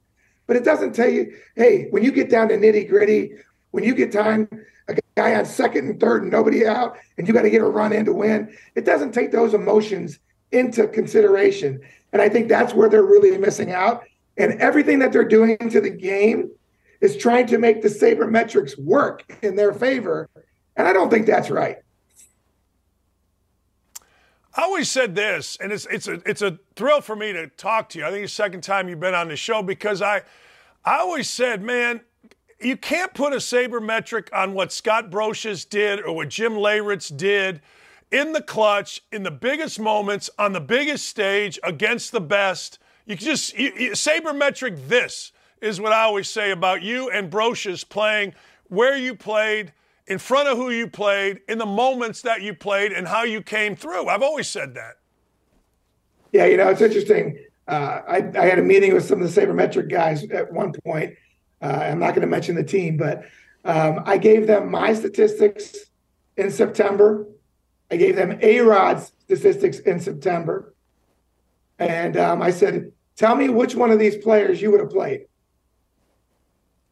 But 0.48 0.56
it 0.56 0.64
doesn't 0.64 0.94
tell 0.94 1.08
you, 1.08 1.36
hey, 1.54 1.86
when 1.90 2.02
you 2.02 2.10
get 2.10 2.28
down 2.28 2.48
to 2.48 2.56
nitty 2.56 2.88
gritty, 2.88 3.34
when 3.70 3.84
you 3.84 3.94
get 3.94 4.10
time, 4.10 4.48
a 4.88 4.96
guy 5.14 5.34
on 5.36 5.44
second 5.44 5.86
and 5.86 6.00
third 6.00 6.22
and 6.22 6.32
nobody 6.32 6.66
out, 6.66 6.96
and 7.16 7.28
you 7.28 7.34
got 7.34 7.42
to 7.42 7.50
get 7.50 7.60
a 7.60 7.68
run 7.68 7.92
in 7.92 8.04
to 8.06 8.12
win, 8.12 8.52
it 8.74 8.84
doesn't 8.84 9.12
take 9.12 9.30
those 9.30 9.54
emotions 9.54 10.18
into 10.50 10.88
consideration. 10.88 11.80
And 12.12 12.22
I 12.22 12.28
think 12.28 12.48
that's 12.48 12.74
where 12.74 12.88
they're 12.88 13.02
really 13.02 13.36
missing 13.36 13.72
out. 13.72 14.04
And 14.36 14.60
everything 14.60 14.98
that 15.00 15.12
they're 15.12 15.24
doing 15.24 15.56
to 15.70 15.80
the 15.80 15.90
game 15.90 16.50
is 17.00 17.16
trying 17.16 17.46
to 17.48 17.58
make 17.58 17.82
the 17.82 17.88
sabermetrics 17.88 18.78
work 18.78 19.24
in 19.42 19.56
their 19.56 19.72
favor. 19.72 20.28
And 20.76 20.86
I 20.86 20.92
don't 20.92 21.10
think 21.10 21.26
that's 21.26 21.50
right. 21.50 21.78
I 24.54 24.62
always 24.62 24.90
said 24.90 25.14
this, 25.14 25.56
and 25.60 25.70
it's 25.70 25.86
it's 25.86 26.08
a 26.08 26.14
it's 26.28 26.42
a 26.42 26.58
thrill 26.74 27.00
for 27.00 27.14
me 27.14 27.32
to 27.32 27.46
talk 27.46 27.90
to 27.90 27.98
you. 27.98 28.04
I 28.04 28.10
think 28.10 28.24
it's 28.24 28.32
the 28.32 28.42
second 28.42 28.62
time 28.62 28.88
you've 28.88 28.98
been 28.98 29.14
on 29.14 29.28
the 29.28 29.36
show 29.36 29.62
because 29.62 30.02
I 30.02 30.22
I 30.84 30.98
always 30.98 31.30
said, 31.30 31.62
man, 31.62 32.00
you 32.60 32.76
can't 32.76 33.14
put 33.14 33.32
a 33.32 33.36
sabermetric 33.36 34.28
on 34.32 34.54
what 34.54 34.72
Scott 34.72 35.10
Brosius 35.10 35.68
did 35.68 36.00
or 36.00 36.14
what 36.16 36.28
Jim 36.28 36.54
Leyritz 36.54 37.16
did 37.16 37.60
in 38.10 38.32
the 38.32 38.42
clutch, 38.42 39.02
in 39.12 39.22
the 39.22 39.30
biggest 39.30 39.78
moments, 39.78 40.30
on 40.38 40.52
the 40.52 40.60
biggest 40.60 41.06
stage 41.06 41.58
against 41.62 42.12
the 42.12 42.20
best. 42.20 42.78
You 43.06 43.16
can 43.16 43.26
just 43.26 43.56
you, 43.56 43.72
you, 43.76 43.90
sabermetric 43.92 44.88
this 44.88 45.32
is 45.60 45.80
what 45.80 45.92
I 45.92 46.02
always 46.02 46.28
say 46.28 46.50
about 46.50 46.82
you 46.82 47.10
and 47.10 47.30
Brosius 47.30 47.88
playing 47.88 48.34
where 48.68 48.96
you 48.96 49.14
played, 49.14 49.72
in 50.06 50.18
front 50.18 50.48
of 50.48 50.56
who 50.56 50.70
you 50.70 50.86
played, 50.86 51.40
in 51.48 51.58
the 51.58 51.66
moments 51.66 52.22
that 52.22 52.42
you 52.42 52.54
played, 52.54 52.92
and 52.92 53.08
how 53.08 53.24
you 53.24 53.42
came 53.42 53.74
through. 53.74 54.08
I've 54.08 54.22
always 54.22 54.48
said 54.48 54.74
that. 54.74 54.96
Yeah, 56.32 56.46
you 56.46 56.56
know, 56.56 56.68
it's 56.68 56.80
interesting. 56.80 57.38
Uh, 57.66 58.00
I, 58.06 58.16
I, 58.38 58.46
had 58.46 58.58
a 58.58 58.62
meeting 58.62 58.94
with 58.94 59.04
some 59.04 59.20
of 59.20 59.32
the 59.32 59.40
sabermetric 59.40 59.90
guys 59.90 60.24
at 60.30 60.52
one 60.52 60.72
point. 60.84 61.14
Uh, 61.60 61.66
I'm 61.66 61.98
not 61.98 62.10
going 62.10 62.22
to 62.22 62.26
mention 62.26 62.54
the 62.54 62.64
team, 62.64 62.96
but 62.96 63.24
um, 63.64 64.02
I 64.06 64.16
gave 64.16 64.46
them 64.46 64.70
my 64.70 64.94
statistics 64.94 65.76
in 66.36 66.50
September. 66.50 67.26
I 67.90 67.96
gave 67.96 68.16
them 68.16 68.38
A 68.42 68.60
Rod's 68.60 69.12
statistics 69.24 69.78
in 69.80 70.00
September. 70.00 70.74
And 71.78 72.16
um, 72.16 72.42
I 72.42 72.50
said, 72.50 72.92
Tell 73.18 73.34
me 73.34 73.48
which 73.48 73.74
one 73.74 73.90
of 73.90 73.98
these 73.98 74.16
players 74.16 74.62
you 74.62 74.70
would 74.70 74.78
have 74.78 74.90
played. 74.90 75.26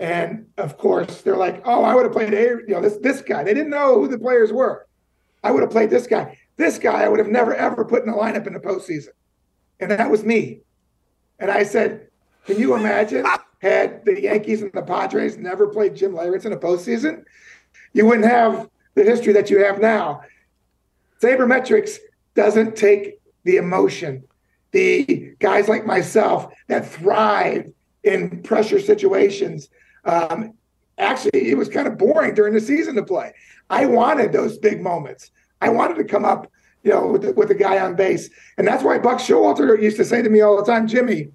And 0.00 0.46
of 0.58 0.76
course, 0.76 1.22
they're 1.22 1.36
like, 1.36 1.62
"Oh, 1.64 1.84
I 1.84 1.94
would 1.94 2.04
have 2.04 2.12
played 2.12 2.34
A, 2.34 2.58
you 2.66 2.66
know 2.68 2.82
this 2.82 2.96
this 2.98 3.22
guy." 3.22 3.44
They 3.44 3.54
didn't 3.54 3.70
know 3.70 3.94
who 3.94 4.08
the 4.08 4.18
players 4.18 4.52
were. 4.52 4.86
I 5.42 5.52
would 5.52 5.62
have 5.62 5.70
played 5.70 5.88
this 5.88 6.06
guy. 6.06 6.36
This 6.56 6.78
guy 6.78 7.04
I 7.04 7.08
would 7.08 7.20
have 7.20 7.28
never 7.28 7.54
ever 7.54 7.84
put 7.84 8.02
in 8.02 8.10
the 8.10 8.16
lineup 8.16 8.46
in 8.46 8.52
the 8.52 8.60
postseason, 8.60 9.10
and 9.80 9.90
that 9.90 10.10
was 10.10 10.24
me. 10.24 10.60
And 11.38 11.50
I 11.50 11.62
said, 11.62 12.08
"Can 12.44 12.58
you 12.58 12.74
imagine 12.74 13.24
had 13.62 14.04
the 14.04 14.20
Yankees 14.20 14.62
and 14.62 14.72
the 14.72 14.82
Padres 14.82 15.38
never 15.38 15.68
played 15.68 15.94
Jim 15.94 16.12
Leyritz 16.12 16.44
in 16.44 16.52
a 16.52 16.58
postseason? 16.58 17.22
You 17.92 18.04
wouldn't 18.04 18.26
have 18.26 18.68
the 18.94 19.04
history 19.04 19.32
that 19.32 19.48
you 19.48 19.64
have 19.64 19.80
now." 19.80 20.22
Sabermetrics 21.26 21.96
doesn't 22.34 22.76
take 22.76 23.20
the 23.44 23.56
emotion. 23.56 24.24
The 24.70 25.34
guys 25.38 25.68
like 25.68 25.86
myself 25.86 26.52
that 26.68 26.86
thrive 26.86 27.72
in 28.04 28.42
pressure 28.42 28.80
situations 28.80 29.68
um, 30.06 30.54
actually, 30.98 31.50
it 31.50 31.58
was 31.58 31.68
kind 31.68 31.88
of 31.88 31.98
boring 31.98 32.34
during 32.34 32.54
the 32.54 32.60
season 32.60 32.94
to 32.94 33.02
play. 33.02 33.34
I 33.68 33.86
wanted 33.86 34.32
those 34.32 34.56
big 34.56 34.80
moments. 34.80 35.30
I 35.60 35.68
wanted 35.68 35.96
to 35.96 36.04
come 36.04 36.24
up, 36.24 36.50
you 36.84 36.92
know, 36.92 37.08
with 37.08 37.22
the, 37.22 37.32
with 37.32 37.48
the 37.48 37.54
guy 37.54 37.78
on 37.80 37.96
base, 37.96 38.30
and 38.56 38.66
that's 38.66 38.84
why 38.84 38.98
Buck 38.98 39.18
Showalter 39.18 39.80
used 39.82 39.96
to 39.96 40.04
say 40.04 40.22
to 40.22 40.30
me 40.30 40.40
all 40.40 40.56
the 40.56 40.70
time, 40.70 40.86
"Jimmy, 40.86 41.30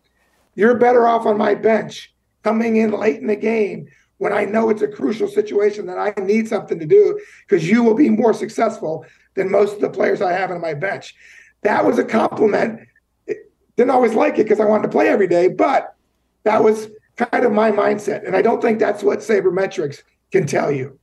you're 0.55 0.75
better 0.75 1.07
off 1.07 1.25
on 1.25 1.37
my 1.37 1.53
bench 1.53 2.13
coming 2.43 2.77
in 2.77 2.91
late 2.91 3.19
in 3.19 3.27
the 3.27 3.35
game." 3.35 3.87
When 4.19 4.31
I 4.31 4.45
know 4.45 4.69
it's 4.69 4.83
a 4.83 4.87
crucial 4.87 5.27
situation 5.27 5.87
that 5.87 5.97
I 5.97 6.13
need 6.21 6.47
something 6.47 6.77
to 6.77 6.85
do, 6.85 7.19
because 7.47 7.67
you 7.67 7.83
will 7.83 7.95
be 7.95 8.09
more 8.09 8.33
successful 8.33 9.03
than 9.35 9.51
most 9.51 9.75
of 9.75 9.81
the 9.81 9.89
players 9.89 10.21
I 10.21 10.33
have 10.33 10.51
on 10.51 10.61
my 10.61 10.73
bench. 10.73 11.15
That 11.61 11.85
was 11.85 11.99
a 11.99 12.03
compliment. 12.03 12.81
Didn't 13.77 13.91
always 13.91 14.13
like 14.13 14.33
it 14.39 14.43
because 14.43 14.59
I 14.59 14.65
wanted 14.65 14.83
to 14.83 14.89
play 14.89 15.07
every 15.07 15.27
day, 15.27 15.47
but 15.47 15.95
that 16.43 16.63
was 16.63 16.89
kind 17.15 17.45
of 17.45 17.51
my 17.51 17.71
mindset. 17.71 18.25
And 18.25 18.35
I 18.35 18.41
don't 18.41 18.61
think 18.61 18.79
that's 18.79 19.03
what 19.03 19.19
sabermetrics 19.19 20.03
can 20.31 20.45
tell 20.45 20.71
you. 20.71 20.99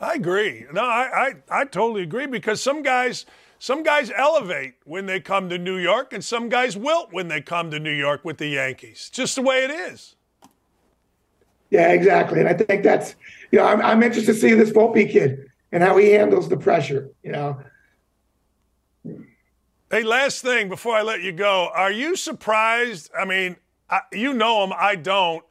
I 0.00 0.14
agree. 0.14 0.66
No, 0.72 0.82
I, 0.82 1.32
I, 1.50 1.60
I 1.60 1.64
totally 1.64 2.02
agree 2.02 2.26
because 2.26 2.60
some 2.60 2.82
guys 2.82 3.24
some 3.60 3.84
guys 3.84 4.10
elevate 4.16 4.74
when 4.84 5.06
they 5.06 5.20
come 5.20 5.48
to 5.48 5.56
New 5.56 5.76
York 5.76 6.12
and 6.12 6.24
some 6.24 6.48
guys 6.48 6.76
wilt 6.76 7.12
when 7.12 7.28
they 7.28 7.40
come 7.40 7.70
to 7.70 7.78
New 7.78 7.92
York 7.92 8.24
with 8.24 8.38
the 8.38 8.48
Yankees. 8.48 9.08
Just 9.12 9.36
the 9.36 9.42
way 9.42 9.62
it 9.62 9.70
is. 9.70 10.16
Yeah, 11.70 11.92
exactly. 11.92 12.40
And 12.40 12.48
I 12.48 12.54
think 12.54 12.82
that's 12.82 13.14
you 13.52 13.60
know, 13.60 13.64
I'm 13.64 13.80
I'm 13.80 14.02
interested 14.02 14.32
to 14.32 14.38
see 14.38 14.54
this 14.54 14.70
Volpe 14.70 15.08
kid 15.08 15.51
and 15.72 15.82
how 15.82 15.96
he 15.96 16.10
handles 16.10 16.48
the 16.48 16.56
pressure, 16.56 17.10
you 17.22 17.32
know. 17.32 17.58
Hey, 19.90 20.02
last 20.04 20.42
thing 20.42 20.68
before 20.68 20.94
I 20.94 21.02
let 21.02 21.22
you 21.22 21.32
go. 21.32 21.70
Are 21.74 21.90
you 21.90 22.14
surprised? 22.14 23.10
I 23.18 23.24
mean, 23.24 23.56
I, 23.90 24.00
you 24.12 24.32
know 24.32 24.62
him, 24.64 24.72
I 24.76 24.94
don't. 24.94 25.44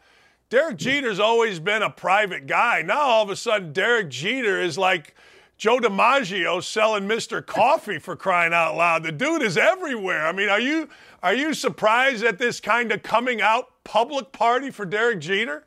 Derek 0.49 0.77
Jeter's 0.77 1.19
always 1.19 1.59
been 1.59 1.81
a 1.81 1.89
private 1.89 2.45
guy. 2.45 2.81
Now 2.81 2.99
all 2.99 3.23
of 3.23 3.29
a 3.29 3.35
sudden, 3.35 3.71
Derek 3.71 4.09
Jeter 4.09 4.59
is 4.61 4.77
like 4.77 5.15
Joe 5.57 5.77
DiMaggio 5.77 6.61
selling 6.61 7.07
Mr. 7.07 7.45
Coffee 7.45 7.99
for 7.99 8.15
crying 8.15 8.51
out 8.51 8.75
loud. 8.75 9.03
The 9.03 9.11
dude 9.11 9.43
is 9.43 9.57
everywhere. 9.57 10.25
I 10.27 10.31
mean, 10.31 10.49
are 10.49 10.59
you 10.59 10.89
are 11.23 11.33
you 11.33 11.53
surprised 11.53 12.23
at 12.23 12.37
this 12.37 12.59
kind 12.59 12.91
of 12.91 13.03
coming 13.03 13.41
out 13.41 13.67
public 13.83 14.31
party 14.31 14.71
for 14.71 14.85
Derek 14.85 15.19
Jeter? 15.19 15.65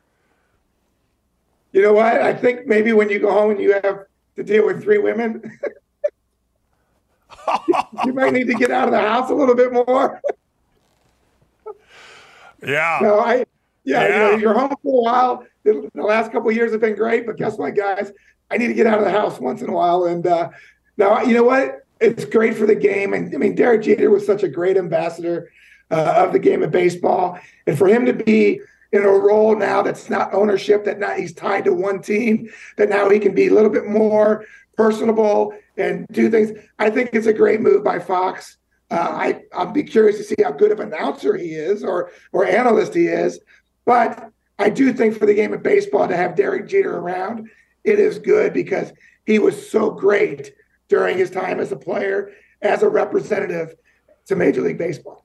You 1.71 1.81
know 1.81 1.93
what? 1.93 2.21
I 2.21 2.33
think 2.33 2.67
maybe 2.67 2.93
when 2.93 3.09
you 3.09 3.19
go 3.19 3.31
home 3.31 3.51
and 3.51 3.59
you 3.59 3.73
have 3.73 4.05
to 4.35 4.43
deal 4.43 4.65
with 4.65 4.83
three 4.83 4.97
women, 4.97 5.59
you 8.05 8.13
might 8.13 8.33
need 8.33 8.47
to 8.47 8.53
get 8.53 8.71
out 8.71 8.87
of 8.87 8.91
the 8.91 8.99
house 8.99 9.29
a 9.29 9.33
little 9.33 9.55
bit 9.55 9.71
more. 9.71 10.21
Yeah. 12.65 12.99
No, 13.01 13.19
I, 13.19 13.45
yeah, 13.83 14.07
yeah. 14.07 14.07
You 14.07 14.31
know, 14.31 14.37
you're 14.37 14.53
home 14.57 14.73
for 14.81 14.99
a 14.99 15.03
while. 15.03 15.45
The 15.63 15.89
last 15.93 16.31
couple 16.31 16.51
years 16.51 16.71
have 16.71 16.81
been 16.81 16.95
great, 16.95 17.27
but 17.27 17.37
guess 17.37 17.57
what, 17.57 17.75
guys? 17.75 18.11
I 18.49 18.57
need 18.57 18.67
to 18.67 18.73
get 18.73 18.87
out 18.87 18.97
of 18.97 19.05
the 19.05 19.11
house 19.11 19.39
once 19.39 19.61
in 19.61 19.69
a 19.69 19.73
while. 19.73 20.05
And 20.05 20.25
uh, 20.25 20.49
now, 20.97 21.21
you 21.21 21.33
know 21.33 21.43
what? 21.43 21.85
It's 21.99 22.25
great 22.25 22.55
for 22.55 22.65
the 22.65 22.73
game. 22.73 23.13
And 23.13 23.33
I 23.35 23.37
mean, 23.37 23.55
Derek 23.55 23.83
Jeter 23.83 24.09
was 24.09 24.25
such 24.25 24.43
a 24.43 24.47
great 24.47 24.77
ambassador 24.77 25.51
uh, 25.91 26.25
of 26.25 26.33
the 26.33 26.39
game 26.39 26.63
of 26.63 26.71
baseball. 26.71 27.39
And 27.67 27.77
for 27.77 27.87
him 27.87 28.05
to 28.05 28.13
be 28.13 28.61
in 28.91 29.03
a 29.03 29.09
role 29.09 29.55
now 29.55 29.81
that's 29.81 30.09
not 30.09 30.33
ownership, 30.33 30.85
that 30.85 30.99
now 30.99 31.13
he's 31.13 31.33
tied 31.33 31.65
to 31.65 31.73
one 31.73 32.01
team, 32.01 32.49
that 32.77 32.89
now 32.89 33.09
he 33.09 33.19
can 33.19 33.33
be 33.33 33.47
a 33.47 33.53
little 33.53 33.69
bit 33.69 33.85
more 33.85 34.45
personable 34.77 35.53
and 35.77 36.05
do 36.11 36.29
things. 36.29 36.51
I 36.79 36.89
think 36.89 37.09
it's 37.13 37.27
a 37.27 37.33
great 37.33 37.61
move 37.61 37.83
by 37.83 37.99
Fox. 37.99 38.57
Uh, 38.91 39.09
I 39.11 39.41
I'll 39.53 39.71
be 39.71 39.83
curious 39.83 40.17
to 40.17 40.23
see 40.23 40.35
how 40.43 40.51
good 40.51 40.71
of 40.71 40.79
an 40.79 40.93
announcer 40.93 41.35
he 41.35 41.53
is 41.53 41.83
or 41.83 42.11
or 42.31 42.45
analyst 42.45 42.93
he 42.93 43.07
is, 43.07 43.39
but 43.85 44.29
I 44.59 44.69
do 44.69 44.93
think 44.93 45.17
for 45.17 45.25
the 45.25 45.33
game 45.33 45.53
of 45.53 45.63
baseball 45.63 46.07
to 46.07 46.15
have 46.15 46.35
Derek 46.35 46.67
Jeter 46.67 46.95
around, 46.95 47.49
it 47.83 47.99
is 47.99 48.19
good 48.19 48.53
because 48.53 48.93
he 49.25 49.39
was 49.39 49.69
so 49.69 49.89
great 49.89 50.53
during 50.87 51.17
his 51.17 51.31
time 51.31 51.59
as 51.59 51.71
a 51.71 51.77
player, 51.77 52.31
as 52.61 52.83
a 52.83 52.89
representative 52.89 53.75
to 54.27 54.35
Major 54.35 54.61
League 54.61 54.77
Baseball. 54.77 55.24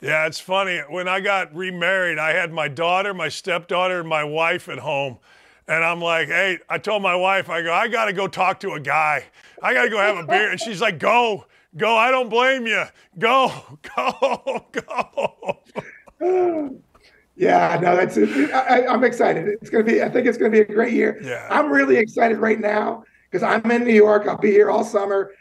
Yeah, 0.00 0.26
it's 0.26 0.40
funny. 0.40 0.80
When 0.88 1.08
I 1.08 1.20
got 1.20 1.54
remarried, 1.54 2.18
I 2.18 2.32
had 2.32 2.52
my 2.52 2.68
daughter, 2.68 3.14
my 3.14 3.28
stepdaughter, 3.28 4.00
and 4.00 4.08
my 4.08 4.24
wife 4.24 4.68
at 4.68 4.78
home. 4.78 5.18
And 5.68 5.82
I'm 5.82 6.00
like, 6.00 6.28
hey, 6.28 6.58
I 6.68 6.78
told 6.78 7.02
my 7.02 7.16
wife, 7.16 7.50
I 7.50 7.62
go, 7.62 7.72
I 7.72 7.88
got 7.88 8.04
to 8.04 8.12
go 8.12 8.28
talk 8.28 8.60
to 8.60 8.72
a 8.72 8.80
guy. 8.80 9.24
I 9.62 9.74
got 9.74 9.84
to 9.84 9.90
go 9.90 9.98
have 9.98 10.16
a 10.16 10.26
beer. 10.26 10.50
And 10.50 10.60
she's 10.60 10.80
like, 10.80 10.98
go, 10.98 11.46
go. 11.76 11.96
I 11.96 12.10
don't 12.10 12.28
blame 12.28 12.66
you. 12.66 12.84
Go, 13.18 13.50
go, 13.96 14.66
go. 16.20 16.80
Yeah, 17.38 17.78
no, 17.82 17.94
that's 17.94 18.16
it. 18.16 18.50
I, 18.50 18.90
am 18.90 19.04
excited. 19.04 19.46
It's 19.46 19.68
going 19.68 19.84
to 19.84 19.92
be, 19.92 20.02
I 20.02 20.08
think 20.08 20.26
it's 20.26 20.38
going 20.38 20.50
to 20.50 20.56
be 20.56 20.62
a 20.62 20.74
great 20.74 20.94
year. 20.94 21.20
Yeah. 21.22 21.46
I'm 21.50 21.70
really 21.70 21.98
excited 21.98 22.38
right 22.38 22.58
now 22.58 23.04
because 23.30 23.42
I'm 23.42 23.70
in 23.70 23.84
New 23.84 23.92
York. 23.92 24.26
I'll 24.26 24.38
be 24.38 24.50
here 24.50 24.70
all 24.70 24.84
summer. 24.84 25.32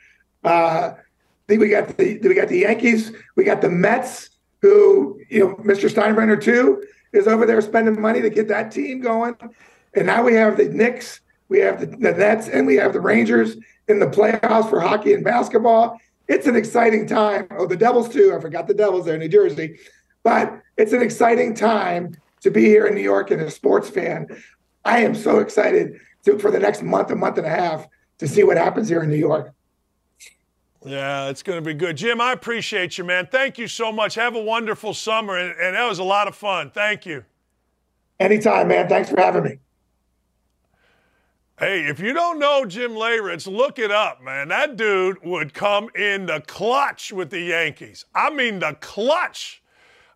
Uh, 0.43 0.91
I 0.97 1.47
think 1.47 1.61
we 1.61 1.69
got 1.69 1.95
the 1.95 2.19
we 2.21 2.33
got 2.33 2.49
the 2.49 2.59
Yankees, 2.59 3.13
we 3.37 3.45
got 3.45 3.61
the 3.61 3.69
Mets, 3.69 4.29
who 4.65 5.19
you 5.29 5.39
know, 5.39 5.55
Mr. 5.57 5.89
Steinbrenner 5.89 6.41
too 6.41 6.83
is 7.13 7.27
over 7.27 7.45
there 7.45 7.61
spending 7.61 8.01
money 8.01 8.21
to 8.21 8.29
get 8.29 8.47
that 8.47 8.71
team 8.71 8.99
going, 8.99 9.35
and 9.93 10.07
now 10.07 10.23
we 10.23 10.33
have 10.33 10.57
the 10.57 10.65
Knicks, 10.65 11.21
we 11.49 11.59
have 11.59 11.79
the, 11.79 11.85
the 11.85 12.11
Nets, 12.13 12.47
and 12.47 12.65
we 12.65 12.75
have 12.75 12.91
the 12.91 12.99
Rangers 12.99 13.57
in 13.87 13.99
the 13.99 14.07
playoffs 14.07 14.69
for 14.69 14.79
hockey 14.79 15.13
and 15.13 15.23
basketball. 15.23 15.99
It's 16.27 16.47
an 16.47 16.55
exciting 16.55 17.05
time. 17.05 17.47
Oh, 17.51 17.67
the 17.67 17.77
Devils 17.77 18.09
too. 18.09 18.33
I 18.35 18.41
forgot 18.41 18.67
the 18.67 18.73
Devils 18.73 19.05
there 19.05 19.13
in 19.13 19.19
New 19.19 19.29
Jersey. 19.29 19.77
But 20.23 20.59
it's 20.75 20.91
an 20.91 21.03
exciting 21.03 21.53
time 21.53 22.15
to 22.41 22.49
be 22.49 22.65
here 22.65 22.87
in 22.87 22.95
New 22.95 23.01
York 23.01 23.29
and 23.29 23.41
a 23.41 23.51
sports 23.51 23.89
fan. 23.89 24.27
I 24.83 25.01
am 25.01 25.13
so 25.13 25.37
excited 25.37 25.99
to, 26.23 26.39
for 26.39 26.49
the 26.49 26.59
next 26.59 26.81
month, 26.81 27.11
a 27.11 27.15
month 27.15 27.37
and 27.37 27.45
a 27.45 27.49
half 27.49 27.87
to 28.17 28.27
see 28.27 28.43
what 28.43 28.57
happens 28.57 28.89
here 28.89 29.03
in 29.03 29.09
New 29.11 29.15
York. 29.15 29.53
Yeah, 30.85 31.29
it's 31.29 31.41
going 31.41 31.57
to 31.57 31.65
be 31.65 31.73
good. 31.73 31.97
Jim, 31.97 32.21
I 32.21 32.31
appreciate 32.31 32.97
you, 32.97 33.03
man. 33.03 33.27
Thank 33.31 33.57
you 33.57 33.67
so 33.67 33.91
much. 33.91 34.13
Have 34.15 34.35
a 34.35 34.41
wonderful 34.41 34.93
summer, 34.93 35.35
and, 35.35 35.59
and 35.59 35.75
that 35.75 35.89
was 35.89 35.97
a 35.97 36.03
lot 36.03 36.27
of 36.27 36.35
fun. 36.35 36.69
Thank 36.69 37.07
you. 37.07 37.25
Anytime, 38.19 38.67
man. 38.67 38.87
Thanks 38.87 39.09
for 39.09 39.19
having 39.19 39.43
me. 39.43 39.57
Hey, 41.57 41.87
if 41.87 41.99
you 41.99 42.13
don't 42.13 42.37
know 42.37 42.65
Jim 42.65 42.91
Leyritz, 42.91 43.51
look 43.51 43.79
it 43.79 43.89
up, 43.89 44.21
man. 44.21 44.49
That 44.49 44.75
dude 44.75 45.23
would 45.23 45.53
come 45.53 45.89
in 45.95 46.27
the 46.27 46.43
clutch 46.45 47.11
with 47.11 47.29
the 47.29 47.39
Yankees. 47.39 48.05
I 48.13 48.29
mean, 48.29 48.59
the 48.59 48.77
clutch. 48.79 49.63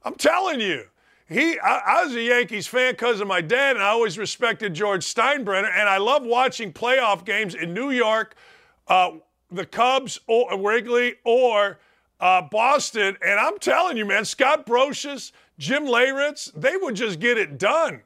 I'm 0.04 0.16
telling 0.16 0.60
you. 0.62 0.84
He, 1.28 1.60
I, 1.60 1.78
I 1.86 2.06
was 2.06 2.16
a 2.16 2.22
Yankees 2.22 2.68
fan 2.68 2.94
because 2.94 3.22
of 3.22 3.28
my 3.28 3.41
dad, 3.41 3.76
and 3.76 3.84
I 3.84 3.90
always 3.90 4.18
respected 4.18 4.74
George 4.74 5.04
Steinbrenner. 5.06 5.72
And 5.74 5.88
I 5.88 5.98
love 5.98 6.24
watching 6.24 6.74
playoff 6.74 7.24
games 7.24 7.56
in 7.56 7.74
New 7.74 7.91
York, 7.91 8.36
uh, 8.88 9.12
the 9.52 9.66
Cubs, 9.66 10.20
or 10.28 10.58
Wrigley, 10.60 11.16
or 11.24 11.80
uh, 12.20 12.42
Boston. 12.42 13.18
And 13.26 13.40
I'm 13.40 13.58
telling 13.60 13.98
you, 13.98 14.06
man, 14.06 14.26
Scott 14.26 14.66
Brosius, 14.66 15.32
Jim 15.58 15.86
Leyritz, 15.86 16.52
they 16.54 16.78
would 16.78 16.96
just 16.96 17.20
get 17.20 17.38
it 17.38 17.58
done. 17.58 18.02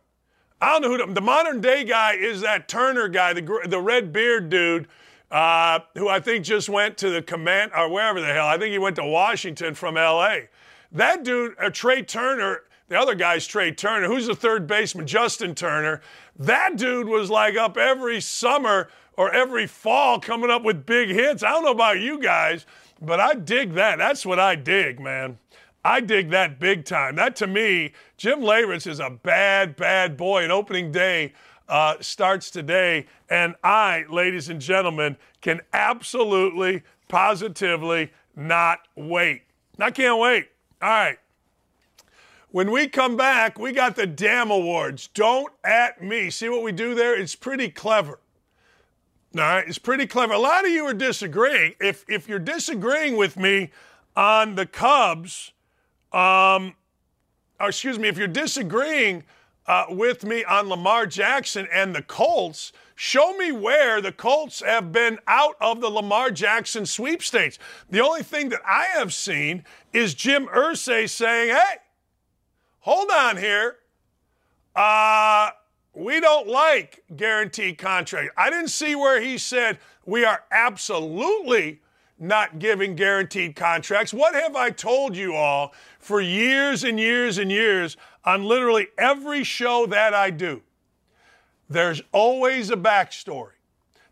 I 0.61 0.71
don't 0.71 0.81
know 0.81 0.89
who 0.89 1.07
the, 1.07 1.13
the 1.13 1.21
modern 1.21 1.59
day 1.59 1.83
guy 1.83 2.13
is. 2.13 2.41
That 2.41 2.67
Turner 2.69 3.09
guy, 3.09 3.33
the 3.33 3.59
the 3.67 3.81
red 3.81 4.13
beard 4.13 4.49
dude, 4.49 4.87
uh, 5.29 5.79
who 5.95 6.07
I 6.07 6.19
think 6.19 6.45
just 6.45 6.69
went 6.69 6.97
to 6.99 7.09
the 7.09 7.21
command 7.21 7.71
or 7.75 7.89
wherever 7.89 8.21
the 8.21 8.27
hell. 8.27 8.47
I 8.47 8.57
think 8.57 8.71
he 8.71 8.79
went 8.79 8.95
to 8.95 9.05
Washington 9.05 9.75
from 9.75 9.97
L.A. 9.97 10.47
That 10.91 11.23
dude, 11.23 11.55
uh, 11.59 11.69
Trea 11.69 12.03
Turner, 12.03 12.61
the 12.87 12.97
other 12.97 13.15
guy's 13.15 13.47
Trey 13.47 13.71
Turner. 13.71 14.07
Who's 14.07 14.27
the 14.27 14.35
third 14.35 14.67
baseman? 14.67 15.07
Justin 15.07 15.55
Turner. 15.55 16.01
That 16.37 16.77
dude 16.77 17.07
was 17.07 17.29
like 17.29 17.57
up 17.57 17.75
every 17.77 18.21
summer 18.21 18.89
or 19.17 19.33
every 19.33 19.67
fall 19.67 20.19
coming 20.19 20.49
up 20.49 20.63
with 20.63 20.85
big 20.85 21.09
hits. 21.09 21.43
I 21.43 21.49
don't 21.49 21.63
know 21.63 21.71
about 21.71 21.99
you 21.99 22.19
guys, 22.19 22.65
but 23.01 23.19
I 23.19 23.33
dig 23.35 23.73
that. 23.73 23.97
That's 23.97 24.25
what 24.25 24.39
I 24.39 24.55
dig, 24.55 24.99
man. 24.99 25.37
I 25.85 25.99
dig 25.99 26.29
that 26.29 26.59
big 26.59 26.85
time. 26.85 27.15
That 27.15 27.35
to 27.37 27.47
me, 27.47 27.91
Jim 28.17 28.39
Leyritz 28.39 28.87
is 28.87 28.99
a 28.99 29.09
bad, 29.09 29.75
bad 29.75 30.15
boy. 30.15 30.43
And 30.43 30.51
opening 30.51 30.91
day 30.91 31.33
uh, 31.67 31.95
starts 31.99 32.49
today. 32.49 33.05
And 33.29 33.55
I, 33.63 34.05
ladies 34.09 34.49
and 34.49 34.61
gentlemen, 34.61 35.17
can 35.41 35.61
absolutely, 35.73 36.83
positively 37.09 38.11
not 38.35 38.79
wait. 38.95 39.43
I 39.79 39.91
can't 39.91 40.19
wait. 40.19 40.47
All 40.81 40.89
right. 40.89 41.17
When 42.51 42.69
we 42.69 42.87
come 42.87 43.17
back, 43.17 43.57
we 43.57 43.71
got 43.71 43.95
the 43.95 44.05
damn 44.05 44.51
awards. 44.51 45.07
Don't 45.07 45.51
at 45.63 46.03
me. 46.03 46.29
See 46.29 46.49
what 46.49 46.61
we 46.61 46.71
do 46.71 46.93
there? 46.93 47.19
It's 47.19 47.35
pretty 47.35 47.69
clever. 47.69 48.19
All 49.35 49.41
right, 49.41 49.67
it's 49.67 49.79
pretty 49.79 50.05
clever. 50.05 50.33
A 50.33 50.39
lot 50.39 50.63
of 50.63 50.71
you 50.71 50.85
are 50.85 50.93
disagreeing. 50.93 51.73
If 51.81 52.05
if 52.07 52.29
you're 52.29 52.37
disagreeing 52.37 53.17
with 53.17 53.35
me 53.35 53.71
on 54.15 54.53
the 54.53 54.67
Cubs, 54.67 55.53
um, 56.11 56.75
excuse 57.59 57.97
me, 57.97 58.07
if 58.07 58.17
you're 58.17 58.27
disagreeing 58.27 59.23
uh, 59.65 59.85
with 59.89 60.23
me 60.23 60.43
on 60.43 60.69
Lamar 60.69 61.07
Jackson 61.07 61.67
and 61.73 61.95
the 61.95 62.03
Colts, 62.03 62.73
show 62.93 63.35
me 63.35 63.51
where 63.51 64.01
the 64.01 64.11
Colts 64.11 64.61
have 64.61 64.91
been 64.91 65.17
out 65.27 65.55
of 65.59 65.81
the 65.81 65.89
Lamar 65.89 66.29
Jackson 66.29 66.85
sweepstakes. 66.85 67.57
The 67.89 68.01
only 68.01 68.21
thing 68.21 68.49
that 68.49 68.61
I 68.67 68.83
have 68.97 69.13
seen 69.13 69.65
is 69.93 70.13
Jim 70.13 70.45
Irsay 70.47 71.09
saying, 71.09 71.55
hey, 71.55 71.75
hold 72.81 73.09
on 73.09 73.37
here. 73.37 73.77
Uh, 74.75 75.49
we 75.93 76.19
don't 76.19 76.47
like 76.47 77.03
guaranteed 77.15 77.77
contracts. 77.77 78.33
I 78.35 78.49
didn't 78.49 78.69
see 78.69 78.95
where 78.95 79.21
he 79.21 79.37
said 79.37 79.79
we 80.05 80.25
are 80.25 80.43
absolutely 80.51 81.81
not 82.19 82.59
giving 82.59 82.95
guaranteed 82.95 83.55
contracts. 83.55 84.13
What 84.13 84.33
have 84.33 84.55
I 84.55 84.69
told 84.69 85.15
you 85.15 85.35
all 85.35 85.73
for 85.99 86.21
years 86.21 86.83
and 86.83 86.99
years 86.99 87.37
and 87.37 87.51
years 87.51 87.97
on 88.25 88.43
literally 88.43 88.87
every 88.97 89.43
show 89.43 89.85
that 89.87 90.13
I 90.13 90.29
do? 90.29 90.61
There's 91.69 92.01
always 92.11 92.69
a 92.69 92.77
backstory. 92.77 93.53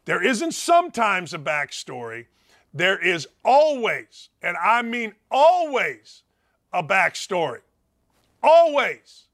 There 0.06 0.24
isn't 0.24 0.53
sometimes 0.53 1.34
a 1.34 1.40
backstory. 1.40 2.26
There 2.74 2.98
is 2.98 3.28
always, 3.44 4.30
and 4.41 4.58
I 4.58 4.82
mean 4.82 5.14
always, 5.30 6.24
a 6.74 6.84
backstory. 6.84 7.62
Always. 8.41 9.26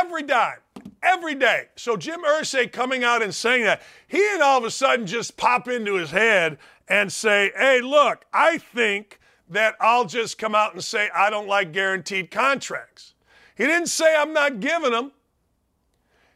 Every 0.00 0.22
dime. 0.22 0.58
Every 1.02 1.34
day. 1.34 1.68
So 1.76 1.96
Jim 1.96 2.22
Irsay 2.22 2.70
coming 2.70 3.04
out 3.04 3.22
and 3.22 3.34
saying 3.34 3.64
that, 3.64 3.82
he 4.06 4.18
didn't 4.18 4.42
all 4.42 4.58
of 4.58 4.64
a 4.64 4.70
sudden 4.70 5.06
just 5.06 5.36
pop 5.36 5.68
into 5.68 5.94
his 5.94 6.10
head 6.10 6.58
and 6.88 7.12
say, 7.12 7.52
hey, 7.56 7.80
look, 7.80 8.24
I 8.32 8.58
think 8.58 9.18
that 9.48 9.74
I'll 9.80 10.04
just 10.04 10.38
come 10.38 10.54
out 10.54 10.72
and 10.72 10.82
say 10.82 11.10
I 11.14 11.28
don't 11.28 11.48
like 11.48 11.72
guaranteed 11.72 12.30
contracts. 12.30 13.14
He 13.56 13.64
didn't 13.64 13.88
say 13.88 14.14
I'm 14.16 14.32
not 14.32 14.60
giving 14.60 14.92
them. 14.92 15.12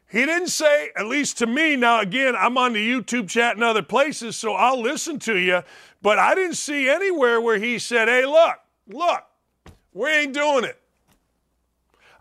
He 0.09 0.25
didn't 0.25 0.47
say, 0.47 0.89
at 0.95 1.07
least 1.07 1.37
to 1.39 1.47
me, 1.47 1.75
now 1.75 1.99
again, 1.99 2.35
I'm 2.35 2.57
on 2.57 2.73
the 2.73 2.79
YouTube 2.79 3.27
chat 3.27 3.55
and 3.55 3.63
other 3.63 3.83
places, 3.83 4.37
so 4.37 4.53
I'll 4.53 4.81
listen 4.81 5.19
to 5.19 5.37
you, 5.37 5.63
but 6.01 6.17
I 6.17 6.33
didn't 6.33 6.55
see 6.55 6.87
anywhere 6.87 7.41
where 7.41 7.57
he 7.57 7.77
said, 7.77 8.07
hey, 8.07 8.25
look, 8.25 8.55
look, 8.87 9.23
we 9.93 10.09
ain't 10.09 10.33
doing 10.33 10.63
it. 10.63 10.79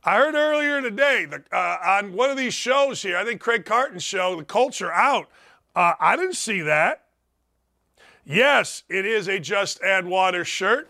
I 0.06 0.18
heard 0.18 0.36
earlier 0.36 0.80
today 0.80 1.24
the, 1.24 1.42
uh, 1.50 1.78
on 1.84 2.12
one 2.12 2.30
of 2.30 2.36
these 2.36 2.54
shows 2.54 3.02
here, 3.02 3.16
I 3.16 3.24
think 3.24 3.40
Craig 3.40 3.64
Carton's 3.64 4.04
show, 4.04 4.36
The 4.36 4.44
Culture 4.44 4.92
Out, 4.92 5.28
uh, 5.74 5.94
I 5.98 6.14
didn't 6.14 6.36
see 6.36 6.60
that. 6.60 7.02
Yes, 8.24 8.84
it 8.88 9.04
is 9.04 9.26
a 9.26 9.40
Just 9.40 9.82
Add 9.82 10.06
Water 10.06 10.44
shirt. 10.44 10.88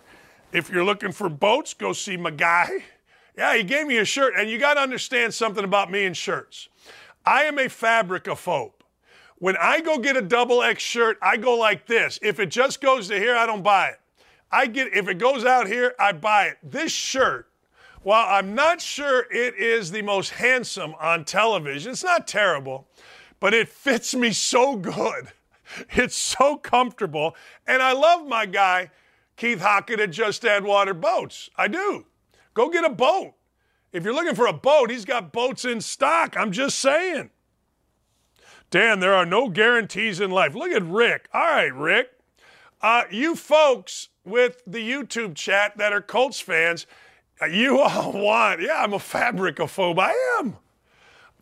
If 0.53 0.69
you're 0.69 0.85
looking 0.85 1.13
for 1.13 1.31
boats, 1.31 1.73
go 1.73 1.95
see 1.95 2.19
my 2.19 2.31
guy. 2.31 2.85
Yeah, 3.39 3.57
he 3.57 3.63
gave 3.63 3.87
me 3.87 3.97
a 3.97 4.05
shirt, 4.05 4.35
and 4.37 4.51
you 4.51 4.59
got 4.59 4.75
to 4.75 4.81
understand 4.81 5.33
something 5.33 5.65
about 5.65 5.91
me 5.91 6.05
and 6.05 6.17
shirts. 6.17 6.69
I 7.25 7.45
am 7.45 7.59
a 7.59 7.67
fabricophobe. 7.67 8.73
When 9.39 9.57
I 9.57 9.81
go 9.81 9.99
get 9.99 10.17
a 10.17 10.23
double 10.23 10.63
X 10.63 10.83
shirt, 10.83 11.19
I 11.23 11.39
go 11.39 11.55
like 11.57 11.87
this. 11.87 12.19
If 12.21 12.39
it 12.39 12.51
just 12.51 12.83
goes 12.83 13.09
to 13.09 13.19
here, 13.19 13.37
I 13.37 13.47
don't 13.47 13.63
buy 13.63 13.89
it. 13.89 14.01
I 14.53 14.67
get 14.67 14.95
if 14.95 15.09
it 15.09 15.19
goes 15.19 15.45
out 15.45 15.67
here, 15.67 15.95
I 15.99 16.13
buy 16.13 16.47
it. 16.49 16.59
This 16.63 16.93
shirt, 16.93 17.45
while 18.07 18.27
I'm 18.28 18.55
not 18.55 18.81
sure 18.81 19.27
it 19.31 19.57
is 19.57 19.91
the 19.91 20.03
most 20.03 20.31
handsome 20.31 20.95
on 21.01 21.24
television, 21.24 21.93
it's 21.93 22.05
not 22.05 22.27
terrible, 22.28 22.87
but 23.41 23.53
it 23.53 23.69
fits 23.69 24.15
me 24.15 24.33
so 24.33 24.77
good 24.77 25.33
It's 25.91 26.16
so 26.16 26.57
comfortable. 26.57 27.37
And 27.66 27.83
I 27.83 27.93
love 27.93 28.27
my 28.27 28.47
guy, 28.47 28.91
Keith 29.37 29.61
Hockett 29.61 30.01
at 30.01 30.11
Just 30.11 30.45
Add 30.45 30.65
Water 30.65 30.95
Boats. 30.95 31.51
I 31.57 31.69
do. 31.69 32.07
Go 32.55 32.69
get 32.69 32.85
a 32.85 32.91
boat. 32.91 33.35
If 33.93 34.05
you're 34.05 34.15
looking 34.15 34.35
for 34.35 34.47
a 34.47 34.53
boat, 34.53 34.91
he's 34.91 35.05
got 35.05 35.33
boats 35.33 35.65
in 35.65 35.81
stock. 35.81 36.37
I'm 36.37 36.53
just 36.53 36.78
saying. 36.78 37.31
Dan, 38.70 39.01
there 39.01 39.15
are 39.15 39.27
no 39.27 39.49
guarantees 39.49 40.20
in 40.20 40.31
life. 40.31 40.55
Look 40.55 40.73
at 40.73 40.83
Rick. 40.83 41.28
All 41.33 41.41
right, 41.41 41.74
Rick. 41.74 42.11
Uh, 42.83 43.05
you 43.11 43.37
folks 43.37 44.09
with 44.24 44.62
the 44.66 44.78
YouTube 44.78 45.35
chat 45.35 45.78
that 45.78 45.93
are 45.93 46.03
Colts 46.03 46.41
fans, 46.41 46.87
you 47.45 47.81
all 47.81 48.13
want, 48.25 48.61
yeah, 48.63 48.83
I'm 48.83 48.93
a 48.93 48.99
fabricophobe. 48.99 49.99
I 49.99 50.39
am. 50.39 50.57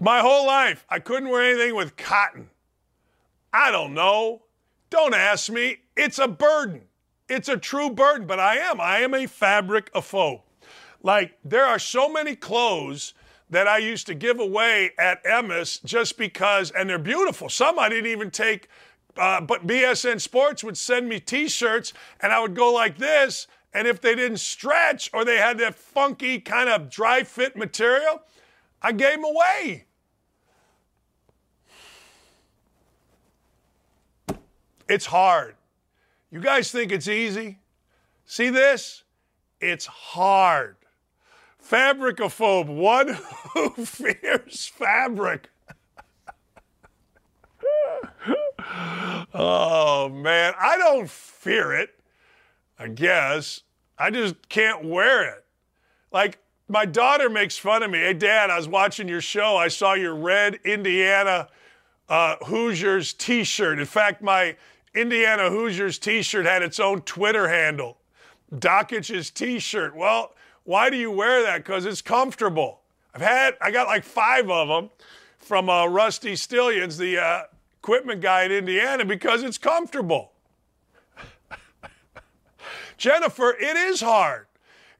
My 0.00 0.20
whole 0.20 0.46
life, 0.46 0.84
I 0.88 0.98
couldn't 0.98 1.28
wear 1.28 1.50
anything 1.50 1.76
with 1.76 1.96
cotton. 1.96 2.50
I 3.52 3.70
don't 3.70 3.94
know. 3.94 4.42
Don't 4.90 5.14
ask 5.14 5.50
me. 5.50 5.78
It's 5.96 6.18
a 6.18 6.26
burden. 6.26 6.82
It's 7.28 7.48
a 7.48 7.56
true 7.56 7.90
burden, 7.90 8.26
but 8.26 8.40
I 8.40 8.56
am. 8.56 8.80
I 8.80 8.98
am 8.98 9.14
a 9.14 9.26
fabricophobe. 9.26 10.42
Like, 11.02 11.38
there 11.44 11.64
are 11.64 11.78
so 11.78 12.08
many 12.08 12.34
clothes 12.34 13.14
that 13.50 13.68
I 13.68 13.78
used 13.78 14.06
to 14.08 14.14
give 14.14 14.40
away 14.40 14.90
at 14.98 15.22
Emmis 15.24 15.82
just 15.84 16.18
because, 16.18 16.70
and 16.70 16.88
they're 16.88 16.98
beautiful. 16.98 17.48
Some 17.48 17.78
I 17.78 17.88
didn't 17.88 18.10
even 18.10 18.30
take, 18.30 18.68
uh, 19.16 19.40
but 19.40 19.66
BSN 19.66 20.20
Sports 20.20 20.64
would 20.64 20.76
send 20.76 21.08
me 21.08 21.20
t 21.20 21.48
shirts, 21.48 21.92
and 22.20 22.32
I 22.32 22.40
would 22.40 22.54
go 22.54 22.72
like 22.72 22.98
this. 22.98 23.46
And 23.74 23.88
if 23.88 24.00
they 24.00 24.14
didn't 24.14 24.38
stretch 24.38 25.10
or 25.12 25.24
they 25.24 25.36
had 25.36 25.58
that 25.58 25.74
funky 25.74 26.38
kind 26.38 26.68
of 26.68 26.88
dry 26.88 27.24
fit 27.24 27.56
material, 27.56 28.22
I 28.80 28.92
gave 28.92 29.14
them 29.16 29.24
away. 29.24 29.86
It's 34.88 35.06
hard. 35.06 35.56
You 36.30 36.40
guys 36.40 36.70
think 36.70 36.92
it's 36.92 37.08
easy? 37.08 37.58
See 38.26 38.50
this? 38.50 39.02
It's 39.60 39.86
hard. 39.86 40.76
Fabricophobe, 41.62 42.66
one 42.66 43.18
who 43.54 43.70
fears 43.84 44.70
fabric. 44.72 45.48
oh 49.34 50.10
man, 50.10 50.52
I 50.60 50.76
don't 50.76 51.08
fear 51.08 51.72
it. 51.72 51.90
I 52.78 52.88
guess. 52.88 53.60
I 53.98 54.10
just 54.10 54.48
can't 54.48 54.84
wear 54.84 55.28
it. 55.28 55.44
Like 56.12 56.38
my 56.68 56.84
daughter 56.84 57.28
makes 57.28 57.56
fun 57.56 57.82
of 57.82 57.90
me. 57.90 57.98
Hey 57.98 58.14
dad, 58.14 58.50
I 58.50 58.56
was 58.56 58.68
watching 58.68 59.08
your 59.08 59.20
show. 59.20 59.56
I 59.56 59.68
saw 59.68 59.94
your 59.94 60.14
red 60.14 60.58
Indiana 60.64 61.48
uh, 62.08 62.36
Hoosiers 62.46 63.12
t-shirt. 63.12 63.78
In 63.78 63.86
fact, 63.86 64.22
my 64.22 64.56
Indiana 64.94 65.50
Hoosiers 65.50 65.98
t-shirt 65.98 66.46
had 66.46 66.62
its 66.62 66.78
own 66.80 67.02
Twitter 67.02 67.48
handle. 67.48 67.98
Dakich's 68.58 69.30
t-shirt. 69.30 69.96
Well, 69.96 70.34
why 70.64 70.90
do 70.90 70.96
you 70.96 71.10
wear 71.10 71.42
that? 71.42 71.58
Because 71.58 71.84
it's 71.86 72.02
comfortable. 72.02 72.80
I've 73.14 73.20
had, 73.20 73.56
I 73.60 73.70
got 73.70 73.86
like 73.86 74.04
five 74.04 74.50
of 74.50 74.68
them 74.68 74.90
from 75.38 75.68
uh, 75.68 75.86
Rusty 75.86 76.36
Stillions, 76.36 76.96
the 76.96 77.18
uh, 77.18 77.42
equipment 77.78 78.20
guy 78.20 78.44
in 78.44 78.52
Indiana, 78.52 79.04
because 79.04 79.42
it's 79.42 79.58
comfortable. 79.58 80.32
Jennifer, 83.04 83.50
it 83.50 83.76
is 83.76 84.00
hard. 84.00 84.46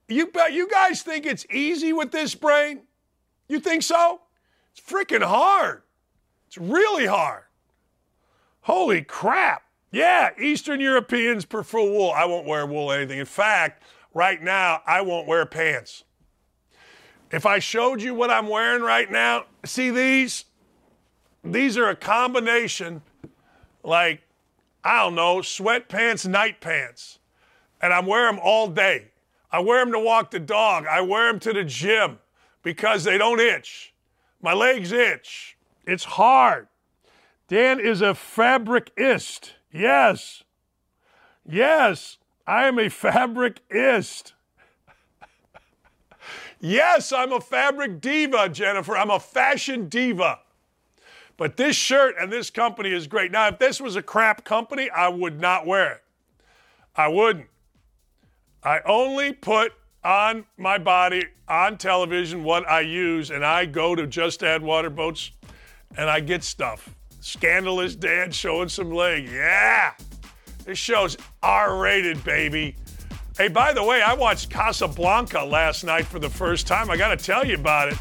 You, 0.09 0.31
you 0.53 0.69
guys 0.69 1.03
think 1.03 1.25
it's 1.25 1.47
easy 1.51 1.95
with 1.95 2.13
this 2.13 2.35
brain? 2.35 2.83
You 3.49 3.59
think 3.61 3.83
so? 3.83 4.21
It's 4.73 4.93
freaking 4.93 5.23
hard. 5.23 5.85
It's 6.47 6.59
really 6.59 7.07
hard. 7.07 7.45
Holy 8.61 9.01
crap. 9.01 9.63
Yeah, 9.91 10.33
Eastern 10.39 10.81
Europeans 10.81 11.47
prefer 11.47 11.81
wool. 11.81 12.11
I 12.11 12.27
won't 12.27 12.47
wear 12.47 12.67
wool 12.67 12.93
anything. 12.93 13.21
In 13.21 13.25
fact, 13.25 13.83
right 14.13 14.43
now, 14.43 14.83
I 14.87 15.01
won't 15.01 15.27
wear 15.27 15.47
pants. 15.47 16.05
If 17.33 17.47
I 17.47 17.59
showed 17.59 18.03
you 18.03 18.13
what 18.13 18.31
I'm 18.31 18.49
wearing 18.49 18.83
right 18.83 19.11
now, 19.11 19.47
see 19.65 19.89
these? 19.89 20.45
These 21.43 21.79
are 21.79 21.89
a 21.89 21.97
combination 21.97 23.01
like, 23.83 24.21
I 24.85 25.05
don't 25.05 25.15
know, 25.15 25.37
sweatpants, 25.37 26.29
night 26.29 26.61
pants. 26.61 27.19
And 27.85 27.93
I 27.93 28.01
wear 28.01 28.33
them 28.33 28.41
all 28.43 28.69
day. 28.69 29.09
I 29.53 29.61
wear 29.61 29.85
them 29.85 29.93
to 29.93 29.99
walk 29.99 30.31
the 30.31 30.41
dog. 30.41 30.87
I 30.87 31.03
wear 31.03 31.31
them 31.31 31.39
to 31.41 31.53
the 31.53 31.65
gym 31.65 32.19
because 32.63 33.05
they 33.05 33.19
don't 33.19 33.39
itch. 33.39 33.93
My 34.41 34.55
legs 34.55 34.91
itch. 34.91 35.59
It's 35.87 36.05
hard. 36.05 36.69
Dan 37.47 37.79
is 37.79 38.01
a 38.01 38.15
fabricist. 38.15 39.51
Yes. 39.71 40.45
Yes. 41.47 42.17
I 42.47 42.69
am 42.69 42.79
a 42.79 42.89
fabricist. 42.89 44.33
yes, 46.59 47.13
I'm 47.13 47.33
a 47.33 47.41
fabric 47.43 48.01
diva, 48.01 48.49
Jennifer. 48.49 48.97
I'm 48.97 49.11
a 49.11 49.21
fashion 49.21 49.91
diva. 49.91 50.39
But 51.37 51.59
this 51.59 51.77
shirt 51.77 52.15
and 52.19 52.33
this 52.33 52.49
company 52.49 52.95
is 52.95 53.07
great. 53.07 53.31
Now, 53.31 53.49
if 53.49 53.59
this 53.59 53.79
was 53.79 53.95
a 53.95 54.03
crap 54.03 54.43
company, 54.43 54.89
I 54.89 55.09
would 55.09 55.39
not 55.39 55.67
wear 55.67 55.93
it. 55.93 56.03
I 56.97 57.09
wouldn't. 57.09 57.49
I 58.65 58.81
only 58.87 59.33
put 59.33 59.73
on 60.03 60.45
my 60.57 60.79
body 60.79 61.27
on 61.49 61.77
television 61.77 62.45
what 62.45 62.69
I 62.69 62.81
use, 62.81 63.31
and 63.31 63.45
I 63.45 63.67
go 63.67 63.95
to 63.95 64.07
Just 64.07 64.43
Add 64.43 64.63
Water 64.63 64.91
Boats 64.91 65.33
and 65.97 66.09
I 66.09 66.21
get 66.21 66.43
stuff. 66.43 66.95
Scandalous 67.21 67.95
dad 67.95 68.35
showing 68.35 68.69
some 68.69 68.91
leg. 68.91 69.29
Yeah. 69.31 69.93
This 70.65 70.79
show's 70.79 71.17
R 71.43 71.77
rated, 71.77 72.25
baby. 72.25 72.77
Hey, 73.37 73.49
by 73.49 73.73
the 73.73 73.83
way, 73.83 74.01
I 74.01 74.15
watched 74.15 74.51
Casablanca 74.51 75.41
last 75.45 75.85
night 75.85 76.07
for 76.07 76.19
the 76.19 76.31
first 76.31 76.67
time. 76.67 76.91
I 76.91 76.97
got 76.97 77.19
to 77.19 77.23
tell 77.23 77.47
you 77.47 77.57
about 77.57 77.93
it. 77.93 77.99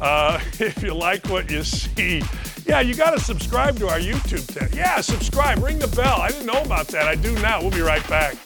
Uh, 0.00 0.38
if 0.60 0.82
you 0.82 0.94
like 0.94 1.26
what 1.28 1.50
you 1.50 1.64
see, 1.64 2.22
yeah, 2.64 2.80
you 2.80 2.94
got 2.94 3.10
to 3.10 3.20
subscribe 3.20 3.78
to 3.78 3.88
our 3.88 3.98
YouTube 3.98 4.52
channel. 4.52 4.74
Yeah, 4.76 5.00
subscribe, 5.00 5.62
ring 5.62 5.78
the 5.78 5.88
bell. 5.88 6.20
I 6.20 6.28
didn't 6.28 6.46
know 6.46 6.62
about 6.62 6.88
that. 6.88 7.08
I 7.08 7.14
do 7.14 7.32
now. 7.40 7.60
We'll 7.60 7.70
be 7.70 7.80
right 7.80 8.06
back. 8.08 8.36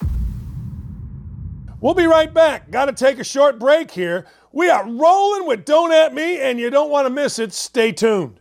We'll 1.81 1.95
be 1.95 2.05
right 2.05 2.31
back. 2.31 2.69
Got 2.69 2.85
to 2.85 2.93
take 2.93 3.17
a 3.17 3.23
short 3.23 3.57
break 3.57 3.89
here. 3.89 4.27
We 4.53 4.69
are 4.69 4.87
rolling 4.87 5.47
with 5.47 5.65
Don't 5.65 5.91
At 5.91 6.13
Me, 6.13 6.39
and 6.39 6.59
you 6.59 6.69
don't 6.69 6.91
want 6.91 7.07
to 7.07 7.09
miss 7.09 7.39
it. 7.39 7.53
Stay 7.53 7.91
tuned. 7.91 8.39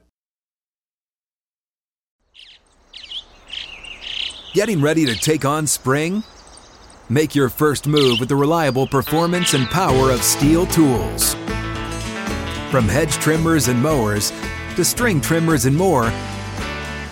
Getting 4.52 4.82
ready 4.82 5.06
to 5.06 5.14
take 5.14 5.44
on 5.46 5.66
spring? 5.66 6.22
Make 7.08 7.34
your 7.34 7.48
first 7.48 7.86
move 7.86 8.20
with 8.20 8.28
the 8.28 8.36
reliable 8.36 8.86
performance 8.86 9.54
and 9.54 9.66
power 9.68 10.10
of 10.10 10.20
STIHL 10.20 10.66
tools. 10.70 11.34
From 12.70 12.86
hedge 12.86 13.14
trimmers 13.14 13.68
and 13.68 13.82
mowers 13.82 14.32
to 14.76 14.84
string 14.84 15.20
trimmers 15.20 15.64
and 15.64 15.76
more, 15.76 16.12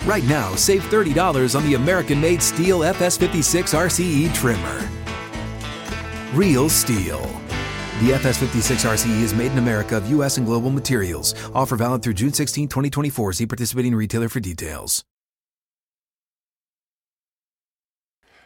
right 0.05 0.23
now 0.25 0.53
save 0.55 0.83
$30 0.83 1.55
on 1.55 1.65
the 1.65 1.73
American 1.73 2.21
made 2.21 2.39
STIHL 2.39 2.93
FS56 2.93 3.73
RCE 3.73 4.33
trimmer. 4.33 4.98
Real 6.33 6.69
STIHL. 6.69 7.21
The 8.01 8.11
FS56 8.11 8.87
RCE 8.87 9.21
is 9.21 9.33
made 9.33 9.51
in 9.51 9.57
America 9.57 9.97
of 9.97 10.07
U.S. 10.11 10.37
and 10.37 10.45
global 10.45 10.69
materials. 10.69 11.33
Offer 11.55 11.75
valid 11.75 12.03
through 12.03 12.13
June 12.13 12.31
16, 12.31 12.67
2024. 12.67 13.33
See 13.33 13.47
participating 13.47 13.95
retailer 13.95 14.29
for 14.29 14.39
details. 14.39 15.03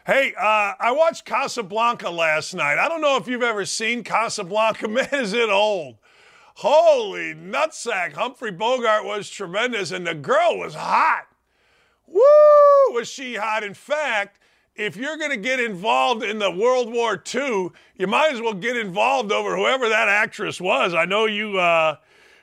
Hey, 0.06 0.32
uh, 0.34 0.72
I 0.80 0.92
watched 0.92 1.26
Casablanca 1.26 2.08
last 2.08 2.54
night. 2.54 2.78
I 2.78 2.88
don't 2.88 3.02
know 3.02 3.18
if 3.18 3.28
you've 3.28 3.42
ever 3.42 3.66
seen 3.66 4.02
Casablanca. 4.02 4.88
Man, 4.88 5.08
is 5.12 5.34
it 5.34 5.50
old. 5.50 5.96
Holy 6.56 7.34
nutsack. 7.34 8.14
Humphrey 8.14 8.50
Bogart 8.50 9.04
was 9.04 9.28
tremendous, 9.28 9.90
and 9.90 10.06
the 10.06 10.14
girl 10.14 10.58
was 10.58 10.74
hot. 10.74 11.26
Woo! 12.06 12.22
Was 12.94 13.08
she 13.08 13.34
hot? 13.34 13.62
In 13.62 13.74
fact, 13.74 14.38
if 14.76 14.96
you're 14.96 15.16
going 15.16 15.30
to 15.30 15.36
get 15.36 15.60
involved 15.60 16.22
in 16.22 16.38
the 16.38 16.50
World 16.50 16.92
War 16.92 17.22
II, 17.34 17.70
you 17.96 18.06
might 18.06 18.32
as 18.32 18.40
well 18.40 18.54
get 18.54 18.76
involved 18.76 19.30
over 19.32 19.56
whoever 19.56 19.88
that 19.88 20.08
actress 20.08 20.60
was. 20.60 20.94
I 20.94 21.04
know 21.04 21.26
you. 21.26 21.58
Uh, 21.58 21.96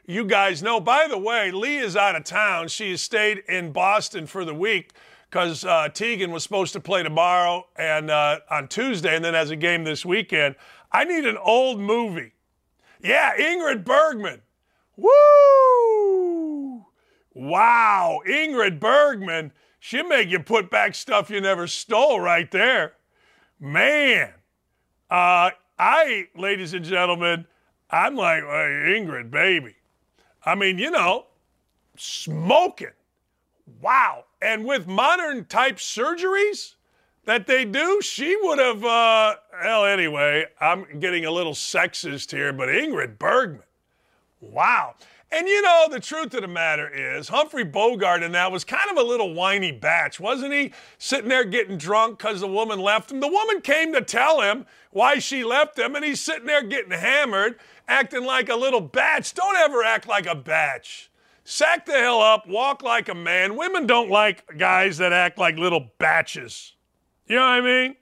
you 0.06 0.26
guys 0.26 0.64
know. 0.64 0.80
By 0.80 1.08
the 1.08 1.18
way, 1.18 1.52
Lee 1.52 1.78
is 1.78 1.95
out 1.95 2.16
of 2.16 2.24
town. 2.24 2.68
She 2.68 2.91
has 2.91 3.02
stayed 3.02 3.44
in 3.48 3.72
Boston 3.72 4.28
for 4.28 4.44
the 4.44 4.53
week 4.53 4.91
because 5.30 5.64
uh, 5.64 5.90
Tegan 5.90 6.32
was 6.32 6.44
supposed 6.44 6.74
to 6.74 6.80
play 6.80 7.03
tomorrow 7.03 7.68
and 7.78 8.10
uh, 8.10 8.40
on 8.49 8.68
Tuesday, 8.68 9.16
and 9.16 9.24
then 9.24 9.34
has 9.34 9.49
a 9.49 9.56
game 9.56 9.84
this 9.84 10.06
weekend. 10.06 10.56
I 10.91 11.06
need 11.06 11.26
an 11.26 11.38
old 11.38 11.80
movie. 11.80 12.34
Yeah, 13.02 13.36
Ingrid 13.38 13.86
Bergman. 13.86 14.41
Woo! 14.98 16.86
Wow, 17.34 18.22
Ingrid 18.28 18.80
Bergman. 18.80 19.53
She'll 19.84 20.08
make 20.08 20.30
you 20.30 20.40
put 20.40 20.70
back 20.70 20.94
stuff 20.94 21.32
you 21.32 21.41
never 21.41 21.66
stole 21.66 22.20
right 22.20 22.49
there. 22.52 22.94
Man, 23.60 24.30
uh, 25.10 25.49
I, 25.80 26.28
ladies 26.36 26.76
and 26.76 26.86
gentlemen, 26.86 27.48
I'm 27.90 28.16
like, 28.16 28.44
hey, 28.44 28.99
Ingrid, 28.99 29.32
baby. 29.32 29.74
I 30.45 30.53
mean, 30.53 30.78
you 30.78 30.91
know, 30.91 31.26
smoking. 31.98 32.91
Wow. 33.82 34.26
And 34.40 34.66
with 34.66 34.86
modern 34.86 35.45
type 35.45 35.78
surgeries 35.78 36.76
that 37.26 37.48
they 37.48 37.66
do, 37.66 38.02
she 38.03 38.38
would 38.44 38.60
have, 38.60 38.86
uh, 38.86 39.36
well, 39.64 39.86
anyway, 39.86 40.45
I'm 40.60 40.99
getting 40.99 41.26
a 41.26 41.32
little 41.32 41.53
sexist 41.53 42.30
here, 42.30 42.53
but 42.53 42.70
Ingrid 42.70 43.18
Bergman. 43.18 43.64
Wow. 44.41 44.94
And 45.34 45.48
you 45.48 45.62
know, 45.62 45.88
the 45.90 46.02
truth 46.02 46.34
of 46.34 46.41
the 46.41 46.48
matter 46.48 46.90
is, 46.90 47.30
Humphrey 47.30 47.64
Bogart 47.64 48.22
in 48.22 48.34
that 48.34 48.52
was 48.52 48.66
kind 48.66 48.91
of 48.91 48.98
a 48.98 49.08
little 49.08 49.34
whiny 49.34 49.72
batch, 49.72 50.20
wasn't 50.20 50.52
he? 50.52 50.74
Sitting 50.98 51.30
there 51.30 51.45
getting 51.45 51.78
drunk 51.78 52.18
because 52.18 52.41
the 52.41 52.48
woman 52.48 52.80
left 52.80 53.12
him. 53.12 53.22
The 53.22 53.30
woman 53.30 53.62
came 53.62 53.94
to 53.94 54.02
tell 54.02 54.41
him 54.41 54.66
why 54.91 55.20
she 55.20 55.45
left 55.45 55.80
him, 55.80 55.95
and 55.95 56.03
he's 56.03 56.20
sitting 56.20 56.48
there 56.48 56.64
getting 56.64 56.91
hammered, 56.91 57.58
acting 57.88 58.26
like 58.26 58.49
a 58.49 58.56
little 58.56 58.82
batch. 58.82 59.34
Don't 59.34 59.56
ever 59.56 59.82
act 59.84 60.06
like 60.06 60.26
a 60.26 60.36
batch. 60.36 61.10
Sack 61.45 61.86
the 61.86 61.94
hell 61.94 62.22
up, 62.22 62.45
walk 62.45 62.84
like 62.84 63.08
a 63.08 63.16
man. 63.16 63.56
Women 63.56 63.88
don't 63.88 64.10
like 64.10 64.58
guys 64.58 64.98
that 64.98 65.14
act 65.14 65.38
like 65.38 65.56
little 65.58 65.91
batches. 65.98 66.74
You 67.26 67.38
know 67.38 67.41
what 67.41 67.48
I 67.48 67.62
mean? 67.62 67.95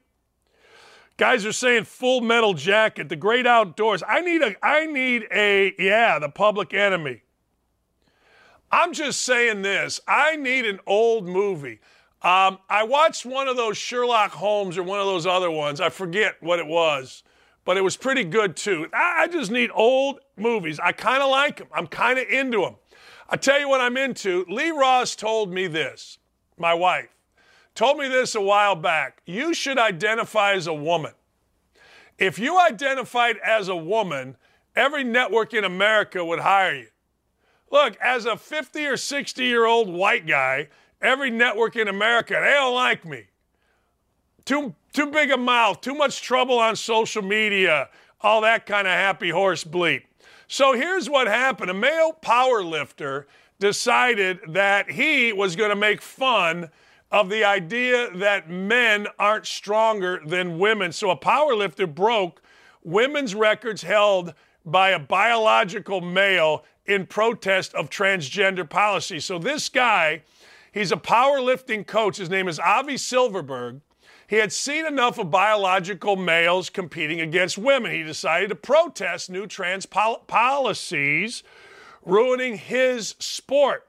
Guys 1.20 1.46
are 1.46 1.52
saying 1.52 1.84
full 1.84 2.22
metal 2.22 2.54
jacket, 2.54 3.10
the 3.10 3.16
great 3.18 3.46
outdoors. 3.46 4.02
I 4.08 4.22
need 4.22 4.42
a 4.42 4.56
I 4.66 4.86
need 4.86 5.28
a 5.34 5.76
yeah, 5.78 6.18
the 6.18 6.30
public 6.30 6.74
enemy. 6.74 7.24
I'm 8.72 8.94
just 8.94 9.24
saying 9.24 9.62
this. 9.62 10.00
I 10.08 10.38
need 10.38 10.66
an 10.66 10.80
old 10.88 11.28
movie. 11.28 11.82
Um, 12.22 12.60
I 12.70 12.84
watched 12.84 13.26
one 13.26 13.50
of 13.50 13.58
those 13.58 13.78
Sherlock 13.78 14.32
Holmes 14.32 14.78
or 14.78 14.84
one 14.84 15.02
of 15.02 15.08
those 15.08 15.28
other 15.28 15.52
ones. 15.52 15.82
I 15.82 15.90
forget 15.90 16.36
what 16.40 16.58
it 16.58 16.68
was, 16.68 17.24
but 17.66 17.76
it 17.76 17.82
was 17.82 17.98
pretty 17.98 18.24
good 18.24 18.56
too. 18.56 18.88
I, 18.94 19.24
I 19.24 19.28
just 19.28 19.52
need 19.52 19.72
old 19.74 20.22
movies. 20.38 20.80
I 20.80 20.94
kind 20.94 21.22
of 21.22 21.30
like 21.30 21.58
them. 21.58 21.68
I'm 21.74 21.88
kind 21.88 22.18
of 22.18 22.30
into 22.30 22.62
them. 22.62 22.78
I 23.28 23.36
tell 23.36 23.60
you 23.60 23.68
what 23.68 23.82
I'm 23.82 23.98
into. 23.98 24.46
Lee 24.48 24.72
Ross 24.72 25.18
told 25.18 25.52
me 25.52 25.68
this, 25.68 26.18
my 26.58 26.74
wife 26.74 27.10
told 27.80 27.98
me 27.98 28.10
this 28.10 28.36
a 28.36 28.42
while 28.42 28.76
back. 28.76 29.22
You 29.26 29.54
should 29.54 29.80
identify 29.80 30.52
as 30.52 30.68
a 30.68 30.74
woman. 30.74 31.14
If 32.18 32.38
you 32.38 32.60
identified 32.60 33.38
as 33.38 33.70
a 33.70 33.76
woman, 33.76 34.36
every 34.76 35.06
network 35.06 35.54
in 35.54 35.64
America 35.64 36.26
would 36.26 36.40
hire 36.40 36.76
you. 36.76 36.88
Look, 37.72 37.96
as 38.04 38.26
a 38.26 38.36
50 38.36 38.86
or 38.86 38.98
60 38.98 39.46
year 39.46 39.66
old 39.66 39.88
white 39.88 40.28
guy, 40.28 40.68
every 41.02 41.32
network 41.32 41.78
in 41.78 41.88
America, 41.88 42.34
they 42.34 42.52
don't 42.52 42.76
like 42.76 43.06
me. 43.06 43.28
Too, 44.44 44.76
too 44.92 45.06
big 45.06 45.32
a 45.32 45.38
mouth, 45.38 45.80
too 45.80 45.96
much 45.96 46.22
trouble 46.22 46.60
on 46.60 46.76
social 46.76 47.22
media, 47.22 47.88
all 48.20 48.42
that 48.42 48.66
kind 48.66 48.88
of 48.88 48.94
happy 48.94 49.30
horse 49.30 49.64
bleep. 49.64 50.04
So 50.50 50.74
here's 50.74 51.10
what 51.10 51.28
happened 51.28 51.72
a 51.72 51.74
male 51.74 52.12
power 52.12 52.62
lifter 52.62 53.28
decided 53.58 54.40
that 54.50 54.92
he 54.92 55.32
was 55.32 55.56
going 55.56 55.70
to 55.70 55.78
make 55.78 56.02
fun 56.02 56.70
of 57.12 57.30
the 57.30 57.44
idea 57.44 58.10
that 58.16 58.50
men 58.50 59.08
aren't 59.18 59.46
stronger 59.46 60.22
than 60.26 60.60
women. 60.60 60.92
So 60.92 61.10
a 61.10 61.16
power 61.16 61.56
lifter 61.56 61.88
broke 61.88 62.42
women's 62.84 63.34
records 63.34 63.82
held 63.82 64.34
by 64.66 64.92
a 64.92 65.00
biological 65.00 66.02
male 66.02 66.64
in 66.86 67.06
protest 67.06 67.74
of 67.74 67.90
transgender 67.90 68.70
policy. 68.70 69.20
So 69.20 69.40
this 69.40 69.70
guy, 69.70 70.24
he's 70.72 70.92
a 70.92 70.98
powerlifting 70.98 71.86
coach. 71.86 72.18
His 72.18 72.30
name 72.30 72.48
is 72.48 72.60
Avi 72.60 72.98
Silverberg. 72.98 73.82
He 74.28 74.36
had 74.36 74.54
seen 74.54 74.86
enough 74.86 75.18
of 75.18 75.32
biological 75.32 76.16
males 76.16 76.70
competing 76.70 77.20
against 77.20 77.58
women. 77.58 77.92
He 77.92 78.04
decided 78.04 78.50
to 78.50 78.56
protest 78.56 79.32
new 79.32 79.48
trans 79.48 79.88
pol- 79.88 80.20
policies 80.28 81.42
ruining 82.06 82.58
his 82.58 83.16
sport. 83.18 83.89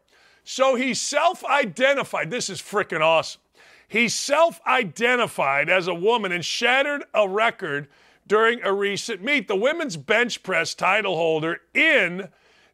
So 0.52 0.74
he 0.74 0.94
self 0.94 1.44
identified. 1.44 2.28
This 2.28 2.50
is 2.50 2.60
freaking 2.60 3.02
awesome. 3.02 3.40
He 3.86 4.08
self 4.08 4.60
identified 4.66 5.70
as 5.70 5.86
a 5.86 5.94
woman 5.94 6.32
and 6.32 6.44
shattered 6.44 7.04
a 7.14 7.28
record 7.28 7.86
during 8.26 8.60
a 8.64 8.72
recent 8.72 9.22
meet. 9.22 9.46
The 9.46 9.54
women's 9.54 9.96
bench 9.96 10.42
press 10.42 10.74
title 10.74 11.14
holder 11.14 11.60
in 11.72 12.30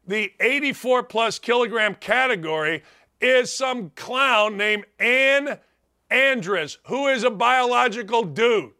the 0.07 0.33
84 0.39 1.03
plus 1.03 1.37
kilogram 1.37 1.93
category 1.93 2.81
is 3.21 3.53
some 3.53 3.91
clown 3.91 4.57
named 4.57 4.85
Anne 4.97 5.59
Andres, 6.09 6.79
who 6.87 7.05
is 7.05 7.23
a 7.23 7.29
biological 7.29 8.23
dude. 8.23 8.71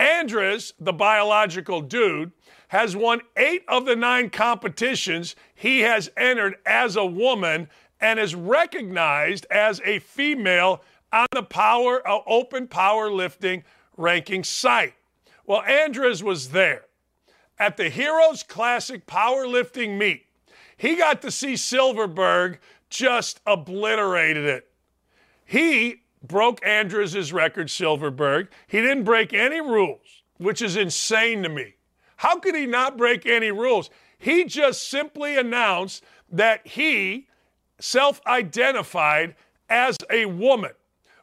Andres, 0.00 0.74
the 0.80 0.92
biological 0.92 1.80
dude, 1.80 2.32
has 2.68 2.94
won 2.94 3.20
eight 3.36 3.64
of 3.68 3.86
the 3.86 3.96
nine 3.96 4.30
competitions 4.30 5.34
he 5.54 5.80
has 5.80 6.10
entered 6.16 6.56
as 6.66 6.96
a 6.96 7.04
woman 7.04 7.68
and 8.00 8.18
is 8.18 8.34
recognized 8.34 9.46
as 9.50 9.80
a 9.84 9.98
female 9.98 10.82
on 11.12 11.26
the 11.32 11.42
power 11.42 12.06
uh, 12.06 12.20
open 12.26 12.68
powerlifting 12.68 13.62
ranking 13.96 14.44
site. 14.44 14.94
Well, 15.46 15.62
Andres 15.62 16.22
was 16.22 16.50
there 16.50 16.84
at 17.58 17.76
the 17.76 17.88
Heroes 17.88 18.42
Classic 18.42 19.06
powerlifting 19.06 19.98
meet. 19.98 20.26
He 20.76 20.94
got 20.94 21.22
to 21.22 21.30
see 21.30 21.56
Silverberg 21.56 22.60
just 22.90 23.40
obliterated 23.46 24.44
it. 24.44 24.70
He 25.44 26.02
broke 26.22 26.64
Andres' 26.64 27.32
record, 27.32 27.70
Silverberg. 27.70 28.48
He 28.66 28.80
didn't 28.80 29.04
break 29.04 29.32
any 29.32 29.60
rules, 29.60 30.22
which 30.36 30.62
is 30.62 30.76
insane 30.76 31.42
to 31.42 31.48
me. 31.48 31.74
How 32.18 32.38
could 32.38 32.54
he 32.56 32.66
not 32.66 32.96
break 32.96 33.26
any 33.26 33.52
rules? 33.52 33.90
He 34.18 34.44
just 34.44 34.90
simply 34.90 35.36
announced 35.36 36.04
that 36.30 36.66
he 36.66 37.28
self 37.78 38.20
identified 38.26 39.36
as 39.70 39.96
a 40.10 40.26
woman, 40.26 40.72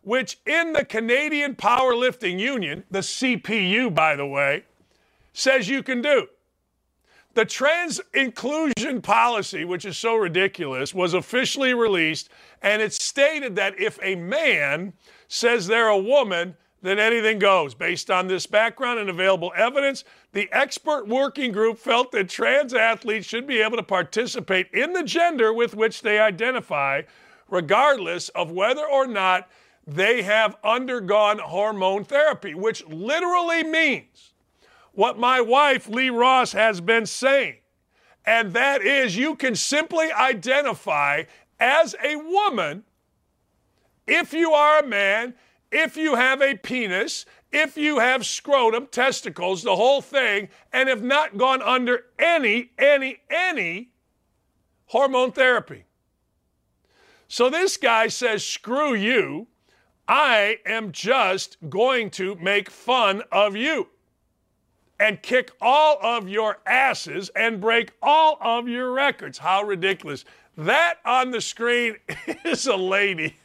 which 0.03 0.39
in 0.45 0.71
the 0.71 0.85
Canadian 0.85 1.55
Powerlifting 1.55 2.39
Union, 2.39 2.85
the 2.89 2.99
CPU, 2.99 3.93
by 3.93 4.15
the 4.15 4.25
way, 4.25 4.63
says 5.33 5.67
you 5.67 5.83
can 5.83 6.01
do. 6.01 6.27
The 7.33 7.43
trans 7.43 7.99
inclusion 8.13 9.01
policy, 9.01 9.65
which 9.65 9.83
is 9.83 9.97
so 9.97 10.15
ridiculous, 10.15 10.93
was 10.93 11.13
officially 11.13 11.73
released, 11.73 12.29
and 12.61 12.81
it 12.81 12.93
stated 12.93 13.57
that 13.57 13.77
if 13.77 13.99
a 14.01 14.15
man 14.15 14.93
says 15.27 15.67
they're 15.67 15.89
a 15.89 15.97
woman, 15.97 16.55
then 16.85 16.99
anything 16.99 17.39
goes. 17.39 17.73
Based 17.73 18.11
on 18.11 18.27
this 18.27 18.45
background 18.45 18.99
and 18.99 19.09
available 19.09 19.53
evidence, 19.55 20.03
the 20.33 20.49
expert 20.51 21.07
working 21.07 21.51
group 21.51 21.77
felt 21.77 22.11
that 22.11 22.29
trans 22.29 22.73
athletes 22.73 23.25
should 23.25 23.47
be 23.47 23.61
able 23.61 23.77
to 23.77 23.83
participate 23.83 24.67
in 24.73 24.93
the 24.93 25.03
gender 25.03 25.53
with 25.53 25.75
which 25.75 26.01
they 26.01 26.19
identify, 26.19 27.01
regardless 27.49 28.29
of 28.29 28.51
whether 28.51 28.85
or 28.85 29.07
not 29.07 29.49
they 29.87 30.23
have 30.23 30.55
undergone 30.63 31.39
hormone 31.39 32.03
therapy, 32.03 32.53
which 32.53 32.85
literally 32.87 33.63
means 33.63 34.33
what 34.93 35.19
my 35.19 35.41
wife, 35.41 35.87
Lee 35.87 36.09
Ross, 36.09 36.53
has 36.53 36.81
been 36.81 37.05
saying. 37.05 37.57
And 38.25 38.53
that 38.53 38.81
is 38.81 39.15
you 39.15 39.35
can 39.35 39.55
simply 39.55 40.11
identify 40.11 41.23
as 41.59 41.95
a 42.03 42.15
woman 42.15 42.83
if 44.07 44.33
you 44.33 44.51
are 44.51 44.79
a 44.79 44.87
man 44.87 45.35
if 45.71 45.97
you 45.97 46.15
have 46.15 46.41
a 46.41 46.55
penis, 46.55 47.25
if 47.51 47.77
you 47.77 47.99
have 47.99 48.25
scrotum, 48.25 48.87
testicles, 48.87 49.63
the 49.63 49.75
whole 49.75 50.01
thing, 50.01 50.49
and 50.73 50.89
have 50.89 51.03
not 51.03 51.37
gone 51.37 51.61
under 51.61 52.05
any, 52.19 52.71
any, 52.77 53.19
any 53.29 53.89
hormone 54.87 55.31
therapy. 55.31 55.85
So 57.27 57.49
this 57.49 57.77
guy 57.77 58.07
says, 58.07 58.45
screw 58.45 58.93
you. 58.93 59.47
I 60.07 60.59
am 60.65 60.91
just 60.91 61.57
going 61.69 62.11
to 62.11 62.35
make 62.35 62.69
fun 62.69 63.23
of 63.31 63.55
you 63.55 63.87
and 64.99 65.21
kick 65.21 65.51
all 65.59 65.97
of 66.01 66.29
your 66.29 66.59
asses 66.65 67.29
and 67.35 67.59
break 67.59 67.91
all 68.01 68.37
of 68.39 68.67
your 68.67 68.91
records. 68.91 69.37
How 69.37 69.63
ridiculous. 69.63 70.25
That 70.57 70.95
on 71.03 71.31
the 71.31 71.41
screen 71.41 71.97
is 72.45 72.67
a 72.67 72.75
lady. 72.75 73.35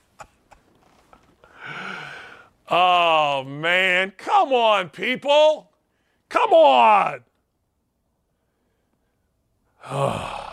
Oh, 2.71 3.43
man. 3.45 4.13
Come 4.17 4.53
on, 4.53 4.91
people. 4.91 5.71
Come 6.29 6.53
on. 6.53 7.25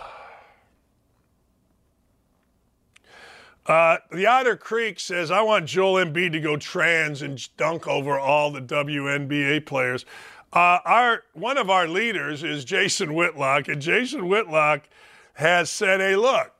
Uh, 3.65 3.97
the 4.13 4.25
Otter 4.25 4.55
Creek 4.55 4.97
says, 4.97 5.29
I 5.29 5.41
want 5.41 5.65
Joel 5.65 6.05
Embiid 6.05 6.31
to 6.31 6.39
go 6.39 6.55
trans 6.55 7.21
and 7.21 7.45
dunk 7.57 7.85
over 7.85 8.17
all 8.17 8.49
the 8.49 8.61
WNBA 8.61 9.65
players. 9.65 10.05
Uh, 10.53 10.79
our 10.85 11.23
One 11.33 11.57
of 11.57 11.69
our 11.69 11.85
leaders 11.85 12.43
is 12.43 12.63
Jason 12.63 13.13
Whitlock, 13.13 13.67
and 13.67 13.81
Jason 13.81 14.29
Whitlock 14.29 14.83
has 15.33 15.69
said, 15.69 15.99
hey, 15.99 16.15
look, 16.15 16.53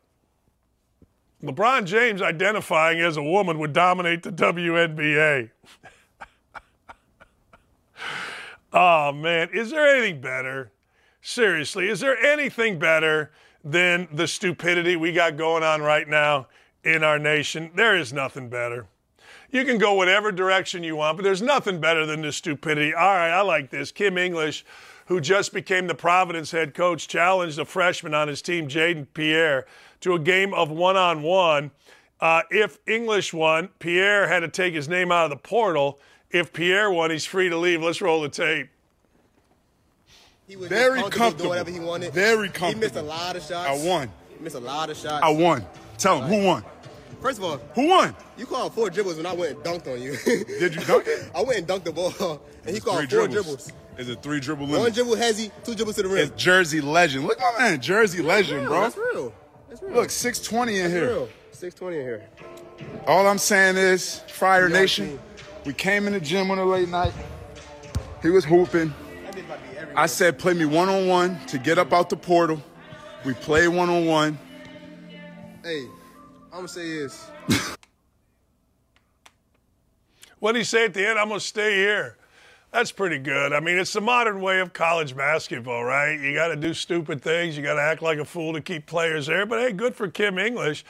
LeBron 1.44 1.86
James 1.86 2.22
identifying 2.22 3.00
as 3.00 3.16
a 3.16 3.24
woman 3.24 3.60
would 3.60 3.74
dominate 3.74 4.24
the 4.24 4.32
WNBA. 4.32 5.52
oh, 8.74 9.12
man. 9.12 9.50
Is 9.54 9.70
there 9.70 9.88
anything 9.88 10.20
better? 10.20 10.72
Seriously, 11.22 11.90
is 11.90 12.00
there 12.00 12.18
anything 12.18 12.80
better 12.80 13.32
than 13.64 14.08
the 14.12 14.28
stupidity 14.28 14.96
we 14.96 15.12
got 15.12 15.38
going 15.38 15.62
on 15.62 15.82
right 15.82 16.08
now 16.08 16.48
in 16.84 17.04
our 17.04 17.20
nation? 17.20 17.70
There 17.76 17.96
is 17.96 18.12
nothing 18.12 18.50
better. 18.50 18.88
You 19.52 19.64
can 19.64 19.78
go 19.78 19.94
whatever 19.94 20.32
direction 20.32 20.84
you 20.84 20.96
want, 20.96 21.18
but 21.18 21.24
there's 21.24 21.42
nothing 21.42 21.80
better 21.80 22.06
than 22.06 22.22
the 22.22 22.32
stupidity. 22.32 22.94
All 22.94 23.14
right, 23.14 23.30
I 23.30 23.42
like 23.42 23.70
this. 23.70 23.92
Kim 23.92 24.18
English, 24.18 24.66
who 25.06 25.22
just 25.22 25.54
became 25.54 25.88
the 25.88 25.96
Providence 25.96 26.52
head 26.52 26.74
coach, 26.74 27.08
challenged 27.08 27.60
a 27.60 27.66
freshman 27.66 28.14
on 28.14 28.28
his 28.28 28.42
team, 28.42 28.68
Jayden 28.68 29.08
Pierre 29.14 29.66
to 30.02 30.14
a 30.14 30.20
game 30.20 30.54
of 30.54 30.70
one 30.70 30.98
on 30.98 31.22
one. 31.24 31.72
If 32.22 32.78
English 32.88 33.34
won, 33.34 33.70
Pierre 33.80 34.28
had 34.28 34.42
to 34.42 34.48
take 34.48 34.74
his 34.74 34.88
name 34.88 35.12
out 35.12 35.26
of 35.26 35.30
the 35.32 35.38
portal. 35.38 36.00
If 36.32 36.52
Pierre 36.54 36.92
won, 36.92 37.12
he's 37.12 37.26
free 37.26 37.50
to 37.50 37.58
leave. 37.58 37.82
Let's 37.82 38.02
roll 38.02 38.22
the 38.22 38.30
tape. 38.30 38.70
He 40.48 40.56
was 40.56 40.70
Very 40.70 41.02
just 41.02 41.12
comfortable. 41.12 41.46
Do 41.46 41.50
whatever 41.50 41.72
he 41.72 41.80
wanted. 41.80 42.14
Very 42.14 42.48
comfortable. 42.50 42.74
He 42.74 42.80
missed 42.80 42.96
a 42.96 43.02
lot 43.02 43.36
of 43.36 43.42
shots. 43.44 43.70
I 43.84 43.86
won. 43.88 44.10
He 44.38 44.44
Missed 44.44 44.56
a 44.56 44.60
lot 44.60 44.90
of 44.90 44.98
shots. 44.98 45.24
I 45.24 45.30
won. 45.30 45.66
Tell 45.98 46.22
him 46.22 46.30
who 46.30 46.46
won. 46.46 46.64
First 47.22 47.40
of 47.40 47.44
all, 47.46 47.58
Who 47.74 47.88
won? 47.88 48.16
you 48.38 48.46
called 48.46 48.74
four 48.76 48.90
dribbles 48.92 49.18
when 49.18 49.26
I 49.26 49.34
went 49.34 49.56
and 49.56 49.64
dunked 49.66 49.92
on 49.92 50.00
you. 50.02 50.16
Did 50.60 50.76
you 50.76 50.82
dunk 50.82 51.06
it? 51.08 51.30
I 51.36 51.42
went 51.42 51.58
and 51.58 51.68
dunked 51.68 51.84
the 51.86 51.92
ball, 51.92 52.42
and 52.66 52.76
he 52.76 52.80
called 52.80 52.98
four 52.98 53.06
dribbles. 53.08 53.32
dribbles. 53.34 53.72
Is 53.98 54.10
it 54.10 54.22
three 54.22 54.40
dribble 54.40 54.68
One 54.68 54.76
limit? 54.78 54.94
dribble 54.94 55.16
hezzy, 55.16 55.52
two 55.64 55.74
dribbles 55.74 55.96
to 55.96 56.04
the 56.04 56.10
rim. 56.10 56.28
It's 56.28 56.42
Jersey 56.42 56.80
legend. 56.80 57.26
Look, 57.26 57.42
at 57.42 57.54
my 57.58 57.70
man, 57.72 57.82
Jersey 57.82 58.22
legend, 58.22 58.60
real, 58.62 58.70
bro. 58.70 58.82
That's 58.82 58.98
real. 58.98 59.34
Look, 59.70 60.10
620 60.10 60.80
in 60.80 60.92
here. 60.92 61.08
real. 61.08 61.30
620 61.52 61.98
in 61.98 62.04
here. 62.04 62.30
All 63.06 63.28
I'm 63.28 63.38
saying 63.38 63.78
is, 63.78 64.20
Fire 64.28 64.70
Nation, 64.70 65.20
we 65.66 65.74
came 65.74 66.08
in 66.08 66.14
the 66.14 66.20
gym 66.20 66.52
on 66.52 66.60
a 66.60 66.66
late 66.66 66.90
night. 66.90 67.14
He 68.22 68.30
was 68.30 68.46
hooping. 68.46 68.94
That 69.26 69.36
bitch 69.36 69.46
about 69.46 69.64
to 69.64 69.70
be 69.70 69.78
everywhere. 69.78 70.00
I 70.00 70.06
said, 70.06 70.40
play 70.40 70.54
me 70.54 70.66
one 70.66 70.90
on 70.90 71.08
one 71.08 71.40
to 71.48 71.58
get 71.58 71.78
up 71.78 71.94
out 71.94 72.10
the 72.10 72.18
portal. 72.18 72.62
We 73.26 73.34
play 73.34 73.68
one 73.68 73.90
on 73.90 74.06
one. 74.06 74.38
Hey, 75.64 75.86
I'm 76.52 76.60
gonna 76.60 76.68
say 76.68 77.00
this. 77.00 77.30
What 80.40 80.52
did 80.52 80.60
he 80.60 80.66
say 80.66 80.86
at 80.86 80.94
the 80.94 81.08
end? 81.08 81.18
I'm 81.18 81.30
going 81.30 81.40
to 81.40 81.46
stay 81.46 81.76
here. 81.76 82.16
That's 82.72 82.92
pretty 82.92 83.18
good. 83.18 83.54
I 83.54 83.60
mean, 83.60 83.78
it's 83.78 83.94
the 83.94 84.02
modern 84.02 84.42
way 84.42 84.60
of 84.60 84.74
college 84.74 85.16
basketball, 85.16 85.84
right? 85.84 86.20
You 86.20 86.34
got 86.34 86.50
to 86.50 86.56
do 86.56 86.74
stupid 86.74 87.22
things. 87.22 87.56
You 87.58 87.64
got 87.64 87.76
to 87.76 87.82
act 87.82 88.02
like 88.02 88.20
a 88.20 88.26
fool 88.26 88.54
to 88.54 88.62
keep 88.62 88.86
players 88.86 89.28
there. 89.28 89.46
But 89.46 89.60
hey, 89.60 89.72
good 89.72 89.96
for 89.96 90.10
Kim 90.10 90.38
English. 90.38 90.84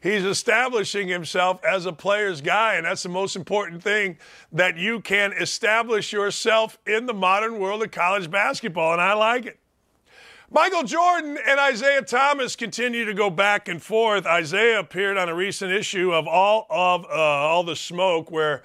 He's 0.00 0.24
establishing 0.24 1.08
himself 1.08 1.62
as 1.64 1.84
a 1.84 1.92
player's 1.92 2.40
guy, 2.40 2.74
and 2.74 2.86
that's 2.86 3.02
the 3.02 3.08
most 3.08 3.36
important 3.36 3.82
thing 3.82 4.16
that 4.52 4.76
you 4.76 5.00
can 5.00 5.32
establish 5.32 6.12
yourself 6.12 6.78
in 6.86 7.06
the 7.06 7.14
modern 7.14 7.58
world 7.58 7.82
of 7.82 7.90
college 7.90 8.30
basketball, 8.30 8.92
and 8.92 9.02
I 9.02 9.14
like 9.14 9.46
it. 9.46 9.58
Michael 10.50 10.84
Jordan 10.84 11.36
and 11.46 11.60
Isiah 11.72 12.02
Thomas 12.02 12.56
continue 12.56 13.04
to 13.04 13.12
go 13.12 13.28
back 13.28 13.68
and 13.68 13.82
forth. 13.82 14.24
Isiah 14.26 14.78
appeared 14.78 15.18
on 15.18 15.28
a 15.28 15.34
recent 15.34 15.72
issue 15.72 16.14
of 16.14 16.26
all 16.26 16.66
of 16.70 17.04
uh, 17.04 17.08
all 17.08 17.64
the 17.64 17.76
smoke, 17.76 18.30
where 18.30 18.62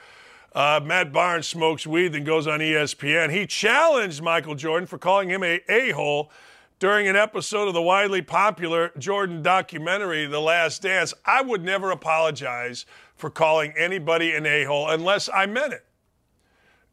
uh, 0.55 0.79
Matt 0.83 1.11
Barnes 1.11 1.47
smokes 1.47 1.87
weed, 1.87 2.09
then 2.09 2.23
goes 2.23 2.47
on 2.47 2.59
ESPN. 2.59 3.31
He 3.31 3.47
challenged 3.47 4.21
Michael 4.21 4.55
Jordan 4.55 4.87
for 4.87 4.97
calling 4.97 5.29
him 5.29 5.43
a 5.43 5.61
a-hole 5.69 6.31
during 6.79 7.07
an 7.07 7.15
episode 7.15 7.67
of 7.67 7.73
the 7.73 7.81
widely 7.81 8.21
popular 8.21 8.91
Jordan 8.97 9.41
documentary, 9.41 10.25
The 10.25 10.41
Last 10.41 10.81
Dance. 10.81 11.13
I 11.25 11.41
would 11.41 11.63
never 11.63 11.91
apologize 11.91 12.85
for 13.15 13.29
calling 13.29 13.73
anybody 13.77 14.35
an 14.35 14.45
a-hole 14.45 14.89
unless 14.89 15.29
I 15.33 15.45
meant 15.45 15.73
it. 15.73 15.85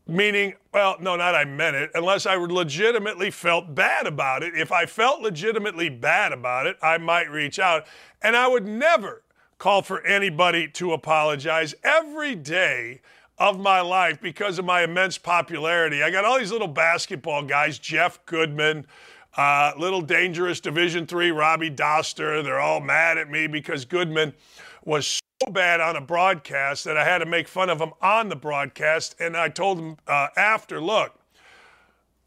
Meaning, 0.06 0.54
well, 0.72 0.96
no, 1.00 1.16
not 1.16 1.34
I 1.34 1.44
meant 1.44 1.76
it, 1.76 1.90
unless 1.94 2.24
I 2.24 2.34
legitimately 2.36 3.30
felt 3.30 3.74
bad 3.74 4.06
about 4.06 4.42
it. 4.42 4.54
If 4.56 4.72
I 4.72 4.86
felt 4.86 5.20
legitimately 5.20 5.88
bad 5.88 6.32
about 6.32 6.66
it, 6.66 6.76
I 6.82 6.98
might 6.98 7.30
reach 7.30 7.58
out. 7.58 7.86
And 8.22 8.34
I 8.34 8.48
would 8.48 8.66
never 8.66 9.22
call 9.58 9.82
for 9.82 10.04
anybody 10.06 10.66
to 10.68 10.92
apologize 10.92 11.74
every 11.84 12.34
day 12.34 13.02
of 13.40 13.58
my 13.58 13.80
life 13.80 14.20
because 14.20 14.58
of 14.58 14.66
my 14.66 14.82
immense 14.82 15.16
popularity. 15.16 16.02
I 16.02 16.10
got 16.10 16.26
all 16.26 16.38
these 16.38 16.52
little 16.52 16.68
basketball 16.68 17.42
guys, 17.42 17.78
Jeff 17.78 18.24
Goodman, 18.26 18.86
uh, 19.36 19.72
little 19.78 20.02
dangerous 20.02 20.60
Division 20.60 21.06
three 21.06 21.30
Robbie 21.30 21.70
Dauster. 21.70 22.44
They're 22.44 22.60
all 22.60 22.80
mad 22.80 23.16
at 23.16 23.30
me 23.30 23.46
because 23.46 23.86
Goodman 23.86 24.34
was 24.84 25.20
so 25.42 25.50
bad 25.50 25.80
on 25.80 25.96
a 25.96 26.02
broadcast 26.02 26.84
that 26.84 26.98
I 26.98 27.04
had 27.04 27.18
to 27.18 27.26
make 27.26 27.48
fun 27.48 27.70
of 27.70 27.80
him 27.80 27.92
on 28.02 28.28
the 28.28 28.36
broadcast. 28.36 29.16
And 29.18 29.34
I 29.34 29.48
told 29.48 29.78
him 29.78 29.96
uh, 30.06 30.28
after, 30.36 30.78
look, 30.78 31.14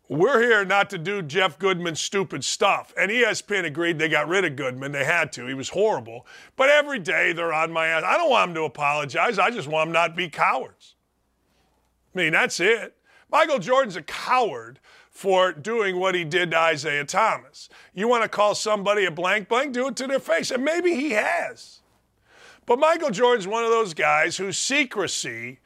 we're 0.10 0.41
here 0.41 0.65
not 0.65 0.90
to 0.91 0.98
do 0.98 1.22
Jeff 1.22 1.60
Goodman's 1.60 1.99
stupid 1.99 2.44
stuff. 2.44 2.91
And 2.98 3.11
ESPN 3.11 3.65
agreed 3.65 3.99
they 3.99 4.10
got 4.10 4.27
rid 4.27 4.45
of 4.45 4.56
Goodman. 4.56 4.91
They 4.91 5.06
had 5.06 5.31
to. 5.34 5.45
He 5.45 5.53
was 5.53 5.69
horrible. 5.69 6.26
But 6.56 6.69
every 6.69 6.99
day 6.99 7.34
they're 7.34 7.53
on 7.53 7.72
my 7.72 7.88
ass. 7.88 8.03
I 8.03 8.18
don't 8.18 8.31
want 8.31 8.49
them 8.49 8.56
to 8.56 8.64
apologize. 8.64 9.38
I 9.38 9.52
just 9.52 9.68
want 9.68 9.88
them 9.88 9.94
not 9.94 10.07
to 10.10 10.14
be 10.15 10.30
cowards. 10.30 10.95
I 12.14 12.18
mean, 12.18 12.34
that's 12.34 12.60
it. 12.60 12.95
Michael 13.31 13.60
Jordan's 13.60 13.95
a 13.95 14.03
coward 14.03 14.80
for 15.10 15.52
doing 15.52 15.99
what 15.99 16.15
he 16.15 16.23
did 16.23 16.52
to 16.52 16.69
Isiah 16.72 17.06
Thomas. 17.06 17.69
You 17.94 18.07
want 18.07 18.23
to 18.23 18.30
call 18.30 18.56
somebody 18.56 19.06
a 19.06 19.11
blank 19.11 19.48
blank, 19.48 19.73
do 19.73 19.88
it 19.88 19.95
to 19.98 20.07
their 20.07 20.19
face. 20.19 20.52
And 20.52 20.64
maybe 20.64 20.95
he 20.95 21.11
has. 21.11 21.81
But 22.65 22.80
Michael 22.80 23.11
Jordan's 23.11 23.48
one 23.48 23.64
of 23.64 23.69
those 23.69 23.94
guys 23.94 24.38
whose 24.38 24.57
secrecy 24.57 25.60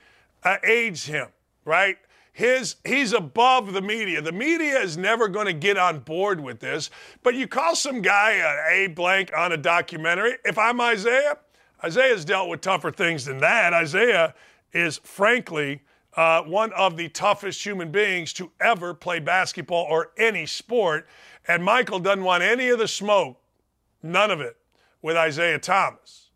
uh, 0.44 0.58
aids 0.64 1.06
him, 1.06 1.28
right? 1.66 1.98
His, 2.34 2.76
he's 2.86 3.14
above 3.14 3.74
the 3.74 3.82
media. 3.82 4.22
The 4.22 4.32
media 4.32 4.80
is 4.80 4.98
never 4.98 5.28
going 5.28 5.48
to 5.48 5.54
get 5.54 5.78
on 5.78 6.00
board 6.00 6.40
with 6.40 6.60
this. 6.60 6.90
But 7.24 7.36
you 7.36 7.48
call 7.48 7.76
some 7.76 8.02
guy 8.02 8.66
A 8.70 8.88
blank 8.88 9.32
on 9.36 9.52
a 9.52 9.58
documentary. 9.58 10.34
If 10.46 10.58
I'm 10.58 10.80
Isiah, 10.80 11.38
Isiah's 11.86 12.26
dealt 12.26 12.50
with 12.50 12.62
tougher 12.62 12.92
things 12.92 13.26
than 13.26 13.40
that. 13.40 13.74
Isiah 13.82 14.36
is, 14.72 15.00
frankly, 15.04 15.82
uh, 16.18 16.42
one 16.42 16.74
of 16.74 16.98
the 16.98 17.08
toughest 17.10 17.64
human 17.64 17.92
beings 17.92 18.34
to 18.34 18.52
ever 18.60 18.94
play 18.94 19.20
basketball 19.20 19.86
or 19.88 20.10
any 20.18 20.48
sport. 20.48 21.08
And 21.48 21.64
Michael 21.64 22.00
doesn't 22.00 22.24
want 22.24 22.44
any 22.44 22.70
of 22.70 22.80
the 22.80 22.88
smoke, 22.88 23.40
none 24.02 24.32
of 24.32 24.42
it, 24.42 24.58
with 25.02 25.16
Isiah 25.16 25.60
Thomas. 25.60 26.32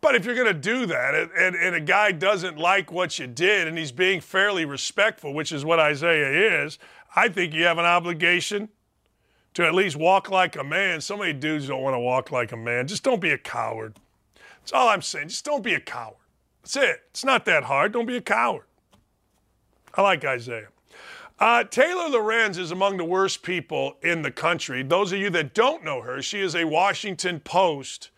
But 0.00 0.16
if 0.16 0.26
you're 0.26 0.34
going 0.34 0.48
to 0.48 0.52
do 0.52 0.84
that 0.86 1.14
and, 1.14 1.30
and, 1.30 1.54
and, 1.54 1.76
a 1.76 1.80
guy 1.80 2.10
doesn't 2.10 2.58
like 2.58 2.90
what 2.90 3.20
you 3.20 3.28
did 3.28 3.68
and 3.68 3.78
he's 3.78 3.92
being 3.92 4.20
fairly 4.20 4.64
respectful, 4.64 5.32
which 5.32 5.52
is 5.52 5.64
what 5.64 5.78
Isiah 5.78 6.64
is, 6.64 6.80
I 7.14 7.28
think 7.28 7.54
you 7.54 7.62
have 7.64 7.78
an 7.78 7.84
obligation 7.84 8.68
to 9.54 9.64
at 9.64 9.74
least 9.74 9.94
walk 9.94 10.28
like 10.28 10.56
a 10.56 10.64
man. 10.64 11.00
So 11.00 11.16
many 11.16 11.32
dudes 11.32 11.68
don't 11.68 11.82
want 11.82 11.94
to 11.94 12.00
walk 12.00 12.32
like 12.32 12.50
a 12.50 12.56
man. 12.56 12.88
Just 12.88 13.04
don't 13.04 13.20
be 13.20 13.30
a 13.30 13.38
coward. 13.38 13.94
That's 14.60 14.72
all 14.72 14.88
I'm 14.88 15.02
saying. 15.02 15.28
Just 15.28 15.44
don't 15.44 15.62
be 15.62 15.74
a 15.74 15.80
coward. 15.80 16.16
That's 16.62 16.76
it. 16.76 17.00
It's 17.10 17.24
not 17.24 17.44
that 17.46 17.64
hard. 17.64 17.92
Don't 17.92 18.06
be 18.06 18.16
a 18.16 18.22
coward. 18.22 18.66
I 19.94 20.02
like 20.02 20.24
Isiah. 20.24 20.68
Uh, 21.38 21.64
Taylor 21.64 22.08
Lorenz 22.08 22.56
is 22.56 22.70
among 22.70 22.98
the 22.98 23.04
worst 23.04 23.42
people 23.42 23.96
in 24.02 24.22
the 24.22 24.30
country. 24.30 24.82
Those 24.84 25.12
of 25.12 25.18
you 25.18 25.28
that 25.30 25.54
don't 25.54 25.82
know 25.82 26.02
her, 26.02 26.22
she 26.22 26.40
is 26.40 26.54
a 26.54 26.64
Washington 26.64 27.40
Post 27.40 28.10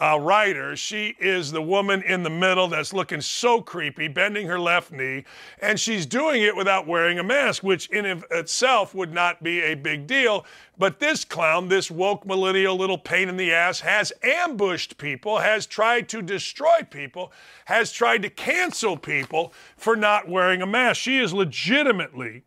uh, 0.00 0.18
writer. 0.18 0.74
She 0.74 1.14
is 1.20 1.52
the 1.52 1.62
woman 1.62 2.02
in 2.02 2.22
the 2.22 2.30
middle 2.30 2.68
that's 2.68 2.92
looking 2.92 3.20
so 3.20 3.60
creepy, 3.60 4.08
bending 4.08 4.46
her 4.46 4.58
left 4.58 4.90
knee, 4.90 5.24
and 5.60 5.78
she's 5.78 6.06
doing 6.06 6.42
it 6.42 6.56
without 6.56 6.86
wearing 6.86 7.18
a 7.18 7.22
mask, 7.22 7.62
which 7.62 7.88
in 7.90 8.04
itself 8.30 8.94
would 8.94 9.12
not 9.12 9.42
be 9.42 9.60
a 9.60 9.74
big 9.74 10.06
deal. 10.06 10.44
But 10.78 10.98
this 10.98 11.24
clown, 11.24 11.68
this 11.68 11.90
woke 11.90 12.26
millennial 12.26 12.76
little 12.76 12.98
pain 12.98 13.28
in 13.28 13.36
the 13.36 13.52
ass, 13.52 13.80
has 13.80 14.12
ambushed 14.22 14.98
people, 14.98 15.38
has 15.38 15.66
tried 15.66 16.08
to 16.08 16.22
destroy 16.22 16.82
people, 16.90 17.32
has 17.66 17.92
tried 17.92 18.22
to 18.22 18.30
cancel 18.30 18.96
people 18.96 19.52
for 19.76 19.94
not 19.94 20.28
wearing 20.28 20.62
a 20.62 20.66
mask. 20.66 21.00
She 21.00 21.18
is 21.18 21.32
legitimately, 21.32 22.42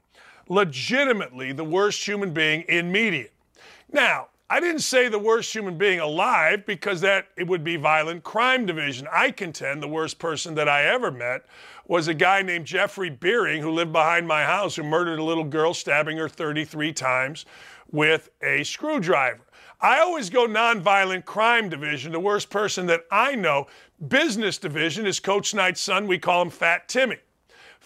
legitimately 0.49 1.53
the 1.53 1.63
worst 1.63 2.05
human 2.05 2.33
being 2.33 2.61
in 2.63 2.91
media. 2.91 3.27
Now, 3.91 4.27
I 4.47 4.59
didn't 4.59 4.81
say 4.81 5.09
the 5.09 5.17
worst 5.17 5.51
human 5.55 5.75
being 5.75 5.99
alive 5.99 6.67
because 6.67 7.01
that 7.01 7.29
it 7.35 7.47
would 7.47 7.63
be 7.63 7.77
violent 7.77 8.23
crime 8.23 8.67
division. 8.67 9.07
I 9.11 9.31
contend 9.31 9.81
the 9.81 9.87
worst 9.87 10.19
person 10.19 10.53
that 10.53 10.69
I 10.69 10.83
ever 10.83 11.09
met 11.09 11.47
was 11.87 12.07
a 12.07 12.13
guy 12.13 12.43
named 12.43 12.67
Jeffrey 12.67 13.09
Beering 13.09 13.63
who 13.63 13.71
lived 13.71 13.91
behind 13.91 14.27
my 14.27 14.43
house 14.43 14.75
who 14.75 14.83
murdered 14.83 15.17
a 15.17 15.23
little 15.23 15.43
girl, 15.43 15.73
stabbing 15.73 16.17
her 16.17 16.29
33 16.29 16.93
times 16.93 17.47
with 17.91 18.29
a 18.43 18.63
screwdriver. 18.63 19.41
I 19.81 19.99
always 19.99 20.29
go 20.29 20.45
nonviolent 20.47 21.25
crime 21.25 21.67
division. 21.67 22.11
The 22.11 22.19
worst 22.19 22.51
person 22.51 22.85
that 22.85 23.05
I 23.09 23.33
know, 23.33 23.65
business 24.07 24.59
division, 24.59 25.07
is 25.07 25.19
Coach 25.19 25.55
Knight's 25.55 25.81
son. 25.81 26.05
We 26.05 26.19
call 26.19 26.43
him 26.43 26.51
Fat 26.51 26.87
Timmy. 26.87 27.17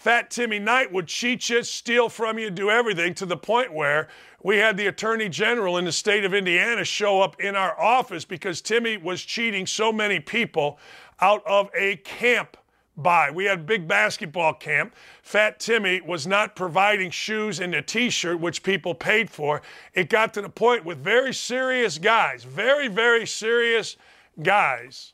Fat 0.00 0.30
Timmy 0.30 0.58
Knight 0.58 0.90
would 0.90 1.08
cheat 1.08 1.50
you, 1.50 1.62
steal 1.62 2.08
from 2.08 2.38
you, 2.38 2.48
do 2.48 2.70
everything 2.70 3.12
to 3.16 3.26
the 3.26 3.36
point 3.36 3.70
where 3.70 4.08
we 4.42 4.56
had 4.56 4.78
the 4.78 4.86
Attorney 4.86 5.28
General 5.28 5.76
in 5.76 5.84
the 5.84 5.92
state 5.92 6.24
of 6.24 6.32
Indiana 6.32 6.86
show 6.86 7.20
up 7.20 7.38
in 7.38 7.54
our 7.54 7.78
office 7.78 8.24
because 8.24 8.62
Timmy 8.62 8.96
was 8.96 9.20
cheating 9.22 9.66
so 9.66 9.92
many 9.92 10.18
people 10.18 10.78
out 11.20 11.46
of 11.46 11.68
a 11.78 11.96
camp 11.96 12.56
buy. 12.96 13.30
We 13.30 13.44
had 13.44 13.58
a 13.58 13.62
big 13.62 13.86
basketball 13.86 14.54
camp. 14.54 14.94
Fat 15.22 15.60
Timmy 15.60 16.00
was 16.00 16.26
not 16.26 16.56
providing 16.56 17.10
shoes 17.10 17.60
and 17.60 17.74
a 17.74 17.82
t 17.82 18.08
shirt, 18.08 18.40
which 18.40 18.62
people 18.62 18.94
paid 18.94 19.28
for. 19.28 19.60
It 19.92 20.08
got 20.08 20.32
to 20.32 20.40
the 20.40 20.48
point 20.48 20.82
with 20.82 20.96
very 20.96 21.34
serious 21.34 21.98
guys, 21.98 22.42
very, 22.42 22.88
very 22.88 23.26
serious 23.26 23.98
guys, 24.42 25.12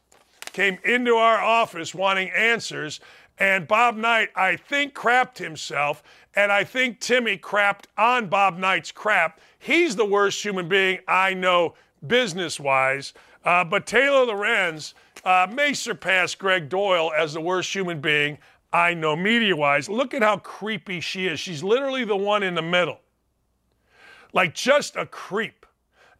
came 0.52 0.78
into 0.84 1.16
our 1.16 1.40
office 1.40 1.92
wanting 1.92 2.30
answers. 2.30 3.00
And 3.38 3.68
Bob 3.68 3.96
Knight, 3.96 4.30
I 4.34 4.56
think, 4.56 4.94
crapped 4.94 5.38
himself. 5.38 6.02
And 6.34 6.50
I 6.50 6.64
think 6.64 7.00
Timmy 7.00 7.36
crapped 7.36 7.84
on 7.98 8.28
Bob 8.28 8.58
Knight's 8.58 8.92
crap. 8.92 9.40
He's 9.58 9.96
the 9.96 10.04
worst 10.04 10.42
human 10.42 10.68
being 10.68 11.00
I 11.06 11.34
know 11.34 11.74
business 12.06 12.58
wise. 12.58 13.12
Uh, 13.44 13.64
but 13.64 13.86
Taylor 13.86 14.24
Lorenz 14.24 14.94
uh, 15.24 15.46
may 15.52 15.72
surpass 15.74 16.34
Gregg 16.34 16.68
Doyel 16.68 17.10
as 17.16 17.34
the 17.34 17.40
worst 17.40 17.74
human 17.74 18.00
being 18.00 18.38
I 18.72 18.94
know 18.94 19.16
media 19.16 19.54
wise. 19.54 19.88
Look 19.88 20.14
at 20.14 20.22
how 20.22 20.38
creepy 20.38 21.00
she 21.00 21.26
is. 21.26 21.40
She's 21.40 21.62
literally 21.62 22.04
the 22.04 22.16
one 22.16 22.42
in 22.42 22.54
the 22.54 22.62
middle. 22.62 23.00
Like 24.32 24.54
just 24.54 24.96
a 24.96 25.06
creep. 25.06 25.65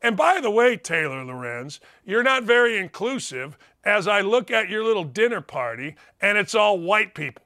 And 0.03 0.17
by 0.17 0.41
the 0.41 0.51
way, 0.51 0.77
Taylor 0.77 1.25
Lorenz, 1.25 1.81
you're 2.05 2.23
not 2.23 2.45
very 2.45 2.79
inclusive 2.79 3.57
as 3.85 4.07
I 4.07 4.21
look 4.21 4.51
at 4.51 4.69
your 4.69 4.85
little 4.85 5.05
dinner 5.05 5.41
party 5.41 5.97
and 6.21 6.37
it's 6.37 6.55
all 6.55 6.79
white 6.79 7.15
people. 7.15 7.43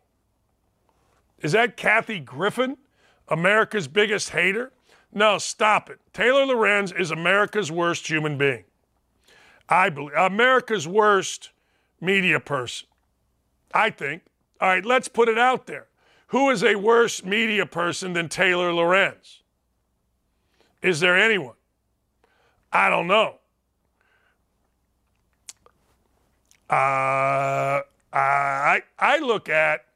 Is 1.40 1.52
that 1.52 1.76
Kathy 1.76 2.20
Griffin, 2.20 2.76
America's 3.28 3.88
biggest 3.88 4.30
hater? 4.30 4.72
No, 5.12 5.38
stop 5.38 5.90
it. 5.90 5.98
Taylor 6.12 6.44
Lorenz 6.44 6.92
is 6.92 7.10
America's 7.10 7.70
worst 7.70 8.08
human 8.08 8.36
being. 8.36 8.64
I 9.68 9.88
believe 9.88 10.14
America's 10.16 10.86
worst 10.86 11.50
media 12.00 12.40
person. 12.40 12.88
I 13.72 13.90
think. 13.90 14.22
All 14.60 14.68
right, 14.68 14.84
let's 14.84 15.08
put 15.08 15.28
it 15.28 15.38
out 15.38 15.66
there. 15.66 15.86
Who 16.28 16.50
is 16.50 16.62
a 16.62 16.74
worse 16.76 17.24
media 17.24 17.66
person 17.66 18.12
than 18.12 18.28
Taylor 18.28 18.72
Lorenz? 18.72 19.42
Is 20.82 21.00
there 21.00 21.16
anyone? 21.16 21.54
I 22.72 22.88
don't 22.88 23.06
know. 23.06 23.36
Uh, 26.68 27.82
I, 28.12 28.82
I 28.98 29.18
look 29.18 29.48
at 29.48 29.86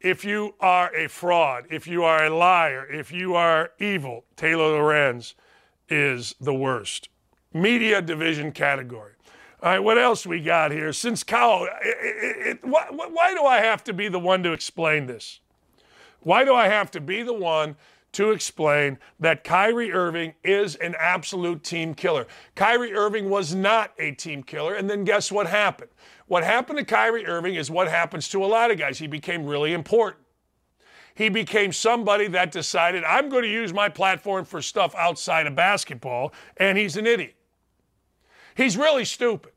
if 0.00 0.24
you 0.24 0.54
are 0.60 0.94
a 0.94 1.08
fraud, 1.08 1.66
if 1.70 1.86
you 1.86 2.02
are 2.04 2.24
a 2.24 2.30
liar, 2.30 2.86
if 2.90 3.12
you 3.12 3.34
are 3.34 3.72
evil, 3.78 4.24
Taylor 4.34 4.72
Lorenz 4.72 5.34
is 5.88 6.34
the 6.40 6.54
worst. 6.54 7.08
Media 7.52 8.00
division 8.00 8.50
category. 8.52 9.12
All 9.62 9.70
right, 9.70 9.78
what 9.78 9.98
else 9.98 10.24
we 10.26 10.40
got 10.40 10.72
here? 10.72 10.92
Since 10.92 11.22
Cow, 11.22 11.68
why, 12.62 12.86
why 12.90 13.34
do 13.34 13.44
I 13.44 13.58
have 13.58 13.84
to 13.84 13.92
be 13.92 14.08
the 14.08 14.18
one 14.18 14.42
to 14.42 14.52
explain 14.52 15.06
this? 15.06 15.40
Why 16.20 16.44
do 16.44 16.54
I 16.54 16.68
have 16.68 16.90
to 16.92 17.00
be 17.00 17.22
the 17.22 17.34
one 17.34 17.76
to 18.12 18.32
explain 18.32 18.98
that 19.18 19.44
Kyrie 19.44 19.92
Irving 19.92 20.34
is 20.42 20.74
an 20.76 20.94
absolute 20.98 21.62
team 21.62 21.94
killer? 21.94 22.26
Kyrie 22.54 22.92
Irving 22.92 23.30
was 23.30 23.54
not 23.54 23.92
a 23.98 24.12
team 24.12 24.42
killer, 24.42 24.74
and 24.74 24.90
then 24.90 25.04
guess 25.04 25.30
what 25.30 25.46
happened? 25.46 25.90
What 26.26 26.44
happened 26.44 26.78
to 26.78 26.84
Kyrie 26.84 27.26
Irving 27.26 27.54
is 27.54 27.70
what 27.70 27.88
happens 27.88 28.28
to 28.28 28.44
a 28.44 28.46
lot 28.46 28.70
of 28.70 28.78
guys. 28.78 28.98
He 28.98 29.06
became 29.06 29.46
really 29.46 29.72
important. 29.72 30.24
He 31.14 31.28
became 31.28 31.72
somebody 31.72 32.28
that 32.28 32.52
decided, 32.52 33.04
I'm 33.04 33.28
going 33.28 33.42
to 33.42 33.48
use 33.48 33.72
my 33.72 33.88
platform 33.88 34.44
for 34.44 34.62
stuff 34.62 34.94
outside 34.94 35.46
of 35.46 35.54
basketball, 35.54 36.32
and 36.56 36.78
he's 36.78 36.96
an 36.96 37.06
idiot. 37.06 37.34
He's 38.54 38.76
really 38.76 39.04
stupid. 39.04 39.52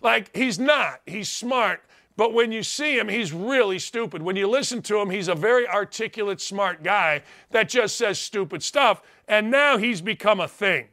Like, 0.00 0.34
he's 0.34 0.58
not. 0.58 1.00
He's 1.06 1.28
smart. 1.28 1.82
But 2.16 2.32
when 2.32 2.50
you 2.50 2.62
see 2.62 2.98
him, 2.98 3.08
he's 3.08 3.32
really 3.32 3.78
stupid. 3.78 4.22
When 4.22 4.36
you 4.36 4.48
listen 4.48 4.80
to 4.82 4.98
him, 4.98 5.10
he's 5.10 5.28
a 5.28 5.34
very 5.34 5.68
articulate, 5.68 6.40
smart 6.40 6.82
guy 6.82 7.22
that 7.50 7.68
just 7.68 7.96
says 7.96 8.18
stupid 8.18 8.62
stuff. 8.62 9.02
And 9.28 9.50
now 9.50 9.76
he's 9.76 10.00
become 10.00 10.40
a 10.40 10.48
thing. 10.48 10.86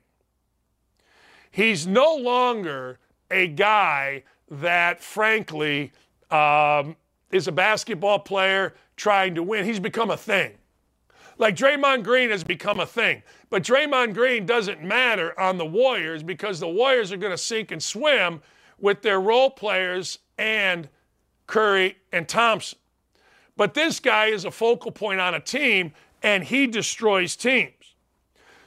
He's 1.50 1.88
no 1.88 2.16
longer 2.16 3.00
a 3.32 3.48
guy 3.48 4.24
that, 4.50 5.02
frankly, 5.02 5.92
um, 6.30 6.96
is 7.32 7.48
a 7.48 7.52
basketball 7.52 8.20
player 8.20 8.74
trying 8.98 9.36
to 9.36 9.44
win. 9.44 9.64
He's 9.64 9.80
become 9.80 10.12
a 10.12 10.18
thing. 10.18 10.54
Like 11.38 11.56
Draymond 11.56 12.04
Green 12.04 12.30
has 12.32 12.44
become 12.44 12.80
a 12.80 12.86
thing. 12.86 13.24
But 13.50 13.64
Draymond 13.64 14.14
Green 14.14 14.46
doesn't 14.46 14.84
matter 14.84 15.40
on 15.40 15.58
the 15.58 15.66
Warriors 15.66 16.22
because 16.22 16.60
the 16.60 16.68
Warriors 16.68 17.12
are 17.12 17.18
going 17.18 17.32
to 17.32 17.38
sink 17.38 17.72
and 17.72 17.82
swim 17.82 18.42
with 18.80 19.02
their 19.02 19.22
role 19.22 19.50
players 19.50 20.20
and 20.38 20.90
Curry 21.48 21.98
and 22.12 22.28
Thompson. 22.28 22.80
But 23.56 23.74
this 23.74 24.00
guy 24.00 24.28
is 24.28 24.46
a 24.46 24.52
focal 24.52 24.92
point 24.92 25.20
on 25.20 25.34
a 25.34 25.40
team 25.40 25.94
and 26.22 26.44
he 26.44 26.68
destroys 26.68 27.36
teams. 27.36 27.96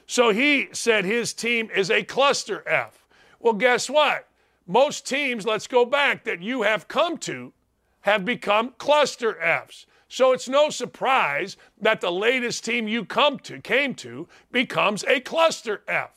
So 0.06 0.30
he 0.30 0.68
said 0.72 1.04
his 1.04 1.32
team 1.32 1.68
is 1.74 1.90
a 1.90 2.04
cluster 2.04 2.62
F. 2.68 3.06
Well, 3.40 3.54
guess 3.54 3.90
what? 3.90 4.28
most 4.66 5.06
teams, 5.06 5.46
let's 5.46 5.66
go 5.66 5.84
back, 5.84 6.24
that 6.24 6.42
you 6.42 6.62
have 6.62 6.88
come 6.88 7.16
to 7.18 7.52
have 8.02 8.24
become 8.24 8.74
cluster 8.78 9.40
Fs. 9.40 9.86
So 10.08 10.32
it's 10.32 10.48
no 10.48 10.70
surprise 10.70 11.56
that 11.80 12.00
the 12.00 12.12
latest 12.12 12.64
team 12.64 12.86
you 12.86 13.04
come 13.04 13.38
to 13.40 13.60
came 13.60 13.94
to 13.96 14.28
becomes 14.52 15.04
a 15.04 15.20
cluster 15.20 15.82
F. 15.88 16.10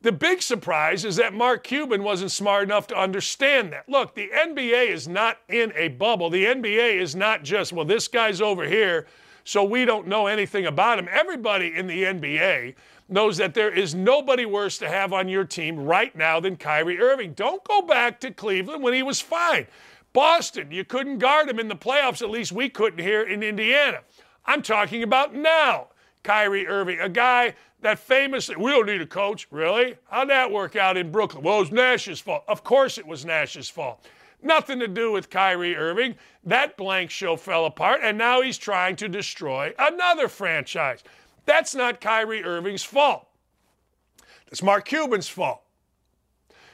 The 0.00 0.12
big 0.12 0.42
surprise 0.42 1.04
is 1.04 1.16
that 1.16 1.34
Mark 1.34 1.64
Cuban 1.64 2.04
wasn't 2.04 2.30
smart 2.30 2.62
enough 2.62 2.86
to 2.88 2.96
understand 2.96 3.72
that. 3.72 3.88
Look, 3.88 4.14
the 4.14 4.30
NBA 4.32 4.90
is 4.90 5.08
not 5.08 5.38
in 5.48 5.72
a 5.74 5.88
bubble. 5.88 6.30
The 6.30 6.44
NBA 6.44 7.00
is 7.00 7.16
not 7.16 7.42
just, 7.42 7.72
well, 7.72 7.84
this 7.84 8.06
guy's 8.06 8.40
over 8.40 8.64
here, 8.64 9.06
so 9.42 9.64
we 9.64 9.84
don't 9.84 10.06
know 10.06 10.28
anything 10.28 10.66
about 10.66 11.00
him. 11.00 11.08
Everybody 11.10 11.72
in 11.74 11.88
the 11.88 12.04
NBA 12.04 12.76
knows 13.08 13.38
that 13.38 13.54
there 13.54 13.72
is 13.72 13.92
nobody 13.92 14.46
worse 14.46 14.78
to 14.78 14.88
have 14.88 15.12
on 15.12 15.28
your 15.28 15.44
team 15.44 15.76
right 15.76 16.14
now 16.14 16.38
than 16.38 16.56
Kyrie 16.56 17.00
Irving. 17.00 17.32
Don't 17.32 17.64
go 17.64 17.82
back 17.82 18.20
to 18.20 18.30
Cleveland 18.30 18.84
when 18.84 18.94
he 18.94 19.02
was 19.02 19.20
fine. 19.20 19.66
Boston, 20.12 20.70
you 20.70 20.84
couldn't 20.84 21.18
guard 21.18 21.48
him 21.48 21.58
in 21.58 21.66
the 21.66 21.76
playoffs, 21.76 22.22
at 22.22 22.30
least 22.30 22.52
we 22.52 22.68
couldn't 22.68 23.00
here 23.00 23.22
in 23.22 23.42
Indiana. 23.42 24.00
I'm 24.46 24.62
talking 24.62 25.02
about 25.02 25.34
now. 25.34 25.88
Kyrie 26.22 26.66
Irving, 26.66 27.00
a 27.00 27.08
guy 27.08 27.54
that 27.80 27.98
famous, 27.98 28.48
we 28.48 28.70
don't 28.70 28.86
need 28.86 29.00
a 29.00 29.06
coach, 29.06 29.46
really? 29.50 29.96
How'd 30.10 30.30
that 30.30 30.50
work 30.50 30.76
out 30.76 30.96
in 30.96 31.12
Brooklyn? 31.12 31.44
Well, 31.44 31.58
it 31.58 31.60
was 31.60 31.72
Nash's 31.72 32.20
fault. 32.20 32.44
Of 32.48 32.64
course 32.64 32.98
it 32.98 33.06
was 33.06 33.24
Nash's 33.24 33.68
fault. 33.68 34.04
Nothing 34.42 34.78
to 34.80 34.88
do 34.88 35.12
with 35.12 35.30
Kyrie 35.30 35.76
Irving. 35.76 36.14
That 36.44 36.76
blank 36.76 37.10
show 37.10 37.36
fell 37.36 37.66
apart, 37.66 38.00
and 38.02 38.16
now 38.16 38.40
he's 38.40 38.58
trying 38.58 38.96
to 38.96 39.08
destroy 39.08 39.74
another 39.78 40.28
franchise. 40.28 41.02
That's 41.44 41.74
not 41.74 42.00
Kyrie 42.00 42.44
Irving's 42.44 42.84
fault. 42.84 43.26
It's 44.48 44.62
Mark 44.62 44.84
Cuban's 44.86 45.28
fault. 45.28 45.62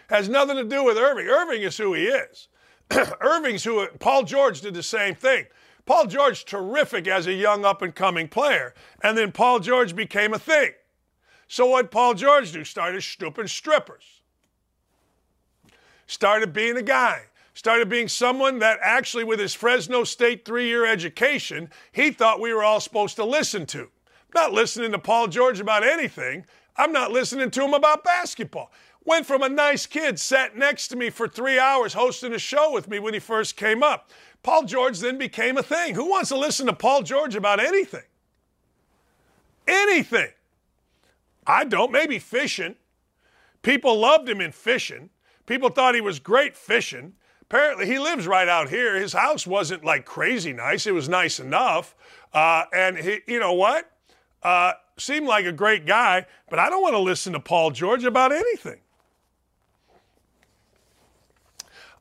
Has 0.09 0.28
nothing 0.28 0.56
to 0.56 0.64
do 0.64 0.85
with 0.85 0.97
Irving. 0.97 1.26
Irving 1.26 1.62
is 1.62 1.76
who 1.76 1.94
he 1.94 2.05
is. 2.05 2.48
Irving's 3.20 3.64
who 3.64 3.86
Paul 3.98 4.24
George 4.24 4.60
did 4.60 4.74
the 4.74 4.82
same 4.82 5.14
thing. 5.14 5.47
Paul 5.86 6.06
George 6.06 6.44
terrific 6.44 7.06
as 7.06 7.26
a 7.26 7.32
young 7.32 7.64
up 7.64 7.82
and 7.82 7.94
coming 7.94 8.28
player, 8.28 8.74
and 9.02 9.16
then 9.16 9.32
Paul 9.32 9.60
George 9.60 9.94
became 9.94 10.32
a 10.32 10.39
thing. 10.39 10.72
So 11.48 11.66
what 11.66 11.90
Paul 11.90 12.14
George 12.14 12.52
do? 12.52 12.64
Started 12.64 13.02
stooping 13.02 13.48
strippers. 13.48 14.20
Started 16.06 16.52
being 16.52 16.76
a 16.76 16.82
guy. 16.82 17.24
Started 17.54 17.88
being 17.88 18.08
someone 18.08 18.58
that 18.58 18.78
actually, 18.82 19.24
with 19.24 19.38
his 19.38 19.54
Fresno 19.54 20.04
State 20.04 20.44
three 20.44 20.66
year 20.66 20.84
education, 20.86 21.70
he 21.92 22.10
thought 22.10 22.40
we 22.40 22.52
were 22.52 22.64
all 22.64 22.80
supposed 22.80 23.16
to 23.16 23.24
listen 23.24 23.66
to 23.66 23.90
not 24.34 24.52
listening 24.52 24.92
to 24.92 24.98
Paul 24.98 25.28
George 25.28 25.60
about 25.60 25.86
anything. 25.86 26.44
I'm 26.76 26.92
not 26.92 27.12
listening 27.12 27.50
to 27.52 27.62
him 27.62 27.72
about 27.72 28.04
basketball. 28.04 28.72
Went 29.04 29.26
from 29.26 29.42
a 29.42 29.48
nice 29.48 29.86
kid, 29.86 30.18
sat 30.18 30.56
next 30.56 30.88
to 30.88 30.96
me 30.96 31.10
for 31.10 31.28
three 31.28 31.58
hours 31.58 31.92
hosting 31.92 32.32
a 32.32 32.38
show 32.38 32.72
with 32.72 32.88
me 32.88 32.98
when 32.98 33.14
he 33.14 33.20
first 33.20 33.56
came 33.56 33.82
up. 33.82 34.10
Paul 34.42 34.64
George 34.64 34.98
then 34.98 35.18
became 35.18 35.56
a 35.56 35.62
thing. 35.62 35.94
Who 35.94 36.10
wants 36.10 36.30
to 36.30 36.36
listen 36.36 36.66
to 36.66 36.72
Paul 36.72 37.02
George 37.02 37.36
about 37.36 37.60
anything? 37.60 38.02
Anything. 39.68 40.30
I 41.46 41.64
don't. 41.64 41.92
Maybe 41.92 42.18
fishing. 42.18 42.76
People 43.62 43.98
loved 43.98 44.28
him 44.28 44.40
in 44.40 44.52
fishing. 44.52 45.10
People 45.46 45.70
thought 45.70 45.94
he 45.94 46.00
was 46.00 46.18
great 46.18 46.56
fishing. 46.56 47.14
Apparently, 47.42 47.86
he 47.86 47.98
lives 47.98 48.26
right 48.26 48.48
out 48.48 48.68
here. 48.68 48.96
His 48.96 49.12
house 49.12 49.46
wasn't 49.46 49.84
like 49.84 50.04
crazy 50.04 50.52
nice. 50.52 50.86
It 50.86 50.92
was 50.92 51.08
nice 51.08 51.38
enough. 51.38 51.94
Uh, 52.32 52.64
and 52.72 52.96
he, 52.96 53.20
you 53.26 53.38
know 53.38 53.52
what? 53.52 53.90
Uh, 54.42 54.72
seemed 54.98 55.26
like 55.26 55.44
a 55.44 55.52
great 55.52 55.86
guy, 55.86 56.26
but 56.48 56.58
I 56.58 56.68
don't 56.68 56.82
want 56.82 56.94
to 56.94 57.00
listen 57.00 57.32
to 57.32 57.40
Paul 57.40 57.70
George 57.70 58.04
about 58.04 58.32
anything. 58.32 58.80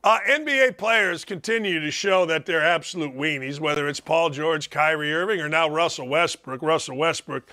Uh, 0.03 0.19
NBA 0.27 0.77
players 0.77 1.23
continue 1.23 1.79
to 1.79 1.89
show 1.89 2.25
that 2.25 2.45
they're 2.45 2.63
absolute 2.63 3.15
weenies, 3.15 3.61
whether 3.61 3.87
it's 3.87 4.01
Paul 4.01 4.31
George, 4.31 4.69
Kyrie 4.69 5.13
Irving, 5.13 5.39
or 5.39 5.47
now 5.47 5.69
Russell 5.69 6.09
Westbrook. 6.09 6.61
Russell 6.61 6.97
Westbrook 6.97 7.49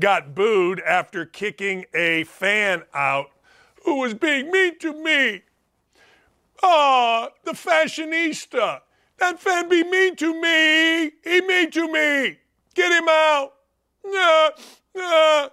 got 0.00 0.34
booed 0.34 0.80
after 0.80 1.24
kicking 1.24 1.84
a 1.94 2.24
fan 2.24 2.82
out 2.92 3.30
who 3.84 4.00
was 4.00 4.14
being 4.14 4.50
mean 4.50 4.78
to 4.78 4.92
me. 4.92 5.42
Ah, 6.62 7.28
oh, 7.28 7.34
the 7.44 7.52
fashionista. 7.52 8.80
That 9.18 9.40
fan 9.40 9.68
be 9.68 9.84
mean 9.84 10.16
to 10.16 10.40
me. 10.40 11.12
He 11.22 11.40
mean 11.40 11.70
to 11.70 11.92
me. 11.92 12.38
Get 12.74 12.92
him 12.92 13.08
out. 13.08 13.52
Uh, 14.04 14.50
uh. 14.96 15.48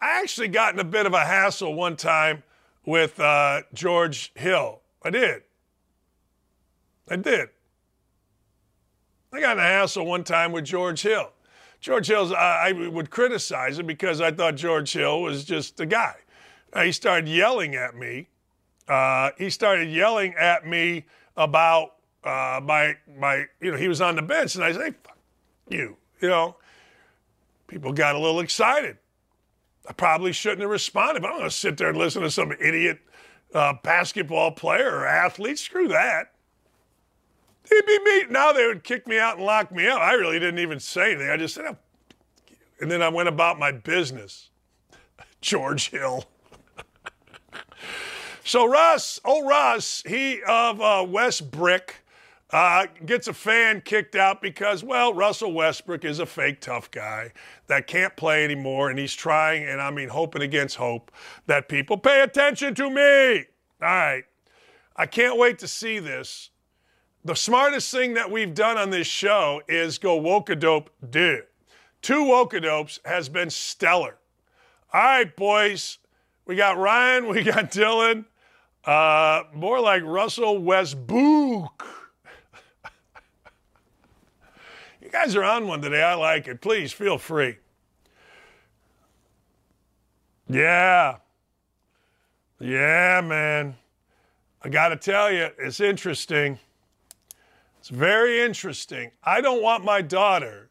I 0.00 0.20
actually 0.20 0.48
got 0.48 0.74
in 0.74 0.80
a 0.80 0.84
bit 0.84 1.06
of 1.06 1.14
a 1.14 1.24
hassle 1.24 1.74
one 1.74 1.96
time 1.96 2.42
with 2.84 3.18
uh, 3.20 3.62
George 3.72 4.32
Hill. 4.34 4.80
I 5.02 5.10
did. 5.10 5.42
I 7.08 7.16
did. 7.16 7.48
I 9.32 9.40
got 9.40 9.58
in 9.58 9.62
a 9.62 9.66
hassle 9.66 10.06
one 10.06 10.24
time 10.24 10.52
with 10.52 10.64
George 10.64 11.02
Hill. 11.02 11.30
George 11.86 12.08
Hill's, 12.08 12.32
I 12.32 12.72
would 12.72 13.10
criticize 13.10 13.78
him 13.78 13.86
because 13.86 14.20
I 14.20 14.32
thought 14.32 14.56
George 14.56 14.92
Hill 14.92 15.22
was 15.22 15.44
just 15.44 15.78
a 15.78 15.86
guy. 15.86 16.16
Uh, 16.72 16.82
he 16.82 16.92
started 16.92 17.28
yelling 17.28 17.76
at 17.76 17.94
me. 17.94 18.28
Uh, 18.88 19.30
he 19.38 19.50
started 19.50 19.88
yelling 19.88 20.34
at 20.34 20.66
me 20.66 21.04
about 21.36 21.94
uh, 22.24 22.60
my, 22.62 22.96
my, 23.18 23.44
you 23.60 23.70
know, 23.70 23.76
he 23.76 23.86
was 23.86 24.00
on 24.00 24.16
the 24.16 24.22
bench, 24.22 24.56
and 24.56 24.64
I 24.64 24.72
say, 24.72 24.94
fuck 25.04 25.16
you, 25.68 25.96
you 26.20 26.28
know 26.28 26.56
people 27.66 27.92
got 27.92 28.14
a 28.14 28.18
little 28.18 28.40
excited. 28.40 28.98
I 29.88 29.92
probably 29.92 30.32
shouldn't 30.32 30.62
have 30.62 30.70
responded, 30.70 31.22
but 31.22 31.28
I'm 31.28 31.38
going 31.38 31.50
to 31.50 31.54
sit 31.54 31.76
there 31.76 31.88
and 31.88 31.98
listen 31.98 32.22
to 32.22 32.30
some 32.30 32.52
idiot 32.52 32.98
uh, 33.54 33.74
basketball 33.82 34.52
player 34.52 34.90
or 34.90 35.06
athlete. 35.06 35.58
Screw 35.58 35.88
that. 35.88 36.32
It'd 37.70 37.86
be 37.86 37.98
me. 37.98 38.24
Now 38.30 38.52
they 38.52 38.66
would 38.66 38.84
kick 38.84 39.06
me 39.06 39.18
out 39.18 39.36
and 39.36 39.46
lock 39.46 39.72
me 39.72 39.88
up. 39.88 40.00
I 40.00 40.12
really 40.12 40.38
didn't 40.38 40.60
even 40.60 40.80
say 40.80 41.12
anything. 41.12 41.30
I 41.30 41.36
just 41.36 41.54
said, 41.54 41.64
oh, 41.66 41.76
and 42.80 42.90
then 42.90 43.02
I 43.02 43.08
went 43.08 43.28
about 43.28 43.58
my 43.58 43.72
business. 43.72 44.50
George 45.40 45.90
Hill. 45.90 46.24
so 48.44 48.66
Russ, 48.66 49.20
oh 49.24 49.46
Russ, 49.46 50.02
he 50.06 50.42
of 50.42 50.80
uh, 50.80 51.04
West 51.08 51.50
Brick, 51.50 52.02
uh, 52.50 52.86
gets 53.04 53.26
a 53.26 53.32
fan 53.32 53.80
kicked 53.80 54.14
out 54.14 54.40
because, 54.40 54.84
well, 54.84 55.12
Russell 55.12 55.52
Westbrook 55.52 56.04
is 56.04 56.20
a 56.20 56.26
fake 56.26 56.60
tough 56.60 56.90
guy 56.90 57.32
that 57.66 57.88
can't 57.88 58.14
play 58.16 58.44
anymore, 58.44 58.88
and 58.88 58.98
he's 58.98 59.14
trying, 59.14 59.64
and 59.64 59.80
I 59.80 59.90
mean 59.90 60.08
hoping 60.08 60.42
against 60.42 60.76
hope 60.76 61.10
that 61.46 61.68
people 61.68 61.98
pay 61.98 62.22
attention 62.22 62.74
to 62.76 62.88
me. 62.88 63.46
All 63.82 63.88
right, 63.88 64.24
I 64.94 65.06
can't 65.06 65.38
wait 65.38 65.58
to 65.58 65.68
see 65.68 65.98
this. 65.98 66.50
The 67.26 67.34
smartest 67.34 67.90
thing 67.90 68.14
that 68.14 68.30
we've 68.30 68.54
done 68.54 68.78
on 68.78 68.90
this 68.90 69.08
show 69.08 69.60
is 69.66 69.98
go 69.98 70.14
woke 70.14 70.48
a 70.48 70.54
dope 70.54 70.90
dude. 71.10 71.42
Two 72.00 72.22
Wokadopes 72.22 73.00
has 73.04 73.28
been 73.28 73.50
stellar. 73.50 74.16
All 74.92 75.02
right, 75.02 75.34
boys. 75.34 75.98
We 76.44 76.54
got 76.54 76.78
Ryan, 76.78 77.26
we 77.26 77.42
got 77.42 77.72
Dylan. 77.72 78.26
Uh, 78.84 79.42
more 79.52 79.80
like 79.80 80.04
Russell 80.04 80.58
Westbrook. 80.58 81.84
you 85.02 85.10
guys 85.10 85.34
are 85.34 85.42
on 85.42 85.66
one 85.66 85.82
today. 85.82 86.04
I 86.04 86.14
like 86.14 86.46
it. 86.46 86.60
Please 86.60 86.92
feel 86.92 87.18
free. 87.18 87.56
Yeah. 90.48 91.16
Yeah, 92.60 93.20
man. 93.24 93.74
I 94.62 94.68
got 94.68 94.90
to 94.90 94.96
tell 94.96 95.32
you, 95.32 95.48
it's 95.58 95.80
interesting. 95.80 96.60
It's 97.86 97.96
very 97.96 98.40
interesting. 98.40 99.12
I 99.22 99.40
don't 99.40 99.62
want 99.62 99.84
my 99.84 100.02
daughter 100.02 100.70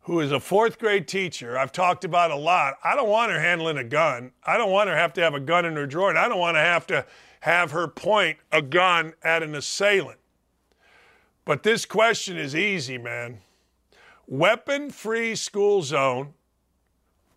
who 0.00 0.18
is 0.18 0.32
a 0.32 0.40
fourth 0.40 0.80
grade 0.80 1.06
teacher, 1.06 1.56
I've 1.56 1.70
talked 1.70 2.04
about 2.04 2.32
a 2.32 2.36
lot. 2.36 2.74
I 2.82 2.96
don't 2.96 3.08
want 3.08 3.30
her 3.30 3.38
handling 3.38 3.78
a 3.78 3.84
gun. 3.84 4.32
I 4.42 4.58
don't 4.58 4.72
want 4.72 4.88
her 4.88 4.96
have 4.96 5.12
to 5.12 5.20
have 5.20 5.34
a 5.34 5.38
gun 5.38 5.64
in 5.64 5.76
her 5.76 5.86
drawer, 5.86 6.10
and 6.10 6.18
I 6.18 6.26
don't 6.26 6.40
want 6.40 6.56
to 6.56 6.60
have 6.60 6.88
to 6.88 7.06
have 7.42 7.70
her 7.70 7.86
point 7.86 8.38
a 8.50 8.60
gun 8.60 9.14
at 9.22 9.44
an 9.44 9.54
assailant. 9.54 10.18
But 11.44 11.62
this 11.62 11.84
question 11.84 12.36
is 12.36 12.56
easy, 12.56 12.98
man. 12.98 13.38
Weapon 14.26 14.90
free 14.90 15.36
school 15.36 15.82
zone 15.82 16.34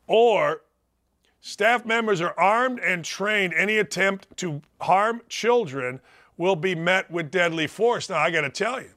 or 0.08 0.64
staff 1.40 1.86
members 1.86 2.20
are 2.20 2.34
armed 2.36 2.80
and 2.80 3.06
trained. 3.06 3.54
Any 3.54 3.78
attempt 3.78 4.36
to 4.38 4.64
harm 4.80 5.22
children 5.30 6.02
will 6.42 6.56
be 6.56 6.74
met 6.74 7.12
with 7.12 7.30
deadly 7.30 7.68
force. 7.68 8.10
Now, 8.10 8.18
I 8.18 8.32
got 8.32 8.42
to 8.42 8.50
tell 8.50 8.82
you, 8.82 8.90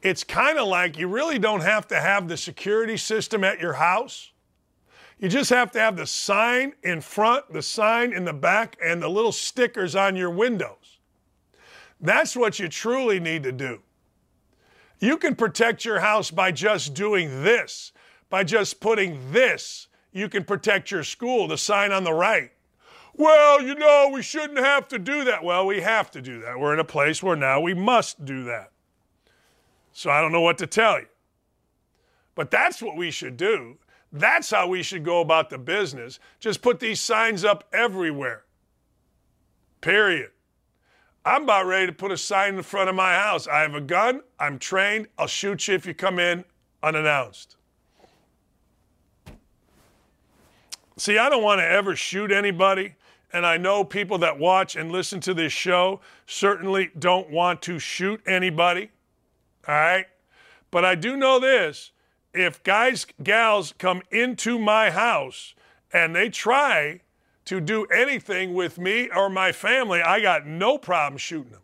it's 0.00 0.24
kind 0.24 0.58
of 0.58 0.66
like 0.66 0.96
you 0.96 1.06
really 1.06 1.38
don't 1.38 1.60
have 1.60 1.86
to 1.88 2.00
have 2.00 2.26
the 2.26 2.38
security 2.38 2.96
system 2.96 3.44
at 3.44 3.60
your 3.60 3.74
house. 3.74 4.32
You 5.18 5.28
just 5.28 5.50
have 5.50 5.70
to 5.72 5.78
have 5.78 5.98
the 5.98 6.06
sign 6.06 6.72
in 6.82 7.02
front, 7.02 7.52
the 7.52 7.60
sign 7.60 8.14
in 8.14 8.24
the 8.24 8.32
back, 8.32 8.78
and 8.82 9.02
the 9.02 9.08
little 9.08 9.30
stickers 9.30 9.94
on 9.94 10.16
your 10.16 10.30
windows. 10.30 11.00
That's 12.00 12.34
what 12.34 12.58
you 12.58 12.68
truly 12.68 13.20
need 13.20 13.42
to 13.42 13.52
do. 13.52 13.82
You 15.00 15.18
can 15.18 15.34
protect 15.34 15.84
your 15.84 16.00
house 16.00 16.30
by 16.30 16.50
just 16.50 16.94
doing 16.94 17.44
this, 17.44 17.92
by 18.30 18.42
just 18.42 18.80
putting 18.80 19.32
this. 19.32 19.88
You 20.12 20.30
can 20.30 20.44
protect 20.44 20.90
your 20.90 21.04
school, 21.04 21.46
the 21.46 21.58
sign 21.58 21.92
on 21.92 22.04
the 22.04 22.14
right. 22.14 22.52
Well, 23.18 23.60
you 23.60 23.74
know, 23.74 24.10
we 24.12 24.22
shouldn't 24.22 24.60
have 24.60 24.86
to 24.88 24.98
do 24.98 25.24
that. 25.24 25.42
Well, 25.42 25.66
we 25.66 25.80
have 25.80 26.08
to 26.12 26.22
do 26.22 26.40
that. 26.42 26.58
We're 26.58 26.72
in 26.72 26.78
a 26.78 26.84
place 26.84 27.20
where 27.20 27.34
now 27.34 27.60
we 27.60 27.74
must 27.74 28.24
do 28.24 28.44
that. 28.44 28.70
So 29.92 30.08
I 30.08 30.20
don't 30.20 30.30
know 30.30 30.40
what 30.40 30.56
to 30.58 30.68
tell 30.68 31.00
you. 31.00 31.06
But 32.36 32.52
that's 32.52 32.80
what 32.80 32.96
we 32.96 33.10
should 33.10 33.36
do. 33.36 33.76
That's 34.12 34.50
how 34.50 34.68
we 34.68 34.84
should 34.84 35.04
go 35.04 35.20
about 35.20 35.50
the 35.50 35.58
business. 35.58 36.20
Just 36.38 36.62
put 36.62 36.78
these 36.78 37.00
signs 37.00 37.44
up 37.44 37.64
everywhere. 37.72 38.44
Period. 39.80 40.30
I'm 41.24 41.42
about 41.42 41.66
ready 41.66 41.86
to 41.86 41.92
put 41.92 42.12
a 42.12 42.16
sign 42.16 42.54
in 42.54 42.62
front 42.62 42.88
of 42.88 42.94
my 42.94 43.14
house. 43.14 43.48
I 43.48 43.62
have 43.62 43.74
a 43.74 43.80
gun. 43.80 44.22
I'm 44.38 44.60
trained. 44.60 45.08
I'll 45.18 45.26
shoot 45.26 45.66
you 45.66 45.74
if 45.74 45.84
you 45.86 45.92
come 45.92 46.20
in 46.20 46.44
unannounced. 46.84 47.56
See, 50.96 51.18
I 51.18 51.28
don't 51.28 51.42
want 51.42 51.60
to 51.60 51.66
ever 51.66 51.96
shoot 51.96 52.30
anybody. 52.30 52.94
And 53.32 53.44
I 53.44 53.58
know 53.58 53.84
people 53.84 54.18
that 54.18 54.38
watch 54.38 54.74
and 54.76 54.90
listen 54.90 55.20
to 55.20 55.34
this 55.34 55.52
show 55.52 56.00
certainly 56.26 56.90
don't 56.98 57.30
want 57.30 57.60
to 57.62 57.78
shoot 57.78 58.20
anybody. 58.26 58.90
All 59.66 59.74
right. 59.74 60.06
But 60.70 60.84
I 60.84 60.94
do 60.94 61.16
know 61.16 61.38
this 61.38 61.92
if 62.32 62.62
guys, 62.62 63.06
gals 63.22 63.74
come 63.78 64.02
into 64.10 64.58
my 64.58 64.90
house 64.90 65.54
and 65.92 66.14
they 66.14 66.28
try 66.28 67.00
to 67.46 67.60
do 67.60 67.86
anything 67.86 68.54
with 68.54 68.78
me 68.78 69.08
or 69.14 69.30
my 69.30 69.52
family, 69.52 70.02
I 70.02 70.20
got 70.20 70.46
no 70.46 70.76
problem 70.76 71.16
shooting 71.16 71.52
them. 71.52 71.62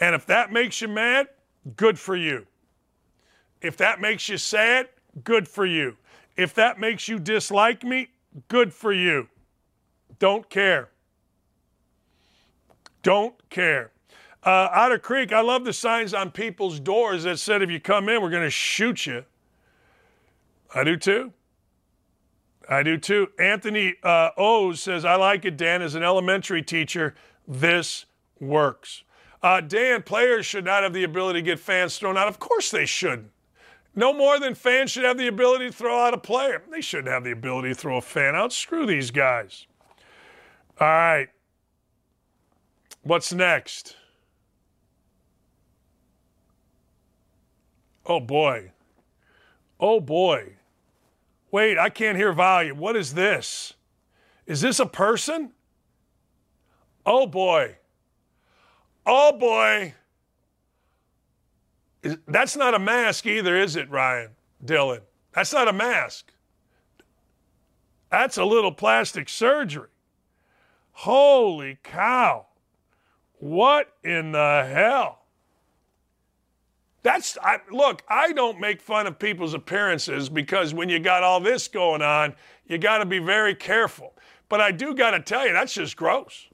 And 0.00 0.14
if 0.14 0.26
that 0.26 0.52
makes 0.52 0.80
you 0.80 0.88
mad, 0.88 1.28
good 1.76 1.98
for 1.98 2.16
you. 2.16 2.46
If 3.62 3.76
that 3.78 4.00
makes 4.00 4.28
you 4.28 4.38
sad, 4.38 4.88
good 5.24 5.48
for 5.48 5.66
you. 5.66 5.96
If 6.36 6.54
that 6.54 6.78
makes 6.78 7.08
you 7.08 7.18
dislike 7.18 7.84
me, 7.84 8.08
good 8.48 8.72
for 8.72 8.92
you. 8.92 9.28
Don't 10.18 10.48
care. 10.50 10.90
Don't 13.02 13.34
care. 13.50 13.92
Uh, 14.42 14.68
Otter 14.72 14.98
Creek, 14.98 15.32
I 15.32 15.40
love 15.40 15.64
the 15.64 15.72
signs 15.72 16.14
on 16.14 16.30
people's 16.30 16.80
doors 16.80 17.24
that 17.24 17.38
said, 17.38 17.62
if 17.62 17.70
you 17.70 17.80
come 17.80 18.08
in, 18.08 18.22
we're 18.22 18.30
going 18.30 18.44
to 18.44 18.50
shoot 18.50 19.06
you. 19.06 19.24
I 20.74 20.84
do 20.84 20.96
too. 20.96 21.32
I 22.68 22.82
do 22.82 22.98
too. 22.98 23.28
Anthony 23.38 23.94
uh, 24.02 24.30
O's 24.36 24.82
says, 24.82 25.04
I 25.04 25.14
like 25.14 25.44
it, 25.44 25.56
Dan. 25.56 25.80
As 25.80 25.94
an 25.94 26.02
elementary 26.02 26.62
teacher, 26.62 27.14
this 27.46 28.04
works. 28.40 29.04
Uh, 29.42 29.60
Dan, 29.60 30.02
players 30.02 30.44
should 30.44 30.64
not 30.64 30.82
have 30.82 30.92
the 30.92 31.04
ability 31.04 31.38
to 31.40 31.44
get 31.44 31.60
fans 31.60 31.96
thrown 31.96 32.16
out. 32.16 32.28
Of 32.28 32.38
course 32.38 32.70
they 32.70 32.86
shouldn't. 32.86 33.30
No 33.94 34.12
more 34.12 34.38
than 34.38 34.54
fans 34.54 34.90
should 34.90 35.04
have 35.04 35.16
the 35.16 35.28
ability 35.28 35.66
to 35.66 35.72
throw 35.72 35.98
out 35.98 36.14
a 36.14 36.18
player. 36.18 36.62
They 36.70 36.80
shouldn't 36.80 37.08
have 37.08 37.24
the 37.24 37.30
ability 37.30 37.70
to 37.70 37.74
throw 37.74 37.96
a 37.96 38.02
fan 38.02 38.34
out. 38.36 38.52
Screw 38.52 38.86
these 38.86 39.10
guys. 39.10 39.67
All 40.80 40.86
right. 40.86 41.28
What's 43.02 43.32
next? 43.32 43.96
Oh 48.06 48.20
boy. 48.20 48.72
Oh 49.80 50.00
boy. 50.00 50.54
Wait, 51.50 51.78
I 51.78 51.88
can't 51.88 52.16
hear 52.16 52.32
volume. 52.32 52.78
What 52.78 52.96
is 52.96 53.14
this? 53.14 53.74
Is 54.46 54.60
this 54.60 54.78
a 54.78 54.86
person? 54.86 55.52
Oh 57.04 57.26
boy. 57.26 57.76
Oh 59.04 59.32
boy. 59.32 59.94
Is, 62.02 62.18
that's 62.28 62.56
not 62.56 62.74
a 62.74 62.78
mask 62.78 63.26
either, 63.26 63.56
is 63.56 63.74
it, 63.74 63.90
Ryan? 63.90 64.30
Dylan? 64.64 65.00
That's 65.32 65.52
not 65.52 65.68
a 65.68 65.72
mask. 65.72 66.32
That's 68.10 68.36
a 68.36 68.44
little 68.44 68.72
plastic 68.72 69.28
surgery. 69.28 69.88
Holy 70.98 71.78
cow. 71.84 72.46
What 73.38 73.94
in 74.02 74.32
the 74.32 74.68
hell? 74.68 75.20
That's 77.04 77.38
I, 77.40 77.58
look. 77.70 78.02
I 78.08 78.32
don't 78.32 78.58
make 78.58 78.80
fun 78.80 79.06
of 79.06 79.16
people's 79.16 79.54
appearances 79.54 80.28
because 80.28 80.74
when 80.74 80.88
you 80.88 80.98
got 80.98 81.22
all 81.22 81.38
this 81.38 81.68
going 81.68 82.02
on, 82.02 82.34
you 82.66 82.78
got 82.78 82.98
to 82.98 83.06
be 83.06 83.20
very 83.20 83.54
careful. 83.54 84.12
But 84.48 84.60
I 84.60 84.72
do 84.72 84.92
got 84.92 85.12
to 85.12 85.20
tell 85.20 85.46
you, 85.46 85.52
that's 85.52 85.72
just 85.72 85.96
gross. 85.96 86.48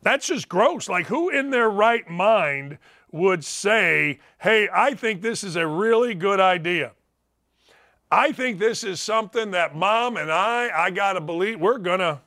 That's 0.00 0.26
just 0.26 0.48
gross. 0.48 0.88
Like, 0.88 1.04
who 1.04 1.28
in 1.28 1.50
their 1.50 1.68
right 1.68 2.08
mind 2.08 2.78
would 3.10 3.44
say, 3.44 4.20
hey, 4.38 4.70
I 4.72 4.94
think 4.94 5.20
this 5.20 5.44
is 5.44 5.56
a 5.56 5.66
really 5.66 6.14
good 6.14 6.40
idea? 6.40 6.92
I 8.10 8.32
think 8.32 8.58
this 8.58 8.82
is 8.82 9.02
something 9.02 9.50
that 9.50 9.76
mom 9.76 10.16
and 10.16 10.32
I, 10.32 10.70
I 10.74 10.90
got 10.90 11.12
to 11.12 11.20
believe, 11.20 11.60
we're 11.60 11.76
going 11.76 12.00
to, 12.00 12.22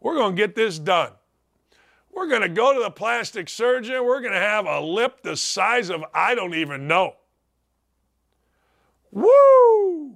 we're 0.00 0.14
going 0.14 0.34
to 0.34 0.40
get 0.40 0.54
this 0.54 0.78
done. 0.78 1.12
We're 2.12 2.28
going 2.28 2.42
to 2.42 2.48
go 2.48 2.72
to 2.72 2.80
the 2.80 2.90
plastic 2.90 3.48
surgeon. 3.48 4.04
We're 4.04 4.20
going 4.20 4.32
to 4.32 4.40
have 4.40 4.66
a 4.66 4.80
lip 4.80 5.22
the 5.22 5.36
size 5.36 5.90
of 5.90 6.02
I 6.14 6.34
don't 6.34 6.54
even 6.54 6.88
know. 6.88 7.16
Woo! 9.10 10.14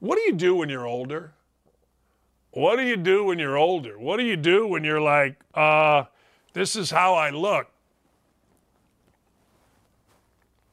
What 0.00 0.16
do 0.16 0.22
you 0.22 0.32
do 0.32 0.56
when 0.56 0.68
you're 0.68 0.86
older? 0.86 1.32
What 2.50 2.76
do 2.76 2.82
you 2.82 2.96
do 2.96 3.24
when 3.24 3.38
you're 3.38 3.56
older? 3.56 3.98
What 3.98 4.18
do 4.18 4.24
you 4.24 4.36
do 4.36 4.66
when 4.66 4.84
you're 4.84 5.00
like, 5.00 5.40
uh, 5.54 6.04
this 6.52 6.76
is 6.76 6.90
how 6.90 7.14
I 7.14 7.30
look? 7.30 7.68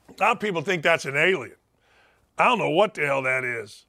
A 0.10 0.24
lot 0.24 0.32
of 0.34 0.40
people 0.40 0.62
think 0.62 0.84
that's 0.84 1.06
an 1.06 1.16
alien. 1.16 1.56
I 2.38 2.46
don't 2.46 2.60
know 2.60 2.70
what 2.70 2.94
the 2.94 3.06
hell 3.06 3.22
that 3.24 3.44
is. 3.44 3.86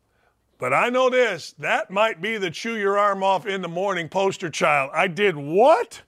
But 0.62 0.72
I 0.72 0.90
know 0.90 1.10
this 1.10 1.56
that 1.59 1.90
might 1.90 2.22
be 2.22 2.36
the 2.36 2.48
chew 2.48 2.76
your 2.76 2.97
arm 2.97 3.24
off 3.24 3.47
in 3.47 3.62
the 3.62 3.68
morning 3.68 4.09
poster 4.09 4.48
child. 4.48 4.93
I 4.94 5.09
did 5.09 5.36
what? 5.36 6.02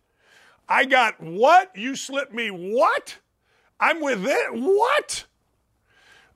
I 0.69 0.85
got 0.85 1.21
what? 1.21 1.77
You 1.77 1.97
slipped 1.97 2.33
me 2.33 2.51
what? 2.53 3.19
I'm 3.81 4.01
with 4.01 4.25
it? 4.25 4.53
What? 4.53 5.25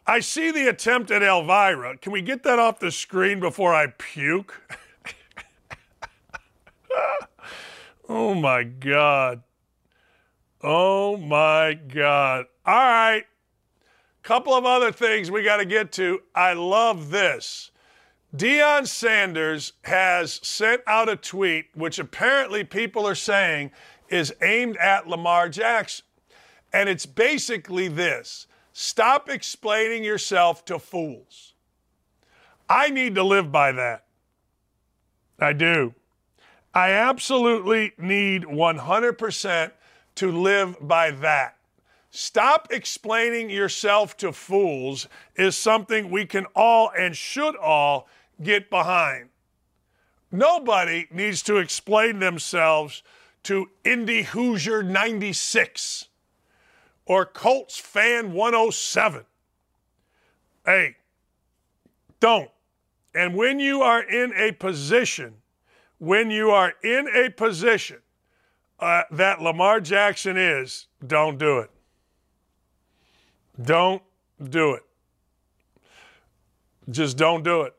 I 0.04 0.18
see 0.18 0.50
the 0.50 0.66
attempt 0.66 1.12
at 1.12 1.22
Elvira. 1.22 1.96
Can 1.98 2.10
we 2.10 2.20
get 2.20 2.42
that 2.42 2.58
off 2.58 2.80
the 2.80 2.90
screen 2.90 3.38
before 3.38 3.72
I 3.72 3.86
puke? 3.86 4.62
oh 8.08 8.34
my 8.34 8.64
God. 8.64 9.44
Oh 10.60 11.16
my 11.16 11.74
God. 11.74 12.46
All 12.66 12.74
right. 12.74 13.26
Couple 14.24 14.54
of 14.54 14.64
other 14.64 14.90
things 14.90 15.30
we 15.30 15.44
got 15.44 15.58
to 15.58 15.64
get 15.64 15.92
to. 15.92 16.18
I 16.34 16.54
love 16.54 17.10
this. 17.10 17.70
Deion 18.36 18.86
Sanders 18.86 19.72
has 19.84 20.38
sent 20.42 20.82
out 20.86 21.08
a 21.08 21.16
tweet, 21.16 21.66
which 21.74 21.98
apparently 21.98 22.62
people 22.62 23.06
are 23.06 23.14
saying 23.14 23.70
is 24.10 24.34
aimed 24.42 24.76
at 24.76 25.08
Lamar 25.08 25.48
Jackson. 25.48 26.04
And 26.72 26.88
it's 26.88 27.06
basically 27.06 27.88
this 27.88 28.46
stop 28.74 29.30
explaining 29.30 30.04
yourself 30.04 30.64
to 30.66 30.78
fools. 30.78 31.54
I 32.68 32.90
need 32.90 33.14
to 33.14 33.22
live 33.22 33.50
by 33.50 33.72
that. 33.72 34.04
I 35.40 35.54
do. 35.54 35.94
I 36.74 36.90
absolutely 36.90 37.92
need 37.96 38.42
100% 38.42 39.72
to 40.16 40.32
live 40.32 40.76
by 40.80 41.12
that. 41.12 41.56
Stop 42.10 42.68
explaining 42.70 43.48
yourself 43.48 44.16
to 44.18 44.32
fools 44.32 45.08
is 45.36 45.56
something 45.56 46.10
we 46.10 46.26
can 46.26 46.46
all 46.54 46.90
and 46.98 47.16
should 47.16 47.56
all 47.56 48.08
get 48.42 48.70
behind. 48.70 49.28
Nobody 50.30 51.06
needs 51.10 51.42
to 51.42 51.56
explain 51.56 52.18
themselves 52.18 53.02
to 53.44 53.70
Indy 53.84 54.22
Hoosier 54.22 54.82
96 54.82 56.06
or 57.06 57.24
Colts 57.24 57.78
fan 57.78 58.32
107. 58.32 59.24
Hey, 60.66 60.96
don't. 62.20 62.50
And 63.14 63.34
when 63.34 63.58
you 63.58 63.80
are 63.80 64.02
in 64.02 64.32
a 64.36 64.52
position, 64.52 65.34
when 65.98 66.30
you 66.30 66.50
are 66.50 66.74
in 66.84 67.08
a 67.14 67.30
position 67.30 67.98
uh, 68.78 69.02
that 69.10 69.40
Lamar 69.40 69.80
Jackson 69.80 70.36
is, 70.36 70.86
don't 71.06 71.38
do 71.38 71.58
it. 71.58 71.70
Don't 73.60 74.02
do 74.50 74.74
it. 74.74 74.82
Just 76.90 77.16
don't 77.16 77.42
do 77.42 77.62
it. 77.62 77.74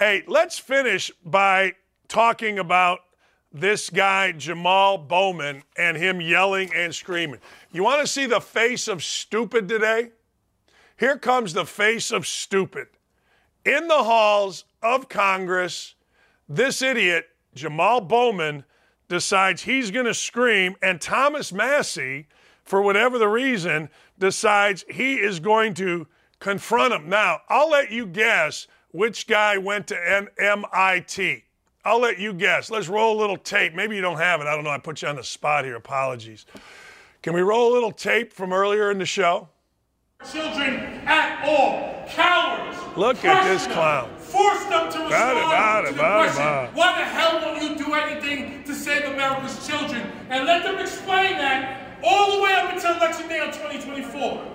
Hey, 0.00 0.22
let's 0.26 0.58
finish 0.58 1.10
by 1.26 1.74
talking 2.08 2.58
about 2.58 3.00
this 3.52 3.90
guy, 3.90 4.32
Jamaal 4.32 5.06
Bowman, 5.06 5.62
and 5.76 5.94
him 5.94 6.22
yelling 6.22 6.70
and 6.74 6.94
screaming. 6.94 7.38
You 7.70 7.84
want 7.84 8.00
to 8.00 8.06
see 8.06 8.24
the 8.24 8.40
face 8.40 8.88
of 8.88 9.04
stupid 9.04 9.68
today? 9.68 10.12
Here 10.98 11.18
comes 11.18 11.52
the 11.52 11.66
face 11.66 12.10
of 12.12 12.26
stupid. 12.26 12.86
In 13.66 13.88
the 13.88 14.02
halls 14.04 14.64
of 14.82 15.10
Congress, 15.10 15.96
this 16.48 16.80
idiot, 16.80 17.26
Jamaal 17.54 18.08
Bowman, 18.08 18.64
decides 19.10 19.64
he's 19.64 19.90
going 19.90 20.06
to 20.06 20.14
scream, 20.14 20.76
and 20.80 20.98
Thomas 20.98 21.52
Massie, 21.52 22.26
for 22.64 22.80
whatever 22.80 23.18
the 23.18 23.28
reason, 23.28 23.90
decides 24.18 24.82
he 24.88 25.16
is 25.16 25.40
going 25.40 25.74
to 25.74 26.06
confront 26.38 26.94
him. 26.94 27.10
Now, 27.10 27.40
I'll 27.50 27.68
let 27.68 27.92
you 27.92 28.06
guess 28.06 28.66
which 28.92 29.26
guy 29.26 29.58
went 29.58 29.86
to 29.88 30.30
MIT. 30.38 31.44
I'll 31.84 32.00
let 32.00 32.18
you 32.18 32.32
guess. 32.32 32.70
Let's 32.70 32.88
roll 32.88 33.18
a 33.18 33.20
little 33.20 33.36
tape. 33.36 33.74
Maybe 33.74 33.96
you 33.96 34.02
don't 34.02 34.18
have 34.18 34.40
it. 34.40 34.46
I 34.46 34.54
don't 34.54 34.64
know. 34.64 34.70
I 34.70 34.78
put 34.78 35.02
you 35.02 35.08
on 35.08 35.16
the 35.16 35.24
spot 35.24 35.64
here. 35.64 35.76
Apologies. 35.76 36.44
Can 37.22 37.32
we 37.32 37.40
roll 37.40 37.72
a 37.72 37.74
little 37.74 37.92
tape 37.92 38.32
from 38.32 38.52
earlier 38.52 38.90
in 38.90 38.98
the 38.98 39.06
show? 39.06 39.48
Children 40.30 41.00
at 41.06 41.46
all. 41.46 42.06
Cowards. 42.08 42.76
Look 42.96 43.24
at 43.24 43.44
this 43.44 43.66
clown. 43.68 44.14
Force 44.18 44.64
them 44.64 44.92
to 44.92 44.98
respond 44.98 45.38
bada, 45.38 45.88
to 45.88 45.94
the 45.94 46.00
question, 46.00 46.74
why 46.74 46.98
the 46.98 47.04
hell 47.04 47.40
won't 47.40 47.62
you 47.62 47.84
do 47.84 47.94
anything 47.94 48.62
to 48.64 48.74
save 48.74 49.04
America's 49.04 49.66
children? 49.66 50.02
And 50.28 50.44
let 50.44 50.62
them 50.62 50.78
explain 50.78 51.38
that 51.38 51.98
all 52.02 52.36
the 52.36 52.42
way 52.42 52.52
up 52.52 52.72
until 52.72 52.94
election 52.96 53.28
day 53.28 53.40
on 53.40 53.52
2024. 53.52 54.49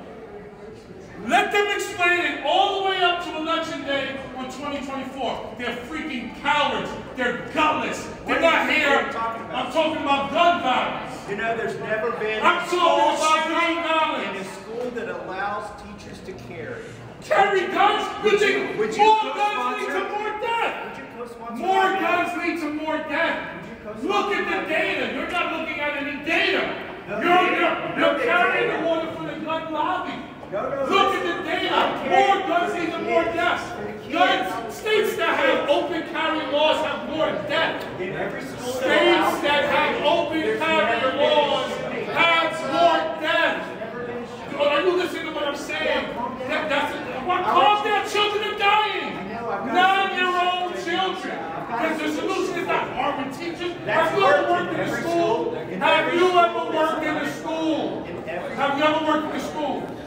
Let 1.27 1.51
them 1.51 1.67
explain 1.75 2.19
it 2.19 2.45
all 2.45 2.83
the 2.83 2.89
way 2.89 3.01
up 3.01 3.23
to 3.23 3.35
election 3.35 3.81
day 3.81 4.15
on 4.37 4.45
2024. 4.45 5.55
They're 5.57 5.75
freaking 5.87 6.39
cowards. 6.41 6.91
They're 7.15 7.49
gutless. 7.51 8.07
They're 8.27 8.39
not 8.39 8.67
do 8.67 8.73
you 8.73 8.79
think 8.79 8.91
here. 8.91 9.11
talking? 9.11 9.41
I'm 9.49 9.71
talking 9.71 10.03
about 10.03 10.31
gun 10.31 10.61
violence. 10.61 11.29
You 11.29 11.37
know, 11.37 11.57
there's 11.57 11.79
never 11.79 12.11
been 12.11 12.43
I'm 12.43 12.57
a 12.57 12.69
talking 12.69 12.77
school 12.77 13.17
about 13.17 13.49
gun 13.49 14.21
shooting 14.21 14.35
in 14.35 14.41
a 14.41 14.53
school 14.53 14.91
that 14.91 15.09
allows 15.09 15.81
teachers 15.81 16.19
to 16.25 16.33
carry. 16.45 16.83
Carry 17.21 17.61
guns? 17.73 18.23
Would 18.23 18.41
You 18.41 18.77
would 18.77 18.95
you 18.95 19.03
more 19.03 19.33
guns 19.33 19.81
lead 19.81 19.93
to 19.97 20.09
more 20.13 20.39
death? 20.41 20.75
Would 20.85 21.57
you 21.57 21.57
More 21.57 21.83
guns 21.83 22.37
lead 22.37 22.59
to 22.59 22.69
more 22.73 22.97
death. 22.97 24.03
Look 24.03 24.31
at 24.35 24.45
the 24.45 24.69
data. 24.69 25.13
You're 25.15 25.31
not 25.31 25.59
looking 25.59 25.79
at 25.79 25.97
any 25.97 26.23
data. 26.23 26.81
No 27.09 27.19
You're, 27.19 27.51
you're, 27.51 27.99
you're 27.99 28.19
carrying 28.25 28.81
the 28.81 28.87
water 28.87 29.11
for 29.13 29.23
the 29.23 29.43
gun 29.43 29.73
lobby. 29.73 30.13
No, 30.51 30.69
no, 30.69 30.85
Look 30.85 31.15
at 31.15 31.23
the 31.25 31.43
data. 31.43 31.79
More 32.09 32.47
guns 32.47 32.73
lead 32.75 32.91
to 32.91 32.99
more 32.99 33.23
deaths. 33.23 33.65
Guns, 34.11 34.75
states 34.75 35.15
that 35.17 35.39
have 35.39 35.69
open 35.69 36.03
carry 36.13 36.51
laws 36.51 36.85
have 36.85 37.09
more 37.09 37.31
death. 37.49 37.81
In 37.99 38.13
every 38.13 38.41
school 38.41 38.73
that 38.73 38.83
States 38.85 39.41
that 39.41 39.63
have 39.73 40.05
open 40.05 40.57
carry 40.59 41.17
laws 41.17 41.71
have 42.13 42.51
more 42.61 43.21
death. 43.21 43.79
never 43.79 44.05
been 44.05 44.23
a 44.23 44.27
shooting. 44.27 44.59
Are 44.61 44.81
you 44.81 44.95
listening 44.95 45.25
to 45.25 45.31
what 45.31 45.47
I'm 45.47 45.55
saying? 45.55 46.13
That, 46.45 46.69
that's 46.69 46.93
I 46.93 47.43
calm 47.43 47.89
want. 47.89 48.11
Children 48.11 48.53
are 48.53 48.59
dying. 48.59 49.25
Nine-year-old 49.65 50.73
children. 50.85 51.55
Because 51.65 52.01
the 52.01 52.21
solution. 52.21 52.59
is 52.59 52.67
not 52.67 52.87
arming 52.93 53.33
teachers. 53.33 53.73
Have 53.85 54.17
you 54.17 54.25
ever 54.25 54.51
worked 54.51 54.73
in 54.73 54.79
a 54.79 55.01
school. 55.01 55.55
Have 55.55 56.13
you 56.13 56.29
ever 56.37 56.71
worked 56.71 57.03
in 57.03 57.17
a 57.17 57.33
school? 57.33 58.03
Have 58.25 58.77
you 58.77 58.83
ever 58.85 59.05
worked 59.05 59.33
in 59.33 59.41
a 59.41 59.49
school? 59.49 60.04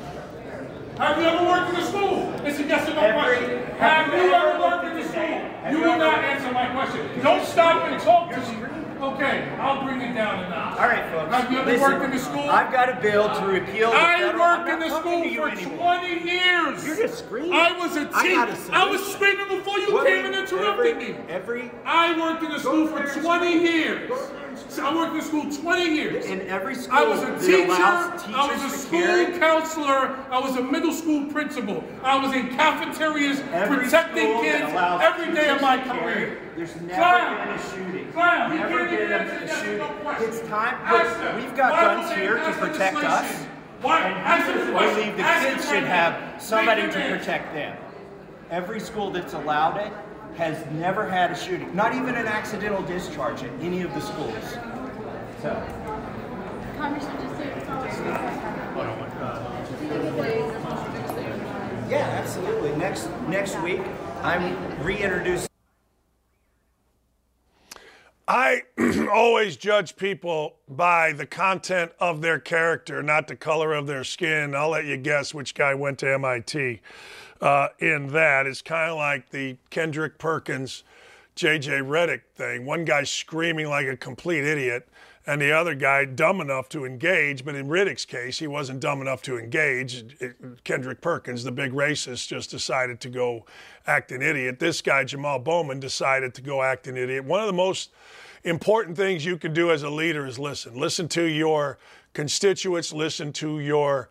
Have 0.99 1.17
you 1.17 1.25
ever 1.25 1.45
worked 1.45 1.71
in 1.71 1.77
a 1.77 1.87
school? 1.87 2.35
It's 2.45 2.59
a 2.59 2.65
yes 2.65 2.89
or 2.89 2.95
no 2.95 3.13
question. 3.13 3.63
have 3.79 4.13
you 4.13 4.33
ever 4.35 4.59
worked 4.59 4.85
in 4.85 4.99
a 4.99 5.03
the 5.03 5.09
school? 5.09 5.71
You 5.71 5.79
will 5.81 5.97
not 5.97 6.25
answer 6.25 6.51
my 6.53 6.67
question. 6.75 7.23
Don't 7.23 7.47
stop 7.47 7.85
and 7.87 8.03
talk 8.03 8.31
to 8.31 8.41
me. 8.41 8.65
Okay, 9.01 9.49
I'll 9.61 9.85
bring 9.85 10.01
it 10.01 10.13
down 10.13 10.43
a 10.43 10.49
notch. 10.49 10.77
All 10.81 10.89
right, 10.89 11.09
folks. 11.13 11.33
Have 11.33 11.53
you 11.53 11.59
ever 11.59 11.71
listen, 11.71 11.93
worked 11.93 12.05
in 12.05 12.13
a 12.13 12.19
school? 12.19 12.51
I've 12.51 12.73
got 12.73 12.89
a 12.89 13.01
bill 13.01 13.33
to 13.33 13.47
repeal 13.47 13.91
the 13.91 13.97
I 13.97 14.19
federal. 14.19 14.41
worked 14.41 14.69
in 14.71 14.79
the 14.81 14.89
school 14.89 15.23
for 15.37 15.49
anymore. 15.49 15.99
20 16.01 16.29
years. 16.29 16.85
You're 16.85 16.97
just 16.97 17.19
screaming. 17.21 17.53
I 17.53 17.79
was 17.79 17.97
a 17.97 18.11
I 18.13 18.29
got 18.35 18.49
a 18.49 18.57
teacher. 18.57 18.73
I 18.73 18.91
was 18.91 19.13
screaming 19.13 19.49
before 19.57 19.79
you 19.79 19.93
What 19.95 20.05
came 20.09 20.27
and 20.27 20.35
interrupted 20.35 20.97
every, 20.97 21.13
me. 21.13 21.19
Every 21.29 21.71
I 21.85 22.19
worked 22.19 22.43
in 22.43 22.51
the 22.51 22.59
school 22.59 22.89
for 22.89 23.05
20 23.05 23.11
scream. 23.21 23.61
years. 23.63 24.11
Go 24.59 24.65
there 24.65 24.65
and 24.65 24.73
So 24.73 24.87
I 24.87 24.95
worked 24.95 25.15
in 25.17 25.23
school 25.23 25.63
20 25.63 25.95
years. 25.95 26.27
in 26.27 26.41
every 26.49 26.75
school 26.75 26.97
I 26.97 27.03
was 27.05 27.23
a 27.23 27.39
teacher. 27.47 27.73
I 27.73 28.55
was 28.55 28.73
a 28.73 28.77
school 28.77 29.01
carry. 29.01 29.39
counselor. 29.39 30.17
I 30.31 30.39
was 30.41 30.57
a 30.57 30.63
middle 30.63 30.93
school 30.93 31.27
principal. 31.31 31.85
I 32.03 32.17
was 32.25 32.35
in 32.35 32.49
cafeterias 32.49 33.41
Every 33.53 33.79
protecting 33.79 34.41
kids 34.41 34.65
every 34.75 35.35
day 35.35 35.49
of 35.49 35.61
my 35.61 35.79
career. 35.79 36.39
There's 36.57 36.75
never 36.77 36.95
Clown. 36.95 37.47
been 37.49 37.57
a 37.57 37.71
shooting. 37.71 38.13
Clown. 38.13 38.57
Never 38.57 38.85
been 38.87 39.13
a, 39.13 39.61
shooting. 39.61 39.79
no. 39.79 40.17
It's 40.21 40.41
time. 40.49 40.93
Look, 40.93 41.37
we've 41.37 41.57
got 41.57 41.73
Why 41.73 42.03
guns 42.03 42.15
here 42.17 42.37
to 42.37 42.53
protect 42.53 42.97
us. 42.97 43.45
Why? 43.81 44.01
And 44.01 44.19
Ask 44.19 44.49
you 44.49 44.55
them 44.55 44.67
the 44.75 44.79
believe 44.79 45.17
the 45.17 45.23
kids 45.23 45.69
should 45.69 45.85
have 45.85 46.43
somebody 46.43 46.83
to 46.83 47.17
protect 47.17 47.55
them. 47.55 47.77
Every 48.51 48.81
school 48.81 49.11
that's 49.11 49.35
allowed 49.35 49.77
it 49.77 49.93
has 50.37 50.65
never 50.73 51.09
had 51.09 51.31
a 51.31 51.37
shooting. 51.37 51.75
Not 51.75 51.95
even 51.95 52.15
an 52.15 52.27
accidental 52.27 52.83
discharge 52.83 53.43
at 53.43 53.51
any 53.61 53.83
of 53.83 53.93
the 53.95 54.01
schools. 54.01 54.45
So. 55.43 55.65
Yeah, 61.91 62.21
absolutely. 62.23 62.77
Next 62.77 63.09
next 63.29 63.61
week, 63.63 63.81
I'm 64.23 64.83
reintroducing. 64.83 65.49
I 68.29 68.65
always 69.11 69.57
judge 69.57 69.97
people 69.97 70.57
by 70.69 71.13
the 71.13 71.25
content 71.25 71.93
of 71.99 72.21
their 72.21 72.39
character, 72.39 73.03
not 73.03 73.27
the 73.27 73.37
color 73.37 73.73
of 73.73 73.87
their 73.87 74.05
skin. 74.05 74.55
I'll 74.55 74.69
let 74.69 74.85
you 74.85 74.99
guess 74.99 75.33
which 75.33 75.55
guy 75.55 75.73
went 75.73 75.99
to 76.01 76.13
MIT. 76.13 76.83
Uh, 77.41 77.69
in 77.79 78.09
that, 78.09 78.47
it's 78.47 78.63
kind 78.63 78.91
of 78.91 78.97
like 78.97 79.31
the 79.31 79.57
Kendrick 79.71 80.19
Perkins, 80.19 80.83
JJ 81.37 81.83
Redick 81.87 82.23
thing. 82.35 82.67
One 82.67 82.85
guy 82.85 83.05
screaming 83.05 83.69
like 83.69 83.87
a 83.87 83.97
complete 83.97 84.45
idiot, 84.45 84.89
and 85.27 85.41
the 85.41 85.53
other 85.53 85.75
guy 85.75 86.05
dumb 86.05 86.41
enough 86.41 86.69
to 86.71 86.85
engage. 86.85 87.45
But 87.45 87.55
in 87.55 87.69
Redick's 87.69 88.05
case, 88.05 88.39
he 88.39 88.47
wasn't 88.47 88.81
dumb 88.81 89.01
enough 89.01 89.23
to 89.23 89.39
engage. 89.39 90.17
Kendrick 90.65 91.01
Perkins, 91.01 91.45
the 91.45 91.53
big 91.53 91.73
racist, 91.73 92.27
just 92.27 92.51
decided 92.51 93.01
to 93.01 93.09
go 93.09 93.47
act 93.87 94.11
an 94.11 94.23
idiot. 94.23 94.59
This 94.59 94.83
guy, 94.83 95.05
Jamaal 95.05 95.45
Bowman, 95.45 95.79
decided 95.79 96.35
to 96.35 96.43
go 96.43 96.63
act 96.63 96.87
an 96.87 96.97
idiot. 96.97 97.25
One 97.25 97.41
of 97.41 97.47
the 97.47 97.53
most 97.53 97.91
important 98.43 98.97
things 98.97 99.25
you 99.25 99.37
can 99.37 99.53
do 99.53 99.71
as 99.71 99.83
a 99.83 99.91
leader 99.91 100.27
is 100.27 100.39
listen. 100.39 100.79
Listen 100.79 101.09
to 101.11 101.23
your 101.23 101.79
constituents, 102.15 102.93
listen 102.93 103.33
to 103.35 103.61
your 103.61 104.09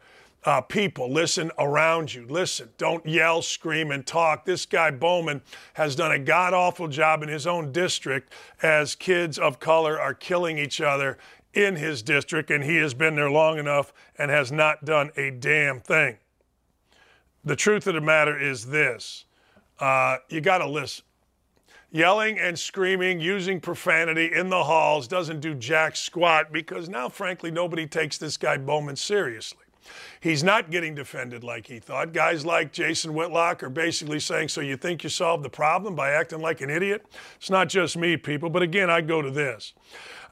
uh, 0.47 0.61
people, 0.61 1.11
listen 1.11 1.51
around 1.59 2.13
you. 2.13 2.25
Listen, 2.25 2.69
don't 2.77 3.05
yell, 3.05 3.41
scream, 3.41 3.91
and 3.91 4.07
talk. 4.07 4.45
This 4.45 4.65
guy, 4.65 4.91
Bowman, 4.91 5.41
has 5.73 5.93
done 5.93 6.13
a 6.13 6.19
god 6.19 6.53
awful 6.53 6.87
job 6.87 7.21
in 7.21 7.27
his 7.27 7.45
own 7.45 7.73
district 7.73 8.31
as 8.63 8.95
kids 8.95 9.37
of 9.37 9.59
color 9.59 9.99
are 9.99 10.13
killing 10.13 10.57
each 10.57 10.79
other 10.79 11.17
in 11.53 11.75
his 11.75 12.01
district, 12.01 12.49
and 12.49 12.63
he 12.63 12.77
has 12.77 12.93
been 12.93 13.17
there 13.17 13.29
long 13.29 13.59
enough 13.59 13.91
and 14.17 14.31
has 14.31 14.49
not 14.49 14.85
done 14.85 15.11
a 15.17 15.31
damn 15.31 15.81
thing. 15.81 16.17
The 17.43 17.57
truth 17.57 17.85
of 17.85 17.95
the 17.95 18.01
matter 18.01 18.39
is 18.39 18.67
this 18.67 19.25
uh, 19.81 20.17
you 20.29 20.39
got 20.39 20.59
to 20.59 20.69
listen. 20.69 21.03
Yelling 21.91 22.39
and 22.39 22.57
screaming, 22.57 23.19
using 23.19 23.59
profanity 23.59 24.31
in 24.33 24.49
the 24.49 24.63
halls 24.63 25.09
doesn't 25.09 25.41
do 25.41 25.53
jack 25.55 25.97
squat 25.97 26.53
because 26.53 26.87
now, 26.87 27.09
frankly, 27.09 27.51
nobody 27.51 27.85
takes 27.85 28.17
this 28.17 28.37
guy 28.37 28.55
Bowman 28.55 28.95
seriously. 28.95 29.66
He's 30.19 30.43
not 30.43 30.71
getting 30.71 30.95
defended 30.95 31.43
like 31.43 31.67
he 31.67 31.79
thought. 31.79 32.13
Guys 32.13 32.45
like 32.45 32.71
Jason 32.71 33.13
Whitlock 33.13 33.63
are 33.63 33.69
basically 33.69 34.19
saying, 34.19 34.49
So 34.49 34.61
you 34.61 34.77
think 34.77 35.03
you 35.03 35.09
solved 35.09 35.43
the 35.43 35.49
problem 35.49 35.95
by 35.95 36.11
acting 36.11 36.41
like 36.41 36.61
an 36.61 36.69
idiot? 36.69 37.05
It's 37.35 37.49
not 37.49 37.69
just 37.69 37.97
me, 37.97 38.17
people. 38.17 38.49
But 38.49 38.63
again, 38.63 38.89
I 38.89 39.01
go 39.01 39.21
to 39.21 39.31
this. 39.31 39.73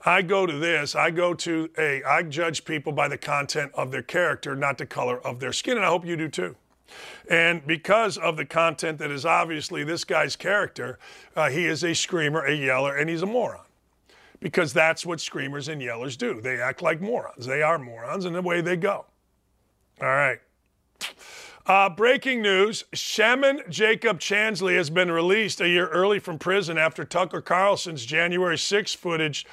I 0.06 0.22
go 0.22 0.46
to 0.46 0.54
this. 0.54 0.96
I 0.96 1.12
go 1.12 1.34
to 1.34 1.70
a, 1.78 2.04
I 2.04 2.24
judge 2.24 2.66
people 2.66 2.94
by 2.94 3.08
the 3.08 3.18
content 3.18 3.72
of 3.74 3.92
their 3.92 4.04
character, 4.04 4.56
not 4.56 4.78
the 4.78 4.86
color 4.86 5.20
of 5.20 5.40
their 5.40 5.54
skin. 5.54 5.78
And 5.78 5.86
I 5.86 5.90
hope 5.90 6.06
you 6.06 6.16
do 6.16 6.30
too. 6.30 6.56
And 7.30 7.66
because 7.66 8.18
of 8.18 8.38
the 8.38 8.46
content 8.46 9.00
that 9.00 9.10
is 9.10 9.26
obviously 9.26 9.84
this 9.84 10.04
guy's 10.04 10.36
character, 10.36 11.00
uh, 11.36 11.50
he 11.50 11.66
is 11.66 11.84
a 11.84 11.96
screamer, 11.96 12.46
a 12.46 12.54
yeller, 12.54 12.96
and 12.96 13.10
he's 13.10 13.24
a 13.24 13.26
moron. 13.26 13.62
Because 14.40 14.74
that's 14.74 15.06
what 15.06 15.20
screamers 15.20 15.68
and 15.68 15.82
yellers 15.82 16.18
do. 16.18 16.40
They 16.40 16.62
act 16.62 16.82
like 16.82 17.02
morons. 17.02 17.48
They 17.48 17.64
are 17.64 17.80
morons, 17.80 18.26
and 18.26 18.36
away 18.36 18.62
they 18.62 18.76
go. 18.76 19.06
All 20.02 20.08
right. 20.08 20.40
Uh, 21.66 21.90
breaking 21.90 22.42
news 22.42 22.84
Shaman 22.94 23.62
Jacob 23.70 24.20
Chansley 24.20 24.76
has 24.76 24.90
been 24.90 25.10
released 25.10 25.62
a 25.62 25.68
year 25.68 25.88
early 25.88 26.20
from 26.20 26.38
prison 26.38 26.78
after 26.78 27.06
Tucker 27.06 27.42
Carlson's 27.42 28.06
January 28.06 28.58
6 28.58 28.94
footage 28.94 29.46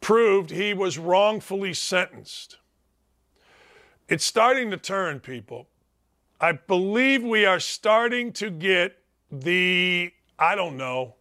proved 0.00 0.50
he 0.50 0.74
was 0.74 0.98
wrongfully 0.98 1.72
sentenced. 1.72 2.58
It's 4.08 4.24
starting 4.24 4.70
to 4.72 4.76
turn, 4.76 5.20
people. 5.20 5.68
I 6.40 6.52
believe 6.52 7.22
we 7.22 7.46
are 7.46 7.60
starting 7.60 8.32
to 8.34 8.50
get 8.50 8.98
the, 9.30 10.12
I 10.38 10.54
don't 10.56 10.76
know, 10.76 11.14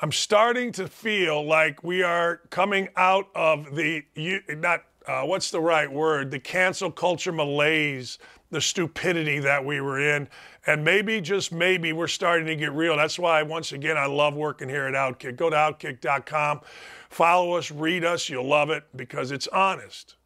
I'm 0.00 0.10
starting 0.10 0.72
to 0.72 0.88
feel 0.88 1.44
like 1.46 1.84
we 1.84 2.02
are 2.02 2.38
coming 2.50 2.88
out 2.96 3.28
of 3.34 3.76
the, 3.76 4.02
not, 4.48 4.84
uh, 5.08 5.22
what's 5.22 5.50
the 5.50 5.60
right 5.60 5.90
word, 5.90 6.30
the 6.30 6.38
cancel 6.38 6.90
culture 6.90 7.32
malaise, 7.32 8.18
the 8.50 8.60
stupidity 8.60 9.38
that 9.38 9.64
we 9.64 9.80
were 9.80 9.98
in. 9.98 10.28
And 10.66 10.84
maybe, 10.84 11.22
just 11.22 11.50
maybe, 11.50 11.94
we're 11.94 12.08
starting 12.08 12.46
to 12.46 12.54
get 12.54 12.72
real. 12.72 12.94
That's 12.96 13.18
why, 13.18 13.42
once 13.42 13.72
again, 13.72 13.96
I 13.96 14.04
love 14.04 14.34
working 14.34 14.68
here 14.68 14.86
at 14.86 14.92
Outkick. 14.92 15.36
Go 15.36 15.48
to 15.48 15.56
outkick.com, 15.56 16.60
follow 17.08 17.54
us, 17.54 17.70
read 17.70 18.04
us. 18.04 18.28
You'll 18.28 18.46
love 18.46 18.68
it 18.68 18.84
because 18.94 19.32
it's 19.32 19.48
honest. 19.48 20.16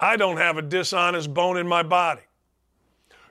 I 0.00 0.16
don't 0.16 0.36
have 0.36 0.56
a 0.56 0.62
dishonest 0.62 1.32
bone 1.32 1.56
in 1.56 1.68
my 1.68 1.84
body. 1.84 2.22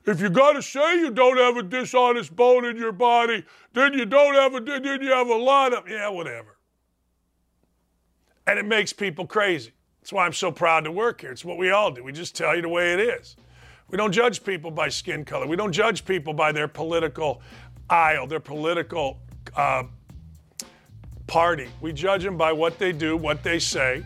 If 0.06 0.22
you 0.22 0.30
got 0.30 0.54
to 0.54 0.62
say 0.62 1.00
you 1.00 1.12
don't 1.12 1.38
have 1.38 1.58
a 1.58 1.64
dishonest 1.64 2.34
bone 2.34 2.64
in 2.64 2.78
your 2.78 2.94
body, 2.94 3.44
then 3.74 3.94
you 3.94 4.06
don't 4.06 4.36
have 4.36 4.56
a 4.56 4.62
then 4.62 5.02
you 5.02 5.12
have 5.12 5.28
a 5.28 5.36
lot 5.36 5.74
of 5.74 5.90
yeah, 5.90 6.08
whatever. 6.08 6.58
And 8.46 8.58
it 8.58 8.66
makes 8.66 8.94
people 8.94 9.28
crazy. 9.28 9.74
That's 10.08 10.14
why 10.14 10.26
I'm 10.26 10.32
so 10.32 10.54
proud 10.54 10.86
to 10.86 10.92
work 10.94 11.20
here. 11.20 11.32
It's 11.32 11.44
what 11.44 11.58
we 11.58 11.72
all 11.72 11.92
do. 11.92 12.02
We 12.02 12.14
just 12.14 12.34
tell 12.34 12.56
you 12.56 12.62
the 12.62 12.70
way 12.70 12.94
it 12.94 13.00
is. 13.02 13.36
We 13.90 13.98
don't 13.98 14.14
judge 14.14 14.42
people 14.42 14.72
by 14.72 14.88
skin 14.88 15.26
color. 15.26 15.46
We 15.48 15.58
don't 15.58 15.74
judge 15.74 16.06
people 16.06 16.34
by 16.34 16.54
their 16.54 16.70
political 16.70 17.42
aisle, 17.90 18.26
their 18.26 18.40
political 18.40 19.20
uh, 19.54 19.84
party. 21.28 21.68
We 21.82 21.92
judge 21.92 22.24
them 22.24 22.38
by 22.38 22.54
what 22.54 22.80
they 22.80 22.94
do, 22.94 23.18
what 23.18 23.44
they 23.44 23.60
say. 23.60 24.02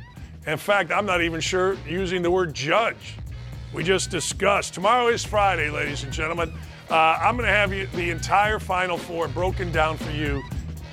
In 0.47 0.57
fact, 0.57 0.91
I'm 0.91 1.05
not 1.05 1.21
even 1.21 1.39
sure 1.39 1.77
using 1.87 2.23
the 2.23 2.31
word 2.31 2.55
judge. 2.55 3.17
We 3.71 3.83
just 3.83 4.09
discussed. 4.09 4.73
Tomorrow 4.73 5.09
is 5.09 5.23
Friday, 5.23 5.69
ladies 5.69 6.03
and 6.03 6.11
gentlemen. 6.11 6.51
Uh, 6.89 7.19
I'm 7.21 7.37
going 7.37 7.45
to 7.45 7.53
have 7.53 7.71
you, 7.71 7.85
the 7.93 8.09
entire 8.09 8.57
Final 8.57 8.97
Four 8.97 9.27
broken 9.27 9.71
down 9.71 9.97
for 9.97 10.09
you 10.09 10.41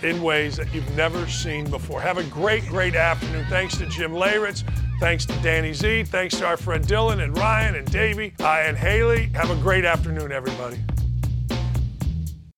in 0.02 0.22
ways 0.22 0.56
that 0.56 0.72
you've 0.74 0.96
never 0.96 1.26
seen 1.26 1.68
before. 1.70 2.00
Have 2.00 2.18
a 2.18 2.24
great, 2.24 2.66
great 2.66 2.94
afternoon. 2.94 3.46
Thanks 3.48 3.76
to 3.78 3.86
Jim 3.86 4.12
Leyritz. 4.12 4.64
Thanks 5.00 5.24
to 5.26 5.32
Danny 5.42 5.72
Z. 5.72 6.04
Thanks 6.04 6.36
to 6.38 6.46
our 6.46 6.56
friend 6.56 6.84
Dylan 6.84 7.22
and 7.22 7.36
Ryan 7.36 7.76
and 7.76 7.90
Davey 7.90 8.34
uh, 8.40 8.62
and 8.62 8.76
Haley. 8.76 9.26
Have 9.34 9.50
a 9.50 9.56
great 9.56 9.84
afternoon, 9.84 10.32
everybody. 10.32 10.78